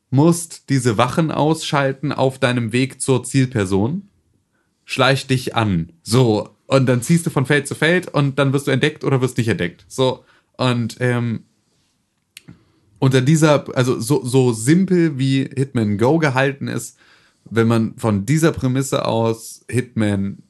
musst 0.09 0.69
diese 0.69 0.97
Wachen 0.97 1.31
ausschalten 1.31 2.11
auf 2.11 2.39
deinem 2.39 2.71
Weg 2.71 3.01
zur 3.01 3.23
Zielperson. 3.23 4.09
Schleich 4.85 5.27
dich 5.27 5.55
an. 5.55 5.93
So. 6.01 6.49
Und 6.67 6.85
dann 6.85 7.01
ziehst 7.01 7.25
du 7.25 7.29
von 7.29 7.45
Feld 7.45 7.67
zu 7.67 7.75
Feld 7.75 8.07
und 8.07 8.39
dann 8.39 8.53
wirst 8.53 8.67
du 8.67 8.71
entdeckt 8.71 9.03
oder 9.03 9.21
wirst 9.21 9.37
nicht 9.37 9.47
entdeckt. 9.47 9.85
So. 9.87 10.23
Und 10.57 10.97
ähm, 10.99 11.43
unter 13.01 13.21
dieser, 13.21 13.65
also 13.75 13.99
so, 13.99 14.23
so 14.23 14.53
simpel 14.53 15.17
wie 15.17 15.49
Hitman 15.55 15.97
Go 15.97 16.19
gehalten 16.19 16.67
ist, 16.67 16.99
wenn 17.49 17.67
man 17.67 17.95
von 17.97 18.27
dieser 18.27 18.51
Prämisse 18.51 19.05
aus 19.05 19.65
Hitman, 19.67 20.43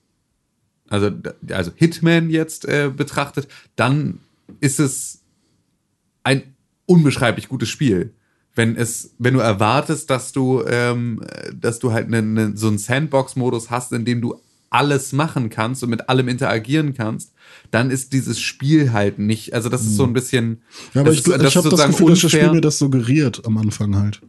also, 0.90 1.12
also 1.50 1.72
Hitman 1.76 2.30
jetzt 2.30 2.66
äh, 2.66 2.92
betrachtet, 2.94 3.48
dann 3.78 4.20
ist 4.60 4.82
es 4.82 5.22
ein 6.24 6.44
unbeschreiblich 6.86 7.48
gutes 7.48 7.70
Spiel. 7.70 8.14
Wenn 8.54 8.76
es, 8.76 9.16
wenn 9.18 9.34
du 9.34 9.40
erwartest, 9.40 10.10
dass 10.10 10.34
du, 10.34 10.62
ähm, 10.68 11.24
dass 11.54 11.80
du 11.80 11.94
halt 11.94 12.10
ne, 12.10 12.22
ne, 12.22 12.52
so 12.56 12.68
einen 12.68 12.80
Sandbox-Modus 12.80 13.70
hast, 13.70 13.94
in 13.94 14.04
dem 14.04 14.20
du 14.20 14.36
alles 14.70 15.14
machen 15.14 15.50
kannst 15.50 15.84
und 15.84 15.90
mit 15.90 16.10
allem 16.10 16.28
interagieren 16.28 16.94
kannst, 16.96 17.34
dann 17.72 17.90
ist 17.92 18.14
dieses 18.14 18.40
Spiel 18.40 18.92
halt 18.94 19.20
nicht, 19.20 19.54
also 19.54 19.70
das 19.70 19.82
ist 19.84 19.96
so 19.96 20.04
ein 20.04 20.14
bisschen, 20.14 20.62
ja, 20.94 21.02
aber 21.02 21.10
das 21.12 21.20
ich, 21.20 21.28
ist- 21.28 21.42
ich 21.44 21.56
habe 21.56 21.70
das 21.70 21.86
Gefühl, 21.88 22.10
dass 22.10 22.20
das 22.22 22.24
unfair. 22.26 22.30
Spiel 22.42 22.52
mir 22.54 22.62
das 22.62 22.78
suggeriert 22.80 23.46
am 23.46 23.58
Anfang 23.58 23.96
halt. 23.96 24.22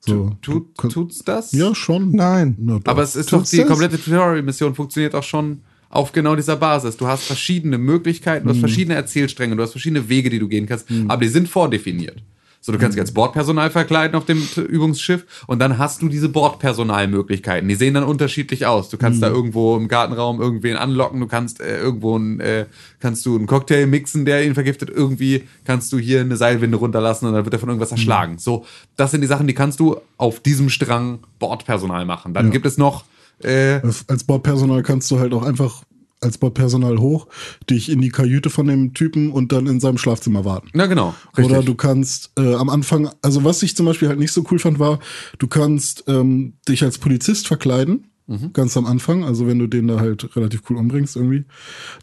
So. 0.00 0.36
Tut, 0.40 0.74
tut's 0.76 1.18
das? 1.24 1.52
Ja, 1.52 1.74
schon. 1.74 2.12
Nein. 2.12 2.56
Na 2.58 2.78
doch. 2.78 2.90
Aber 2.90 3.02
es 3.02 3.16
ist 3.16 3.32
doch, 3.32 3.38
Tut's 3.38 3.50
die 3.50 3.58
das? 3.58 3.66
komplette 3.68 3.98
Tutorial-Mission 4.02 4.74
funktioniert 4.74 5.14
auch 5.14 5.22
schon 5.22 5.60
auf 5.90 6.12
genau 6.12 6.36
dieser 6.36 6.56
Basis. 6.56 6.96
Du 6.96 7.06
hast 7.06 7.24
verschiedene 7.24 7.76
Möglichkeiten, 7.76 8.46
du 8.46 8.52
hast 8.52 8.60
verschiedene 8.60 8.94
Erzählstränge, 8.94 9.56
du 9.56 9.62
hast 9.62 9.72
verschiedene 9.72 10.08
Wege, 10.08 10.30
die 10.30 10.38
du 10.38 10.48
gehen 10.48 10.66
kannst, 10.66 10.86
aber 11.08 11.22
die 11.22 11.28
sind 11.28 11.48
vordefiniert. 11.48 12.22
So, 12.62 12.72
du 12.72 12.78
kannst 12.78 12.94
dich 12.94 13.00
als 13.00 13.12
Bordpersonal 13.12 13.70
verkleiden 13.70 14.14
auf 14.16 14.26
dem 14.26 14.46
Übungsschiff 14.56 15.44
und 15.46 15.60
dann 15.60 15.78
hast 15.78 16.02
du 16.02 16.08
diese 16.08 16.28
Bordpersonalmöglichkeiten. 16.28 17.66
Die 17.68 17.74
sehen 17.74 17.94
dann 17.94 18.04
unterschiedlich 18.04 18.66
aus. 18.66 18.90
Du 18.90 18.98
kannst 18.98 19.22
da 19.22 19.28
irgendwo 19.28 19.76
im 19.76 19.88
Gartenraum 19.88 20.42
irgendwen 20.42 20.76
anlocken, 20.76 21.20
du 21.20 21.26
kannst 21.26 21.60
äh, 21.60 21.78
irgendwo 21.78 22.18
ein, 22.18 22.38
äh, 22.40 22.66
kannst 22.98 23.24
du 23.24 23.36
einen 23.36 23.46
Cocktail 23.46 23.86
mixen, 23.86 24.26
der 24.26 24.44
ihn 24.44 24.52
vergiftet. 24.52 24.90
Irgendwie 24.90 25.44
kannst 25.64 25.90
du 25.92 25.98
hier 25.98 26.20
eine 26.20 26.36
Seilwinde 26.36 26.76
runterlassen 26.76 27.26
und 27.26 27.34
dann 27.34 27.44
wird 27.44 27.54
er 27.54 27.60
von 27.60 27.70
irgendwas 27.70 27.92
erschlagen. 27.92 28.36
So, 28.38 28.66
das 28.96 29.10
sind 29.10 29.22
die 29.22 29.26
Sachen, 29.26 29.46
die 29.46 29.54
kannst 29.54 29.80
du 29.80 29.96
auf 30.18 30.40
diesem 30.40 30.68
Strang 30.68 31.20
Bordpersonal 31.38 32.04
machen. 32.04 32.34
Dann 32.34 32.50
gibt 32.50 32.66
es 32.66 32.76
noch 32.76 33.04
äh, 33.42 33.80
Als 34.06 34.24
Bordpersonal 34.24 34.82
kannst 34.82 35.10
du 35.10 35.18
halt 35.18 35.32
auch 35.32 35.44
einfach 35.44 35.82
als 36.20 36.38
Bordpersonal 36.38 36.98
hoch, 36.98 37.26
dich 37.68 37.88
in 37.90 38.00
die 38.00 38.10
Kajüte 38.10 38.50
von 38.50 38.66
dem 38.66 38.92
Typen 38.94 39.30
und 39.30 39.52
dann 39.52 39.66
in 39.66 39.80
seinem 39.80 39.98
Schlafzimmer 39.98 40.44
warten. 40.44 40.68
Na 40.74 40.86
genau, 40.86 41.14
richtig. 41.36 41.44
Oder 41.46 41.62
du 41.62 41.74
kannst 41.74 42.32
äh, 42.38 42.54
am 42.54 42.68
Anfang, 42.68 43.10
also 43.22 43.42
was 43.44 43.62
ich 43.62 43.74
zum 43.76 43.86
Beispiel 43.86 44.08
halt 44.08 44.18
nicht 44.18 44.32
so 44.32 44.44
cool 44.50 44.58
fand, 44.58 44.78
war, 44.78 44.98
du 45.38 45.46
kannst 45.46 46.04
ähm, 46.08 46.54
dich 46.68 46.82
als 46.82 46.98
Polizist 46.98 47.46
verkleiden, 47.46 48.06
Mhm. 48.26 48.52
ganz 48.52 48.76
am 48.76 48.86
Anfang, 48.86 49.24
also 49.24 49.48
wenn 49.48 49.58
du 49.58 49.66
den 49.66 49.88
da 49.88 49.98
halt 49.98 50.36
relativ 50.36 50.62
cool 50.70 50.76
umbringst 50.76 51.16
irgendwie, 51.16 51.46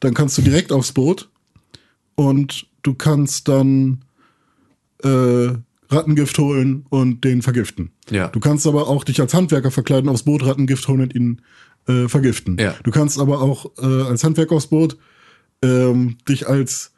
dann 0.02 0.14
kannst 0.14 0.38
du 0.38 0.41
direkt 0.41 0.73
aufs 0.73 0.91
Boot 0.91 1.30
und 2.15 2.68
du 2.84 2.95
kannst 2.95 3.48
dann 3.48 3.99
äh, 5.03 5.53
Rattengift 5.89 6.38
holen 6.38 6.85
und 6.89 7.23
den 7.23 7.41
vergiften. 7.41 7.91
Ja. 8.10 8.27
Du 8.27 8.41
kannst 8.41 8.68
aber 8.68 8.89
auch 8.89 9.06
dich 9.06 9.22
als 9.22 9.34
Handwerker 9.34 9.72
verkleiden, 9.72 10.10
aufs 10.10 10.23
Boot 10.23 10.45
Rattengift 10.45 10.85
holen 10.89 10.99
und 10.99 11.15
ihn 11.15 11.41
äh, 11.88 12.07
vergiften. 12.07 12.57
Ja. 12.59 12.76
Du 12.84 12.91
kannst 12.91 13.19
aber 13.19 13.41
auch 13.41 13.72
äh, 13.80 13.85
als 14.03 14.23
Handwerker 14.23 14.55
aufs 14.55 14.68
Boot 14.68 14.97
ähm, 15.64 16.18
dich 16.27 16.47
als 16.47 16.91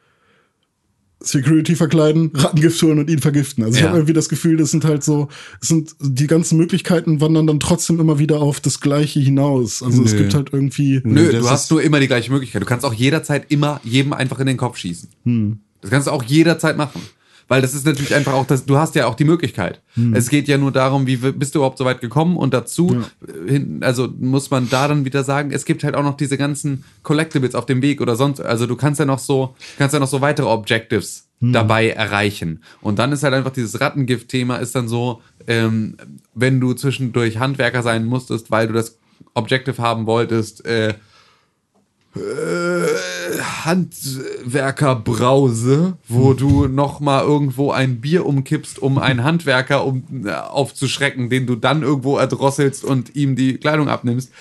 Security 1.22 1.76
verkleiden, 1.76 2.32
Rattengift 2.34 2.82
holen 2.82 3.00
und 3.00 3.10
ihn 3.10 3.20
vergiften. 3.20 3.64
Also 3.66 3.76
ich 3.76 3.82
Ja. 3.82 3.90
habe 3.90 3.98
irgendwie 4.00 4.14
das 4.14 4.30
Gefühl, 4.30 4.56
das 4.56 4.72
sind 4.72 4.86
halt 4.86 5.04
so, 5.04 5.28
es 5.62 5.68
sind 5.68 5.94
die 6.00 6.28
ganzen 6.28 6.58
Möglichkeiten 6.58 7.20
wandern 7.20 7.46
dann 7.46 7.60
trotzdem 7.60 8.00
immer 8.00 8.20
wieder 8.20 8.40
auf 8.40 8.62
das 8.62 8.80
Gleiche 8.80 9.20
hinaus. 9.20 9.84
Also 9.84 10.02
es 10.04 10.14
Nö. 10.14 10.20
gibt 10.20 10.34
halt 10.34 10.54
irgendwie. 10.54 11.02
Nö, 11.04 11.30
du 11.32 11.50
hast 11.50 11.70
nur 11.72 11.82
immer 11.84 12.00
die 12.00 12.08
gleiche 12.08 12.32
Möglichkeit. 12.32 12.62
Du 12.62 12.66
kannst 12.66 12.86
auch 12.86 12.94
jederzeit 12.94 13.52
immer 13.52 13.82
jedem 13.84 14.14
einfach 14.14 14.40
in 14.40 14.48
den 14.48 14.56
Kopf 14.56 14.78
schießen. 14.78 15.60
Das 15.82 15.92
kannst 15.92 16.08
du 16.08 16.12
auch 16.12 16.24
jederzeit 16.24 16.78
machen. 16.78 17.02
Weil 17.50 17.62
das 17.62 17.74
ist 17.74 17.86
natürlich 17.86 18.16
einfach 18.16 18.34
auch, 18.34 18.46
das, 18.46 18.66
du 18.66 18.78
hast 18.78 18.96
ja 18.96 19.08
auch 19.08 19.16
die 19.16 19.26
Möglichkeit. 19.26 19.82
Es 20.14 20.30
geht 20.30 20.48
ja 20.48 20.58
nur 20.58 20.72
darum, 20.72 21.08
wie 21.08 21.18
bist 21.18 21.54
du 21.54 21.60
überhaupt 21.60 21.78
so 21.78 21.84
weit 21.84 22.00
gekommen 22.00 22.38
und 22.38 22.54
dazu, 22.54 23.04
äh, 23.28 23.52
hin, 23.52 23.80
also 23.82 24.08
muss 24.18 24.50
man 24.50 24.70
da 24.70 24.88
dann 24.88 25.04
wieder 25.04 25.24
sagen, 25.24 25.52
es 25.52 25.66
gibt 25.66 25.84
halt 25.84 25.96
auch 25.96 26.04
noch 26.04 26.16
diese 26.16 26.38
ganzen 26.38 26.86
Collectibles 27.04 27.56
auf 27.56 27.66
dem 27.66 27.82
Weg 27.82 28.00
oder 28.00 28.16
sonst, 28.16 28.40
also 28.40 28.66
du 28.68 28.76
kannst 28.78 29.00
ja 29.00 29.06
noch 29.06 29.20
so, 29.20 29.56
kannst 29.78 29.94
ja 29.94 30.00
noch 30.00 30.08
so 30.08 30.22
weitere 30.22 30.48
Objectives 30.48 31.26
dabei 31.42 31.90
erreichen. 31.90 32.62
Und 32.82 33.00
dann 33.00 33.12
ist 33.12 33.24
halt 33.24 33.34
einfach 33.34 33.52
dieses 33.52 33.80
Rattengift-Thema 33.80 34.58
ist 34.58 34.76
dann 34.76 34.88
so, 34.88 35.22
ähm, 35.48 35.96
wenn 36.34 36.60
du 36.60 36.74
zwischendurch 36.74 37.40
Handwerker 37.40 37.82
sein 37.82 38.06
musstest, 38.06 38.52
weil 38.52 38.68
du 38.68 38.74
das 38.74 39.00
Objective 39.34 39.82
haben 39.82 40.06
wolltest, 40.06 40.66
äh, 40.66 40.96
Handwerkerbrause, 43.66 45.98
wo 46.08 46.34
du 46.34 46.68
noch 46.68 47.00
mal 47.00 47.24
irgendwo 47.24 47.72
ein 47.72 48.02
Bier 48.02 48.26
umkippst, 48.26 48.80
um 48.80 48.98
einen 49.08 49.24
Handwerker 49.24 49.86
um, 49.86 50.04
äh, 50.26 50.32
aufzuschrecken, 50.32 51.30
den 51.30 51.46
du 51.46 51.56
dann 51.56 51.84
irgendwo 51.84 52.18
erdrosselst 52.18 52.84
und 52.84 53.16
ihm 53.16 53.36
die 53.36 53.58
Kleidung 53.58 53.90
abnimmst. 53.90 54.32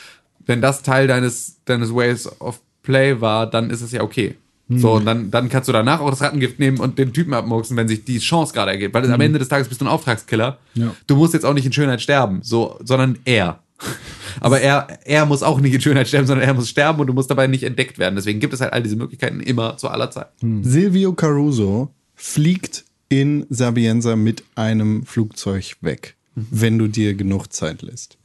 Wenn 0.47 0.63
das 0.63 0.83
Teil 0.83 1.07
deines, 1.07 1.59
deines 1.67 1.95
Ways 1.95 2.31
of 2.41 2.61
Play 2.83 3.21
war, 3.21 3.47
dann 3.47 3.69
ist 3.71 3.83
es 3.83 3.93
ja 3.93 4.03
okay. 4.03 4.35
So, 4.71 4.93
und 4.93 5.07
dann, 5.07 5.31
dann 5.31 5.49
kannst 5.49 5.67
du 5.69 5.73
danach 5.73 6.01
auch 6.01 6.11
das 6.11 6.21
Rattengift 6.21 6.59
nehmen 6.59 6.79
und 6.79 6.99
den 6.99 7.15
Typen 7.15 7.33
abmurksen, 7.33 7.75
wenn 7.79 7.89
sich 7.89 8.05
die 8.05 8.19
Chance 8.19 8.53
gerade 8.53 8.73
ergibt. 8.73 8.93
Weil 8.93 9.11
am 9.11 9.21
Ende 9.21 9.39
des 9.39 9.49
Tages 9.49 9.67
bist 9.67 9.81
du 9.81 9.87
ein 9.87 9.89
Auftragskiller. 9.89 10.59
Ja. 10.75 10.95
Du 11.07 11.17
musst 11.17 11.33
jetzt 11.33 11.47
auch 11.47 11.55
nicht 11.55 11.65
in 11.65 11.73
Schönheit 11.73 12.03
sterben, 12.03 12.41
so, 12.43 12.79
sondern 12.85 13.19
er. 13.25 13.61
Aber 14.41 14.61
er, 14.61 14.99
er 15.05 15.27
muss 15.27 15.43
auch 15.43 15.61
nicht 15.61 15.75
in 15.75 15.81
Schönheit 15.81 16.09
sterben, 16.09 16.27
sondern 16.27 16.47
er 16.47 16.55
muss 16.55 16.69
sterben 16.69 17.01
und 17.01 17.07
du 17.07 17.13
musst 17.13 17.31
dabei 17.31 17.47
nicht 17.47 17.63
entdeckt 17.65 17.99
werden. 17.99 18.17
Deswegen 18.17 18.41
gibt 18.41 18.55
es 18.55 18.61
halt 18.61 18.73
all 18.73 18.83
diese 18.83 18.97
Möglichkeiten 18.97 19.41
immer 19.41 19.77
zu 19.77 19.89
aller 19.89 20.11
Zeit. 20.11 20.29
Silvio 20.63 21.13
Caruso 21.13 21.93
fliegt 22.15 22.85
in 23.09 23.47
Sabienza 23.49 24.17
mit 24.17 24.45
einem 24.55 25.05
Flugzeug 25.07 25.77
weg, 25.81 26.17
wenn 26.35 26.79
du 26.79 26.89
dir 26.89 27.15
genug 27.15 27.53
Zeit 27.53 27.83
lässt. 27.83 28.19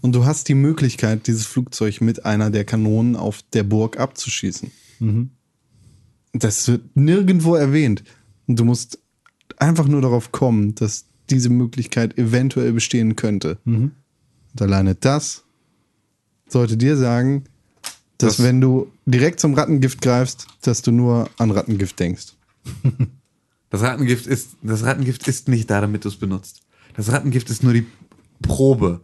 Und 0.00 0.14
du 0.14 0.24
hast 0.24 0.48
die 0.48 0.54
Möglichkeit, 0.54 1.26
dieses 1.26 1.46
Flugzeug 1.46 2.00
mit 2.00 2.24
einer 2.24 2.50
der 2.50 2.64
Kanonen 2.64 3.16
auf 3.16 3.42
der 3.52 3.64
Burg 3.64 3.98
abzuschießen. 3.98 4.70
Das 6.32 6.68
wird 6.68 6.96
nirgendwo 6.96 7.54
erwähnt. 7.56 8.04
Und 8.46 8.58
du 8.60 8.64
musst 8.64 8.98
einfach 9.56 9.88
nur 9.88 10.00
darauf 10.00 10.30
kommen, 10.30 10.74
dass 10.76 11.06
diese 11.30 11.48
Möglichkeit 11.50 12.16
eventuell 12.16 12.72
bestehen 12.72 13.16
könnte. 13.16 13.58
Und 14.58 14.66
alleine 14.66 14.94
das 14.94 15.44
sollte 16.48 16.76
dir 16.76 16.96
sagen, 16.96 17.44
dass 18.18 18.36
Das- 18.38 18.44
wenn 18.46 18.60
du 18.60 18.90
direkt 19.06 19.38
zum 19.40 19.54
Rattengift 19.54 20.02
greifst, 20.02 20.46
dass 20.62 20.82
du 20.82 20.90
nur 20.90 21.28
an 21.38 21.50
Rattengift 21.50 21.98
denkst. 21.98 22.34
Das 23.70 23.82
Rattengift 23.82 24.26
ist, 24.26 24.52
das 24.62 24.82
Rattengift 24.82 25.28
ist 25.28 25.46
nicht 25.46 25.68
da, 25.68 25.82
damit 25.82 26.02
du 26.06 26.08
es 26.08 26.16
benutzt. 26.16 26.62
Das 26.96 27.12
Rattengift 27.12 27.50
ist 27.50 27.62
nur 27.62 27.74
die 27.74 27.84
Probe. 28.40 29.02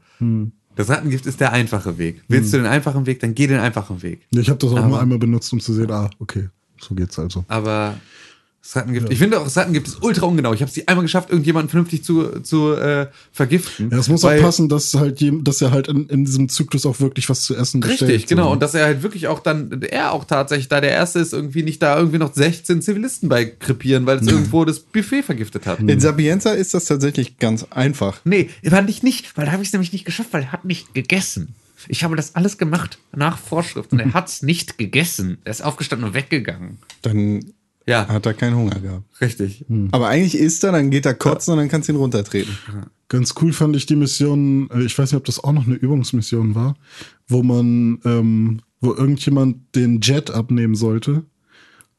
Das 0.75 0.89
Rattengift 0.89 1.27
ist 1.27 1.39
der 1.39 1.53
einfache 1.53 1.99
Weg. 1.99 2.25
Willst 2.29 2.51
du 2.51 2.57
den 2.57 2.65
einfachen 2.65 3.05
Weg, 3.05 3.21
dann 3.21 3.35
geh 3.35 3.47
den 3.47 3.59
einfachen 3.59 4.01
Weg. 4.01 4.23
Ja, 4.31 4.41
ich 4.41 4.49
habe 4.49 4.59
das 4.59 4.71
auch 4.73 4.79
Aber- 4.79 4.89
nur 4.89 5.01
einmal 5.03 5.19
benutzt, 5.19 5.53
um 5.53 5.61
zu 5.61 5.75
sehen, 5.75 5.91
ah, 5.91 6.09
okay, 6.19 6.49
so 6.81 6.95
geht's 6.95 7.19
also. 7.19 7.45
Aber 7.49 7.97
das 8.65 8.77
Rattengift, 8.77 9.11
ich 9.11 9.19
finde 9.19 9.39
auch, 9.39 9.45
das 9.45 9.59
Rattengift 9.59 9.89
ist 9.89 10.03
ultra 10.03 10.25
ungenau. 10.25 10.55
Ich 10.55 10.63
habe 10.63 10.73
es 10.75 10.89
einmal 10.89 11.05
geschafft, 11.05 11.29
irgendjemanden 11.29 11.69
vernünftig 11.69 12.03
zu, 12.03 12.41
zu 12.41 12.73
äh, 12.73 13.09
vergiften. 13.31 13.91
Ja, 13.91 13.99
es 13.99 14.09
muss 14.09 14.25
auch 14.25 14.35
passen, 14.41 14.71
dass 14.71 14.95
halt 14.95 15.23
dass 15.47 15.61
er 15.61 15.71
halt 15.71 15.89
in, 15.89 16.09
in 16.09 16.25
diesem 16.25 16.49
Zyklus 16.49 16.87
auch 16.87 16.99
wirklich 16.99 17.29
was 17.29 17.43
zu 17.43 17.55
essen 17.55 17.81
bestellt. 17.81 18.11
Richtig, 18.11 18.27
genau. 18.27 18.45
so. 18.45 18.53
Und 18.53 18.63
dass 18.63 18.73
er 18.73 18.87
halt 18.87 19.03
wirklich 19.03 19.29
auch 19.29 19.41
dann, 19.41 19.83
er 19.83 20.13
auch 20.13 20.25
tatsächlich 20.25 20.69
da 20.69 20.81
der 20.81 20.93
Erste 20.93 21.19
ist, 21.19 21.35
irgendwie 21.35 21.63
nicht 21.63 21.83
da 21.83 21.99
irgendwie 21.99 22.17
noch 22.17 22.33
16 22.33 22.81
Zivilisten 22.81 23.29
bei 23.29 23.45
krepieren, 23.45 24.07
weil 24.07 24.17
es 24.17 24.27
irgendwo 24.27 24.65
das 24.65 24.81
Buffet 24.81 25.23
vergiftet 25.23 25.67
hat. 25.67 25.81
In 25.81 26.01
Sapienza 26.01 26.53
ist 26.53 26.73
das 26.73 26.87
tatsächlich 26.87 27.39
ganz 27.39 27.67
einfach. 27.69 28.23
Nee, 28.25 28.49
fand 28.67 28.89
ich 28.89 29.03
nicht, 29.03 29.37
weil 29.37 29.45
da 29.45 29.53
habe 29.53 29.63
ich 29.63 29.69
es 29.69 29.73
nämlich 29.75 29.93
nicht 29.93 30.07
geschafft, 30.07 30.31
weil 30.33 30.45
er 30.45 30.53
hat 30.53 30.65
nicht 30.65 30.95
gegessen. 30.95 31.55
Ich 31.87 32.03
habe 32.03 32.17
das 32.17 32.35
alles 32.35 32.57
gemacht 32.57 32.99
nach 33.15 33.37
Vorschrift 33.37 33.93
und 33.93 34.01
er 34.01 34.13
hat 34.15 34.29
es 34.29 34.41
nicht 34.41 34.79
gegessen. 34.79 35.37
Er 35.45 35.51
ist 35.51 35.63
aufgestanden 35.63 36.09
und 36.09 36.15
weggegangen. 36.15 36.79
Dann 37.03 37.53
Ja, 37.87 38.09
hat 38.09 38.25
er 38.27 38.33
keinen 38.35 38.57
Hunger 38.57 38.81
gehabt. 38.81 39.21
richtig. 39.21 39.65
Aber 39.91 40.09
eigentlich 40.09 40.37
isst 40.39 40.65
er, 40.65 40.73
dann 40.73 40.91
geht 40.91 41.05
er 41.07 41.15
kotzen 41.15 41.53
und 41.53 41.59
dann 41.59 41.69
kannst 41.69 41.89
du 41.89 41.93
ihn 41.93 41.97
runtertreten. 41.99 42.57
Ganz 43.09 43.35
cool 43.43 43.53
fand 43.53 43.77
ich 43.77 43.85
die 43.87 43.97
Mission, 43.97 44.71
äh, 44.71 44.83
ich 44.83 44.99
weiß 44.99 45.13
nicht, 45.13 45.19
ob 45.19 45.25
das 45.25 45.43
auch 45.45 45.53
noch 45.53 45.67
eine 45.67 45.75
Übungsmission 45.75 46.55
war, 46.55 46.77
wo 47.29 47.43
man, 47.43 47.99
ähm, 48.05 48.61
wo 48.81 48.95
irgendjemand 48.95 49.59
den 49.77 50.01
Jet 50.01 50.31
abnehmen 50.31 50.75
sollte. 50.75 51.25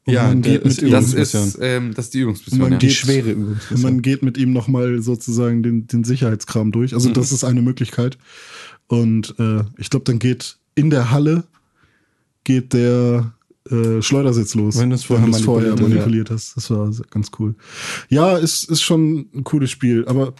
Und 0.04 0.14
Ja, 0.14 0.24
man 0.24 0.42
geht 0.42 0.64
mit 0.64 0.82
ihm, 0.82 0.90
Das 0.90 1.14
ist, 1.14 1.58
ähm, 1.60 1.94
das 1.94 2.06
ist 2.06 2.14
die 2.14 2.18
und 2.24 2.30
Übungsmission. 2.30 2.60
man 2.60 2.72
Ja. 2.72 2.78
geht, 2.78 2.92
schwere 2.92 3.34
und 3.34 3.42
Übungsmission. 3.42 3.82
man 3.82 4.02
geht 4.02 4.22
mit 4.24 4.36
ihm 4.38 4.52
nochmal 4.52 5.00
sozusagen 5.02 5.62
den, 5.62 5.86
den 5.86 6.02
Sicherheitskram 6.04 6.72
durch. 6.72 6.94
Also 6.94 7.10
das 7.12 7.30
ist 7.32 7.44
eine 7.44 7.62
Möglichkeit. 7.62 8.18
Und 8.88 9.34
äh, 9.38 9.62
ich 9.78 9.90
glaube, 9.90 10.04
dann 10.04 10.18
geht 10.18 10.58
in 10.74 10.90
der 10.90 11.10
Halle 11.12 11.44
geht 12.44 12.72
der 12.72 13.32
äh, 13.70 14.02
Schleudersitz 14.02 14.54
los. 14.54 14.78
Wenn 14.78 14.90
du 14.90 14.96
es 14.96 15.04
vorher 15.04 15.26
du's 15.26 15.40
vorher 15.40 15.70
manipuliert 15.70 15.90
hast, 15.90 15.96
manipuliert 15.96 16.30
hast. 16.30 16.56
Das 16.56 16.70
war 16.70 16.90
ganz 17.10 17.30
cool. 17.38 17.54
Ja, 18.08 18.36
ist, 18.36 18.70
ist 18.70 18.82
schon 18.82 19.28
ein 19.34 19.44
cooles 19.44 19.70
Spiel, 19.70 20.04
aber 20.06 20.34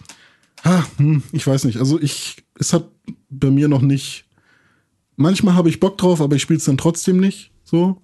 ah, 0.62 0.84
hm, 0.96 1.22
ich 1.32 1.46
weiß 1.46 1.64
nicht. 1.64 1.78
Also 1.78 2.00
ich, 2.00 2.44
es 2.58 2.72
hat 2.72 2.88
bei 3.28 3.50
mir 3.50 3.68
noch 3.68 3.82
nicht. 3.82 4.24
Manchmal 5.16 5.54
habe 5.54 5.68
ich 5.68 5.80
Bock 5.80 5.98
drauf, 5.98 6.20
aber 6.20 6.36
ich 6.36 6.42
spiele 6.42 6.58
es 6.58 6.64
dann 6.64 6.76
trotzdem 6.76 7.18
nicht. 7.18 7.50
So. 7.64 8.02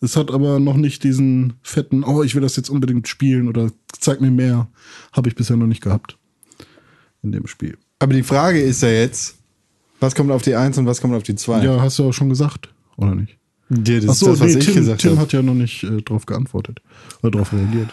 Es 0.00 0.16
hat 0.16 0.30
aber 0.32 0.58
noch 0.58 0.76
nicht 0.76 1.04
diesen 1.04 1.54
fetten, 1.62 2.02
oh, 2.02 2.22
ich 2.24 2.34
will 2.34 2.42
das 2.42 2.56
jetzt 2.56 2.70
unbedingt 2.70 3.06
spielen 3.06 3.48
oder 3.48 3.70
zeig 3.98 4.20
mir 4.20 4.32
mehr. 4.32 4.68
Habe 5.12 5.28
ich 5.28 5.36
bisher 5.36 5.56
noch 5.56 5.66
nicht 5.66 5.82
gehabt. 5.82 6.18
In 7.22 7.30
dem 7.30 7.46
Spiel. 7.46 7.78
Aber 8.00 8.12
die 8.12 8.24
Frage 8.24 8.60
ist 8.60 8.82
ja 8.82 8.88
jetzt, 8.88 9.36
was 10.00 10.16
kommt 10.16 10.32
auf 10.32 10.42
die 10.42 10.56
1 10.56 10.76
und 10.78 10.86
was 10.86 11.00
kommt 11.00 11.14
auf 11.14 11.22
die 11.22 11.36
2? 11.36 11.64
Ja, 11.64 11.80
hast 11.80 12.00
du 12.00 12.08
auch 12.08 12.12
schon 12.12 12.28
gesagt, 12.28 12.74
oder 12.96 13.14
nicht? 13.14 13.38
Ja, 13.72 14.00
das 14.00 14.10
Ach 14.10 14.14
so, 14.14 14.32
ist 14.32 14.40
das, 14.40 14.40
was 14.40 14.54
nee, 14.54 14.58
ich 14.58 14.64
Tim, 14.66 14.74
gesagt 14.74 15.00
Tim 15.00 15.18
hat 15.18 15.32
ja 15.32 15.42
noch 15.42 15.54
nicht 15.54 15.82
äh, 15.84 16.02
drauf 16.02 16.26
geantwortet 16.26 16.82
oder 17.22 17.30
drauf 17.30 17.52
reagiert. 17.52 17.90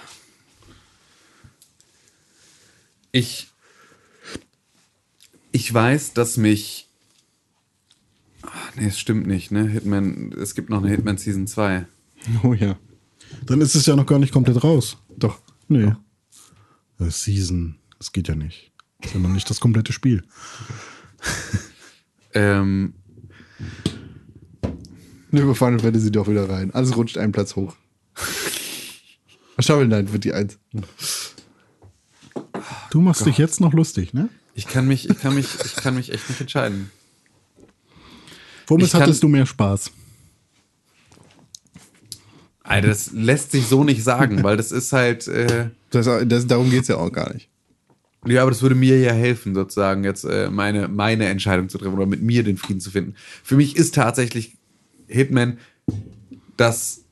Ich, 3.12 3.48
ich 5.52 5.74
weiß, 5.74 6.14
dass 6.14 6.38
mich. 6.38 6.88
Ach, 8.42 8.76
nee, 8.76 8.88
es 8.88 9.00
stimmt 9.00 9.28
nicht, 9.28 9.52
ne? 9.52 9.68
Hitman, 9.68 10.34
es 10.34 10.54
gibt 10.54 10.70
noch 10.70 10.80
eine 10.80 10.90
Hitman 10.90 11.18
Season 11.18 11.48
2. 11.48 11.86
Oh 12.44 12.54
ja. 12.54 12.78
Dann 13.46 13.62
ist 13.62 13.76
es 13.76 13.86
ja 13.86 13.96
noch 13.96 14.06
gar 14.06 14.20
nicht 14.20 14.34
komplett 14.34 14.62
raus. 14.62 14.98
Doch. 15.16 15.40
Nee. 15.70 15.94
Äh, 17.00 17.10
Season, 17.10 17.78
das 17.98 18.12
geht 18.12 18.28
ja 18.28 18.36
nicht. 18.36 18.74
Das 19.00 19.12
ist 19.12 19.14
ja 19.16 19.22
noch 19.22 19.30
nicht 19.30 19.50
das 19.50 19.62
komplette 19.62 19.94
Spiel. 19.94 20.24
Ähm, 22.34 22.94
Über 25.32 25.56
Final 25.56 25.80
Fantasy 25.80 26.12
doch 26.12 26.28
wieder 26.28 26.50
rein. 26.50 26.74
Alles 26.74 26.96
rutscht 26.96 27.18
einen 27.18 27.32
Platz 27.32 27.56
hoch. 27.56 27.76
Shovel 29.60 29.88
Knight 29.88 30.12
wird 30.14 30.24
die 30.24 30.34
1. 30.34 30.58
Du 32.92 33.02
machst 33.02 33.26
dich 33.26 33.38
jetzt 33.38 33.60
noch 33.60 33.74
lustig, 33.74 34.14
ne? 34.14 34.30
ich 34.56 34.68
kann 34.68 34.88
mich, 34.88 35.10
ich 35.10 35.20
kann 35.20 35.36
mich, 35.36 35.48
ich 35.64 35.76
kann 35.76 35.96
mich 35.96 36.12
echt 36.12 36.28
nicht 36.30 36.42
entscheiden. 36.42 36.92
Womit 38.68 38.94
hattest 38.94 39.24
du 39.24 39.28
mehr 39.28 39.46
Spaß? 39.46 39.92
Alter, 42.64 42.88
das 42.88 43.12
lässt 43.14 43.52
sich 43.52 43.66
so 43.68 43.84
nicht 43.84 44.04
sagen, 44.04 44.44
weil 44.44 44.58
das 44.58 44.72
ist 44.72 44.94
halt. 44.94 45.28
Äh, 45.28 45.70
Das, 45.90 46.08
das, 46.26 46.46
darum 46.46 46.70
geht 46.70 46.84
es 46.84 46.88
ja 46.88 46.98
auch 46.98 47.12
gar 47.12 47.34
nicht. 47.34 47.50
Ja, 48.28 48.44
aber 48.44 48.52
das 48.52 48.62
würde 48.62 48.76
mir 48.76 49.00
ja 49.00 49.14
helfen, 49.14 49.56
sozusagen 49.56 50.04
jetzt 50.04 50.24
äh, 50.26 50.50
meine, 50.52 50.88
meine 50.88 51.26
Entscheidung 51.30 51.70
zu 51.70 51.78
treffen 51.78 51.96
oder 51.96 52.06
mit 52.06 52.22
mir 52.22 52.44
den 52.44 52.58
Frieden 52.58 52.82
zu 52.82 52.92
finden. 52.92 53.16
Für 53.44 53.56
mich 53.56 53.76
ist 53.76 53.96
tatsächlich 53.96 54.58
Hitman 55.10 55.58
das. 56.58 57.04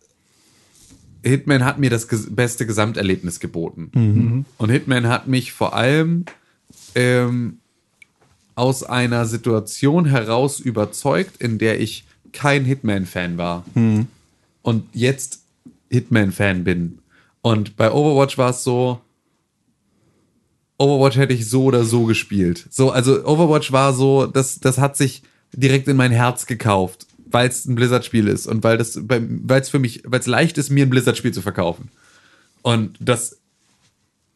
Hitman 1.24 1.66
hat 1.66 1.80
mir 1.80 1.90
das 1.90 2.08
ges 2.08 2.34
beste 2.34 2.66
Gesamterlebnis 2.66 3.40
geboten. 3.40 3.90
Und 4.58 4.70
Hitman 4.70 5.08
hat 5.08 5.28
mich 5.28 5.52
vor 5.52 5.76
allem 5.76 6.26
ähm, 6.96 7.58
aus 8.56 8.84
einer 8.84 9.26
Situation 9.26 10.06
heraus 10.06 10.60
überzeugt, 10.60 11.42
in 11.42 11.58
der 11.58 11.82
ich 11.82 12.06
kein 12.32 12.66
Hitman-Fan 12.66 13.38
war. 13.38 13.66
Und 14.62 14.86
jetzt 14.94 15.42
Hitman-Fan 15.90 16.64
bin. 16.64 17.00
Und 17.42 17.76
bei 17.78 17.92
Overwatch 17.92 18.38
war 18.38 18.52
es 18.52 18.64
so, 18.64 19.02
Overwatch 20.78 21.18
hätte 21.18 21.34
ich 21.34 21.50
so 21.50 21.64
oder 21.66 21.84
so 21.84 22.06
gespielt. 22.06 22.68
So, 22.70 22.92
also 22.92 23.26
Overwatch 23.26 23.72
war 23.72 23.94
so, 23.94 24.28
das, 24.28 24.60
das 24.60 24.78
hat 24.78 24.96
sich 24.96 25.24
direkt 25.54 25.88
in 25.88 25.98
mein 25.98 26.12
Herz 26.12 26.46
gekauft, 26.46 27.08
weil 27.32 27.50
es 27.50 27.66
ein 27.66 27.76
Blizzard-Spiel 27.76 28.28
ist 28.28 28.48
und 28.48 28.64
weil 28.64 28.78
das, 28.78 29.00
weil 29.08 29.62
es 29.62 29.70
für 29.70 29.80
mich, 29.80 30.04
weil 30.06 30.20
es 30.20 30.28
leicht 30.28 30.58
ist, 30.58 30.70
mir 30.70 30.86
ein 30.86 30.90
Blizzard-Spiel 30.90 31.34
zu 31.34 31.42
verkaufen. 31.42 31.90
Und 32.62 32.98
dass 33.00 33.40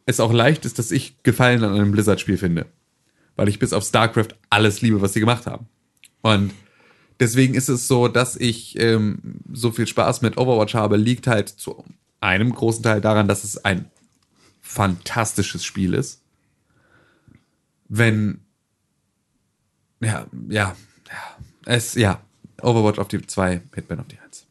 es 0.05 0.19
auch 0.19 0.33
leicht 0.33 0.65
ist, 0.65 0.79
dass 0.79 0.91
ich 0.91 1.21
Gefallen 1.23 1.63
an 1.63 1.73
einem 1.73 1.91
Blizzard-Spiel 1.91 2.37
finde. 2.37 2.65
Weil 3.35 3.49
ich 3.49 3.59
bis 3.59 3.73
auf 3.73 3.83
StarCraft 3.83 4.29
alles 4.49 4.81
liebe, 4.81 5.01
was 5.01 5.13
sie 5.13 5.19
gemacht 5.19 5.45
haben. 5.45 5.67
Und 6.21 6.53
deswegen 7.19 7.55
ist 7.55 7.69
es 7.69 7.87
so, 7.87 8.07
dass 8.07 8.35
ich 8.35 8.77
ähm, 8.79 9.19
so 9.51 9.71
viel 9.71 9.87
Spaß 9.87 10.21
mit 10.21 10.37
Overwatch 10.37 10.75
habe, 10.75 10.97
liegt 10.97 11.27
halt 11.27 11.49
zu 11.49 11.83
einem 12.19 12.53
großen 12.53 12.83
Teil 12.83 13.01
daran, 13.01 13.27
dass 13.27 13.43
es 13.43 13.63
ein 13.63 13.89
fantastisches 14.61 15.63
Spiel 15.63 15.93
ist. 15.93 16.21
Wenn 17.87 18.41
ja, 20.01 20.25
ja, 20.49 20.75
ja, 21.07 21.37
es, 21.65 21.93
ja, 21.93 22.21
Overwatch 22.63 22.99
auf 22.99 23.07
die 23.07 23.25
2, 23.25 23.61
Hitman 23.75 23.99
auf 23.99 24.07
die 24.07 24.19
1. 24.19 24.45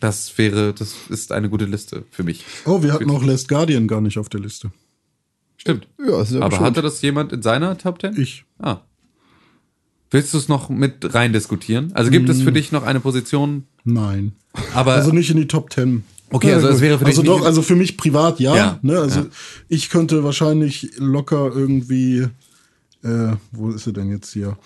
Das 0.00 0.36
wäre, 0.38 0.72
das 0.72 0.94
ist 1.08 1.32
eine 1.32 1.48
gute 1.48 1.64
Liste 1.64 2.04
für 2.10 2.22
mich. 2.22 2.44
Oh, 2.64 2.82
wir 2.82 2.92
hatten 2.92 3.10
auch 3.10 3.24
Last 3.24 3.48
Guardian 3.48 3.88
gar 3.88 4.00
nicht 4.00 4.18
auf 4.18 4.28
der 4.28 4.40
Liste. 4.40 4.70
Stimmt. 5.56 5.88
Ja, 5.98 6.22
ist 6.22 6.32
ja 6.32 6.40
Aber 6.40 6.60
hatte 6.60 6.82
das 6.82 7.02
jemand 7.02 7.32
in 7.32 7.42
seiner 7.42 7.76
Top 7.76 8.00
10? 8.00 8.20
Ich. 8.20 8.44
Ah. 8.58 8.78
Willst 10.10 10.32
du 10.32 10.38
es 10.38 10.48
noch 10.48 10.70
mit 10.70 11.14
rein 11.14 11.32
diskutieren? 11.32 11.90
Also 11.94 12.10
gibt 12.10 12.28
es 12.28 12.42
für 12.42 12.52
dich 12.52 12.72
noch 12.72 12.84
eine 12.84 13.00
Position, 13.00 13.64
Nein. 13.84 14.32
aber 14.72 14.94
Also 14.94 15.10
nicht 15.10 15.30
in 15.30 15.36
die 15.36 15.48
Top 15.48 15.72
10. 15.72 16.04
Okay, 16.30 16.52
also 16.52 16.68
es 16.68 16.80
wäre 16.80 16.98
für 16.98 17.04
dich 17.04 17.18
Also 17.18 17.22
doch, 17.22 17.44
also 17.44 17.62
für 17.62 17.76
mich 17.76 17.96
privat 17.96 18.38
ja. 18.40 18.56
Ja, 18.56 18.78
ne? 18.82 18.98
Also 18.98 19.20
ja. 19.20 19.26
ich 19.68 19.90
könnte 19.90 20.24
wahrscheinlich 20.24 20.92
locker 20.96 21.50
irgendwie, 21.54 22.28
äh, 23.02 23.32
wo 23.52 23.70
ist 23.70 23.84
sie 23.84 23.92
denn 23.92 24.10
jetzt 24.10 24.32
hier? 24.32 24.56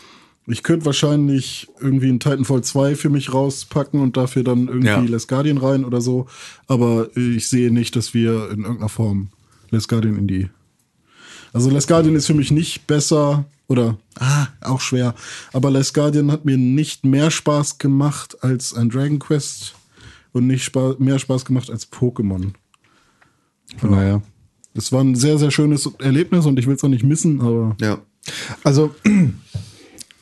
Ich 0.53 0.63
könnte 0.63 0.85
wahrscheinlich 0.85 1.69
irgendwie 1.81 2.11
ein 2.11 2.21
Titanfall 2.21 2.63
2 2.63 2.95
für 2.95 3.09
mich 3.09 3.33
rauspacken 3.33 4.01
und 4.01 4.19
dafür 4.19 4.45
dann 4.45 4.69
irgendwie 4.69 4.87
Ja. 4.87 5.01
Les 5.01 5.27
Guardian 5.27 5.57
rein 5.57 5.87
oder 5.87 6.03
so. 6.03 6.27
Aber 6.67 7.09
ich 7.17 7.49
sehe 7.49 7.73
nicht, 7.73 7.97
dass 7.97 8.13
wir 8.13 8.51
in 8.51 8.61
irgendeiner 8.61 8.91
Form 8.91 9.29
Les 9.71 9.89
Guardian 9.89 10.17
in 10.17 10.27
die. 10.29 10.51
Also 11.55 11.71
Les 11.71 11.87
Guardian 11.87 12.15
ist 12.17 12.27
für 12.27 12.35
mich 12.35 12.51
nicht 12.51 12.87
besser 12.87 13.47
oder 13.67 13.97
ah, 14.19 14.49
auch 14.61 14.83
schwer. 14.83 15.15
Aber 15.55 15.71
Les 15.71 15.95
Guardian 15.95 16.31
hat 16.31 16.45
mir 16.45 16.59
nicht 16.59 17.07
mehr 17.07 17.31
Spaß 17.31 17.79
gemacht 17.79 18.45
als 18.45 18.75
ein 18.75 18.91
Dragon 18.91 19.19
Quest 19.19 19.75
und 20.33 20.47
nicht 20.47 20.65
spa 20.65 20.97
mehr 20.99 21.19
Spaß 21.19 21.47
gemacht 21.47 21.71
als 21.71 21.91
Pokémon. 21.91 22.53
Von 23.79 23.93
daher. 23.93 24.23
Es 24.75 24.93
war 24.93 25.03
ein 25.03 25.15
sehr, 25.15 25.39
sehr 25.39 25.51
schönes 25.51 25.89
Erlebnis 25.99 26.45
und 26.45 26.59
ich 26.59 26.67
will 26.67 26.75
es 26.75 26.85
auch 26.85 26.89
nicht 26.89 27.05
missen, 27.05 27.41
aber 27.41 27.75
ja. 27.81 27.99
Also, 28.65 28.95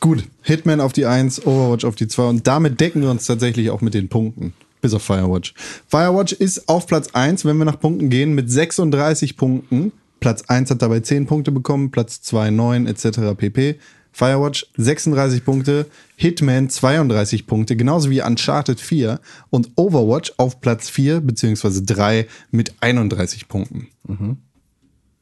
gut. 0.01 0.25
Hitman 0.41 0.81
auf 0.81 0.91
die 0.91 1.05
1, 1.05 1.45
Overwatch 1.47 1.85
auf 1.85 1.95
die 1.95 2.09
2 2.09 2.23
und 2.23 2.47
damit 2.47 2.81
decken 2.81 3.01
wir 3.01 3.09
uns 3.09 3.25
tatsächlich 3.25 3.69
auch 3.69 3.79
mit 3.79 3.93
den 3.93 4.09
Punkten. 4.09 4.53
Bis 4.81 4.93
auf 4.93 5.03
Firewatch. 5.03 5.53
Firewatch 5.87 6.33
ist 6.33 6.67
auf 6.67 6.87
Platz 6.87 7.09
1, 7.13 7.45
wenn 7.45 7.57
wir 7.57 7.65
nach 7.65 7.79
Punkten 7.79 8.09
gehen, 8.09 8.33
mit 8.33 8.51
36 8.51 9.37
Punkten. 9.37 9.93
Platz 10.19 10.41
1 10.47 10.71
hat 10.71 10.81
dabei 10.81 10.99
10 10.99 11.27
Punkte 11.27 11.51
bekommen, 11.51 11.91
Platz 11.91 12.21
2 12.23 12.49
9 12.49 12.87
etc. 12.87 13.37
pp. 13.37 13.79
Firewatch 14.11 14.65
36 14.75 15.45
Punkte, 15.45 15.85
Hitman 16.17 16.69
32 16.69 17.47
Punkte, 17.47 17.77
genauso 17.77 18.09
wie 18.09 18.21
Uncharted 18.21 18.81
4 18.81 19.21
und 19.51 19.69
Overwatch 19.75 20.33
auf 20.37 20.59
Platz 20.59 20.89
4 20.89 21.21
beziehungsweise 21.21 21.83
3 21.83 22.27
mit 22.49 22.73
31 22.81 23.47
Punkten. 23.47 23.87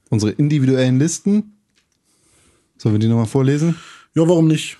Unsere 0.09 0.31
individuellen 0.31 0.97
Listen. 0.97 1.57
Sollen 2.77 2.95
wir 2.95 2.99
die 2.99 3.07
nochmal 3.07 3.27
vorlesen? 3.27 3.75
Ja, 4.21 4.27
warum 4.29 4.47
nicht? 4.47 4.77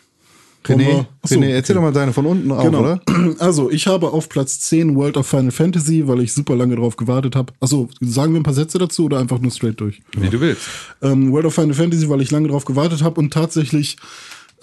René, 0.66 0.78
wir- 0.88 1.08
Achso, 1.22 1.36
René 1.36 1.48
erzähl 1.52 1.78
okay. 1.78 1.86
doch 1.86 1.92
mal 1.94 1.98
deine 1.98 2.12
von 2.14 2.26
unten 2.26 2.52
auf, 2.52 2.64
Genau. 2.64 2.80
oder? 2.82 3.02
Also, 3.40 3.72
ich 3.72 3.88
habe 3.88 4.12
auf 4.12 4.28
Platz 4.28 4.60
10 4.60 4.96
World 4.96 5.16
of 5.18 5.26
Final 5.26 5.52
Fantasy, 5.52 6.06
weil 6.08 6.20
ich 6.22 6.34
super 6.34 6.56
lange 6.56 6.76
drauf 6.76 6.98
gewartet 6.98 7.36
habe. 7.36 7.54
Also, 7.62 7.88
sagen 8.02 8.34
wir 8.34 8.42
ein 8.42 8.44
paar 8.44 8.54
Sätze 8.54 8.78
dazu 8.78 9.06
oder 9.06 9.20
einfach 9.20 9.40
nur 9.40 9.52
straight 9.52 9.80
durch? 9.80 10.02
Wie 10.18 10.30
du 10.30 10.40
willst. 10.42 10.64
ähm, 11.02 11.32
World 11.32 11.46
of 11.46 11.54
Final 11.56 11.74
Fantasy, 11.74 12.10
weil 12.10 12.22
ich 12.22 12.30
lange 12.32 12.50
drauf 12.50 12.66
gewartet 12.66 13.02
habe 13.04 13.20
und 13.22 13.32
tatsächlich 13.34 13.96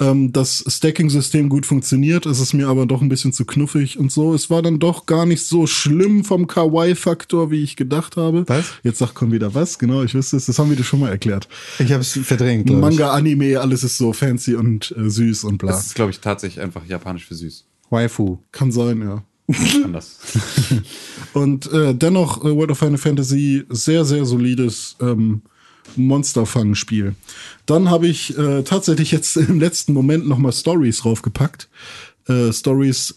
ähm, 0.00 0.32
das 0.32 0.64
Stacking-System 0.66 1.48
gut 1.48 1.66
funktioniert. 1.66 2.26
Es 2.26 2.40
ist 2.40 2.52
mir 2.52 2.68
aber 2.68 2.86
doch 2.86 3.02
ein 3.02 3.08
bisschen 3.08 3.32
zu 3.32 3.44
knuffig 3.44 3.98
und 3.98 4.12
so. 4.12 4.34
Es 4.34 4.50
war 4.50 4.62
dann 4.62 4.78
doch 4.78 5.06
gar 5.06 5.26
nicht 5.26 5.44
so 5.44 5.66
schlimm 5.66 6.24
vom 6.24 6.46
Kawaii-Faktor, 6.46 7.50
wie 7.50 7.62
ich 7.62 7.76
gedacht 7.76 8.16
habe. 8.16 8.44
Was? 8.46 8.66
Jetzt 8.82 8.98
sagt 8.98 9.14
komm 9.14 9.32
wieder 9.32 9.54
was, 9.54 9.78
genau, 9.78 10.02
ich 10.02 10.14
wüsste 10.14 10.36
es, 10.36 10.46
das 10.46 10.58
haben 10.58 10.70
wir 10.70 10.76
dir 10.76 10.84
schon 10.84 11.00
mal 11.00 11.10
erklärt. 11.10 11.48
Ich 11.78 11.92
habe 11.92 12.02
es 12.02 12.12
verdrängt. 12.12 12.70
Manga, 12.70 13.12
Anime, 13.12 13.60
alles 13.60 13.84
ist 13.84 13.98
so 13.98 14.12
fancy 14.12 14.54
und 14.54 14.94
äh, 14.96 15.08
süß 15.08 15.44
und 15.44 15.58
bla. 15.58 15.72
Das 15.72 15.86
ist, 15.86 15.94
glaube 15.94 16.10
ich, 16.10 16.20
tatsächlich 16.20 16.62
einfach 16.62 16.84
japanisch 16.86 17.26
für 17.26 17.34
süß. 17.34 17.64
Waifu. 17.90 18.38
Kann 18.52 18.72
sein, 18.72 19.00
ja. 19.00 19.22
Anders. 19.84 20.18
Und 21.32 21.70
äh, 21.72 21.94
dennoch 21.94 22.44
äh, 22.44 22.54
World 22.54 22.72
of 22.72 22.78
Final 22.78 22.98
Fantasy 22.98 23.64
sehr, 23.68 24.04
sehr 24.04 24.24
solides 24.24 24.96
ähm, 25.00 25.42
Monsterfang-Spiel. 25.94 27.14
Dann 27.66 27.90
habe 27.90 28.08
ich 28.08 28.36
äh, 28.36 28.62
tatsächlich 28.62 29.12
jetzt 29.12 29.36
im 29.36 29.60
letzten 29.60 29.92
Moment 29.92 30.26
nochmal 30.26 30.52
Stories 30.52 31.04
raufgepackt. 31.04 31.68
Äh, 32.28 32.52
Stories, 32.52 33.14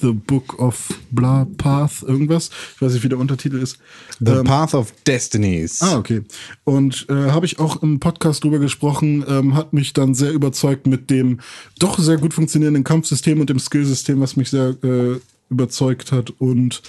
The 0.00 0.12
Book 0.12 0.58
of 0.58 0.88
Blah 1.10 1.46
Path, 1.58 2.02
irgendwas. 2.02 2.50
Ich 2.74 2.82
weiß 2.82 2.94
nicht, 2.94 3.04
wie 3.04 3.08
der 3.08 3.18
Untertitel 3.18 3.58
ist. 3.58 3.78
The 4.18 4.32
Ähm, 4.32 4.44
Path 4.44 4.74
of 4.74 4.92
Destinies. 5.06 5.82
Ah, 5.82 5.98
okay. 5.98 6.22
Und 6.64 7.06
äh, 7.08 7.30
habe 7.30 7.46
ich 7.46 7.58
auch 7.58 7.82
im 7.82 8.00
Podcast 8.00 8.44
drüber 8.44 8.58
gesprochen, 8.58 9.24
ähm, 9.28 9.54
hat 9.54 9.72
mich 9.72 9.92
dann 9.92 10.14
sehr 10.14 10.32
überzeugt 10.32 10.86
mit 10.86 11.10
dem 11.10 11.40
doch 11.78 11.98
sehr 11.98 12.16
gut 12.16 12.34
funktionierenden 12.34 12.84
Kampfsystem 12.84 13.40
und 13.40 13.50
dem 13.50 13.58
Skillsystem, 13.58 14.20
was 14.20 14.36
mich 14.36 14.50
sehr 14.50 14.76
äh, 14.82 15.20
überzeugt 15.50 16.12
hat. 16.12 16.30
Und 16.38 16.82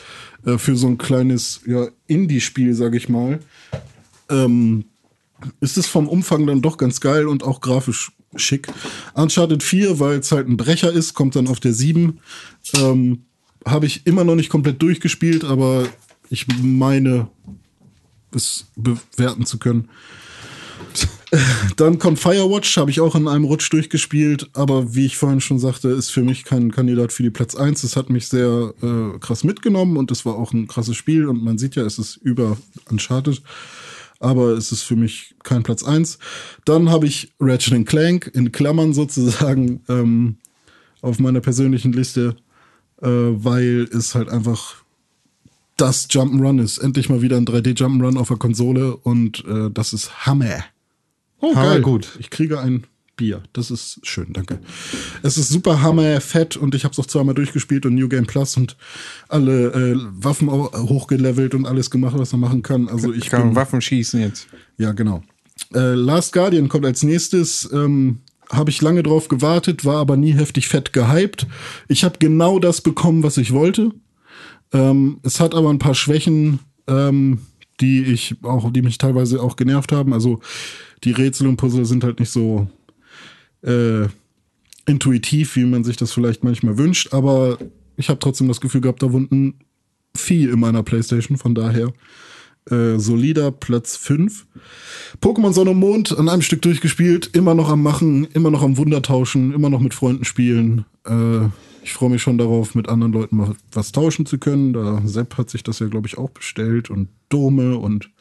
äh, 0.45 0.57
für 0.57 0.75
so 0.75 0.87
ein 0.87 0.97
kleines 0.97 1.61
ja, 1.65 1.87
Indie-Spiel, 2.07 2.73
sage 2.73 2.97
ich 2.97 3.09
mal, 3.09 3.39
ähm, 4.29 4.85
ist 5.59 5.77
es 5.77 5.87
vom 5.87 6.07
Umfang 6.07 6.45
dann 6.47 6.61
doch 6.61 6.77
ganz 6.77 7.01
geil 7.01 7.27
und 7.27 7.43
auch 7.43 7.61
grafisch 7.61 8.11
schick. 8.35 8.67
Uncharted 9.13 9.63
4, 9.63 9.99
weil 9.99 10.19
es 10.19 10.31
halt 10.31 10.47
ein 10.47 10.57
Brecher 10.57 10.91
ist, 10.91 11.13
kommt 11.13 11.35
dann 11.35 11.47
auf 11.47 11.59
der 11.59 11.73
7. 11.73 12.19
Ähm, 12.77 13.25
Habe 13.65 13.85
ich 13.85 14.05
immer 14.05 14.23
noch 14.23 14.35
nicht 14.35 14.49
komplett 14.49 14.81
durchgespielt, 14.81 15.43
aber 15.43 15.87
ich 16.29 16.47
meine, 16.61 17.27
es 18.33 18.67
bewerten 18.75 19.45
zu 19.45 19.59
können. 19.59 19.89
Dann 21.77 21.99
kommt 21.99 22.19
Firewatch, 22.19 22.77
habe 22.77 22.91
ich 22.91 22.99
auch 22.99 23.15
in 23.15 23.27
einem 23.27 23.45
Rutsch 23.45 23.71
durchgespielt, 23.71 24.49
aber 24.53 24.95
wie 24.95 25.05
ich 25.05 25.17
vorhin 25.17 25.39
schon 25.39 25.59
sagte, 25.59 25.89
ist 25.89 26.09
für 26.09 26.23
mich 26.23 26.43
kein 26.43 26.71
Kandidat 26.71 27.13
für 27.13 27.23
die 27.23 27.29
Platz 27.29 27.55
1. 27.55 27.83
Es 27.83 27.95
hat 27.95 28.09
mich 28.09 28.27
sehr 28.27 28.73
äh, 28.81 29.17
krass 29.19 29.43
mitgenommen 29.43 29.97
und 29.97 30.11
es 30.11 30.25
war 30.25 30.35
auch 30.35 30.51
ein 30.53 30.67
krasses 30.67 30.97
Spiel 30.97 31.27
und 31.27 31.41
man 31.43 31.57
sieht 31.57 31.75
ja, 31.75 31.83
es 31.83 31.99
ist 31.99 32.17
über 32.17 32.57
Uncharted, 32.89 33.41
aber 34.21 34.51
es 34.51 34.71
ist 34.71 34.83
für 34.83 34.95
mich 34.95 35.35
kein 35.43 35.63
Platz 35.63 35.83
1. 35.83 36.19
Dann 36.65 36.89
habe 36.89 37.07
ich 37.07 37.33
Ratchet 37.39 37.85
Clank 37.85 38.31
in 38.33 38.51
Klammern 38.51 38.93
sozusagen 38.93 39.81
ähm, 39.89 40.37
auf 41.01 41.19
meiner 41.19 41.41
persönlichen 41.41 41.93
Liste, 41.93 42.35
äh, 43.01 43.07
weil 43.07 43.89
es 43.91 44.15
halt 44.15 44.29
einfach 44.29 44.75
das 45.77 46.09
Jump'n'Run 46.09 46.61
ist. 46.61 46.77
Endlich 46.77 47.09
mal 47.09 47.21
wieder 47.21 47.37
ein 47.37 47.45
3D-Jump'n'Run 47.45 48.17
auf 48.17 48.27
der 48.27 48.37
Konsole 48.37 48.95
und 48.95 49.43
äh, 49.45 49.69
das 49.71 49.93
ist 49.93 50.25
Hammer. 50.27 50.63
Oh, 51.39 51.55
Hammer 51.55 51.71
geil. 51.71 51.81
gut. 51.81 52.09
Ich 52.19 52.29
kriege 52.29 52.59
ein 52.59 52.85
Bier. 53.21 53.43
Das 53.53 53.69
ist 53.69 53.99
schön, 54.01 54.33
danke. 54.33 54.57
Es 55.21 55.37
ist 55.37 55.49
super 55.49 55.83
Hammer, 55.83 56.19
fett 56.21 56.57
und 56.57 56.73
ich 56.73 56.85
habe 56.85 56.93
es 56.93 56.97
auch 56.97 57.05
zweimal 57.05 57.35
durchgespielt 57.35 57.85
und 57.85 57.93
New 57.93 58.09
Game 58.09 58.25
Plus 58.25 58.57
und 58.57 58.77
alle 59.29 59.67
äh, 59.67 59.95
Waffen 59.95 60.49
hochgelevelt 60.49 61.53
und 61.53 61.67
alles 61.67 61.91
gemacht, 61.91 62.17
was 62.17 62.31
man 62.31 62.41
machen 62.41 62.63
kann. 62.63 62.89
Also 62.89 63.13
ich 63.13 63.29
bin, 63.29 63.55
Waffen 63.55 63.79
schießen 63.79 64.19
jetzt. 64.19 64.47
ja, 64.79 64.91
genau. 64.93 65.21
Äh, 65.71 65.93
Last 65.93 66.33
Guardian 66.33 66.67
kommt 66.67 66.83
als 66.83 67.03
nächstes. 67.03 67.69
Ähm, 67.71 68.21
habe 68.49 68.71
ich 68.71 68.81
lange 68.81 69.03
drauf 69.03 69.27
gewartet, 69.27 69.85
war 69.85 69.97
aber 69.97 70.17
nie 70.17 70.33
heftig 70.33 70.67
fett 70.67 70.91
gehypt. 70.91 71.45
Ich 71.87 72.03
habe 72.03 72.17
genau 72.17 72.57
das 72.57 72.81
bekommen, 72.81 73.21
was 73.21 73.37
ich 73.37 73.53
wollte. 73.53 73.91
Ähm, 74.73 75.19
es 75.21 75.39
hat 75.39 75.53
aber 75.53 75.69
ein 75.69 75.79
paar 75.79 75.93
Schwächen, 75.93 76.57
ähm, 76.87 77.41
die 77.81 78.03
ich 78.03 78.37
auch, 78.41 78.73
die 78.73 78.81
mich 78.81 78.97
teilweise 78.97 79.43
auch 79.43 79.57
genervt 79.57 79.91
haben. 79.91 80.11
Also 80.11 80.39
die 81.03 81.11
Rätsel 81.11 81.47
und 81.47 81.57
Puzzle 81.57 81.85
sind 81.85 82.03
halt 82.03 82.19
nicht 82.19 82.31
so 82.31 82.67
äh, 83.63 84.07
intuitiv, 84.85 85.55
wie 85.55 85.65
man 85.65 85.83
sich 85.83 85.97
das 85.97 86.11
vielleicht 86.11 86.43
manchmal 86.43 86.77
wünscht. 86.77 87.13
Aber 87.13 87.57
ich 87.97 88.09
habe 88.09 88.19
trotzdem 88.19 88.47
das 88.47 88.61
Gefühl 88.61 88.81
gehabt, 88.81 89.03
da 89.03 89.11
wunden 89.11 89.55
viel 90.15 90.49
in 90.49 90.59
meiner 90.59 90.83
Playstation. 90.83 91.37
Von 91.37 91.55
daher 91.55 91.93
äh, 92.69 92.97
solider 92.97 93.51
Platz 93.51 93.97
5. 93.97 94.45
Pokémon 95.21 95.53
Sonne 95.53 95.71
und 95.71 95.79
Mond 95.79 96.17
an 96.17 96.29
einem 96.29 96.41
Stück 96.41 96.61
durchgespielt, 96.61 97.31
immer 97.33 97.55
noch 97.55 97.69
am 97.69 97.81
Machen, 97.81 98.25
immer 98.33 98.51
noch 98.51 98.61
am 98.61 98.77
Wunder 98.77 99.01
tauschen, 99.01 99.53
immer 99.53 99.69
noch 99.69 99.79
mit 99.79 99.93
Freunden 99.93 100.25
spielen. 100.25 100.85
Äh, 101.05 101.45
ich 101.83 101.93
freue 101.93 102.11
mich 102.11 102.21
schon 102.21 102.37
darauf, 102.37 102.75
mit 102.75 102.89
anderen 102.89 103.13
Leuten 103.13 103.37
mal 103.37 103.55
was 103.71 103.91
tauschen 103.91 104.25
zu 104.25 104.37
können. 104.37 104.73
Da 104.73 105.01
Sepp 105.05 105.37
hat 105.37 105.49
sich 105.49 105.63
das 105.63 105.79
ja, 105.79 105.87
glaube 105.87 106.07
ich, 106.07 106.17
auch 106.17 106.29
bestellt 106.29 106.89
und 106.89 107.09
Dome 107.29 107.77
und 107.77 108.11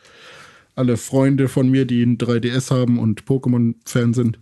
alle 0.74 0.96
Freunde 0.96 1.48
von 1.48 1.68
mir, 1.68 1.84
die 1.84 2.02
ein 2.02 2.16
3DS 2.16 2.70
haben 2.70 2.98
und 2.98 3.24
Pokémon-Fan 3.24 4.14
sind. 4.14 4.38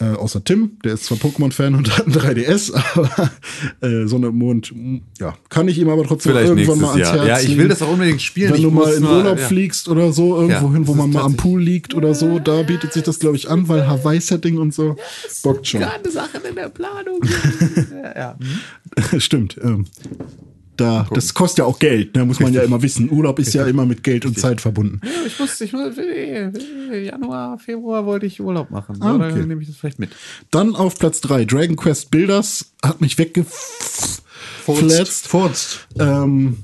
Äh, 0.00 0.16
außer 0.16 0.42
Tim, 0.42 0.78
der 0.84 0.94
ist 0.94 1.04
zwar 1.04 1.18
Pokémon-Fan 1.18 1.74
und 1.74 1.96
hat 1.96 2.06
ein 2.06 2.14
3DS, 2.14 2.72
aber 2.94 3.30
äh, 3.82 4.06
Sonne 4.06 4.28
und 4.28 4.38
Mond, 4.38 4.74
ja, 5.18 5.36
kann 5.50 5.68
ich 5.68 5.78
ihm 5.78 5.90
aber 5.90 6.04
trotzdem 6.04 6.32
Vielleicht 6.32 6.48
irgendwann 6.48 6.80
mal 6.80 6.92
ans 6.92 7.08
Jahr. 7.08 7.26
Herz 7.26 7.42
Ja, 7.44 7.50
ich 7.50 7.58
will 7.58 7.68
das 7.68 7.82
auch 7.82 7.92
unbedingt 7.92 8.22
spielen. 8.22 8.50
Wenn 8.50 8.56
ich 8.56 8.62
du 8.62 8.70
mal 8.70 8.90
in 8.94 9.04
Urlaub 9.04 9.38
ja. 9.38 9.46
fliegst 9.46 9.88
oder 9.88 10.12
so, 10.12 10.36
irgendwo 10.36 10.66
Ja, 10.68 10.72
hin, 10.72 10.86
wo 10.86 10.94
man 10.94 11.10
mal 11.10 11.22
am 11.22 11.36
Pool 11.36 11.60
liegt 11.60 11.94
oder 11.94 12.14
so, 12.14 12.38
da 12.38 12.62
bietet 12.62 12.94
sich 12.94 13.02
das, 13.02 13.18
glaube 13.18 13.36
ich, 13.36 13.50
an, 13.50 13.68
weil 13.68 13.86
Hawaii-Setting 13.86 14.56
und 14.56 14.72
so 14.72 14.96
bockt 15.42 15.66
schon. 15.66 15.80
Gerade 15.80 16.10
Sachen 16.10 16.40
in 16.48 16.54
der 16.54 16.70
Planung. 16.70 17.20
ja, 18.16 18.36
ja. 19.12 19.20
Stimmt. 19.20 19.58
Ähm, 19.62 19.84
da, 20.76 21.06
das 21.12 21.34
kostet 21.34 21.58
ja 21.58 21.64
auch 21.66 21.78
Geld, 21.78 22.16
ne, 22.16 22.24
muss 22.24 22.40
man 22.40 22.54
ja 22.54 22.62
immer 22.62 22.80
wissen. 22.82 23.10
Urlaub 23.10 23.38
ist 23.38 23.52
ja 23.52 23.66
immer 23.66 23.84
mit 23.84 24.02
Geld 24.02 24.24
und 24.24 24.38
Zeit 24.38 24.60
verbunden. 24.60 25.00
Ich 25.26 25.38
muss, 25.38 25.60
ich 25.60 25.72
muss, 25.72 25.96
Januar, 26.90 27.58
Februar 27.58 28.06
wollte 28.06 28.26
ich 28.26 28.40
Urlaub 28.40 28.70
machen. 28.70 28.96
Ah, 29.00 29.14
okay. 29.14 29.44
nehme 29.44 29.60
ich 29.60 29.68
das 29.68 29.76
vielleicht 29.76 29.98
mit? 29.98 30.10
Dann 30.50 30.74
auf 30.74 30.98
Platz 30.98 31.20
3, 31.20 31.44
Dragon 31.44 31.76
Quest 31.76 32.10
Builders 32.10 32.72
hat 32.82 33.00
mich 33.00 33.18
weggefletzt. 33.18 34.22
Furzt. 35.28 35.88
Ähm, 35.98 36.56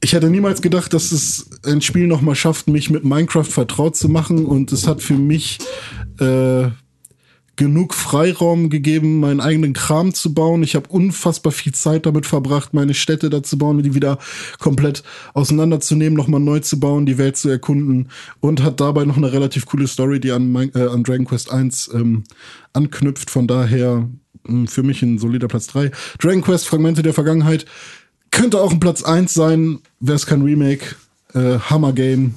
ich 0.00 0.12
hätte 0.12 0.30
niemals 0.30 0.62
gedacht, 0.62 0.92
dass 0.92 1.12
es 1.12 1.50
ein 1.64 1.80
Spiel 1.80 2.06
nochmal 2.06 2.34
schafft, 2.34 2.68
mich 2.68 2.90
mit 2.90 3.04
Minecraft 3.04 3.44
vertraut 3.44 3.96
zu 3.96 4.08
machen 4.08 4.46
und 4.46 4.72
es 4.72 4.86
hat 4.86 5.02
für 5.02 5.14
mich 5.14 5.58
äh, 6.20 6.68
genug 7.58 7.92
Freiraum 7.92 8.70
gegeben, 8.70 9.20
meinen 9.20 9.40
eigenen 9.40 9.74
Kram 9.74 10.14
zu 10.14 10.32
bauen. 10.32 10.62
Ich 10.62 10.74
habe 10.76 10.88
unfassbar 10.88 11.52
viel 11.52 11.74
Zeit 11.74 12.06
damit 12.06 12.24
verbracht, 12.24 12.72
meine 12.72 12.94
Städte 12.94 13.28
da 13.28 13.42
zu 13.42 13.58
bauen, 13.58 13.82
die 13.82 13.94
wieder 13.94 14.18
komplett 14.58 15.02
auseinanderzunehmen, 15.34 16.16
nochmal 16.16 16.40
neu 16.40 16.60
zu 16.60 16.80
bauen, 16.80 17.04
die 17.04 17.18
Welt 17.18 17.36
zu 17.36 17.50
erkunden 17.50 18.08
und 18.40 18.62
hat 18.62 18.80
dabei 18.80 19.04
noch 19.04 19.16
eine 19.16 19.32
relativ 19.32 19.66
coole 19.66 19.88
Story, 19.88 20.20
die 20.20 20.30
an, 20.30 20.50
mein, 20.52 20.74
äh, 20.74 20.86
an 20.86 21.02
Dragon 21.02 21.26
Quest 21.26 21.50
1 21.52 21.90
ähm, 21.94 22.24
anknüpft. 22.72 23.28
Von 23.28 23.48
daher 23.48 24.08
mh, 24.44 24.68
für 24.68 24.84
mich 24.84 25.02
ein 25.02 25.18
solider 25.18 25.48
Platz 25.48 25.66
3. 25.66 25.90
Dragon 26.20 26.42
Quest 26.42 26.68
Fragmente 26.68 27.02
der 27.02 27.12
Vergangenheit 27.12 27.66
könnte 28.30 28.60
auch 28.60 28.70
ein 28.70 28.80
Platz 28.80 29.02
1 29.02 29.34
sein, 29.34 29.80
wäre 29.98 30.16
es 30.16 30.26
kein 30.26 30.42
Remake. 30.42 30.94
Äh, 31.34 31.58
Hammer 31.58 31.92
Game. 31.92 32.34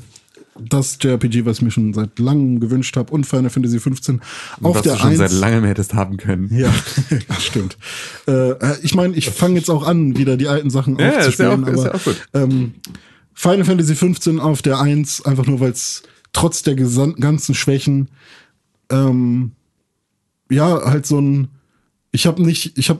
Das 0.59 0.97
JRPG, 1.01 1.45
was 1.45 1.57
ich 1.57 1.61
mir 1.63 1.71
schon 1.71 1.93
seit 1.93 2.19
langem 2.19 2.59
gewünscht 2.59 2.97
habe. 2.97 3.11
Und 3.13 3.25
Final 3.25 3.49
Fantasy 3.49 3.79
15 3.79 4.19
auf 4.61 4.75
Was 4.75 4.81
der 4.83 4.93
du 4.93 4.99
schon 4.99 5.09
1. 5.11 5.17
seit 5.19 5.31
langem 5.31 5.63
hättest 5.63 5.93
haben 5.93 6.17
können. 6.17 6.49
Ja, 6.53 6.73
stimmt. 7.39 7.77
Äh, 8.27 8.55
ich 8.83 8.93
meine, 8.93 9.15
ich 9.15 9.29
fange 9.29 9.55
jetzt 9.55 9.69
auch 9.69 9.87
an, 9.87 10.17
wieder 10.17 10.35
die 10.35 10.47
alten 10.49 10.69
Sachen 10.69 10.99
Ja, 10.99 11.07
ist 11.09 11.39
ja 11.39 11.51
aufzuspielen. 11.53 11.63
auch- 11.63 11.67
ist 11.67 11.79
aber, 11.79 11.87
ja 11.89 11.93
auch 11.95 12.03
gut. 12.03 12.27
Ähm, 12.33 12.73
Final 13.33 13.63
Fantasy 13.65 13.95
15 13.95 14.39
auf 14.41 14.61
der 14.61 14.79
1, 14.79 15.25
einfach 15.25 15.45
nur, 15.45 15.61
weil 15.61 15.71
es 15.71 16.03
trotz 16.33 16.63
der 16.63 16.75
ganzen 16.75 17.55
Schwächen, 17.55 18.09
ähm, 18.89 19.53
ja, 20.49 20.81
halt 20.83 21.05
so 21.05 21.19
ein, 21.19 21.47
ich 22.11 22.27
habe 22.27 22.43
nicht, 22.43 22.77
ich 22.77 22.89
habe 22.89 22.99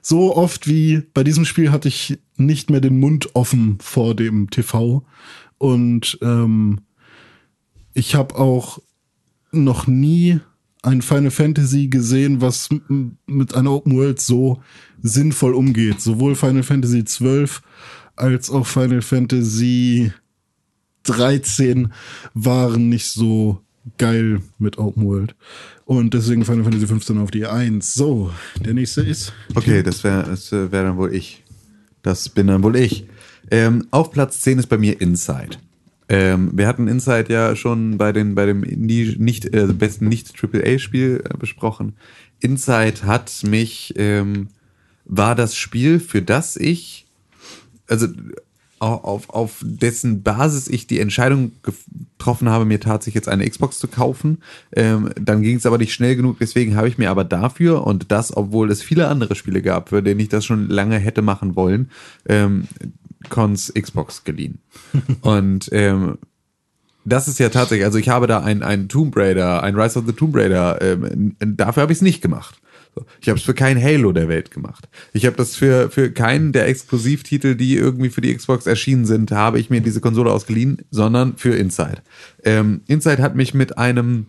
so 0.00 0.34
oft 0.36 0.66
wie 0.66 1.02
bei 1.14 1.22
diesem 1.22 1.44
Spiel 1.44 1.70
hatte 1.70 1.88
ich 1.88 2.18
nicht 2.36 2.70
mehr 2.70 2.80
den 2.80 2.98
Mund 2.98 3.30
offen 3.34 3.78
vor 3.80 4.16
dem 4.16 4.50
TV 4.50 5.04
und 5.62 6.18
ähm, 6.22 6.80
ich 7.94 8.16
habe 8.16 8.34
auch 8.34 8.80
noch 9.52 9.86
nie 9.86 10.40
ein 10.82 11.02
Final 11.02 11.30
Fantasy 11.30 11.86
gesehen, 11.86 12.40
was 12.40 12.68
mit 13.26 13.54
einer 13.54 13.70
Open 13.70 13.96
World 13.96 14.20
so 14.20 14.60
sinnvoll 15.02 15.54
umgeht. 15.54 16.00
Sowohl 16.00 16.34
Final 16.34 16.64
Fantasy 16.64 17.04
12 17.04 17.62
als 18.16 18.50
auch 18.50 18.66
Final 18.66 19.02
Fantasy 19.02 20.12
13 21.04 21.92
waren 22.34 22.88
nicht 22.88 23.06
so 23.06 23.60
geil 23.98 24.42
mit 24.58 24.78
Open 24.78 25.04
World. 25.04 25.36
Und 25.84 26.12
deswegen 26.12 26.44
Final 26.44 26.64
Fantasy 26.64 26.88
15 26.88 27.18
auf 27.18 27.30
die 27.30 27.46
1. 27.46 27.94
So, 27.94 28.32
der 28.58 28.74
nächste 28.74 29.02
ist. 29.02 29.32
Okay, 29.54 29.84
das 29.84 30.02
wäre 30.02 30.24
das 30.24 30.50
wär 30.50 30.68
dann 30.68 30.96
wohl 30.96 31.14
ich. 31.14 31.44
Das 32.02 32.28
bin 32.28 32.48
dann 32.48 32.64
wohl 32.64 32.74
ich. 32.74 33.06
Ähm, 33.50 33.86
auf 33.90 34.10
Platz 34.10 34.40
10 34.40 34.58
ist 34.58 34.68
bei 34.68 34.78
mir 34.78 35.00
Inside. 35.00 35.58
Ähm, 36.08 36.50
wir 36.54 36.66
hatten 36.66 36.88
Inside 36.88 37.32
ja 37.32 37.56
schon 37.56 37.96
bei, 37.98 38.12
den, 38.12 38.34
bei 38.34 38.46
dem 38.46 38.62
Indie, 38.64 39.16
nicht, 39.18 39.46
äh, 39.54 39.66
besten 39.66 40.08
Nicht-AAA-Spiel 40.08 41.22
äh, 41.24 41.36
besprochen. 41.36 41.94
Inside 42.40 43.04
hat 43.04 43.32
mich, 43.46 43.94
ähm, 43.96 44.48
war 45.04 45.34
das 45.34 45.56
Spiel, 45.56 46.00
für 46.00 46.22
das 46.22 46.56
ich, 46.56 47.06
also 47.88 48.08
au- 48.78 48.96
auf, 49.04 49.30
auf 49.30 49.58
dessen 49.62 50.22
Basis 50.22 50.66
ich 50.68 50.86
die 50.86 50.98
Entscheidung 50.98 51.52
getroffen 51.62 52.48
habe, 52.48 52.64
mir 52.64 52.80
tatsächlich 52.80 53.14
jetzt 53.14 53.28
eine 53.28 53.48
Xbox 53.48 53.78
zu 53.78 53.86
kaufen. 53.86 54.38
Ähm, 54.74 55.10
dann 55.20 55.42
ging 55.42 55.56
es 55.56 55.66
aber 55.66 55.78
nicht 55.78 55.94
schnell 55.94 56.16
genug, 56.16 56.38
deswegen 56.40 56.74
habe 56.76 56.88
ich 56.88 56.98
mir 56.98 57.10
aber 57.10 57.24
dafür 57.24 57.86
und 57.86 58.10
das, 58.10 58.36
obwohl 58.36 58.70
es 58.70 58.82
viele 58.82 59.08
andere 59.08 59.34
Spiele 59.34 59.62
gab, 59.62 59.90
für 59.90 60.02
denen 60.02 60.20
ich 60.20 60.28
das 60.28 60.44
schon 60.44 60.68
lange 60.68 60.98
hätte 60.98 61.22
machen 61.22 61.54
wollen, 61.56 61.90
ähm, 62.28 62.64
Cons 63.28 63.72
Xbox 63.74 64.24
geliehen. 64.24 64.58
und 65.22 65.68
ähm, 65.72 66.18
das 67.04 67.26
ist 67.28 67.38
ja 67.38 67.48
tatsächlich, 67.48 67.84
also 67.84 67.98
ich 67.98 68.08
habe 68.08 68.26
da 68.26 68.40
ein, 68.40 68.62
ein 68.62 68.88
Tomb 68.88 69.16
Raider, 69.16 69.62
ein 69.62 69.74
Rise 69.74 69.98
of 69.98 70.06
the 70.06 70.12
Tomb 70.12 70.36
Raider, 70.36 70.80
ähm, 70.80 71.34
dafür 71.38 71.82
habe 71.82 71.92
ich 71.92 71.98
es 71.98 72.02
nicht 72.02 72.22
gemacht. 72.22 72.60
Ich 73.20 73.28
habe 73.28 73.38
es 73.38 73.44
für 73.44 73.54
kein 73.54 73.82
Halo 73.82 74.12
der 74.12 74.28
Welt 74.28 74.50
gemacht. 74.50 74.88
Ich 75.14 75.24
habe 75.24 75.36
das 75.36 75.56
für, 75.56 75.90
für 75.90 76.10
keinen 76.10 76.52
der 76.52 76.68
Exklusivtitel, 76.68 77.54
die 77.54 77.74
irgendwie 77.74 78.10
für 78.10 78.20
die 78.20 78.34
Xbox 78.34 78.66
erschienen 78.66 79.06
sind, 79.06 79.30
habe 79.32 79.58
ich 79.58 79.70
mir 79.70 79.80
diese 79.80 80.02
Konsole 80.02 80.30
ausgeliehen, 80.30 80.82
sondern 80.90 81.36
für 81.38 81.56
Inside. 81.56 82.02
Ähm, 82.44 82.82
Inside 82.86 83.22
hat 83.22 83.34
mich 83.34 83.54
mit 83.54 83.78
einem 83.78 84.26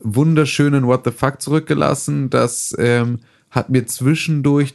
wunderschönen 0.00 0.86
What 0.86 1.02
the 1.04 1.12
fuck 1.12 1.40
zurückgelassen. 1.40 2.28
Das 2.28 2.74
ähm, 2.78 3.20
hat 3.50 3.70
mir 3.70 3.86
zwischendurch, 3.86 4.74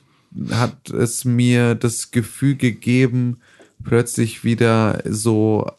hat 0.52 0.90
es 0.90 1.26
mir 1.26 1.76
das 1.76 2.12
Gefühl 2.12 2.56
gegeben, 2.56 3.38
plötzlich 3.84 4.44
wieder 4.44 5.02
so 5.06 5.70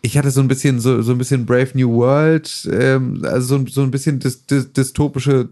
ich 0.00 0.16
hatte 0.16 0.30
so 0.30 0.40
ein 0.40 0.48
bisschen 0.48 0.80
so, 0.80 1.02
so 1.02 1.12
ein 1.12 1.18
bisschen 1.18 1.44
Brave 1.44 1.70
New 1.74 1.92
World, 1.92 2.68
ähm, 2.72 3.20
also 3.24 3.58
so, 3.58 3.66
so 3.66 3.82
ein 3.82 3.90
bisschen 3.90 4.18
dys, 4.18 4.46
dys, 4.46 4.72
dystopische 4.72 5.48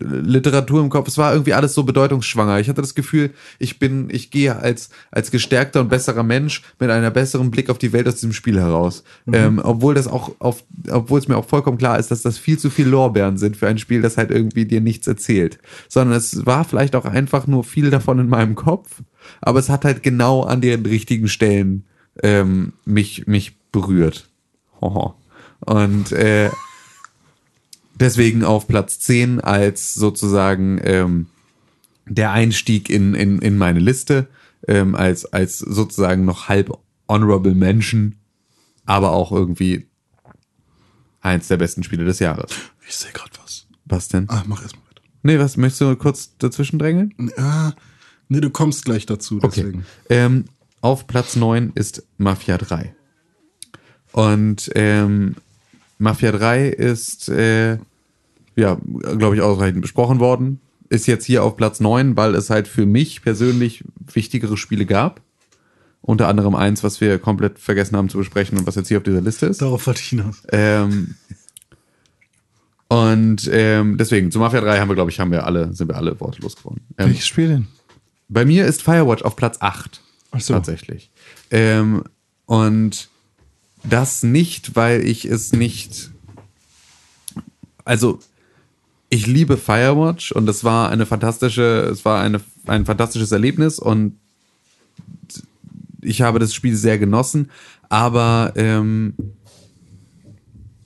Literatur 0.00 0.82
im 0.82 0.90
Kopf. 0.90 1.08
Es 1.08 1.18
war 1.18 1.32
irgendwie 1.32 1.54
alles 1.54 1.74
so 1.74 1.82
bedeutungsschwanger. 1.82 2.60
Ich 2.60 2.68
hatte 2.68 2.82
das 2.82 2.94
Gefühl, 2.94 3.30
ich 3.58 3.78
bin, 3.78 4.08
ich 4.10 4.30
gehe 4.30 4.56
als 4.56 4.90
als 5.10 5.30
gestärkter 5.30 5.80
und 5.80 5.88
besserer 5.88 6.22
Mensch 6.22 6.62
mit 6.78 6.90
einer 6.90 7.10
besseren 7.10 7.50
Blick 7.50 7.70
auf 7.70 7.78
die 7.78 7.92
Welt 7.92 8.06
aus 8.06 8.16
diesem 8.16 8.32
Spiel 8.32 8.58
heraus. 8.58 9.04
Ähm, 9.32 9.60
obwohl 9.62 9.94
das 9.94 10.06
auch 10.06 10.32
auf, 10.40 10.64
obwohl 10.90 11.18
es 11.18 11.28
mir 11.28 11.36
auch 11.36 11.46
vollkommen 11.46 11.78
klar 11.78 11.98
ist, 11.98 12.10
dass 12.10 12.22
das 12.22 12.38
viel 12.38 12.58
zu 12.58 12.70
viel 12.70 12.86
Lorbeeren 12.86 13.38
sind 13.38 13.56
für 13.56 13.68
ein 13.68 13.78
Spiel, 13.78 14.02
das 14.02 14.16
halt 14.16 14.30
irgendwie 14.30 14.66
dir 14.66 14.80
nichts 14.80 15.06
erzählt. 15.06 15.58
Sondern 15.88 16.16
es 16.16 16.44
war 16.44 16.64
vielleicht 16.64 16.94
auch 16.94 17.06
einfach 17.06 17.46
nur 17.46 17.64
viel 17.64 17.90
davon 17.90 18.18
in 18.18 18.28
meinem 18.28 18.54
Kopf, 18.54 19.02
aber 19.40 19.58
es 19.58 19.68
hat 19.68 19.84
halt 19.84 20.02
genau 20.02 20.42
an 20.42 20.60
den 20.60 20.84
richtigen 20.84 21.28
Stellen 21.28 21.84
ähm, 22.22 22.74
mich, 22.84 23.26
mich 23.26 23.56
berührt. 23.72 24.28
Hoho. 24.80 25.14
Und 25.60 26.12
äh, 26.12 26.50
deswegen 28.00 28.44
auf 28.44 28.66
Platz 28.68 28.98
10 29.00 29.40
als 29.40 29.94
sozusagen 29.94 30.80
ähm, 30.82 31.26
der 32.06 32.32
Einstieg 32.32 32.88
in, 32.90 33.14
in, 33.14 33.38
in 33.40 33.58
meine 33.58 33.80
Liste, 33.80 34.28
ähm, 34.66 34.94
als, 34.94 35.26
als 35.26 35.58
sozusagen 35.58 36.24
noch 36.24 36.48
halb 36.48 36.76
honorable 37.08 37.54
Menschen, 37.54 38.18
aber 38.86 39.12
auch 39.12 39.32
irgendwie 39.32 39.86
eins 41.20 41.48
der 41.48 41.56
besten 41.56 41.82
Spiele 41.82 42.04
des 42.04 42.18
Jahres. 42.18 42.50
Ich 42.86 42.96
sehe 42.96 43.12
gerade 43.12 43.30
was. 43.42 43.66
Was 43.84 44.08
denn? 44.08 44.28
Ah, 44.28 44.42
mach 44.46 44.62
erstmal 44.62 44.84
weiter. 44.86 45.02
Nee, 45.22 45.38
was 45.38 45.56
möchtest 45.56 45.80
du 45.80 45.96
kurz 45.96 46.36
dazwischen 46.38 46.78
drängeln? 46.78 47.14
Ja, 47.36 47.74
nee, 48.28 48.40
du 48.40 48.50
kommst 48.50 48.84
gleich 48.84 49.06
dazu, 49.06 49.38
Okay. 49.42 49.48
deswegen. 49.62 49.86
Ähm, 50.10 50.44
auf 50.80 51.06
Platz 51.06 51.36
9 51.36 51.72
ist 51.74 52.04
Mafia 52.18 52.56
3. 52.56 52.94
Und 54.12 54.70
ähm, 54.74 55.36
Mafia 55.98 56.32
3 56.32 56.68
ist, 56.68 57.28
äh, 57.28 57.78
ja, 58.56 58.78
glaube 59.16 59.36
ich, 59.36 59.42
ausreichend 59.42 59.82
besprochen 59.82 60.20
worden. 60.20 60.60
Ist 60.88 61.06
jetzt 61.06 61.26
hier 61.26 61.44
auf 61.44 61.56
Platz 61.56 61.80
9, 61.80 62.16
weil 62.16 62.34
es 62.34 62.50
halt 62.50 62.66
für 62.66 62.86
mich 62.86 63.22
persönlich 63.22 63.84
wichtigere 64.12 64.56
Spiele 64.56 64.86
gab. 64.86 65.20
Unter 66.00 66.28
anderem 66.28 66.54
eins, 66.54 66.82
was 66.82 67.00
wir 67.00 67.18
komplett 67.18 67.58
vergessen 67.58 67.96
haben 67.96 68.08
zu 68.08 68.18
besprechen 68.18 68.56
und 68.56 68.66
was 68.66 68.76
jetzt 68.76 68.88
hier 68.88 68.98
auf 68.98 69.02
dieser 69.02 69.20
Liste 69.20 69.46
ist. 69.46 69.60
Darauf 69.60 69.86
wollte 69.86 70.00
ich 70.00 70.08
hinaus. 70.08 70.42
Ähm, 70.50 71.16
und 72.88 73.50
ähm, 73.52 73.98
deswegen, 73.98 74.30
zu 74.30 74.38
Mafia 74.38 74.60
3 74.62 74.78
haben 74.80 74.88
wir, 74.88 74.94
glaube 74.94 75.10
ich, 75.10 75.20
haben 75.20 75.30
wir 75.30 75.44
alle, 75.44 75.74
sind 75.74 75.88
wir 75.88 75.96
alle 75.96 76.18
wortlos 76.20 76.56
geworden. 76.56 76.80
Ähm, 76.96 77.08
Welches 77.08 77.26
Spiel 77.26 77.48
denn? 77.48 77.66
bei 78.28 78.44
mir 78.44 78.66
ist 78.66 78.82
Firewatch 78.82 79.22
auf 79.22 79.36
Platz 79.36 79.56
8. 79.60 80.02
Ach 80.30 80.40
so. 80.40 80.54
Tatsächlich. 80.54 81.10
Ähm, 81.50 82.04
und 82.46 83.08
das 83.84 84.22
nicht, 84.22 84.76
weil 84.76 85.06
ich 85.06 85.24
es 85.24 85.52
nicht. 85.52 86.10
Also, 87.84 88.18
ich 89.10 89.26
liebe 89.26 89.56
Firewatch 89.56 90.32
und 90.32 90.48
es 90.48 90.64
war 90.64 90.90
eine 90.90 91.06
fantastische, 91.06 91.88
es 91.90 92.04
war 92.04 92.20
eine, 92.20 92.40
ein 92.66 92.84
fantastisches 92.84 93.32
Erlebnis 93.32 93.78
und 93.78 94.16
ich 96.02 96.22
habe 96.22 96.38
das 96.38 96.54
Spiel 96.54 96.76
sehr 96.76 96.98
genossen, 96.98 97.50
aber 97.88 98.52
ähm, 98.56 99.14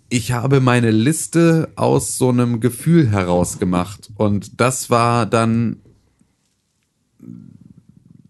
ich 0.09 0.32
habe 0.32 0.60
meine 0.60 0.90
Liste 0.90 1.70
aus 1.74 2.19
so 2.19 2.28
einem 2.28 2.60
Gefühl 2.60 3.09
heraus 3.10 3.59
gemacht. 3.59 4.10
Und 4.16 4.60
das 4.60 4.90
war 4.90 5.24
dann 5.24 5.77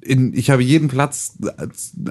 in, 0.02 0.34
ich 0.34 0.50
habe 0.50 0.62
jeden 0.62 0.88
Platz 0.88 1.38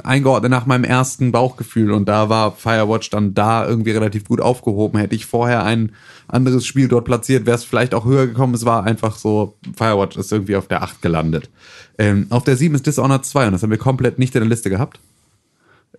eingeordnet 0.03 0.49
nach 0.49 0.65
meinem 0.65 0.85
ersten 0.85 1.31
Bauchgefühl 1.31 1.91
und 1.91 2.07
da 2.07 2.29
war 2.29 2.55
Firewatch 2.55 3.09
dann 3.09 3.33
da 3.33 3.67
irgendwie 3.67 3.91
relativ 3.91 4.25
gut 4.25 4.39
aufgehoben. 4.39 4.97
Hätte 4.97 5.15
ich 5.15 5.25
vorher 5.25 5.63
ein 5.65 5.91
anderes 6.27 6.65
Spiel 6.65 6.87
dort 6.87 7.05
platziert, 7.05 7.45
wäre 7.45 7.57
es 7.57 7.65
vielleicht 7.65 7.93
auch 7.93 8.05
höher 8.05 8.27
gekommen. 8.27 8.53
Es 8.53 8.65
war 8.65 8.85
einfach 8.85 9.17
so, 9.17 9.57
Firewatch 9.75 10.15
ist 10.17 10.31
irgendwie 10.31 10.55
auf 10.55 10.67
der 10.67 10.83
8 10.83 11.01
gelandet. 11.01 11.49
Ähm, 11.97 12.27
auf 12.29 12.43
der 12.43 12.55
7 12.55 12.73
ist 12.75 12.87
Dishonored 12.87 13.25
2 13.25 13.47
und 13.47 13.51
das 13.53 13.63
haben 13.63 13.71
wir 13.71 13.77
komplett 13.77 14.19
nicht 14.19 14.33
in 14.35 14.41
der 14.41 14.49
Liste 14.49 14.69
gehabt. 14.69 14.99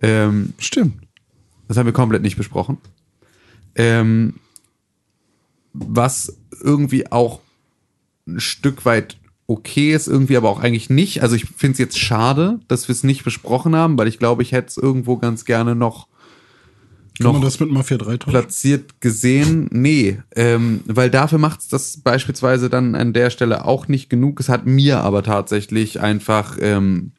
Ähm, 0.01 0.53
Stimmt. 0.57 0.95
das 1.67 1.77
haben 1.77 1.85
wir 1.85 1.93
komplett 1.93 2.23
nicht 2.23 2.37
besprochen. 2.37 2.79
Ähm, 3.75 4.39
was 5.73 6.37
irgendwie 6.61 7.11
auch 7.11 7.39
ein 8.27 8.39
Stück 8.39 8.85
weit 8.85 9.17
okay 9.47 9.93
ist, 9.93 10.07
irgendwie 10.07 10.37
aber 10.37 10.49
auch 10.49 10.59
eigentlich 10.61 10.89
nicht. 10.89 11.21
Also 11.21 11.35
ich 11.35 11.45
finde 11.45 11.73
es 11.73 11.79
jetzt 11.79 11.99
schade, 11.99 12.59
dass 12.67 12.87
wir 12.87 12.93
es 12.93 13.03
nicht 13.03 13.23
besprochen 13.23 13.75
haben, 13.75 13.97
weil 13.97 14.07
ich 14.07 14.19
glaube, 14.19 14.41
ich 14.41 14.51
hätte 14.51 14.67
es 14.69 14.77
irgendwo 14.77 15.17
ganz 15.17 15.43
gerne 15.45 15.75
noch, 15.75 16.07
Kann 17.17 17.27
man 17.27 17.35
noch 17.35 17.43
das 17.43 17.59
mit 17.59 17.69
Mafia 17.69 17.97
3 17.97 18.17
tauschen? 18.17 18.31
platziert 18.31 19.01
gesehen. 19.01 19.67
Nee, 19.71 20.19
ähm, 20.35 20.81
weil 20.85 21.09
dafür 21.09 21.39
macht 21.39 21.59
es 21.59 21.67
das 21.67 21.97
beispielsweise 21.97 22.69
dann 22.69 22.95
an 22.95 23.11
der 23.13 23.29
Stelle 23.29 23.65
auch 23.65 23.87
nicht 23.87 24.09
genug. 24.09 24.39
Es 24.39 24.49
hat 24.49 24.65
mir 24.65 25.01
aber 25.01 25.23
tatsächlich 25.23 25.99
einfach, 25.99 26.57
ähm, 26.61 27.11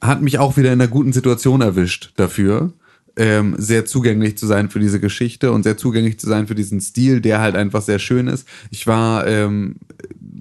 hat 0.00 0.22
mich 0.22 0.38
auch 0.38 0.56
wieder 0.56 0.72
in 0.72 0.80
einer 0.80 0.90
guten 0.90 1.12
Situation 1.12 1.60
erwischt 1.60 2.12
dafür. 2.16 2.72
Ähm, 3.20 3.56
sehr 3.58 3.84
zugänglich 3.84 4.38
zu 4.38 4.46
sein 4.46 4.70
für 4.70 4.78
diese 4.78 5.00
Geschichte 5.00 5.50
und 5.50 5.64
sehr 5.64 5.76
zugänglich 5.76 6.20
zu 6.20 6.28
sein 6.28 6.46
für 6.46 6.54
diesen 6.54 6.80
Stil, 6.80 7.20
der 7.20 7.40
halt 7.40 7.56
einfach 7.56 7.82
sehr 7.82 7.98
schön 7.98 8.28
ist. 8.28 8.46
Ich 8.70 8.86
war 8.86 9.26
ähm, 9.26 9.74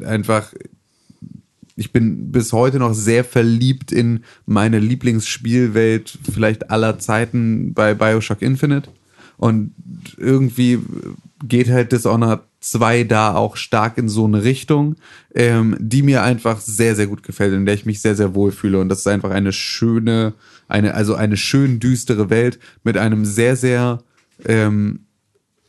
einfach 0.06 0.54
ich 1.78 1.92
bin 1.92 2.32
bis 2.32 2.54
heute 2.54 2.80
noch 2.80 2.94
sehr 2.94 3.24
verliebt 3.24 3.92
in 3.92 4.24
meine 4.48 4.80
Lieblingsspielwelt 4.80 6.18
vielleicht 6.34 6.72
aller 6.72 6.98
Zeiten 6.98 7.74
bei 7.74 7.94
Bioshock 7.94 8.42
Infinite. 8.42 8.90
Und 9.38 9.74
irgendwie 10.18 10.80
geht 11.48 11.70
halt 11.70 11.92
Dishonored 11.92 12.42
2 12.62 13.04
da 13.04 13.36
auch 13.36 13.56
stark 13.56 14.00
in 14.00 14.10
so 14.10 14.26
eine 14.26 14.44
Richtung, 14.44 14.96
ähm, 15.36 15.78
die 15.80 16.02
mir 16.02 16.24
einfach 16.24 16.60
sehr, 16.60 16.96
sehr 16.96 17.06
gut 17.06 17.22
gefällt, 17.22 17.54
in 17.54 17.68
der 17.68 17.76
ich 17.76 17.86
mich 17.86 18.02
sehr, 18.02 18.16
sehr 18.16 18.34
wohl 18.34 18.52
fühle. 18.52 18.80
Und 18.80 18.90
das 18.90 19.00
ist 19.00 19.08
einfach 19.08 19.30
eine 19.30 19.54
schöne, 19.54 20.34
eine, 20.68 20.94
also 20.94 21.16
eine 21.16 21.38
schön 21.38 21.80
düstere 21.80 22.30
Welt 22.30 22.60
mit 22.84 22.98
einem 22.98 23.26
sehr, 23.26 23.56
sehr 23.56 24.00
ähm, 24.46 25.08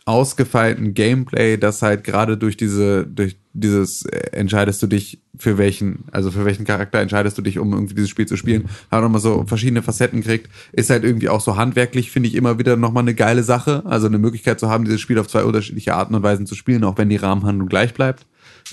ausgefeilten 0.09 0.95
Gameplay, 0.95 1.59
das 1.59 1.83
halt 1.83 2.03
gerade 2.03 2.39
durch 2.39 2.57
diese, 2.57 3.07
durch 3.07 3.37
dieses 3.53 4.07
äh, 4.07 4.31
entscheidest 4.33 4.83
du 4.83 4.87
dich 4.87 5.21
für 5.37 5.59
welchen, 5.59 6.05
also 6.13 6.31
für 6.31 6.47
welchen 6.47 6.65
Charakter 6.65 6.99
entscheidest 7.01 7.37
du 7.37 7.43
dich, 7.43 7.59
um 7.59 7.75
irgendwie 7.75 7.95
dieses 7.95 8.09
Spiel 8.09 8.27
zu 8.27 8.39
spielen, 8.39 8.71
hat 8.91 9.03
nochmal 9.03 9.21
so 9.21 9.45
verschiedene 9.47 9.83
Facetten 9.83 10.23
kriegt, 10.23 10.49
ist 10.73 10.89
halt 10.89 11.05
irgendwie 11.05 11.29
auch 11.29 11.43
so 11.43 11.59
handwerklich, 11.59 12.11
finde 12.11 12.31
ich 12.31 12.37
immer 12.37 12.59
wieder 12.59 12.77
nochmal 12.77 13.03
eine 13.03 13.15
geile 13.15 13.43
Sache, 13.43 13.83
also 13.85 14.07
eine 14.07 14.19
Möglichkeit 14.19 14.59
zu 14.59 14.71
haben, 14.71 14.87
dieses 14.87 15.03
Spiel 15.03 15.19
auf 15.19 15.29
zwei 15.29 15.45
unterschiedliche 15.45 15.95
Arten 15.95 16.15
und 16.15 16.23
Weisen 16.23 16.47
zu 16.47 16.55
spielen, 16.55 16.85
auch 16.85 16.97
wenn 16.97 17.11
die 17.11 17.17
Rahmenhandlung 17.17 17.69
gleich 17.69 17.93
bleibt, 17.93 18.25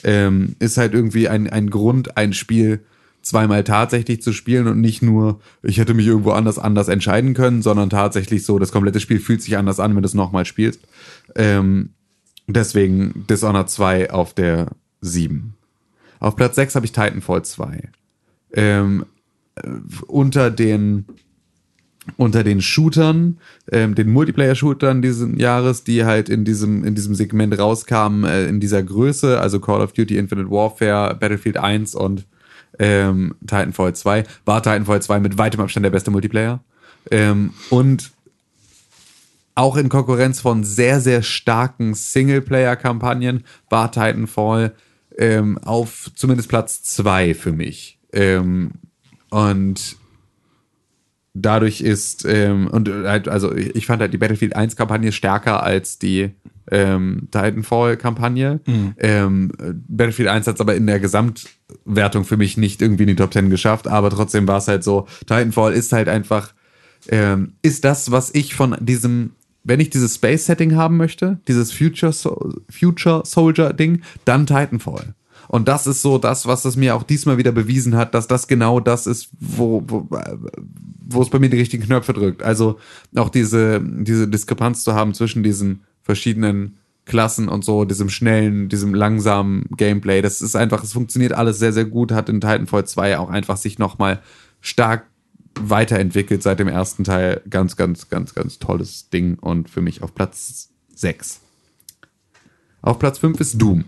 ähm, 0.06 0.56
ist 0.60 0.78
halt 0.78 0.94
irgendwie 0.94 1.28
ein, 1.28 1.50
ein 1.50 1.70
Grund, 1.70 2.16
ein 2.16 2.32
Spiel 2.32 2.80
zweimal 3.26 3.64
tatsächlich 3.64 4.22
zu 4.22 4.32
spielen 4.32 4.68
und 4.68 4.80
nicht 4.80 5.02
nur, 5.02 5.40
ich 5.64 5.80
hätte 5.80 5.96
mich 5.96 6.06
irgendwo 6.06 6.32
anders 6.32 6.60
anders 6.60 6.88
entscheiden 6.88 7.34
können, 7.34 7.64
sondern 7.64 7.90
tatsächlich 7.90 8.46
so, 8.46 8.60
das 8.60 8.72
komplette 8.72 9.00
Spiel 9.00 9.20
fühlt 9.20 9.42
sich 9.42 9.58
anders 9.58 9.80
an, 9.80 9.96
wenn 9.96 10.04
du 10.04 10.08
es 10.08 10.14
nochmal 10.14 10.46
spielst. 10.46 10.82
Ähm, 11.36 11.90
deswegen 12.48 13.26
Dishonored 13.28 13.70
2 13.70 14.12
auf 14.12 14.34
der 14.36 14.68
7. 15.02 15.56
Auf 16.20 16.36
Platz 16.36 16.56
6 16.56 16.76
habe 16.76 16.86
ich 16.86 16.92
Titanfall 16.92 17.44
2. 17.44 17.90
Ähm, 18.54 19.06
äh, 19.56 19.70
unter 20.06 20.52
den 20.52 21.06
unter 22.18 22.44
den 22.44 22.62
Shootern, 22.62 23.40
ähm, 23.72 23.96
den 23.96 24.12
Multiplayer-Shootern 24.12 25.02
diesen 25.02 25.40
Jahres, 25.40 25.84
die 25.84 26.06
halt 26.06 26.30
in 26.30 26.46
diesem, 26.46 26.84
in 26.84 26.94
diesem 26.94 27.16
Segment 27.16 27.58
rauskamen, 27.58 28.26
äh, 28.26 28.46
in 28.46 28.60
dieser 28.60 28.84
Größe, 28.84 29.40
also 29.40 29.60
Call 29.60 29.82
of 29.82 29.94
Duty 29.94 30.16
Infinite 30.16 30.52
Warfare, 30.52 31.16
Battlefield 31.16 31.58
1 31.58 31.96
und 31.96 32.28
ähm, 32.80 33.36
Titanfall 33.42 33.96
2, 33.96 34.24
war 34.46 34.62
Titanfall 34.62 35.02
2 35.02 35.20
mit 35.20 35.38
weitem 35.38 35.62
Abstand 35.62 35.84
der 35.84 35.92
beste 35.92 36.12
Multiplayer. 36.12 36.60
Ähm, 37.12 37.54
und 37.70 38.12
auch 39.56 39.78
in 39.78 39.90
Konkurrenz 39.90 40.42
von 40.42 40.64
sehr, 40.64 41.00
sehr 41.00 41.24
starken 41.24 41.94
Singleplayer-Kampagnen 41.94 43.46
war 43.70 43.92
Titanfall 43.92 44.76
ähm, 45.18 45.58
auf 45.60 46.12
zumindest 46.16 46.50
Platz 46.50 46.84
2 46.84 47.34
für 47.34 47.54
mich. 47.54 47.98
Ähm, 48.12 48.72
und 49.30 49.98
dadurch 51.36 51.82
ist, 51.82 52.26
ähm, 52.26 52.68
und 52.68 52.90
halt, 52.90 53.28
also 53.28 53.54
ich 53.54 53.86
fand 53.86 54.02
halt 54.02 54.14
die 54.14 54.18
Battlefield 54.18 54.56
1 54.56 54.76
Kampagne 54.76 55.12
stärker 55.12 55.62
als 55.62 56.00
die 56.00 56.32
ähm, 56.72 57.28
Titanfall 57.30 57.98
Kampagne. 57.98 58.62
Ähm, 58.98 59.52
Battlefield 59.88 60.30
1 60.30 60.48
hat 60.48 60.56
es 60.56 60.62
aber 60.62 60.76
in 60.76 60.88
der 60.88 61.00
Gesamtwertung 61.00 62.24
für 62.24 62.38
mich 62.38 62.58
nicht 62.58 62.82
irgendwie 62.82 63.04
in 63.04 63.10
die 63.10 63.16
Top 63.16 63.34
10 63.34 63.50
geschafft, 63.50 63.88
aber 63.88 64.10
trotzdem 64.10 64.48
war 64.48 64.58
es 64.58 64.68
halt 64.68 64.84
so, 64.84 65.08
Titanfall 65.28 65.74
ist 65.74 65.92
halt 65.92 66.08
einfach, 66.08 66.54
ähm, 67.10 67.54
ist 67.62 67.84
das, 67.84 68.10
was 68.12 68.34
ich 68.34 68.56
von 68.56 68.78
diesem, 68.80 69.32
wenn 69.64 69.82
ich 69.82 69.90
dieses 69.90 70.16
Space-Setting 70.16 70.76
haben 70.76 70.96
möchte, 70.98 71.40
dieses 71.48 71.72
Future, 71.72 72.14
so 72.14 72.54
Future 72.70 73.24
Soldier-Ding, 73.26 74.02
dann 74.24 74.48
Titanfall. 74.48 75.14
Und 75.48 75.68
das 75.68 75.86
ist 75.86 76.02
so 76.02 76.18
das, 76.18 76.48
was 76.48 76.66
es 76.66 76.76
mir 76.76 76.96
auch 76.96 77.04
diesmal 77.04 77.38
wieder 77.38 77.52
bewiesen 77.52 77.96
hat, 77.96 78.14
dass 78.14 78.28
das 78.28 78.48
genau 78.48 78.80
das 78.80 79.06
ist, 79.06 79.30
wo, 79.40 79.84
wo, 79.86 80.08
wo 81.08 81.22
es 81.22 81.30
bei 81.30 81.40
mir 81.40 81.50
die 81.50 81.58
richtigen 81.58 81.84
Knöpfe 81.84 82.14
drückt. 82.14 82.44
Also 82.44 82.80
auch 83.16 83.30
diese, 83.30 83.82
diese 83.82 84.28
Diskrepanz 84.28 84.84
zu 84.84 84.94
haben 84.94 85.14
zwischen 85.14 85.44
diesen 85.44 85.82
verschiedenen 86.02 86.78
Klassen 87.06 87.48
und 87.48 87.64
so, 87.64 87.86
diesem 87.86 88.10
schnellen, 88.10 88.68
diesem 88.68 88.94
langsamen 88.94 89.66
Gameplay. 89.78 90.22
Das 90.22 90.42
ist 90.42 90.56
einfach, 90.56 90.84
es 90.84 90.94
funktioniert 90.94 91.34
alles 91.34 91.60
sehr, 91.60 91.72
sehr 91.72 91.86
gut, 91.86 92.12
hat 92.12 92.30
in 92.30 92.42
Titanfall 92.42 92.86
2 92.86 93.20
auch 93.20 93.30
einfach 93.30 93.58
sich 93.58 93.78
nochmal 93.78 94.22
stark 94.60 95.06
weiterentwickelt 95.60 96.44
seit 96.44 96.60
dem 96.60 96.68
ersten 96.68 97.04
Teil. 97.04 97.42
Ganz, 97.50 97.76
ganz, 97.76 98.10
ganz, 98.10 98.34
ganz 98.34 98.60
tolles 98.60 99.10
Ding 99.10 99.38
und 99.40 99.70
für 99.70 99.82
mich 99.82 100.02
auf 100.02 100.16
Platz 100.16 100.70
6. 100.96 101.42
Auf 102.82 103.00
Platz 103.00 103.20
5 103.20 103.40
ist 103.40 103.62
Doom. 103.62 103.86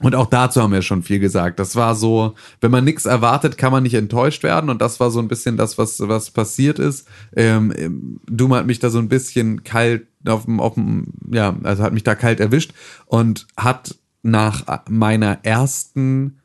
Und 0.00 0.14
auch 0.14 0.26
dazu 0.26 0.62
haben 0.62 0.72
wir 0.72 0.82
schon 0.82 1.02
viel 1.02 1.18
gesagt. 1.18 1.58
Das 1.58 1.74
war 1.74 1.96
so, 1.96 2.34
wenn 2.60 2.70
man 2.70 2.84
nichts 2.84 3.04
erwartet, 3.04 3.58
kann 3.58 3.72
man 3.72 3.82
nicht 3.82 3.94
enttäuscht 3.94 4.44
werden. 4.44 4.70
Und 4.70 4.80
das 4.80 5.00
war 5.00 5.10
so 5.10 5.18
ein 5.18 5.26
bisschen 5.26 5.56
das, 5.56 5.76
was, 5.76 5.98
was 6.00 6.30
passiert 6.30 6.78
ist. 6.78 7.08
Ähm, 7.34 8.20
Doom 8.26 8.54
hat 8.54 8.66
mich 8.66 8.78
da 8.78 8.90
so 8.90 9.00
ein 9.00 9.08
bisschen 9.08 9.64
kalt 9.64 10.06
auf 10.26 10.44
dem, 10.44 10.60
auf 10.60 10.74
dem, 10.74 11.14
ja, 11.30 11.56
also 11.64 11.82
hat 11.82 11.92
mich 11.92 12.04
da 12.04 12.14
kalt 12.14 12.38
erwischt 12.38 12.72
und 13.06 13.46
hat 13.56 13.96
nach 14.22 14.82
meiner 14.88 15.40
ersten, 15.42 16.38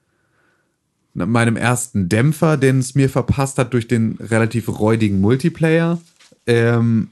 nach 1.13 1.27
meinem 1.27 1.55
ersten 1.55 2.09
Dämpfer, 2.09 2.57
den 2.57 2.80
es 2.80 2.95
mir 2.95 3.09
verpasst 3.09 3.59
hat 3.59 3.73
durch 3.73 3.88
den 3.88 4.17
relativ 4.19 4.67
räudigen 4.67 5.21
Multiplayer, 5.21 5.99
ähm, 6.47 7.09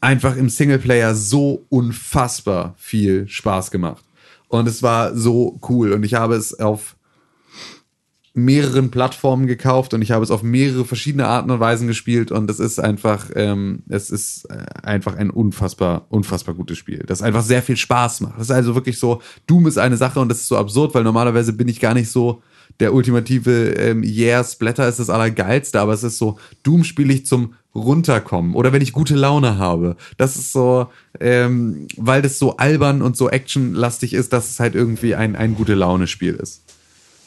einfach 0.00 0.36
im 0.36 0.48
Singleplayer 0.48 1.14
so 1.14 1.64
unfassbar 1.70 2.74
viel 2.78 3.26
Spaß 3.28 3.72
gemacht. 3.72 4.04
Und 4.48 4.66
es 4.66 4.82
war 4.82 5.14
so 5.14 5.60
cool. 5.68 5.92
Und 5.92 6.02
ich 6.02 6.14
habe 6.14 6.34
es 6.34 6.58
auf 6.58 6.96
mehreren 8.38 8.90
Plattformen 8.90 9.46
gekauft 9.46 9.94
und 9.94 10.02
ich 10.02 10.12
habe 10.12 10.22
es 10.22 10.30
auf 10.30 10.42
mehrere 10.42 10.84
verschiedene 10.84 11.26
Arten 11.26 11.50
und 11.50 11.60
Weisen 11.60 11.88
gespielt 11.88 12.30
und 12.30 12.48
es 12.48 12.60
ist 12.60 12.78
einfach, 12.78 13.30
ähm, 13.34 13.82
es 13.88 14.10
ist 14.10 14.44
äh, 14.44 14.64
einfach 14.82 15.16
ein 15.16 15.30
unfassbar, 15.30 16.06
unfassbar 16.08 16.54
gutes 16.54 16.78
Spiel, 16.78 17.04
das 17.06 17.20
einfach 17.20 17.42
sehr 17.42 17.62
viel 17.62 17.76
Spaß 17.76 18.20
macht. 18.20 18.34
Das 18.36 18.44
ist 18.44 18.50
also 18.52 18.74
wirklich 18.74 18.98
so, 18.98 19.20
Doom 19.46 19.66
ist 19.66 19.78
eine 19.78 19.96
Sache 19.96 20.20
und 20.20 20.28
das 20.28 20.38
ist 20.38 20.48
so 20.48 20.56
absurd, 20.56 20.94
weil 20.94 21.02
normalerweise 21.02 21.52
bin 21.52 21.68
ich 21.68 21.80
gar 21.80 21.94
nicht 21.94 22.10
so 22.10 22.42
der 22.80 22.94
ultimative 22.94 23.70
ähm, 23.72 24.02
Yeah, 24.04 24.44
Splatter 24.44 24.88
ist 24.88 24.98
das 24.98 25.10
Allergeilste, 25.10 25.80
aber 25.80 25.92
es 25.92 26.04
ist 26.04 26.18
so, 26.18 26.38
Doom 26.62 26.84
spiele 26.84 27.12
ich 27.12 27.26
zum 27.26 27.54
runterkommen 27.74 28.54
oder 28.54 28.72
wenn 28.72 28.82
ich 28.82 28.92
gute 28.92 29.14
Laune 29.14 29.58
habe. 29.58 29.96
Das 30.16 30.36
ist 30.36 30.52
so, 30.52 30.88
ähm, 31.20 31.86
weil 31.96 32.22
das 32.22 32.38
so 32.38 32.56
albern 32.56 33.02
und 33.02 33.16
so 33.16 33.30
actionlastig 33.30 34.14
ist, 34.14 34.32
dass 34.32 34.50
es 34.50 34.60
halt 34.60 34.74
irgendwie 34.74 35.14
ein, 35.14 35.36
ein 35.36 35.54
gute 35.54 35.74
Laune-Spiel 35.74 36.34
ist. 36.34 36.62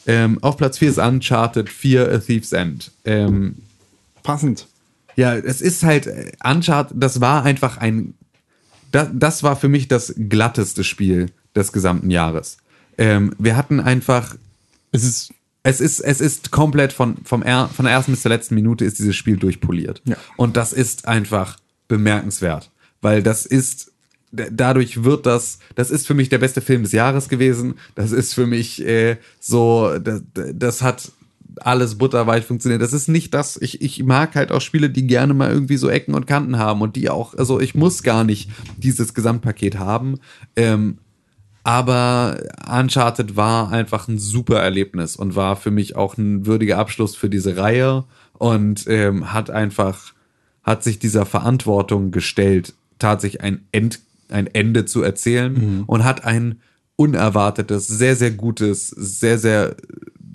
Ähm, 0.07 0.39
auf 0.41 0.57
Platz 0.57 0.79
4 0.79 0.89
ist 0.89 0.97
Uncharted 0.97 1.69
4 1.69 2.11
A 2.11 2.17
Thief's 2.17 2.51
End. 2.53 2.91
Ähm, 3.05 3.55
Passend. 4.23 4.67
ja, 5.15 5.35
es 5.35 5.61
ist 5.61 5.83
halt, 5.83 6.07
äh, 6.07 6.31
Uncharted, 6.43 6.97
das 6.99 7.21
war 7.21 7.43
einfach 7.43 7.77
ein, 7.77 8.15
das, 8.91 9.09
das 9.13 9.43
war 9.43 9.55
für 9.55 9.69
mich 9.69 9.87
das 9.87 10.13
glatteste 10.17 10.83
Spiel 10.83 11.27
des 11.55 11.71
gesamten 11.71 12.09
Jahres. 12.09 12.57
Ähm, 12.97 13.33
wir 13.37 13.55
hatten 13.55 13.79
einfach, 13.79 14.35
Es 14.91 15.03
ist 15.03 15.33
es 15.63 15.79
ist, 15.79 15.99
es 15.99 16.21
ist 16.21 16.51
komplett 16.51 16.93
von, 16.93 17.17
vom 17.23 17.43
er, 17.43 17.69
von 17.69 17.85
der 17.85 17.93
ersten 17.93 18.11
bis 18.11 18.21
zur 18.21 18.29
letzten 18.29 18.55
Minute 18.55 18.85
ist 18.85 18.99
dieses 18.99 19.15
Spiel 19.15 19.37
durchpoliert. 19.37 20.01
Ja. 20.05 20.17
Und 20.37 20.57
das 20.57 20.73
ist 20.73 21.07
einfach 21.07 21.57
bemerkenswert, 21.87 22.71
weil 23.01 23.21
das 23.21 23.45
ist 23.45 23.91
dadurch 24.31 25.03
wird 25.03 25.25
das, 25.25 25.59
das 25.75 25.91
ist 25.91 26.07
für 26.07 26.13
mich 26.13 26.29
der 26.29 26.37
beste 26.37 26.61
Film 26.61 26.83
des 26.83 26.93
Jahres 26.93 27.27
gewesen. 27.27 27.75
Das 27.95 28.13
ist 28.13 28.33
für 28.33 28.47
mich 28.47 28.81
äh, 28.85 29.17
so, 29.41 29.99
das, 29.99 30.21
das 30.33 30.81
hat 30.81 31.11
alles 31.59 31.97
butterweich 31.97 32.45
funktioniert. 32.45 32.81
Das 32.81 32.93
ist 32.93 33.09
nicht 33.09 33.33
das, 33.33 33.57
ich, 33.61 33.81
ich 33.81 34.03
mag 34.03 34.35
halt 34.35 34.51
auch 34.51 34.61
Spiele, 34.61 34.89
die 34.89 35.05
gerne 35.05 35.33
mal 35.33 35.51
irgendwie 35.51 35.77
so 35.77 35.89
Ecken 35.89 36.15
und 36.15 36.27
Kanten 36.27 36.57
haben 36.57 36.81
und 36.81 36.95
die 36.95 37.09
auch, 37.09 37.33
also 37.33 37.59
ich 37.59 37.75
muss 37.75 38.03
gar 38.03 38.23
nicht 38.23 38.49
dieses 38.77 39.13
Gesamtpaket 39.13 39.77
haben. 39.77 40.19
Ähm, 40.55 40.97
aber 41.63 42.37
Uncharted 42.67 43.35
war 43.35 43.71
einfach 43.71 44.07
ein 44.07 44.17
super 44.17 44.59
Erlebnis 44.59 45.15
und 45.15 45.35
war 45.35 45.55
für 45.55 45.71
mich 45.71 45.95
auch 45.95 46.17
ein 46.17 46.45
würdiger 46.45 46.77
Abschluss 46.77 47.15
für 47.15 47.29
diese 47.29 47.57
Reihe 47.57 48.05
und 48.33 48.85
ähm, 48.87 49.33
hat 49.33 49.49
einfach, 49.49 50.13
hat 50.63 50.83
sich 50.83 50.99
dieser 50.99 51.25
Verantwortung 51.25 52.11
gestellt, 52.11 52.73
tatsächlich 52.97 53.41
ein, 53.41 53.65
End, 53.71 53.99
ein 54.29 54.47
Ende 54.47 54.85
zu 54.85 55.03
erzählen 55.03 55.83
und 55.85 56.03
hat 56.03 56.25
ein 56.25 56.61
unerwartetes, 56.95 57.87
sehr, 57.87 58.15
sehr 58.15 58.31
gutes, 58.31 58.87
sehr, 58.89 59.37
sehr 59.37 59.75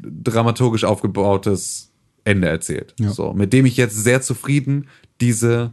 dramaturgisch 0.02 0.84
aufgebautes 0.84 1.92
Ende 2.24 2.48
erzählt. 2.48 2.94
Ja. 2.98 3.10
So, 3.10 3.32
mit 3.32 3.52
dem 3.52 3.66
ich 3.66 3.76
jetzt 3.76 3.96
sehr 3.96 4.20
zufrieden 4.20 4.88
diese 5.20 5.72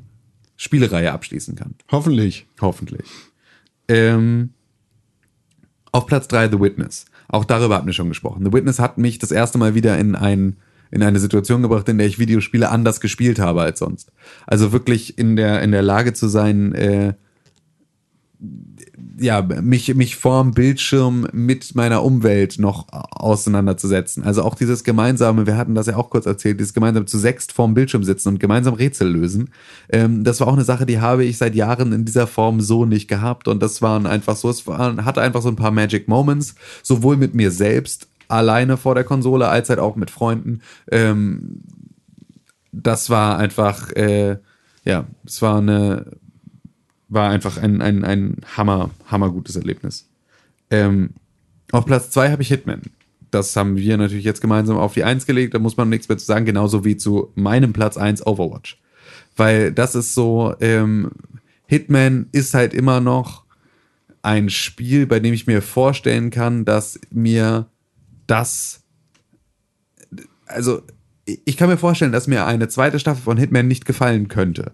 Spielereihe 0.56 1.12
abschließen 1.12 1.56
kann. 1.56 1.76
Hoffentlich. 1.92 2.46
Hoffentlich. 2.62 3.06
Ähm, 3.88 4.52
auf 5.94 6.06
Platz 6.06 6.28
3 6.28 6.50
The 6.50 6.60
Witness. 6.60 7.06
Auch 7.30 7.46
darüber 7.46 7.78
hatten 7.78 7.86
wir 7.86 7.94
schon 7.94 8.10
gesprochen. 8.10 8.44
The 8.44 8.52
Witness 8.52 8.80
hat 8.80 8.98
mich 8.98 9.20
das 9.20 9.32
erste 9.32 9.58
Mal 9.58 9.74
wieder 9.76 9.98
in 9.98 10.16
ein 10.16 10.58
in 10.92 11.02
eine 11.02 11.20
Situation 11.20 11.64
gebracht, 11.64 11.90
in 11.90 11.98
der 11.98 12.06
ich 12.06 12.20
Videospiele 12.20 12.70
anders 12.70 13.02
gespielt 13.02 13.40
habe 13.40 13.62
als 13.64 13.80
sonst. 13.80 14.12
Also 14.46 14.72
wirklich 14.72 15.18
in 15.18 15.36
der 15.36 15.62
in 15.64 15.72
der 15.72 15.82
Lage 15.82 16.14
zu 16.14 16.28
sein, 16.28 16.76
äh, 16.76 17.14
ja, 19.18 19.42
mich, 19.42 19.94
mich 19.96 20.16
vorm 20.16 20.52
Bildschirm 20.52 21.28
mit 21.34 21.74
meiner 21.76 22.04
Umwelt 22.04 22.60
noch 22.60 22.88
auseinanderzusetzen. 22.92 24.24
Also 24.24 24.44
auch 24.44 24.56
dieses 24.56 24.84
gemeinsame, 24.84 25.48
wir 25.48 25.58
hatten 25.58 25.74
das 25.74 25.88
ja 25.88 25.96
auch 25.96 26.10
kurz 26.10 26.26
erzählt, 26.26 26.60
dieses 26.60 26.74
gemeinsam 26.74 27.08
zu 27.08 27.18
sechst 27.18 27.52
vorm 27.52 27.74
Bildschirm 27.74 28.04
sitzen 28.04 28.30
und 28.30 28.40
gemeinsam 28.40 28.76
Rätsel 28.76 29.10
lösen. 29.10 29.50
Ähm, 29.90 30.24
das 30.24 30.40
war 30.40 30.48
auch 30.48 30.54
eine 30.54 30.64
Sache, 30.64 30.86
die 30.86 31.00
habe 31.00 31.26
ich 31.26 31.38
seit 31.38 31.56
Jahren 31.56 31.92
in 31.92 32.06
dieser 32.06 32.28
Form 32.28 32.62
so 32.62 32.86
nicht 32.86 33.08
gehabt. 33.08 33.48
Und 33.48 33.64
das 33.64 33.82
waren 33.82 34.06
einfach 34.06 34.36
so, 34.36 34.50
es 34.50 34.68
waren, 34.68 35.06
hatte 35.06 35.22
einfach 35.22 35.42
so 35.42 35.50
ein 35.50 35.56
paar 35.56 35.72
Magic 35.72 36.08
Moments, 36.08 36.56
sowohl 36.84 37.18
mit 37.18 37.34
mir 37.34 37.50
selbst 37.52 38.08
alleine 38.28 38.78
vor 38.78 38.96
der 38.96 39.04
Konsole, 39.04 39.48
als 39.48 39.70
halt 39.70 39.80
auch 39.80 39.96
mit 39.96 40.12
Freunden. 40.12 40.62
Ähm, 40.92 41.62
das 42.72 43.10
war 43.10 43.38
einfach, 43.38 43.92
äh, 43.92 44.38
ja, 44.86 45.06
es 45.26 45.42
war 45.42 45.58
eine, 45.58 46.06
war 47.14 47.30
einfach 47.30 47.58
ein, 47.58 47.82
ein, 47.82 48.04
ein 48.04 48.38
hammer, 48.58 48.90
hammergutes 49.08 49.56
Erlebnis. 49.56 50.10
Ähm, 50.70 51.12
auf 51.72 51.86
Platz 51.86 52.10
zwei 52.10 52.32
habe 52.32 52.42
ich 52.42 52.48
Hitman. 52.50 52.82
Das 53.32 53.56
haben 53.56 53.78
wir 53.78 53.98
natürlich 53.98 54.26
jetzt 54.26 54.42
gemeinsam 54.42 54.78
auf 54.78 54.94
die 54.94 55.04
Eins 55.04 55.26
gelegt, 55.26 55.54
da 55.54 55.60
muss 55.60 55.78
man 55.78 55.90
nichts 55.90 56.08
mehr 56.08 56.18
zu 56.18 56.26
sagen, 56.26 56.46
genauso 56.46 56.86
wie 56.86 56.98
zu 56.98 57.32
meinem 57.36 57.74
Platz 57.74 57.98
eins 57.98 58.26
Overwatch. 58.26 58.80
Weil 59.36 59.72
das 59.72 59.96
ist 59.96 60.14
so, 60.14 60.54
ähm, 60.60 61.12
Hitman 61.66 62.28
ist 62.32 62.54
halt 62.54 62.74
immer 62.76 63.00
noch 63.00 63.44
ein 64.22 64.50
Spiel, 64.50 65.08
bei 65.08 65.20
dem 65.20 65.34
ich 65.34 65.48
mir 65.48 65.62
vorstellen 65.62 66.30
kann, 66.30 66.64
dass 66.66 67.00
mir 67.10 67.68
das, 68.28 68.84
also 70.46 70.82
ich 71.26 71.58
kann 71.58 71.70
mir 71.70 71.78
vorstellen, 71.78 72.12
dass 72.12 72.28
mir 72.28 72.46
eine 72.46 72.68
zweite 72.68 73.00
Staffel 73.00 73.24
von 73.24 73.38
Hitman 73.38 73.68
nicht 73.68 73.86
gefallen 73.86 74.28
könnte. 74.28 74.72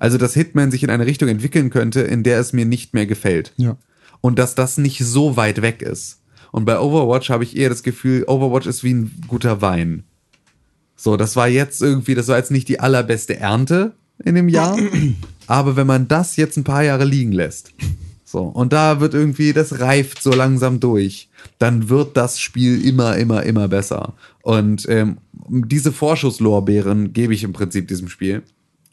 Also, 0.00 0.16
dass 0.16 0.32
Hitman 0.32 0.70
sich 0.70 0.82
in 0.82 0.88
eine 0.90 1.04
Richtung 1.04 1.28
entwickeln 1.28 1.68
könnte, 1.68 2.00
in 2.00 2.22
der 2.22 2.40
es 2.40 2.54
mir 2.54 2.64
nicht 2.64 2.94
mehr 2.94 3.06
gefällt. 3.06 3.52
Ja. 3.58 3.76
Und 4.22 4.38
dass 4.38 4.54
das 4.54 4.78
nicht 4.78 5.04
so 5.04 5.36
weit 5.36 5.60
weg 5.60 5.82
ist. 5.82 6.22
Und 6.52 6.64
bei 6.64 6.80
Overwatch 6.80 7.28
habe 7.28 7.44
ich 7.44 7.54
eher 7.54 7.68
das 7.68 7.82
Gefühl, 7.82 8.24
Overwatch 8.26 8.66
ist 8.66 8.82
wie 8.82 8.94
ein 8.94 9.12
guter 9.28 9.60
Wein. 9.60 10.04
So, 10.96 11.18
das 11.18 11.36
war 11.36 11.48
jetzt 11.48 11.82
irgendwie, 11.82 12.14
das 12.14 12.28
war 12.28 12.38
jetzt 12.38 12.50
nicht 12.50 12.68
die 12.68 12.80
allerbeste 12.80 13.36
Ernte 13.36 13.92
in 14.24 14.34
dem 14.34 14.48
Jahr. 14.48 14.78
aber 15.46 15.76
wenn 15.76 15.86
man 15.86 16.08
das 16.08 16.36
jetzt 16.36 16.56
ein 16.56 16.64
paar 16.64 16.82
Jahre 16.82 17.04
liegen 17.04 17.32
lässt, 17.32 17.74
so, 18.24 18.44
und 18.44 18.72
da 18.72 19.00
wird 19.00 19.12
irgendwie, 19.12 19.52
das 19.52 19.80
reift 19.80 20.22
so 20.22 20.30
langsam 20.30 20.80
durch, 20.80 21.28
dann 21.58 21.90
wird 21.90 22.16
das 22.16 22.40
Spiel 22.40 22.86
immer, 22.86 23.16
immer, 23.16 23.42
immer 23.42 23.68
besser. 23.68 24.14
Und 24.42 24.88
ähm, 24.88 25.18
diese 25.48 25.92
Vorschusslorbeeren 25.92 27.12
gebe 27.12 27.34
ich 27.34 27.44
im 27.44 27.52
Prinzip 27.52 27.88
diesem 27.88 28.08
Spiel 28.08 28.42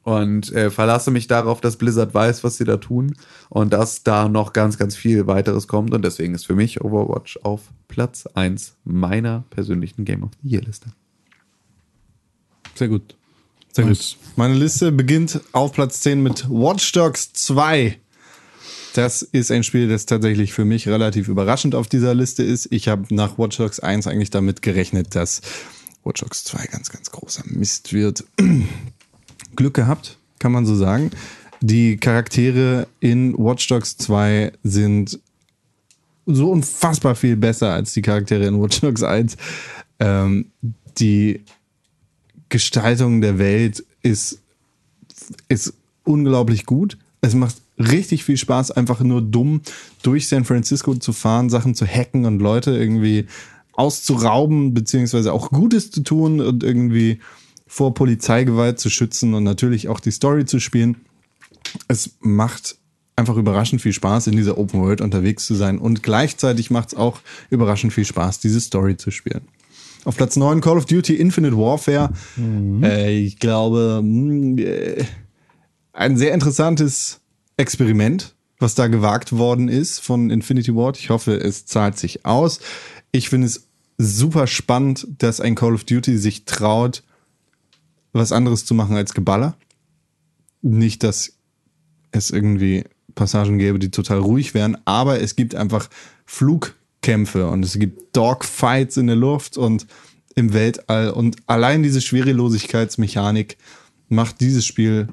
und 0.08 0.54
äh, 0.54 0.72
verlasse 0.72 1.12
mich 1.12 1.28
darauf, 1.28 1.60
dass 1.60 1.76
Blizzard 1.76 2.14
weiß, 2.14 2.46
was 2.46 2.56
sie 2.56 2.64
da 2.64 2.78
tun 2.78 3.18
und 3.50 3.74
dass 3.74 4.04
da 4.04 4.30
noch 4.30 4.54
ganz, 4.54 4.78
ganz 4.78 4.96
viel 4.96 5.28
weiteres 5.28 5.68
kommt. 5.68 5.94
Und 5.94 6.02
deswegen 6.06 6.34
ist 6.34 6.46
für 6.46 6.56
mich 6.56 6.80
Overwatch 6.80 7.40
auf 7.44 7.64
Platz 7.90 8.26
1 8.26 8.78
meiner 8.86 9.44
persönlichen 9.50 10.06
Game 10.06 10.24
of 10.24 10.30
the 10.42 10.50
Year 10.50 10.62
Liste. 10.62 10.94
Sehr 12.76 12.88
gut. 12.88 13.18
Sehr 13.74 13.86
Nice. 13.86 14.16
gut. 14.18 14.38
Meine 14.38 14.54
Liste 14.54 14.94
beginnt 14.94 15.42
auf 15.52 15.74
Platz 15.74 16.00
10 16.00 16.24
mit 16.24 16.50
Watch 16.50 16.90
Dogs 16.94 17.34
2. 17.34 18.00
Das 18.94 19.24
ist 19.24 19.52
ein 19.52 19.66
Spiel, 19.66 19.90
das 19.90 20.06
tatsächlich 20.06 20.54
für 20.54 20.64
mich 20.64 20.88
relativ 20.88 21.28
überraschend 21.28 21.76
auf 21.76 21.88
dieser 21.88 22.16
Liste 22.16 22.44
ist. 22.44 22.72
Ich 22.72 22.88
habe 22.88 23.14
nach 23.14 23.38
Watch 23.38 23.58
Dogs 23.58 23.82
1 23.82 24.08
eigentlich 24.08 24.30
damit 24.30 24.62
gerechnet, 24.62 25.16
dass 25.16 25.42
Watch 26.06 26.22
Dogs 26.22 26.46
2 26.46 26.66
ganz, 26.68 26.92
ganz 26.92 27.12
großer 27.12 27.44
Mist 27.48 27.92
wird. 27.92 28.24
Glück 29.58 29.74
gehabt, 29.74 30.18
kann 30.40 30.54
man 30.54 30.66
so 30.66 30.76
sagen. 30.76 31.12
Die 31.60 31.98
Charaktere 31.98 32.88
in 33.02 33.38
Watch 33.38 33.68
Dogs 33.68 33.98
2 33.98 34.54
sind 34.64 35.20
so 36.26 36.52
unfassbar 36.52 37.16
viel 37.16 37.36
besser 37.36 37.74
als 37.74 37.94
die 37.94 38.02
Charaktere 38.02 38.46
in 38.46 38.62
Watch 38.62 38.80
Dogs 38.82 39.04
1. 39.04 39.36
Ähm, 40.00 40.46
die 41.00 41.42
Gestaltung 42.50 43.22
der 43.22 43.40
Welt 43.40 43.84
ist, 44.04 44.40
ist 45.50 45.74
unglaublich 46.04 46.66
gut. 46.66 46.98
Es 47.22 47.34
macht 47.34 47.56
richtig 47.78 48.24
viel 48.24 48.38
Spaß, 48.38 48.72
einfach 48.72 49.02
nur 49.02 49.22
dumm 49.22 49.62
durch 50.04 50.28
San 50.28 50.46
Francisco 50.46 50.96
zu 50.96 51.14
fahren, 51.14 51.50
Sachen 51.50 51.76
zu 51.76 51.86
hacken 51.86 52.26
und 52.26 52.40
Leute 52.40 52.72
irgendwie 52.72 53.26
auszurauben, 53.74 54.74
beziehungsweise 54.74 55.34
auch 55.34 55.50
Gutes 55.50 55.92
zu 55.92 56.02
tun 56.02 56.42
und 56.42 56.64
irgendwie 56.64 57.20
vor 57.68 57.94
Polizeigewalt 57.94 58.80
zu 58.80 58.90
schützen 58.90 59.34
und 59.34 59.44
natürlich 59.44 59.88
auch 59.90 60.00
die 60.00 60.12
Story 60.12 60.46
zu 60.46 60.60
spielen. 60.60 60.98
Es 61.88 62.12
macht 62.22 62.78
einfach 63.16 63.36
überraschend 63.36 63.82
viel 63.82 63.94
Spaß, 63.94 64.28
in 64.28 64.36
dieser 64.38 64.58
Open 64.58 64.80
World 64.80 65.02
unterwegs 65.02 65.46
zu 65.46 65.56
sein 65.56 65.80
und 65.80 66.04
gleichzeitig 66.04 66.72
macht 66.72 66.90
es 66.90 66.98
auch 66.98 67.20
überraschend 67.50 67.92
viel 67.92 68.06
Spaß, 68.06 68.40
diese 68.40 68.62
Story 68.62 68.96
zu 68.96 69.12
spielen. 69.12 69.42
Auf 70.06 70.16
Platz 70.16 70.38
9 70.38 70.62
Call 70.62 70.78
of 70.78 70.86
Duty 70.86 71.16
Infinite 71.16 71.58
Warfare. 71.58 72.12
Äh, 72.84 73.20
ich 73.20 73.40
glaube, 73.40 74.02
mh, 74.04 74.62
äh, 74.62 75.06
ein 75.92 76.16
sehr 76.16 76.34
interessantes 76.34 77.20
Experiment, 77.58 78.36
was 78.60 78.76
da 78.76 78.88
gewagt 78.88 79.34
worden 79.34 79.68
ist 79.68 80.00
von 80.00 80.30
Infinity 80.30 80.74
Ward. 80.74 80.98
Ich 80.98 81.10
hoffe, 81.10 81.34
es 81.34 81.66
zahlt 81.66 81.98
sich 81.98 82.26
aus. 82.26 82.60
Ich 83.12 83.30
finde 83.30 83.48
es 83.48 83.68
super 83.98 84.48
spannend, 84.48 85.08
dass 85.18 85.42
ein 85.42 85.56
Call 85.56 85.74
of 85.74 85.84
Duty 85.84 86.18
sich 86.18 86.46
traut, 86.46 87.04
was 88.18 88.32
anderes 88.32 88.66
zu 88.66 88.74
machen 88.74 88.96
als 88.96 89.14
Geballer. 89.14 89.56
Nicht, 90.62 91.04
dass 91.04 91.34
es 92.12 92.30
irgendwie 92.30 92.84
Passagen 93.16 93.58
gäbe, 93.58 93.80
die 93.80 93.92
total 93.92 94.20
ruhig 94.20 94.54
wären, 94.54 94.78
aber 94.86 95.22
es 95.22 95.36
gibt 95.36 95.56
einfach 95.56 95.90
Flugkämpfe 96.26 97.48
und 97.48 97.64
es 97.64 97.78
gibt 97.80 98.16
Dogfights 98.16 98.98
in 98.98 99.08
der 99.08 99.16
Luft 99.16 99.58
und 99.58 99.88
im 100.36 100.54
Weltall 100.54 101.12
und 101.12 101.38
allein 101.48 101.82
diese 101.82 102.02
Schwerelosigkeitsmechanik 102.02 103.58
macht 104.08 104.40
dieses 104.40 104.66
Spiel 104.66 105.08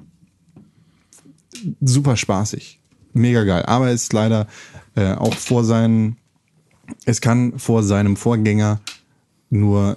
super 1.81 2.17
spaßig. 2.17 2.81
Mega 3.13 3.45
geil. 3.45 3.65
Aber 3.67 3.89
es 3.89 4.05
ist 4.05 4.13
leider 4.13 4.47
äh, 4.97 5.13
auch 5.15 5.35
vor 5.35 5.65
seinen, 5.65 6.19
es 7.05 7.21
kann 7.21 7.59
vor 7.59 7.83
seinem 7.83 8.17
Vorgänger 8.17 8.81
nur 9.51 9.97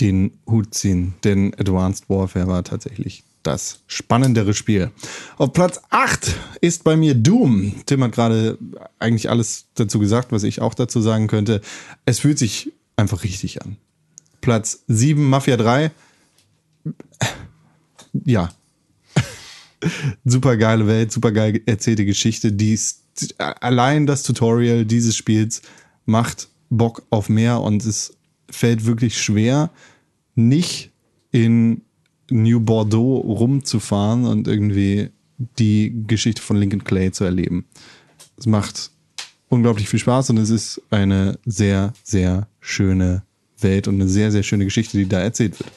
den 0.00 0.38
Hut 0.46 0.74
ziehen, 0.74 1.14
denn 1.24 1.54
Advanced 1.54 2.08
Warfare 2.08 2.46
war 2.46 2.64
tatsächlich 2.64 3.24
das 3.42 3.80
spannendere 3.86 4.54
Spiel. 4.54 4.90
Auf 5.38 5.52
Platz 5.52 5.80
8 5.90 6.34
ist 6.60 6.84
bei 6.84 6.96
mir 6.96 7.14
Doom. 7.14 7.74
Tim 7.86 8.02
hat 8.02 8.12
gerade 8.12 8.58
eigentlich 8.98 9.30
alles 9.30 9.66
dazu 9.74 9.98
gesagt, 9.98 10.32
was 10.32 10.42
ich 10.42 10.60
auch 10.60 10.74
dazu 10.74 11.00
sagen 11.00 11.28
könnte. 11.28 11.60
Es 12.04 12.18
fühlt 12.18 12.38
sich 12.38 12.72
einfach 12.96 13.22
richtig 13.22 13.62
an. 13.62 13.76
Platz 14.40 14.80
7 14.88 15.22
Mafia 15.28 15.56
3. 15.56 15.92
Ja. 18.24 18.52
super 20.24 20.56
geile 20.56 20.86
Welt, 20.86 21.12
super 21.12 21.30
geil 21.30 21.60
erzählte 21.66 22.04
Geschichte. 22.04 22.52
Dies, 22.52 23.02
allein 23.38 24.06
das 24.06 24.24
Tutorial 24.24 24.84
dieses 24.84 25.16
Spiels 25.16 25.62
macht 26.04 26.48
Bock 26.68 27.06
auf 27.10 27.28
mehr 27.28 27.60
und 27.60 27.84
es 27.84 28.15
fällt 28.50 28.84
wirklich 28.86 29.20
schwer, 29.20 29.70
nicht 30.34 30.90
in 31.30 31.82
New 32.30 32.60
Bordeaux 32.60 33.18
rumzufahren 33.18 34.24
und 34.24 34.48
irgendwie 34.48 35.10
die 35.58 35.94
Geschichte 36.06 36.42
von 36.42 36.56
Lincoln 36.56 36.84
Clay 36.84 37.12
zu 37.12 37.24
erleben. 37.24 37.66
Es 38.36 38.46
macht 38.46 38.90
unglaublich 39.48 39.88
viel 39.88 40.00
Spaß 40.00 40.30
und 40.30 40.38
es 40.38 40.50
ist 40.50 40.82
eine 40.90 41.38
sehr, 41.44 41.92
sehr 42.02 42.48
schöne 42.60 43.22
Welt 43.60 43.88
und 43.88 43.94
eine 43.94 44.08
sehr, 44.08 44.32
sehr 44.32 44.42
schöne 44.42 44.64
Geschichte, 44.64 44.98
die 44.98 45.08
da 45.08 45.20
erzählt 45.20 45.58
wird. 45.58 45.70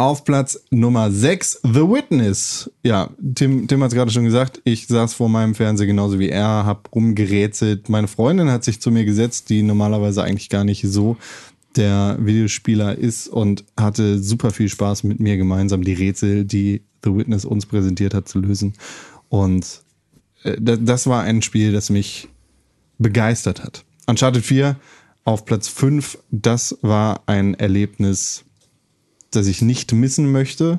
Auf 0.00 0.24
Platz 0.24 0.58
Nummer 0.70 1.10
6, 1.10 1.60
The 1.62 1.80
Witness. 1.82 2.70
Ja, 2.82 3.10
Tim, 3.34 3.68
Tim 3.68 3.82
hat 3.82 3.88
es 3.90 3.94
gerade 3.94 4.10
schon 4.10 4.24
gesagt, 4.24 4.62
ich 4.64 4.86
saß 4.86 5.12
vor 5.12 5.28
meinem 5.28 5.54
Fernseher 5.54 5.86
genauso 5.86 6.18
wie 6.18 6.30
er, 6.30 6.64
hab 6.64 6.88
rumgerätselt. 6.94 7.90
Meine 7.90 8.08
Freundin 8.08 8.50
hat 8.50 8.64
sich 8.64 8.80
zu 8.80 8.90
mir 8.90 9.04
gesetzt, 9.04 9.50
die 9.50 9.62
normalerweise 9.62 10.22
eigentlich 10.22 10.48
gar 10.48 10.64
nicht 10.64 10.82
so 10.88 11.18
der 11.76 12.16
Videospieler 12.18 12.96
ist 12.96 13.28
und 13.28 13.64
hatte 13.78 14.18
super 14.22 14.52
viel 14.52 14.70
Spaß 14.70 15.04
mit 15.04 15.20
mir 15.20 15.36
gemeinsam 15.36 15.84
die 15.84 15.92
Rätsel, 15.92 16.46
die 16.46 16.80
The 17.04 17.14
Witness 17.14 17.44
uns 17.44 17.66
präsentiert 17.66 18.14
hat, 18.14 18.26
zu 18.26 18.38
lösen. 18.38 18.72
Und 19.28 19.82
äh, 20.44 20.56
da- 20.58 20.76
das 20.76 21.08
war 21.08 21.24
ein 21.24 21.42
Spiel, 21.42 21.72
das 21.72 21.90
mich 21.90 22.26
begeistert 22.96 23.62
hat. 23.62 23.84
Uncharted 24.06 24.46
4 24.46 24.76
auf 25.24 25.44
Platz 25.44 25.68
5, 25.68 26.16
das 26.30 26.78
war 26.80 27.22
ein 27.26 27.52
Erlebnis, 27.52 28.44
das 29.30 29.46
ich 29.46 29.62
nicht 29.62 29.92
missen 29.92 30.30
möchte. 30.30 30.78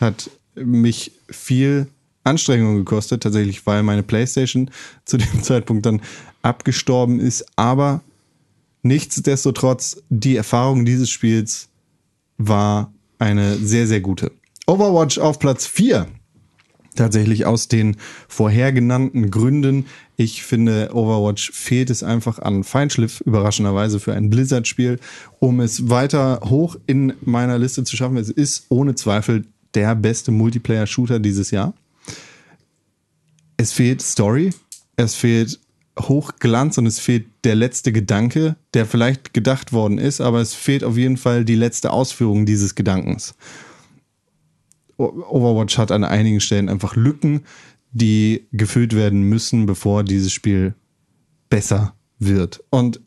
Hat 0.00 0.30
mich 0.54 1.12
viel 1.28 1.86
Anstrengung 2.24 2.76
gekostet, 2.76 3.22
tatsächlich, 3.22 3.66
weil 3.66 3.82
meine 3.82 4.02
Playstation 4.02 4.70
zu 5.04 5.16
dem 5.16 5.42
Zeitpunkt 5.42 5.86
dann 5.86 6.02
abgestorben 6.42 7.20
ist. 7.20 7.44
Aber 7.56 8.02
nichtsdestotrotz, 8.82 10.02
die 10.08 10.36
Erfahrung 10.36 10.84
dieses 10.84 11.10
Spiels 11.10 11.68
war 12.38 12.92
eine 13.18 13.56
sehr, 13.56 13.86
sehr 13.86 14.00
gute. 14.00 14.32
Overwatch 14.66 15.18
auf 15.18 15.38
Platz 15.38 15.66
4 15.66 16.06
tatsächlich 16.94 17.46
aus 17.46 17.68
den 17.68 17.96
vorher 18.28 18.72
genannten 18.72 19.30
Gründen. 19.30 19.86
Ich 20.16 20.42
finde, 20.42 20.90
Overwatch 20.92 21.50
fehlt 21.52 21.90
es 21.90 22.02
einfach 22.02 22.38
an 22.38 22.64
Feinschliff, 22.64 23.20
überraschenderweise 23.22 24.00
für 24.00 24.12
ein 24.12 24.30
Blizzard-Spiel, 24.30 24.98
um 25.38 25.60
es 25.60 25.88
weiter 25.88 26.40
hoch 26.44 26.76
in 26.86 27.14
meiner 27.22 27.58
Liste 27.58 27.84
zu 27.84 27.96
schaffen. 27.96 28.16
Es 28.16 28.30
ist 28.30 28.66
ohne 28.68 28.94
Zweifel 28.94 29.44
der 29.74 29.94
beste 29.94 30.30
Multiplayer-Shooter 30.30 31.18
dieses 31.18 31.50
Jahr. 31.50 31.74
Es 33.56 33.72
fehlt 33.72 34.02
Story, 34.02 34.50
es 34.96 35.14
fehlt 35.14 35.58
Hochglanz 35.98 36.78
und 36.78 36.86
es 36.86 36.98
fehlt 36.98 37.26
der 37.44 37.54
letzte 37.54 37.92
Gedanke, 37.92 38.56
der 38.74 38.86
vielleicht 38.86 39.34
gedacht 39.34 39.72
worden 39.72 39.98
ist, 39.98 40.20
aber 40.20 40.40
es 40.40 40.54
fehlt 40.54 40.84
auf 40.84 40.96
jeden 40.96 41.16
Fall 41.16 41.44
die 41.44 41.54
letzte 41.54 41.90
Ausführung 41.90 42.46
dieses 42.46 42.74
Gedankens. 42.74 43.34
Overwatch 45.02 45.78
hat 45.78 45.90
an 45.90 46.04
einigen 46.04 46.40
Stellen 46.40 46.68
einfach 46.68 46.96
Lücken, 46.96 47.42
die 47.92 48.46
gefüllt 48.52 48.94
werden 48.94 49.22
müssen, 49.22 49.66
bevor 49.66 50.02
dieses 50.04 50.32
Spiel 50.32 50.74
besser 51.50 51.94
wird. 52.18 52.62
Und 52.70 53.00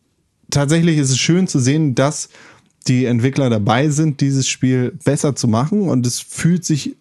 tatsächlich 0.51 0.97
ist 0.97 1.09
es 1.09 1.17
schön 1.17 1.47
zu 1.47 1.59
sehen, 1.59 1.95
dass 1.95 2.29
die 2.87 3.05
Entwickler 3.05 3.49
dabei 3.49 3.89
sind, 3.89 4.21
dieses 4.21 4.47
Spiel 4.47 4.97
besser 5.03 5.35
zu 5.35 5.47
machen. 5.47 5.89
Und 5.89 6.05
es 6.05 6.19
fühlt 6.19 6.63
sich 6.63 6.95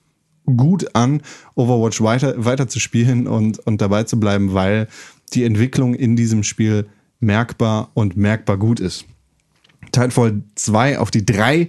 gut 0.46 0.94
an, 0.94 1.22
Overwatch 1.54 2.00
weiter, 2.00 2.44
weiter 2.44 2.68
zu 2.68 2.80
spielen 2.80 3.26
und, 3.26 3.58
und 3.60 3.80
dabei 3.80 4.04
zu 4.04 4.18
bleiben, 4.18 4.54
weil 4.54 4.88
die 5.32 5.44
Entwicklung 5.44 5.94
in 5.94 6.16
diesem 6.16 6.42
Spiel 6.42 6.86
merkbar 7.20 7.90
und 7.94 8.16
merkbar 8.16 8.56
gut 8.56 8.80
ist. 8.80 9.04
Titanfall 9.86 10.42
2 10.54 10.98
auf 10.98 11.10
die 11.10 11.24
3. 11.24 11.68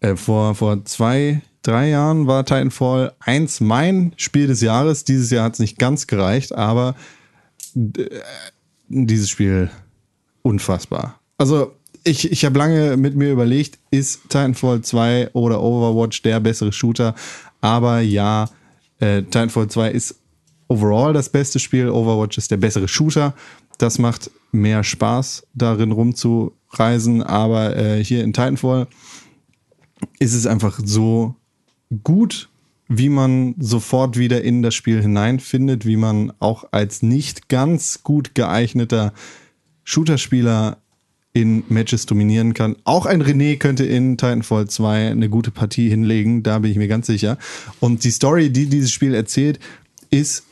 Äh, 0.00 0.16
vor, 0.16 0.54
vor 0.54 0.84
zwei, 0.84 1.40
drei 1.64 1.88
Jahren 1.88 2.28
war 2.28 2.44
Titanfall 2.44 3.12
1 3.18 3.60
mein 3.60 4.12
Spiel 4.16 4.46
des 4.46 4.60
Jahres. 4.60 5.02
Dieses 5.02 5.30
Jahr 5.30 5.44
hat 5.44 5.54
es 5.54 5.58
nicht 5.58 5.78
ganz 5.78 6.06
gereicht, 6.06 6.54
aber 6.54 6.94
äh, 7.74 8.04
dieses 8.88 9.28
Spiel 9.28 9.70
unfassbar. 10.42 11.18
Also 11.38 11.72
ich, 12.04 12.30
ich 12.30 12.44
habe 12.44 12.58
lange 12.58 12.96
mit 12.96 13.16
mir 13.16 13.32
überlegt, 13.32 13.78
ist 13.90 14.22
Titanfall 14.28 14.82
2 14.82 15.30
oder 15.32 15.60
Overwatch 15.60 16.22
der 16.22 16.38
bessere 16.38 16.72
Shooter? 16.72 17.14
Aber 17.60 18.00
ja, 18.00 18.50
äh, 19.00 19.22
Titanfall 19.22 19.68
2 19.68 19.90
ist 19.90 20.16
overall 20.68 21.14
das 21.14 21.30
beste 21.30 21.58
Spiel. 21.58 21.88
Overwatch 21.88 22.36
ist 22.38 22.50
der 22.50 22.58
bessere 22.58 22.88
Shooter. 22.88 23.34
Das 23.78 23.98
macht 23.98 24.30
mehr 24.52 24.84
Spaß, 24.84 25.46
darin 25.54 25.92
rumzureisen. 25.92 27.22
Aber 27.22 27.74
äh, 27.74 28.04
hier 28.04 28.22
in 28.22 28.34
Titanfall 28.34 28.86
ist 30.18 30.34
es 30.34 30.46
einfach 30.46 30.78
so 30.84 31.34
gut, 32.02 32.48
wie 32.88 33.08
man 33.08 33.54
sofort 33.58 34.18
wieder 34.18 34.42
in 34.42 34.62
das 34.62 34.74
Spiel 34.74 35.00
hineinfindet, 35.00 35.86
wie 35.86 35.96
man 35.96 36.32
auch 36.38 36.64
als 36.70 37.02
nicht 37.02 37.48
ganz 37.48 38.02
gut 38.02 38.34
geeigneter 38.34 39.12
Shooter-Spieler 39.84 40.78
in 41.32 41.64
Matches 41.68 42.06
dominieren 42.06 42.54
kann. 42.54 42.76
Auch 42.84 43.06
ein 43.06 43.22
René 43.22 43.58
könnte 43.58 43.84
in 43.84 44.16
Titanfall 44.16 44.68
2 44.68 45.10
eine 45.10 45.28
gute 45.28 45.50
Partie 45.50 45.88
hinlegen, 45.88 46.42
da 46.42 46.60
bin 46.60 46.70
ich 46.70 46.76
mir 46.76 46.88
ganz 46.88 47.06
sicher. 47.06 47.38
Und 47.80 48.04
die 48.04 48.12
Story, 48.12 48.50
die 48.50 48.66
dieses 48.66 48.92
Spiel 48.92 49.14
erzählt, 49.14 49.58
ist 50.10 50.44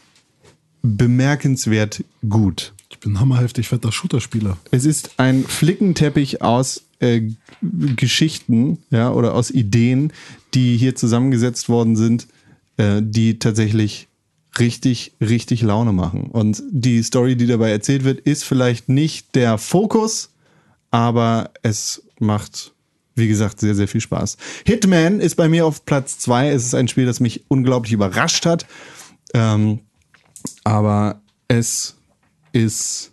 bemerkenswert 0.83 2.05
gut. 2.29 2.75
Ich 2.91 2.99
bin 2.99 3.21
hammerheftig 3.21 3.69
fetter 3.69 3.93
Shooter-Spieler. 3.93 4.59
Es 4.73 4.85
ist 4.85 5.13
ein 5.19 5.45
Flickenteppich 5.45 6.43
aus 6.43 6.83
äh, 6.99 7.23
Geschichten, 7.63 8.79
ja, 8.91 9.13
oder 9.13 9.35
aus 9.35 9.51
Ideen, 9.51 10.13
die 10.55 10.77
hier 10.77 10.95
zusammengesetzt 10.95 11.69
worden 11.69 11.97
sind, 11.97 12.29
äh, 12.77 13.01
die 13.03 13.39
tatsächlich 13.39 14.09
richtig, 14.59 15.13
richtig 15.21 15.63
Laune 15.63 15.93
machen. 15.93 16.25
Und 16.25 16.63
die 16.71 17.03
Story, 17.03 17.37
die 17.37 17.47
dabei 17.47 17.71
erzählt 17.71 18.05
wird, 18.05 18.21
ist 18.21 18.45
vielleicht 18.45 18.89
nicht 18.89 19.35
der 19.35 19.59
Fokus, 19.59 20.31
aber 20.91 21.51
es 21.63 22.03
macht, 22.19 22.73
wie 23.15 23.29
gesagt, 23.29 23.61
sehr, 23.61 23.75
sehr 23.75 23.89
viel 23.89 24.01
Spaß. 24.01 24.37
Hitman 24.67 25.21
ist 25.21 25.37
bei 25.37 25.49
mir 25.49 25.67
auf 25.67 25.87
Platz 25.87 26.19
zwei. 26.19 26.51
Es 26.51 26.67
ist 26.67 26.75
ein 26.75 26.89
Spiel, 26.89 27.07
das 27.07 27.21
mich 27.21 27.45
unglaublich 27.49 27.93
überrascht 27.93 28.45
hat. 28.45 28.67
Ähm, 29.33 29.81
aber 30.65 31.23
es 31.49 31.97
ist 32.53 33.13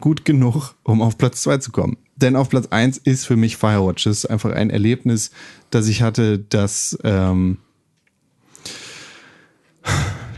gut 0.00 0.24
genug, 0.24 0.74
um 0.82 1.02
auf 1.02 1.18
Platz 1.18 1.42
2 1.42 1.58
zu 1.58 1.72
kommen. 1.72 1.96
Denn 2.20 2.36
auf 2.36 2.48
Platz 2.48 2.66
1 2.70 2.98
ist 2.98 3.26
für 3.26 3.36
mich 3.36 3.56
Firewatch. 3.56 4.04
Das 4.04 4.18
ist 4.18 4.26
einfach 4.26 4.52
ein 4.52 4.70
Erlebnis, 4.70 5.30
das 5.70 5.86
ich 5.86 6.02
hatte, 6.02 6.38
das, 6.38 6.98
ähm, 7.04 7.58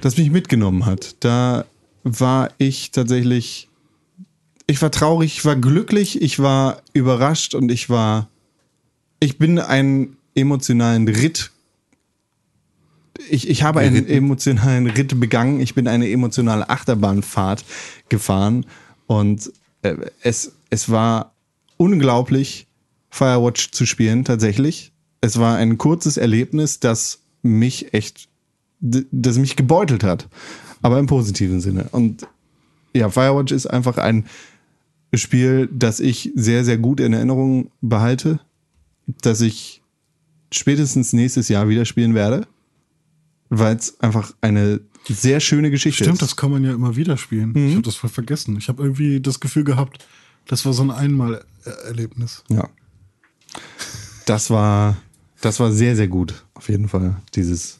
das 0.01 0.19
mich 0.19 0.31
mitgenommen 0.31 0.85
hat. 0.85 1.17
Da 1.21 1.65
war 2.05 2.51
ich 2.59 2.91
tatsächlich, 2.91 3.69
ich 4.67 4.83
war 4.83 4.91
traurig, 4.91 5.39
ich 5.39 5.45
war 5.45 5.57
glücklich, 5.57 6.21
ich 6.21 6.39
war 6.39 6.83
überrascht 6.93 7.55
und 7.55 7.73
ich 7.73 7.89
war, 7.89 8.29
ich 9.19 9.39
bin 9.39 9.59
einen 9.59 10.17
emotionalen 10.35 11.09
Ritt 11.09 11.51
ich, 13.29 13.49
ich 13.49 13.63
habe 13.63 13.81
einen 13.81 14.09
emotionalen 14.09 14.87
Ritt 14.87 15.19
begangen. 15.19 15.61
Ich 15.61 15.75
bin 15.75 15.89
eine 15.89 16.09
emotionale 16.09 16.69
Achterbahnfahrt 16.69 17.65
gefahren 18.09 18.67
und 19.07 19.53
äh, 19.83 19.97
es, 20.23 20.53
es 20.71 20.89
war 20.89 21.35
unglaublich, 21.81 22.67
Firewatch 23.11 23.71
zu 23.71 23.87
spielen, 23.87 24.25
tatsächlich. 24.25 24.93
Es 25.21 25.39
war 25.39 25.57
ein 25.57 25.79
kurzes 25.79 26.17
Erlebnis, 26.17 26.81
das 26.81 27.21
mich 27.43 27.95
echt, 27.95 28.29
das 28.81 29.39
mich 29.39 29.57
gebeutelt 29.57 30.05
hat, 30.05 30.29
aber 30.83 30.99
im 30.99 31.07
positiven 31.07 31.61
Sinne. 31.61 31.89
Und 31.93 32.27
ja, 32.95 33.09
Firewatch 33.09 33.53
ist 33.53 33.67
einfach 33.67 33.99
ein 33.99 34.27
Spiel, 35.15 35.69
das 35.73 36.01
ich 36.01 36.33
sehr, 36.35 36.65
sehr 36.65 36.79
gut 36.79 37.01
in 37.01 37.13
Erinnerung 37.13 37.71
behalte, 37.81 38.41
das 39.23 39.41
ich 39.41 39.83
spätestens 40.53 41.13
nächstes 41.13 41.49
Jahr 41.49 41.69
wieder 41.69 41.85
spielen 41.85 42.15
werde 42.15 42.47
weil 43.51 43.77
es 43.77 44.01
einfach 44.01 44.33
eine 44.41 44.81
sehr 45.09 45.41
schöne 45.41 45.71
Geschichte 45.71 46.05
Stimmt, 46.05 46.15
ist. 46.15 46.23
das 46.23 46.37
kann 46.37 46.51
man 46.53 46.65
ja 46.65 46.73
immer 46.73 46.97
wieder 46.97 47.17
spielen. 47.17 47.53
Ich 47.57 47.73
habe 47.73 47.83
das 47.83 47.97
voll 47.97 48.11
vergessen. 48.11 48.57
Ich 48.57 48.69
habe 48.69 48.83
irgendwie 48.83 49.21
das 49.21 49.41
Gefühl 49.41 49.65
gehabt, 49.65 50.07
das 50.51 50.67
war 50.67 50.73
so 50.73 50.83
ein 50.83 50.91
Einmal-Erlebnis. 50.91 52.43
Ja. 52.49 52.69
Das 54.27 54.51
war, 54.51 54.97
das 55.41 55.61
war 55.61 55.71
sehr, 55.71 55.95
sehr 55.95 56.09
gut. 56.09 56.45
Auf 56.55 56.69
jeden 56.69 56.89
Fall, 56.89 57.19
dieses 57.37 57.79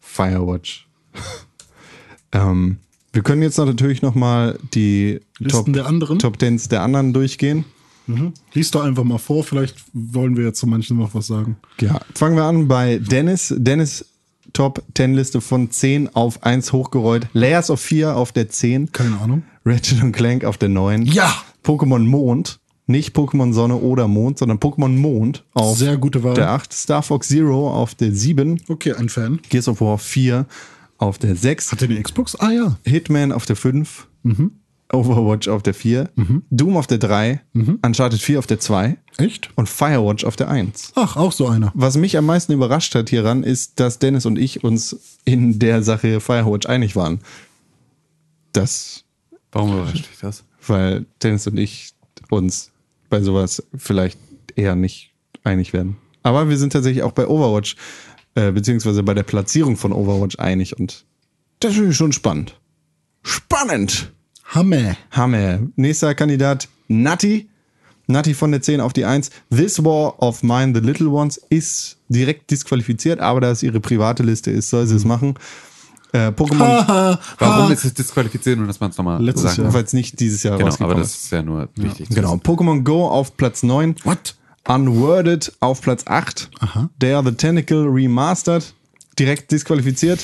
Firewatch. 0.00 0.86
ähm, 2.32 2.76
wir 3.14 3.22
können 3.22 3.40
jetzt 3.40 3.56
natürlich 3.56 4.02
noch 4.02 4.14
mal 4.14 4.58
die 4.74 5.20
Listen 5.38 5.64
Top, 5.64 5.72
der 5.72 5.86
anderen? 5.86 6.18
Top 6.18 6.38
Tens 6.38 6.68
der 6.68 6.82
anderen 6.82 7.14
durchgehen. 7.14 7.64
Lies 8.52 8.70
doch 8.70 8.82
einfach 8.82 9.04
mal 9.04 9.18
vor, 9.18 9.42
vielleicht 9.42 9.76
wollen 9.94 10.36
wir 10.36 10.44
jetzt 10.44 10.58
zu 10.58 10.66
manchen 10.66 10.98
noch 10.98 11.14
was 11.14 11.28
sagen. 11.28 11.56
Ja, 11.80 12.00
fangen 12.14 12.36
wir 12.36 12.44
an 12.44 12.68
bei 12.68 12.98
Dennis. 12.98 13.54
Dennis 13.56 14.04
Top 14.52 14.82
10 14.94 15.14
Liste 15.14 15.40
von 15.40 15.70
10 15.70 16.14
auf 16.14 16.42
1 16.42 16.72
hochgerollt. 16.72 17.28
Layers 17.32 17.70
of 17.70 17.80
4 17.80 18.16
auf 18.16 18.32
der 18.32 18.50
10. 18.50 18.92
Keine 18.92 19.18
Ahnung. 19.20 19.44
Ratchet 19.64 20.02
und 20.02 20.12
Clank 20.12 20.44
auf 20.44 20.58
der 20.58 20.68
9. 20.68 21.06
Ja! 21.06 21.44
Pokémon 21.64 22.00
Mond 22.00 22.58
Nicht 22.86 23.14
Pokémon 23.16 23.52
Sonne 23.52 23.76
oder 23.76 24.08
Mond, 24.08 24.38
sondern 24.38 24.58
Pokémon 24.58 24.88
Mond 24.88 25.44
auf 25.54 25.76
Sehr 25.78 25.96
gute 25.96 26.22
Wahl. 26.24 26.34
der 26.34 26.50
8, 26.50 26.72
Star 26.72 27.02
Fox 27.02 27.28
Zero 27.28 27.70
auf 27.72 27.94
der 27.94 28.12
7, 28.12 28.60
Okay, 28.68 28.92
ein 28.94 29.08
Fan. 29.08 29.40
Gears 29.48 29.68
of 29.68 29.80
War 29.80 29.98
4 29.98 30.46
auf 30.98 31.18
der 31.18 31.36
6, 31.36 31.72
Hat 31.72 31.80
der 31.80 31.88
eine 31.88 32.02
Xbox? 32.02 32.34
Ah 32.36 32.50
ja. 32.50 32.78
Hitman 32.84 33.32
auf 33.32 33.46
der 33.46 33.56
5, 33.56 34.08
Mhm. 34.22 34.52
Overwatch 34.92 35.46
auf 35.46 35.62
der 35.62 35.72
4, 35.72 36.10
Doom 36.50 36.76
auf 36.76 36.88
der 36.88 36.98
3, 36.98 37.40
Uncharted 37.54 38.20
4 38.20 38.40
auf 38.40 38.48
der 38.48 38.58
2 38.58 38.96
Echt? 39.18 39.48
und 39.54 39.68
Firewatch 39.68 40.24
auf 40.24 40.34
der 40.34 40.48
1. 40.50 40.90
Ach, 40.96 41.16
auch 41.16 41.30
so 41.30 41.46
einer. 41.46 41.70
Was 41.76 41.96
mich 41.96 42.18
am 42.18 42.26
meisten 42.26 42.52
überrascht 42.52 42.92
hat 42.96 43.08
hieran, 43.08 43.44
ist, 43.44 43.78
dass 43.78 44.00
Dennis 44.00 44.26
und 44.26 44.36
ich 44.36 44.64
uns 44.64 44.96
in 45.24 45.60
der 45.60 45.84
Sache 45.84 46.18
Firewatch 46.18 46.66
einig 46.66 46.96
waren. 46.96 47.20
Das, 48.52 49.04
Warum 49.52 49.72
überrascht 49.74 50.08
dich 50.10 50.18
das? 50.20 50.42
Weil 50.70 51.06
Dennis 51.22 51.46
und 51.46 51.58
ich 51.58 51.92
uns 52.30 52.70
bei 53.08 53.20
sowas 53.20 53.62
vielleicht 53.76 54.18
eher 54.56 54.76
nicht 54.76 55.12
einig 55.44 55.72
werden. 55.72 55.96
Aber 56.22 56.48
wir 56.48 56.56
sind 56.56 56.72
tatsächlich 56.72 57.02
auch 57.02 57.12
bei 57.12 57.26
Overwatch, 57.26 57.76
äh, 58.34 58.52
beziehungsweise 58.52 59.02
bei 59.02 59.14
der 59.14 59.22
Platzierung 59.22 59.76
von 59.76 59.92
Overwatch 59.92 60.38
einig 60.38 60.78
und 60.78 61.04
das 61.60 61.74
finde 61.74 61.90
ich 61.90 61.96
schon 61.96 62.12
spannend. 62.12 62.58
Spannend! 63.22 64.12
Hammer. 64.44 64.96
Hammer. 65.10 65.60
Nächster 65.76 66.14
Kandidat, 66.14 66.68
Natti. 66.88 67.48
Natti 68.06 68.34
von 68.34 68.50
der 68.50 68.62
10 68.62 68.80
auf 68.80 68.92
die 68.92 69.04
1. 69.04 69.30
This 69.50 69.84
War 69.84 70.20
of 70.20 70.42
Mine, 70.42 70.72
The 70.74 70.84
Little 70.84 71.08
Ones 71.08 71.40
ist 71.50 71.98
direkt 72.08 72.50
disqualifiziert, 72.50 73.20
aber 73.20 73.40
da 73.40 73.50
es 73.52 73.62
ihre 73.62 73.78
private 73.78 74.24
Liste 74.24 74.50
ist, 74.50 74.70
soll 74.70 74.86
sie 74.86 74.96
es 74.96 75.04
machen. 75.04 75.34
Äh, 76.12 76.28
Pokémon, 76.28 77.18
Warum 77.38 77.70
ist 77.72 77.84
es 77.84 77.94
disqualifiziert 77.94 78.58
und 78.58 78.66
dass 78.66 78.80
man 78.80 78.90
es 78.90 78.96
nochmal 78.98 79.22
Letztes 79.22 79.54
sagen 79.56 79.72
Jahr. 79.72 79.84
es 79.84 79.92
nicht 79.92 80.18
dieses 80.20 80.42
Jahr 80.42 80.56
Genau, 80.56 80.66
rausgekommen 80.68 80.92
aber 80.92 81.00
das 81.02 81.14
ist. 81.16 81.30
ja 81.32 81.42
nur 81.42 81.68
wichtig. 81.76 82.08
zu 82.08 82.14
Genau. 82.14 82.34
Pokémon 82.34 82.82
Go 82.82 83.06
auf 83.08 83.36
Platz 83.36 83.62
9. 83.62 83.94
What? 84.04 84.34
Unworded 84.68 85.52
auf 85.60 85.80
Platz 85.80 86.04
8. 86.06 86.50
Aha. 86.60 86.90
Dare 86.98 87.24
the 87.24 87.32
Tentacle 87.32 87.86
Remastered. 87.86 88.74
Direkt 89.18 89.50
disqualifiziert. 89.52 90.20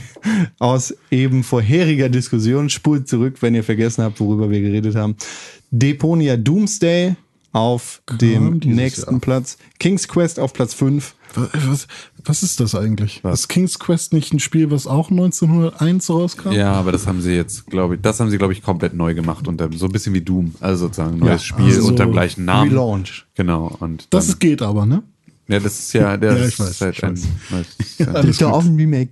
Aus 0.58 0.94
eben 1.10 1.42
vorheriger 1.44 2.08
Diskussion. 2.08 2.70
Spult 2.70 3.08
zurück, 3.08 3.36
wenn 3.40 3.54
ihr 3.54 3.64
vergessen 3.64 4.04
habt, 4.04 4.20
worüber 4.20 4.50
wir 4.50 4.60
geredet 4.60 4.96
haben. 4.96 5.16
Deponia 5.70 6.36
Doomsday 6.36 7.16
auf 7.52 8.02
dem 8.20 8.60
dieses 8.60 8.76
nächsten 8.76 9.10
Jahr. 9.12 9.20
Platz. 9.20 9.58
King's 9.78 10.08
Quest 10.08 10.38
auf 10.38 10.52
Platz 10.52 10.74
5. 10.74 11.14
Was, 11.34 11.48
was, 11.68 11.86
was 12.24 12.42
ist 12.42 12.60
das 12.60 12.74
eigentlich? 12.74 13.22
Ist 13.24 13.48
King's 13.48 13.78
Quest 13.78 14.12
nicht 14.12 14.32
ein 14.32 14.38
Spiel, 14.40 14.70
was 14.70 14.86
auch 14.86 15.10
1901 15.10 16.10
rauskam? 16.10 16.52
Ja, 16.52 16.72
aber 16.72 16.92
das 16.92 17.06
haben 17.06 17.20
sie 17.20 17.32
jetzt, 17.32 17.66
glaube 17.66 17.94
ich, 17.96 18.00
das 18.00 18.18
haben 18.20 18.30
sie, 18.30 18.38
glaube 18.38 18.52
ich, 18.52 18.62
komplett 18.62 18.94
neu 18.94 19.14
gemacht 19.14 19.46
und 19.48 19.60
so 19.76 19.86
ein 19.86 19.92
bisschen 19.92 20.12
wie 20.14 20.20
Doom. 20.20 20.54
Also 20.60 20.86
sozusagen 20.86 21.18
neues 21.18 21.32
Ja, 21.32 21.38
Spiel 21.56 21.64
also 21.66 21.86
unter 21.88 22.04
dem 22.06 22.12
gleichen 22.12 22.44
Namen. 22.44 22.70
Relaunch. 22.70 23.26
Genau. 23.34 23.76
Und 23.80 24.06
Das 24.10 24.26
dann- 24.28 24.38
geht 24.40 24.62
aber, 24.62 24.86
ne? 24.86 25.02
ja, 25.48 25.58
das 25.60 25.78
ist 25.78 25.92
ja, 25.92 26.16
der 26.16 26.36
Ja, 26.36 26.44
ist 26.44 26.54
ich 26.54 26.60
weiß, 26.60 26.80
halt 26.80 26.96
ich 26.96 27.04
ein 27.04 27.16
weiß. 27.50 27.66
Bitte 27.98 28.22
gut. 28.44 28.52
auf 28.52 28.64
ein 28.64 28.76
Remake. 28.76 29.10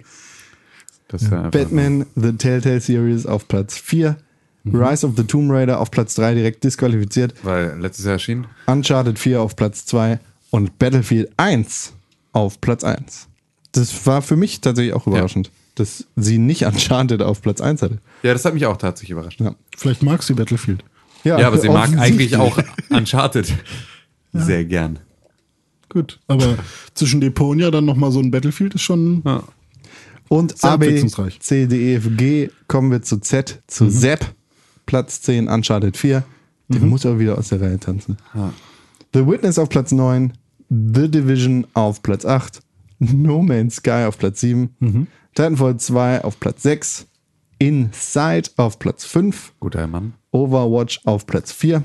Ja 1.31 1.49
Batman 1.49 2.05
The 2.17 2.33
Telltale 2.35 2.81
Series 2.81 3.25
auf 3.27 3.49
Platz 3.49 3.79
4. 3.79 4.17
Mhm. 4.65 4.75
Rise 4.77 5.07
of 5.07 5.15
the 5.17 5.25
Tomb 5.25 5.51
Raider 5.51 5.81
auf 5.81 5.91
Platz 5.91 6.15
3 6.17 6.35
direkt 6.35 6.65
disqualifiziert. 6.65 7.35
Weil 7.43 7.79
letztes 7.81 8.05
Jahr 8.05 8.15
erschien. 8.15 8.47
Uncharted 8.67 9.19
4 9.19 9.41
auf 9.41 9.57
Platz 9.57 9.87
2 9.87 10.19
und 10.51 10.79
Battlefield 10.79 11.31
1 11.39 11.95
auf 12.39 12.61
Platz 12.61 12.85
1. 12.85 13.29
Das 13.73 14.07
war 14.07 14.23
für 14.23 14.37
mich 14.37 14.61
tatsächlich 14.61 14.95
auch 14.95 15.07
überraschend, 15.07 15.51
dass 15.75 16.07
sie 16.17 16.39
nicht 16.39 16.65
Uncharted 16.65 17.23
auf 17.23 17.43
Platz 17.43 17.61
1 17.61 17.83
hatte. 17.83 17.99
Ja, 18.23 18.33
das 18.33 18.45
hat 18.45 18.55
mich 18.55 18.67
auch 18.67 18.77
tatsächlich 18.77 19.11
überrascht. 19.11 19.41
Ja, 19.41 19.55
Vielleicht 19.77 20.03
mag 20.03 20.23
sie 20.23 20.35
Battlefield. 20.35 20.83
Ja, 21.25 21.37
aber 21.47 21.59
sie 21.59 21.69
mag 21.69 21.97
eigentlich 21.99 22.37
auch 22.37 22.59
Uncharted 22.91 23.53
sehr 24.33 24.65
gern. 24.65 24.99
Gut. 25.89 26.21
Aber 26.27 26.57
zwischen 26.95 27.21
Deponia 27.21 27.71
dann 27.71 27.85
nochmal 27.85 28.13
so 28.13 28.21
ein 28.21 28.31
Battlefield 28.31 28.75
ist 28.75 28.83
schon. 28.83 29.23
Ja. 29.25 29.43
Und 30.29 30.59
Sehr 30.59 30.73
A, 30.73 30.77
B. 30.77 31.07
C, 31.41 31.67
D, 31.67 31.93
E, 31.93 31.95
F, 31.97 32.09
G 32.17 32.51
kommen 32.67 32.91
wir 32.91 33.03
zu 33.03 33.19
Z, 33.19 33.63
zu 33.67 33.85
Mhm. 33.85 33.91
Sepp. 33.91 34.35
Platz 34.87 35.21
10, 35.23 35.49
Uncharted 35.49 35.97
4. 35.97 36.23
Der 36.69 36.81
muss 36.81 37.05
aber 37.07 37.19
wieder 37.19 37.39
aus 37.39 37.49
der 37.49 37.61
Reihe 37.61 37.79
tanzen. 37.79 38.17
The 39.15 39.27
Witness 39.27 39.59
auf 39.59 39.69
Platz 39.71 39.91
9. 39.93 40.33
The 40.69 41.11
Division 41.11 41.67
auf 41.75 42.03
Platz 42.03 42.25
8. 42.25 42.61
No 42.99 43.43
Man's 43.43 43.77
Sky 43.77 44.05
auf 44.07 44.19
Platz 44.19 44.41
7. 44.41 44.75
Mhm. 44.81 45.07
Titanfall 45.35 45.79
2 45.79 46.25
auf 46.25 46.41
Platz 46.41 46.63
6. 46.63 47.07
Inside 47.59 48.51
auf 48.57 48.79
Platz 48.79 49.05
5. 49.05 49.53
Guter 49.61 49.87
Mann. 49.87 50.15
Overwatch 50.31 51.01
auf 51.05 51.27
Platz 51.27 51.53
4. 51.53 51.83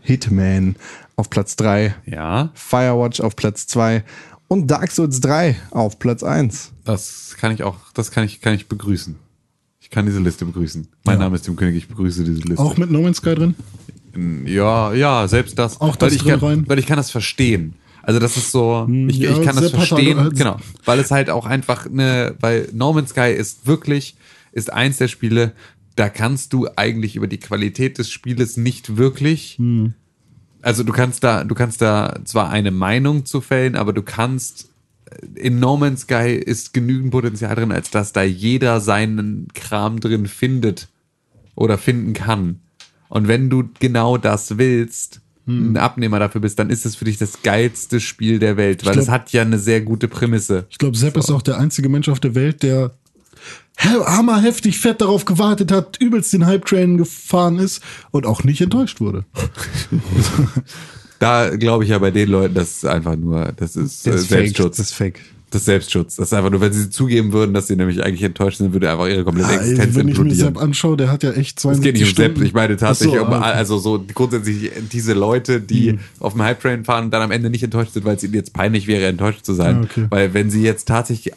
Hitman 0.00 0.76
auf 1.16 1.30
Platz 1.30 1.56
3. 1.56 1.94
Ja, 2.06 2.50
Firewatch 2.54 3.20
auf 3.20 3.36
Platz 3.36 3.66
2. 3.66 4.04
Und 4.48 4.70
Dark 4.70 4.90
Souls 4.90 5.20
3 5.20 5.56
auf 5.70 5.98
Platz 5.98 6.22
1. 6.22 6.72
das 6.84 7.36
kann 7.38 7.52
ich 7.52 7.62
auch, 7.62 7.76
das 7.94 8.10
kann 8.10 8.24
ich, 8.24 8.40
kann 8.40 8.54
ich 8.54 8.68
begrüßen. 8.68 9.16
Ich 9.80 9.90
kann 9.90 10.06
diese 10.06 10.20
Liste 10.20 10.44
begrüßen. 10.44 10.88
Mein 11.04 11.18
Name 11.18 11.36
ist 11.36 11.42
Tim 11.42 11.56
König, 11.56 11.76
ich 11.76 11.88
begrüße 11.88 12.24
diese 12.24 12.40
Liste. 12.40 12.62
Auch 12.62 12.76
mit 12.76 12.90
No 12.90 13.02
Man's 13.02 13.18
Sky 13.18 13.34
drin? 13.34 13.54
Ja, 14.46 14.92
ja, 14.92 15.26
selbst 15.28 15.58
das. 15.58 15.80
Auch 15.80 15.96
das 15.96 16.10
weil 16.10 16.16
ich 16.16 16.24
kann, 16.24 16.38
rein? 16.40 16.64
Weil 16.68 16.78
ich 16.78 16.86
kann 16.86 16.96
das 16.96 17.10
verstehen. 17.10 17.74
Also 18.02 18.20
das 18.20 18.36
ist 18.36 18.52
so, 18.52 18.86
ich, 19.08 19.16
ja, 19.18 19.30
ich 19.30 19.42
kann 19.42 19.56
das 19.56 19.70
verstehen, 19.70 20.18
halt- 20.18 20.36
genau, 20.36 20.58
weil 20.84 20.98
es 20.98 21.10
halt 21.10 21.30
auch 21.30 21.46
einfach 21.46 21.86
eine, 21.86 22.34
weil 22.38 22.68
No 22.72 22.92
Man's 22.92 23.10
Sky 23.10 23.30
ist 23.32 23.66
wirklich, 23.66 24.14
ist 24.52 24.70
eins 24.70 24.98
der 24.98 25.08
Spiele, 25.08 25.52
da 25.96 26.10
kannst 26.10 26.52
du 26.52 26.68
eigentlich 26.76 27.16
über 27.16 27.26
die 27.28 27.38
Qualität 27.38 27.96
des 27.96 28.10
Spieles 28.10 28.58
nicht 28.58 28.98
wirklich, 28.98 29.54
Hm. 29.56 29.94
also 30.60 30.82
du 30.82 30.92
kannst 30.92 31.24
da, 31.24 31.44
du 31.44 31.54
kannst 31.54 31.80
da 31.80 32.18
zwar 32.24 32.50
eine 32.50 32.70
Meinung 32.72 33.24
zu 33.24 33.40
fällen, 33.40 33.74
aber 33.74 33.94
du 33.94 34.02
kannst 34.02 34.68
in 35.34 35.58
No 35.58 35.78
Man's 35.78 36.02
Sky 36.02 36.32
ist 36.34 36.74
genügend 36.74 37.10
Potenzial 37.10 37.54
drin, 37.54 37.72
als 37.72 37.88
dass 37.90 38.12
da 38.12 38.22
jeder 38.22 38.80
seinen 38.80 39.48
Kram 39.54 40.00
drin 40.00 40.26
findet 40.26 40.88
oder 41.54 41.78
finden 41.78 42.12
kann. 42.12 42.60
Und 43.14 43.28
wenn 43.28 43.48
du 43.48 43.64
genau 43.78 44.16
das 44.18 44.58
willst, 44.58 45.20
ein 45.46 45.76
Abnehmer 45.76 46.18
dafür 46.18 46.40
bist, 46.40 46.58
dann 46.58 46.68
ist 46.70 46.84
es 46.86 46.96
für 46.96 47.04
dich 47.04 47.18
das 47.18 47.42
geilste 47.42 48.00
Spiel 48.00 48.38
der 48.38 48.56
Welt, 48.56 48.84
weil 48.84 48.94
glaub- 48.94 49.02
es 49.04 49.10
hat 49.10 49.30
ja 49.32 49.42
eine 49.42 49.58
sehr 49.58 49.82
gute 49.82 50.08
Prämisse. 50.08 50.66
Ich 50.70 50.78
glaube, 50.78 50.96
Sepp 50.96 51.16
ist 51.18 51.30
auch 51.30 51.42
der 51.42 51.58
einzige 51.58 51.88
Mensch 51.90 52.08
auf 52.08 52.18
der 52.18 52.34
Welt, 52.34 52.62
der 52.62 52.92
he- 53.78 53.88
hammerheftig 54.04 54.78
fett 54.80 55.00
darauf 55.02 55.26
gewartet 55.26 55.70
hat, 55.70 55.98
übelst 56.00 56.32
den 56.32 56.46
Hype-Train 56.46 56.96
gefahren 56.96 57.58
ist 57.58 57.82
und 58.10 58.24
auch 58.26 58.42
nicht 58.42 58.60
enttäuscht 58.62 59.00
wurde. 59.00 59.24
Da 61.20 61.50
glaube 61.56 61.84
ich 61.84 61.90
ja 61.90 61.98
bei 61.98 62.10
den 62.10 62.28
Leuten, 62.28 62.54
das 62.54 62.70
ist 62.78 62.86
einfach 62.86 63.16
nur, 63.16 63.52
das 63.56 63.76
ist, 63.76 64.06
äh, 64.06 64.10
Das 64.10 64.22
fake. 64.26 64.28
Selbstschutz. 64.40 64.76
Das 64.78 64.86
ist 64.86 64.94
fake. 64.94 65.20
Das 65.54 65.60
ist 65.60 65.66
Selbstschutz. 65.66 66.16
Das 66.16 66.26
ist 66.26 66.32
einfach 66.32 66.50
nur, 66.50 66.60
wenn 66.60 66.72
sie 66.72 66.90
zugeben 66.90 67.32
würden, 67.32 67.54
dass 67.54 67.68
sie 67.68 67.76
nämlich 67.76 68.02
eigentlich 68.02 68.24
enttäuscht 68.24 68.58
sind, 68.58 68.72
würde 68.72 68.90
einfach 68.90 69.06
ihre 69.06 69.22
komplette 69.22 69.52
ey, 69.52 69.58
Existenz 69.58 69.94
wenn 69.94 70.08
ich 70.08 70.18
mir. 70.18 70.34
Sepp 70.34 70.58
anschaue, 70.58 70.96
der 70.96 71.12
hat 71.12 71.22
ja 71.22 71.30
echt 71.30 71.58
Es 71.58 71.62
72 71.62 71.84
geht 71.84 72.00
nicht 72.00 72.18
um. 72.18 72.24
Sepp, 72.24 72.42
ich 72.44 72.54
meine 72.54 72.76
tatsächlich 72.76 73.20
so, 73.20 73.24
um, 73.24 73.32
ah, 73.32 73.52
also 73.52 73.78
so 73.78 74.04
grundsätzlich 74.12 74.72
diese 74.90 75.12
Leute, 75.12 75.60
die 75.60 76.00
auf 76.18 76.32
dem 76.32 76.42
Hype-Train 76.42 76.84
fahren 76.84 77.04
und 77.04 77.10
dann 77.12 77.22
am 77.22 77.30
Ende 77.30 77.50
nicht 77.50 77.62
enttäuscht 77.62 77.92
sind, 77.92 78.04
weil 78.04 78.16
es 78.16 78.24
ihnen 78.24 78.34
jetzt 78.34 78.52
peinlich 78.52 78.88
wäre, 78.88 79.06
enttäuscht 79.06 79.44
zu 79.44 79.52
sein. 79.54 79.76
Ah, 79.76 79.84
okay. 79.84 80.06
Weil 80.10 80.34
wenn 80.34 80.50
sie 80.50 80.60
jetzt 80.64 80.88
tatsächlich 80.88 81.34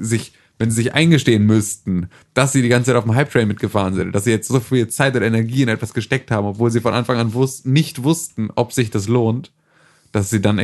sich, 0.00 0.32
wenn 0.58 0.70
sie 0.70 0.76
sich 0.76 0.94
eingestehen 0.94 1.44
müssten, 1.44 2.08
dass 2.32 2.52
sie 2.52 2.62
die 2.62 2.70
ganze 2.70 2.86
Zeit 2.86 2.96
auf 2.96 3.04
dem 3.04 3.14
Hype-Train 3.14 3.46
mitgefahren 3.46 3.92
sind, 3.92 4.14
dass 4.14 4.24
sie 4.24 4.30
jetzt 4.30 4.48
so 4.48 4.60
viel 4.60 4.88
Zeit 4.88 5.14
und 5.14 5.20
Energie 5.20 5.60
in 5.60 5.68
etwas 5.68 5.92
gesteckt 5.92 6.30
haben, 6.30 6.46
obwohl 6.46 6.70
sie 6.70 6.80
von 6.80 6.94
Anfang 6.94 7.18
an 7.18 7.34
wus 7.34 7.66
nicht 7.66 8.02
wussten, 8.02 8.48
ob 8.54 8.72
sich 8.72 8.88
das 8.88 9.08
lohnt, 9.08 9.52
dass 10.10 10.30
sie 10.30 10.40
dann 10.40 10.58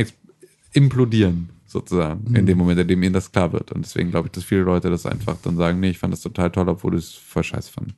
implodieren, 0.73 1.49
sozusagen, 1.69 2.25
Mhm. 2.29 2.35
in 2.35 2.45
dem 2.45 2.57
Moment, 2.57 2.79
in 2.79 2.87
dem 2.87 3.01
ihnen 3.03 3.13
das 3.13 3.31
klar 3.31 3.53
wird. 3.53 3.71
Und 3.71 3.85
deswegen 3.85 4.11
glaube 4.11 4.27
ich, 4.27 4.31
dass 4.33 4.43
viele 4.43 4.61
Leute 4.61 4.89
das 4.89 5.05
einfach 5.05 5.37
dann 5.43 5.55
sagen, 5.57 5.79
nee, 5.79 5.91
ich 5.91 5.97
fand 5.99 6.11
das 6.13 6.21
total 6.21 6.49
toll, 6.51 6.67
obwohl 6.69 6.95
ich 6.97 7.05
es 7.05 7.13
voll 7.13 7.43
scheiße 7.43 7.71
fand. 7.71 7.93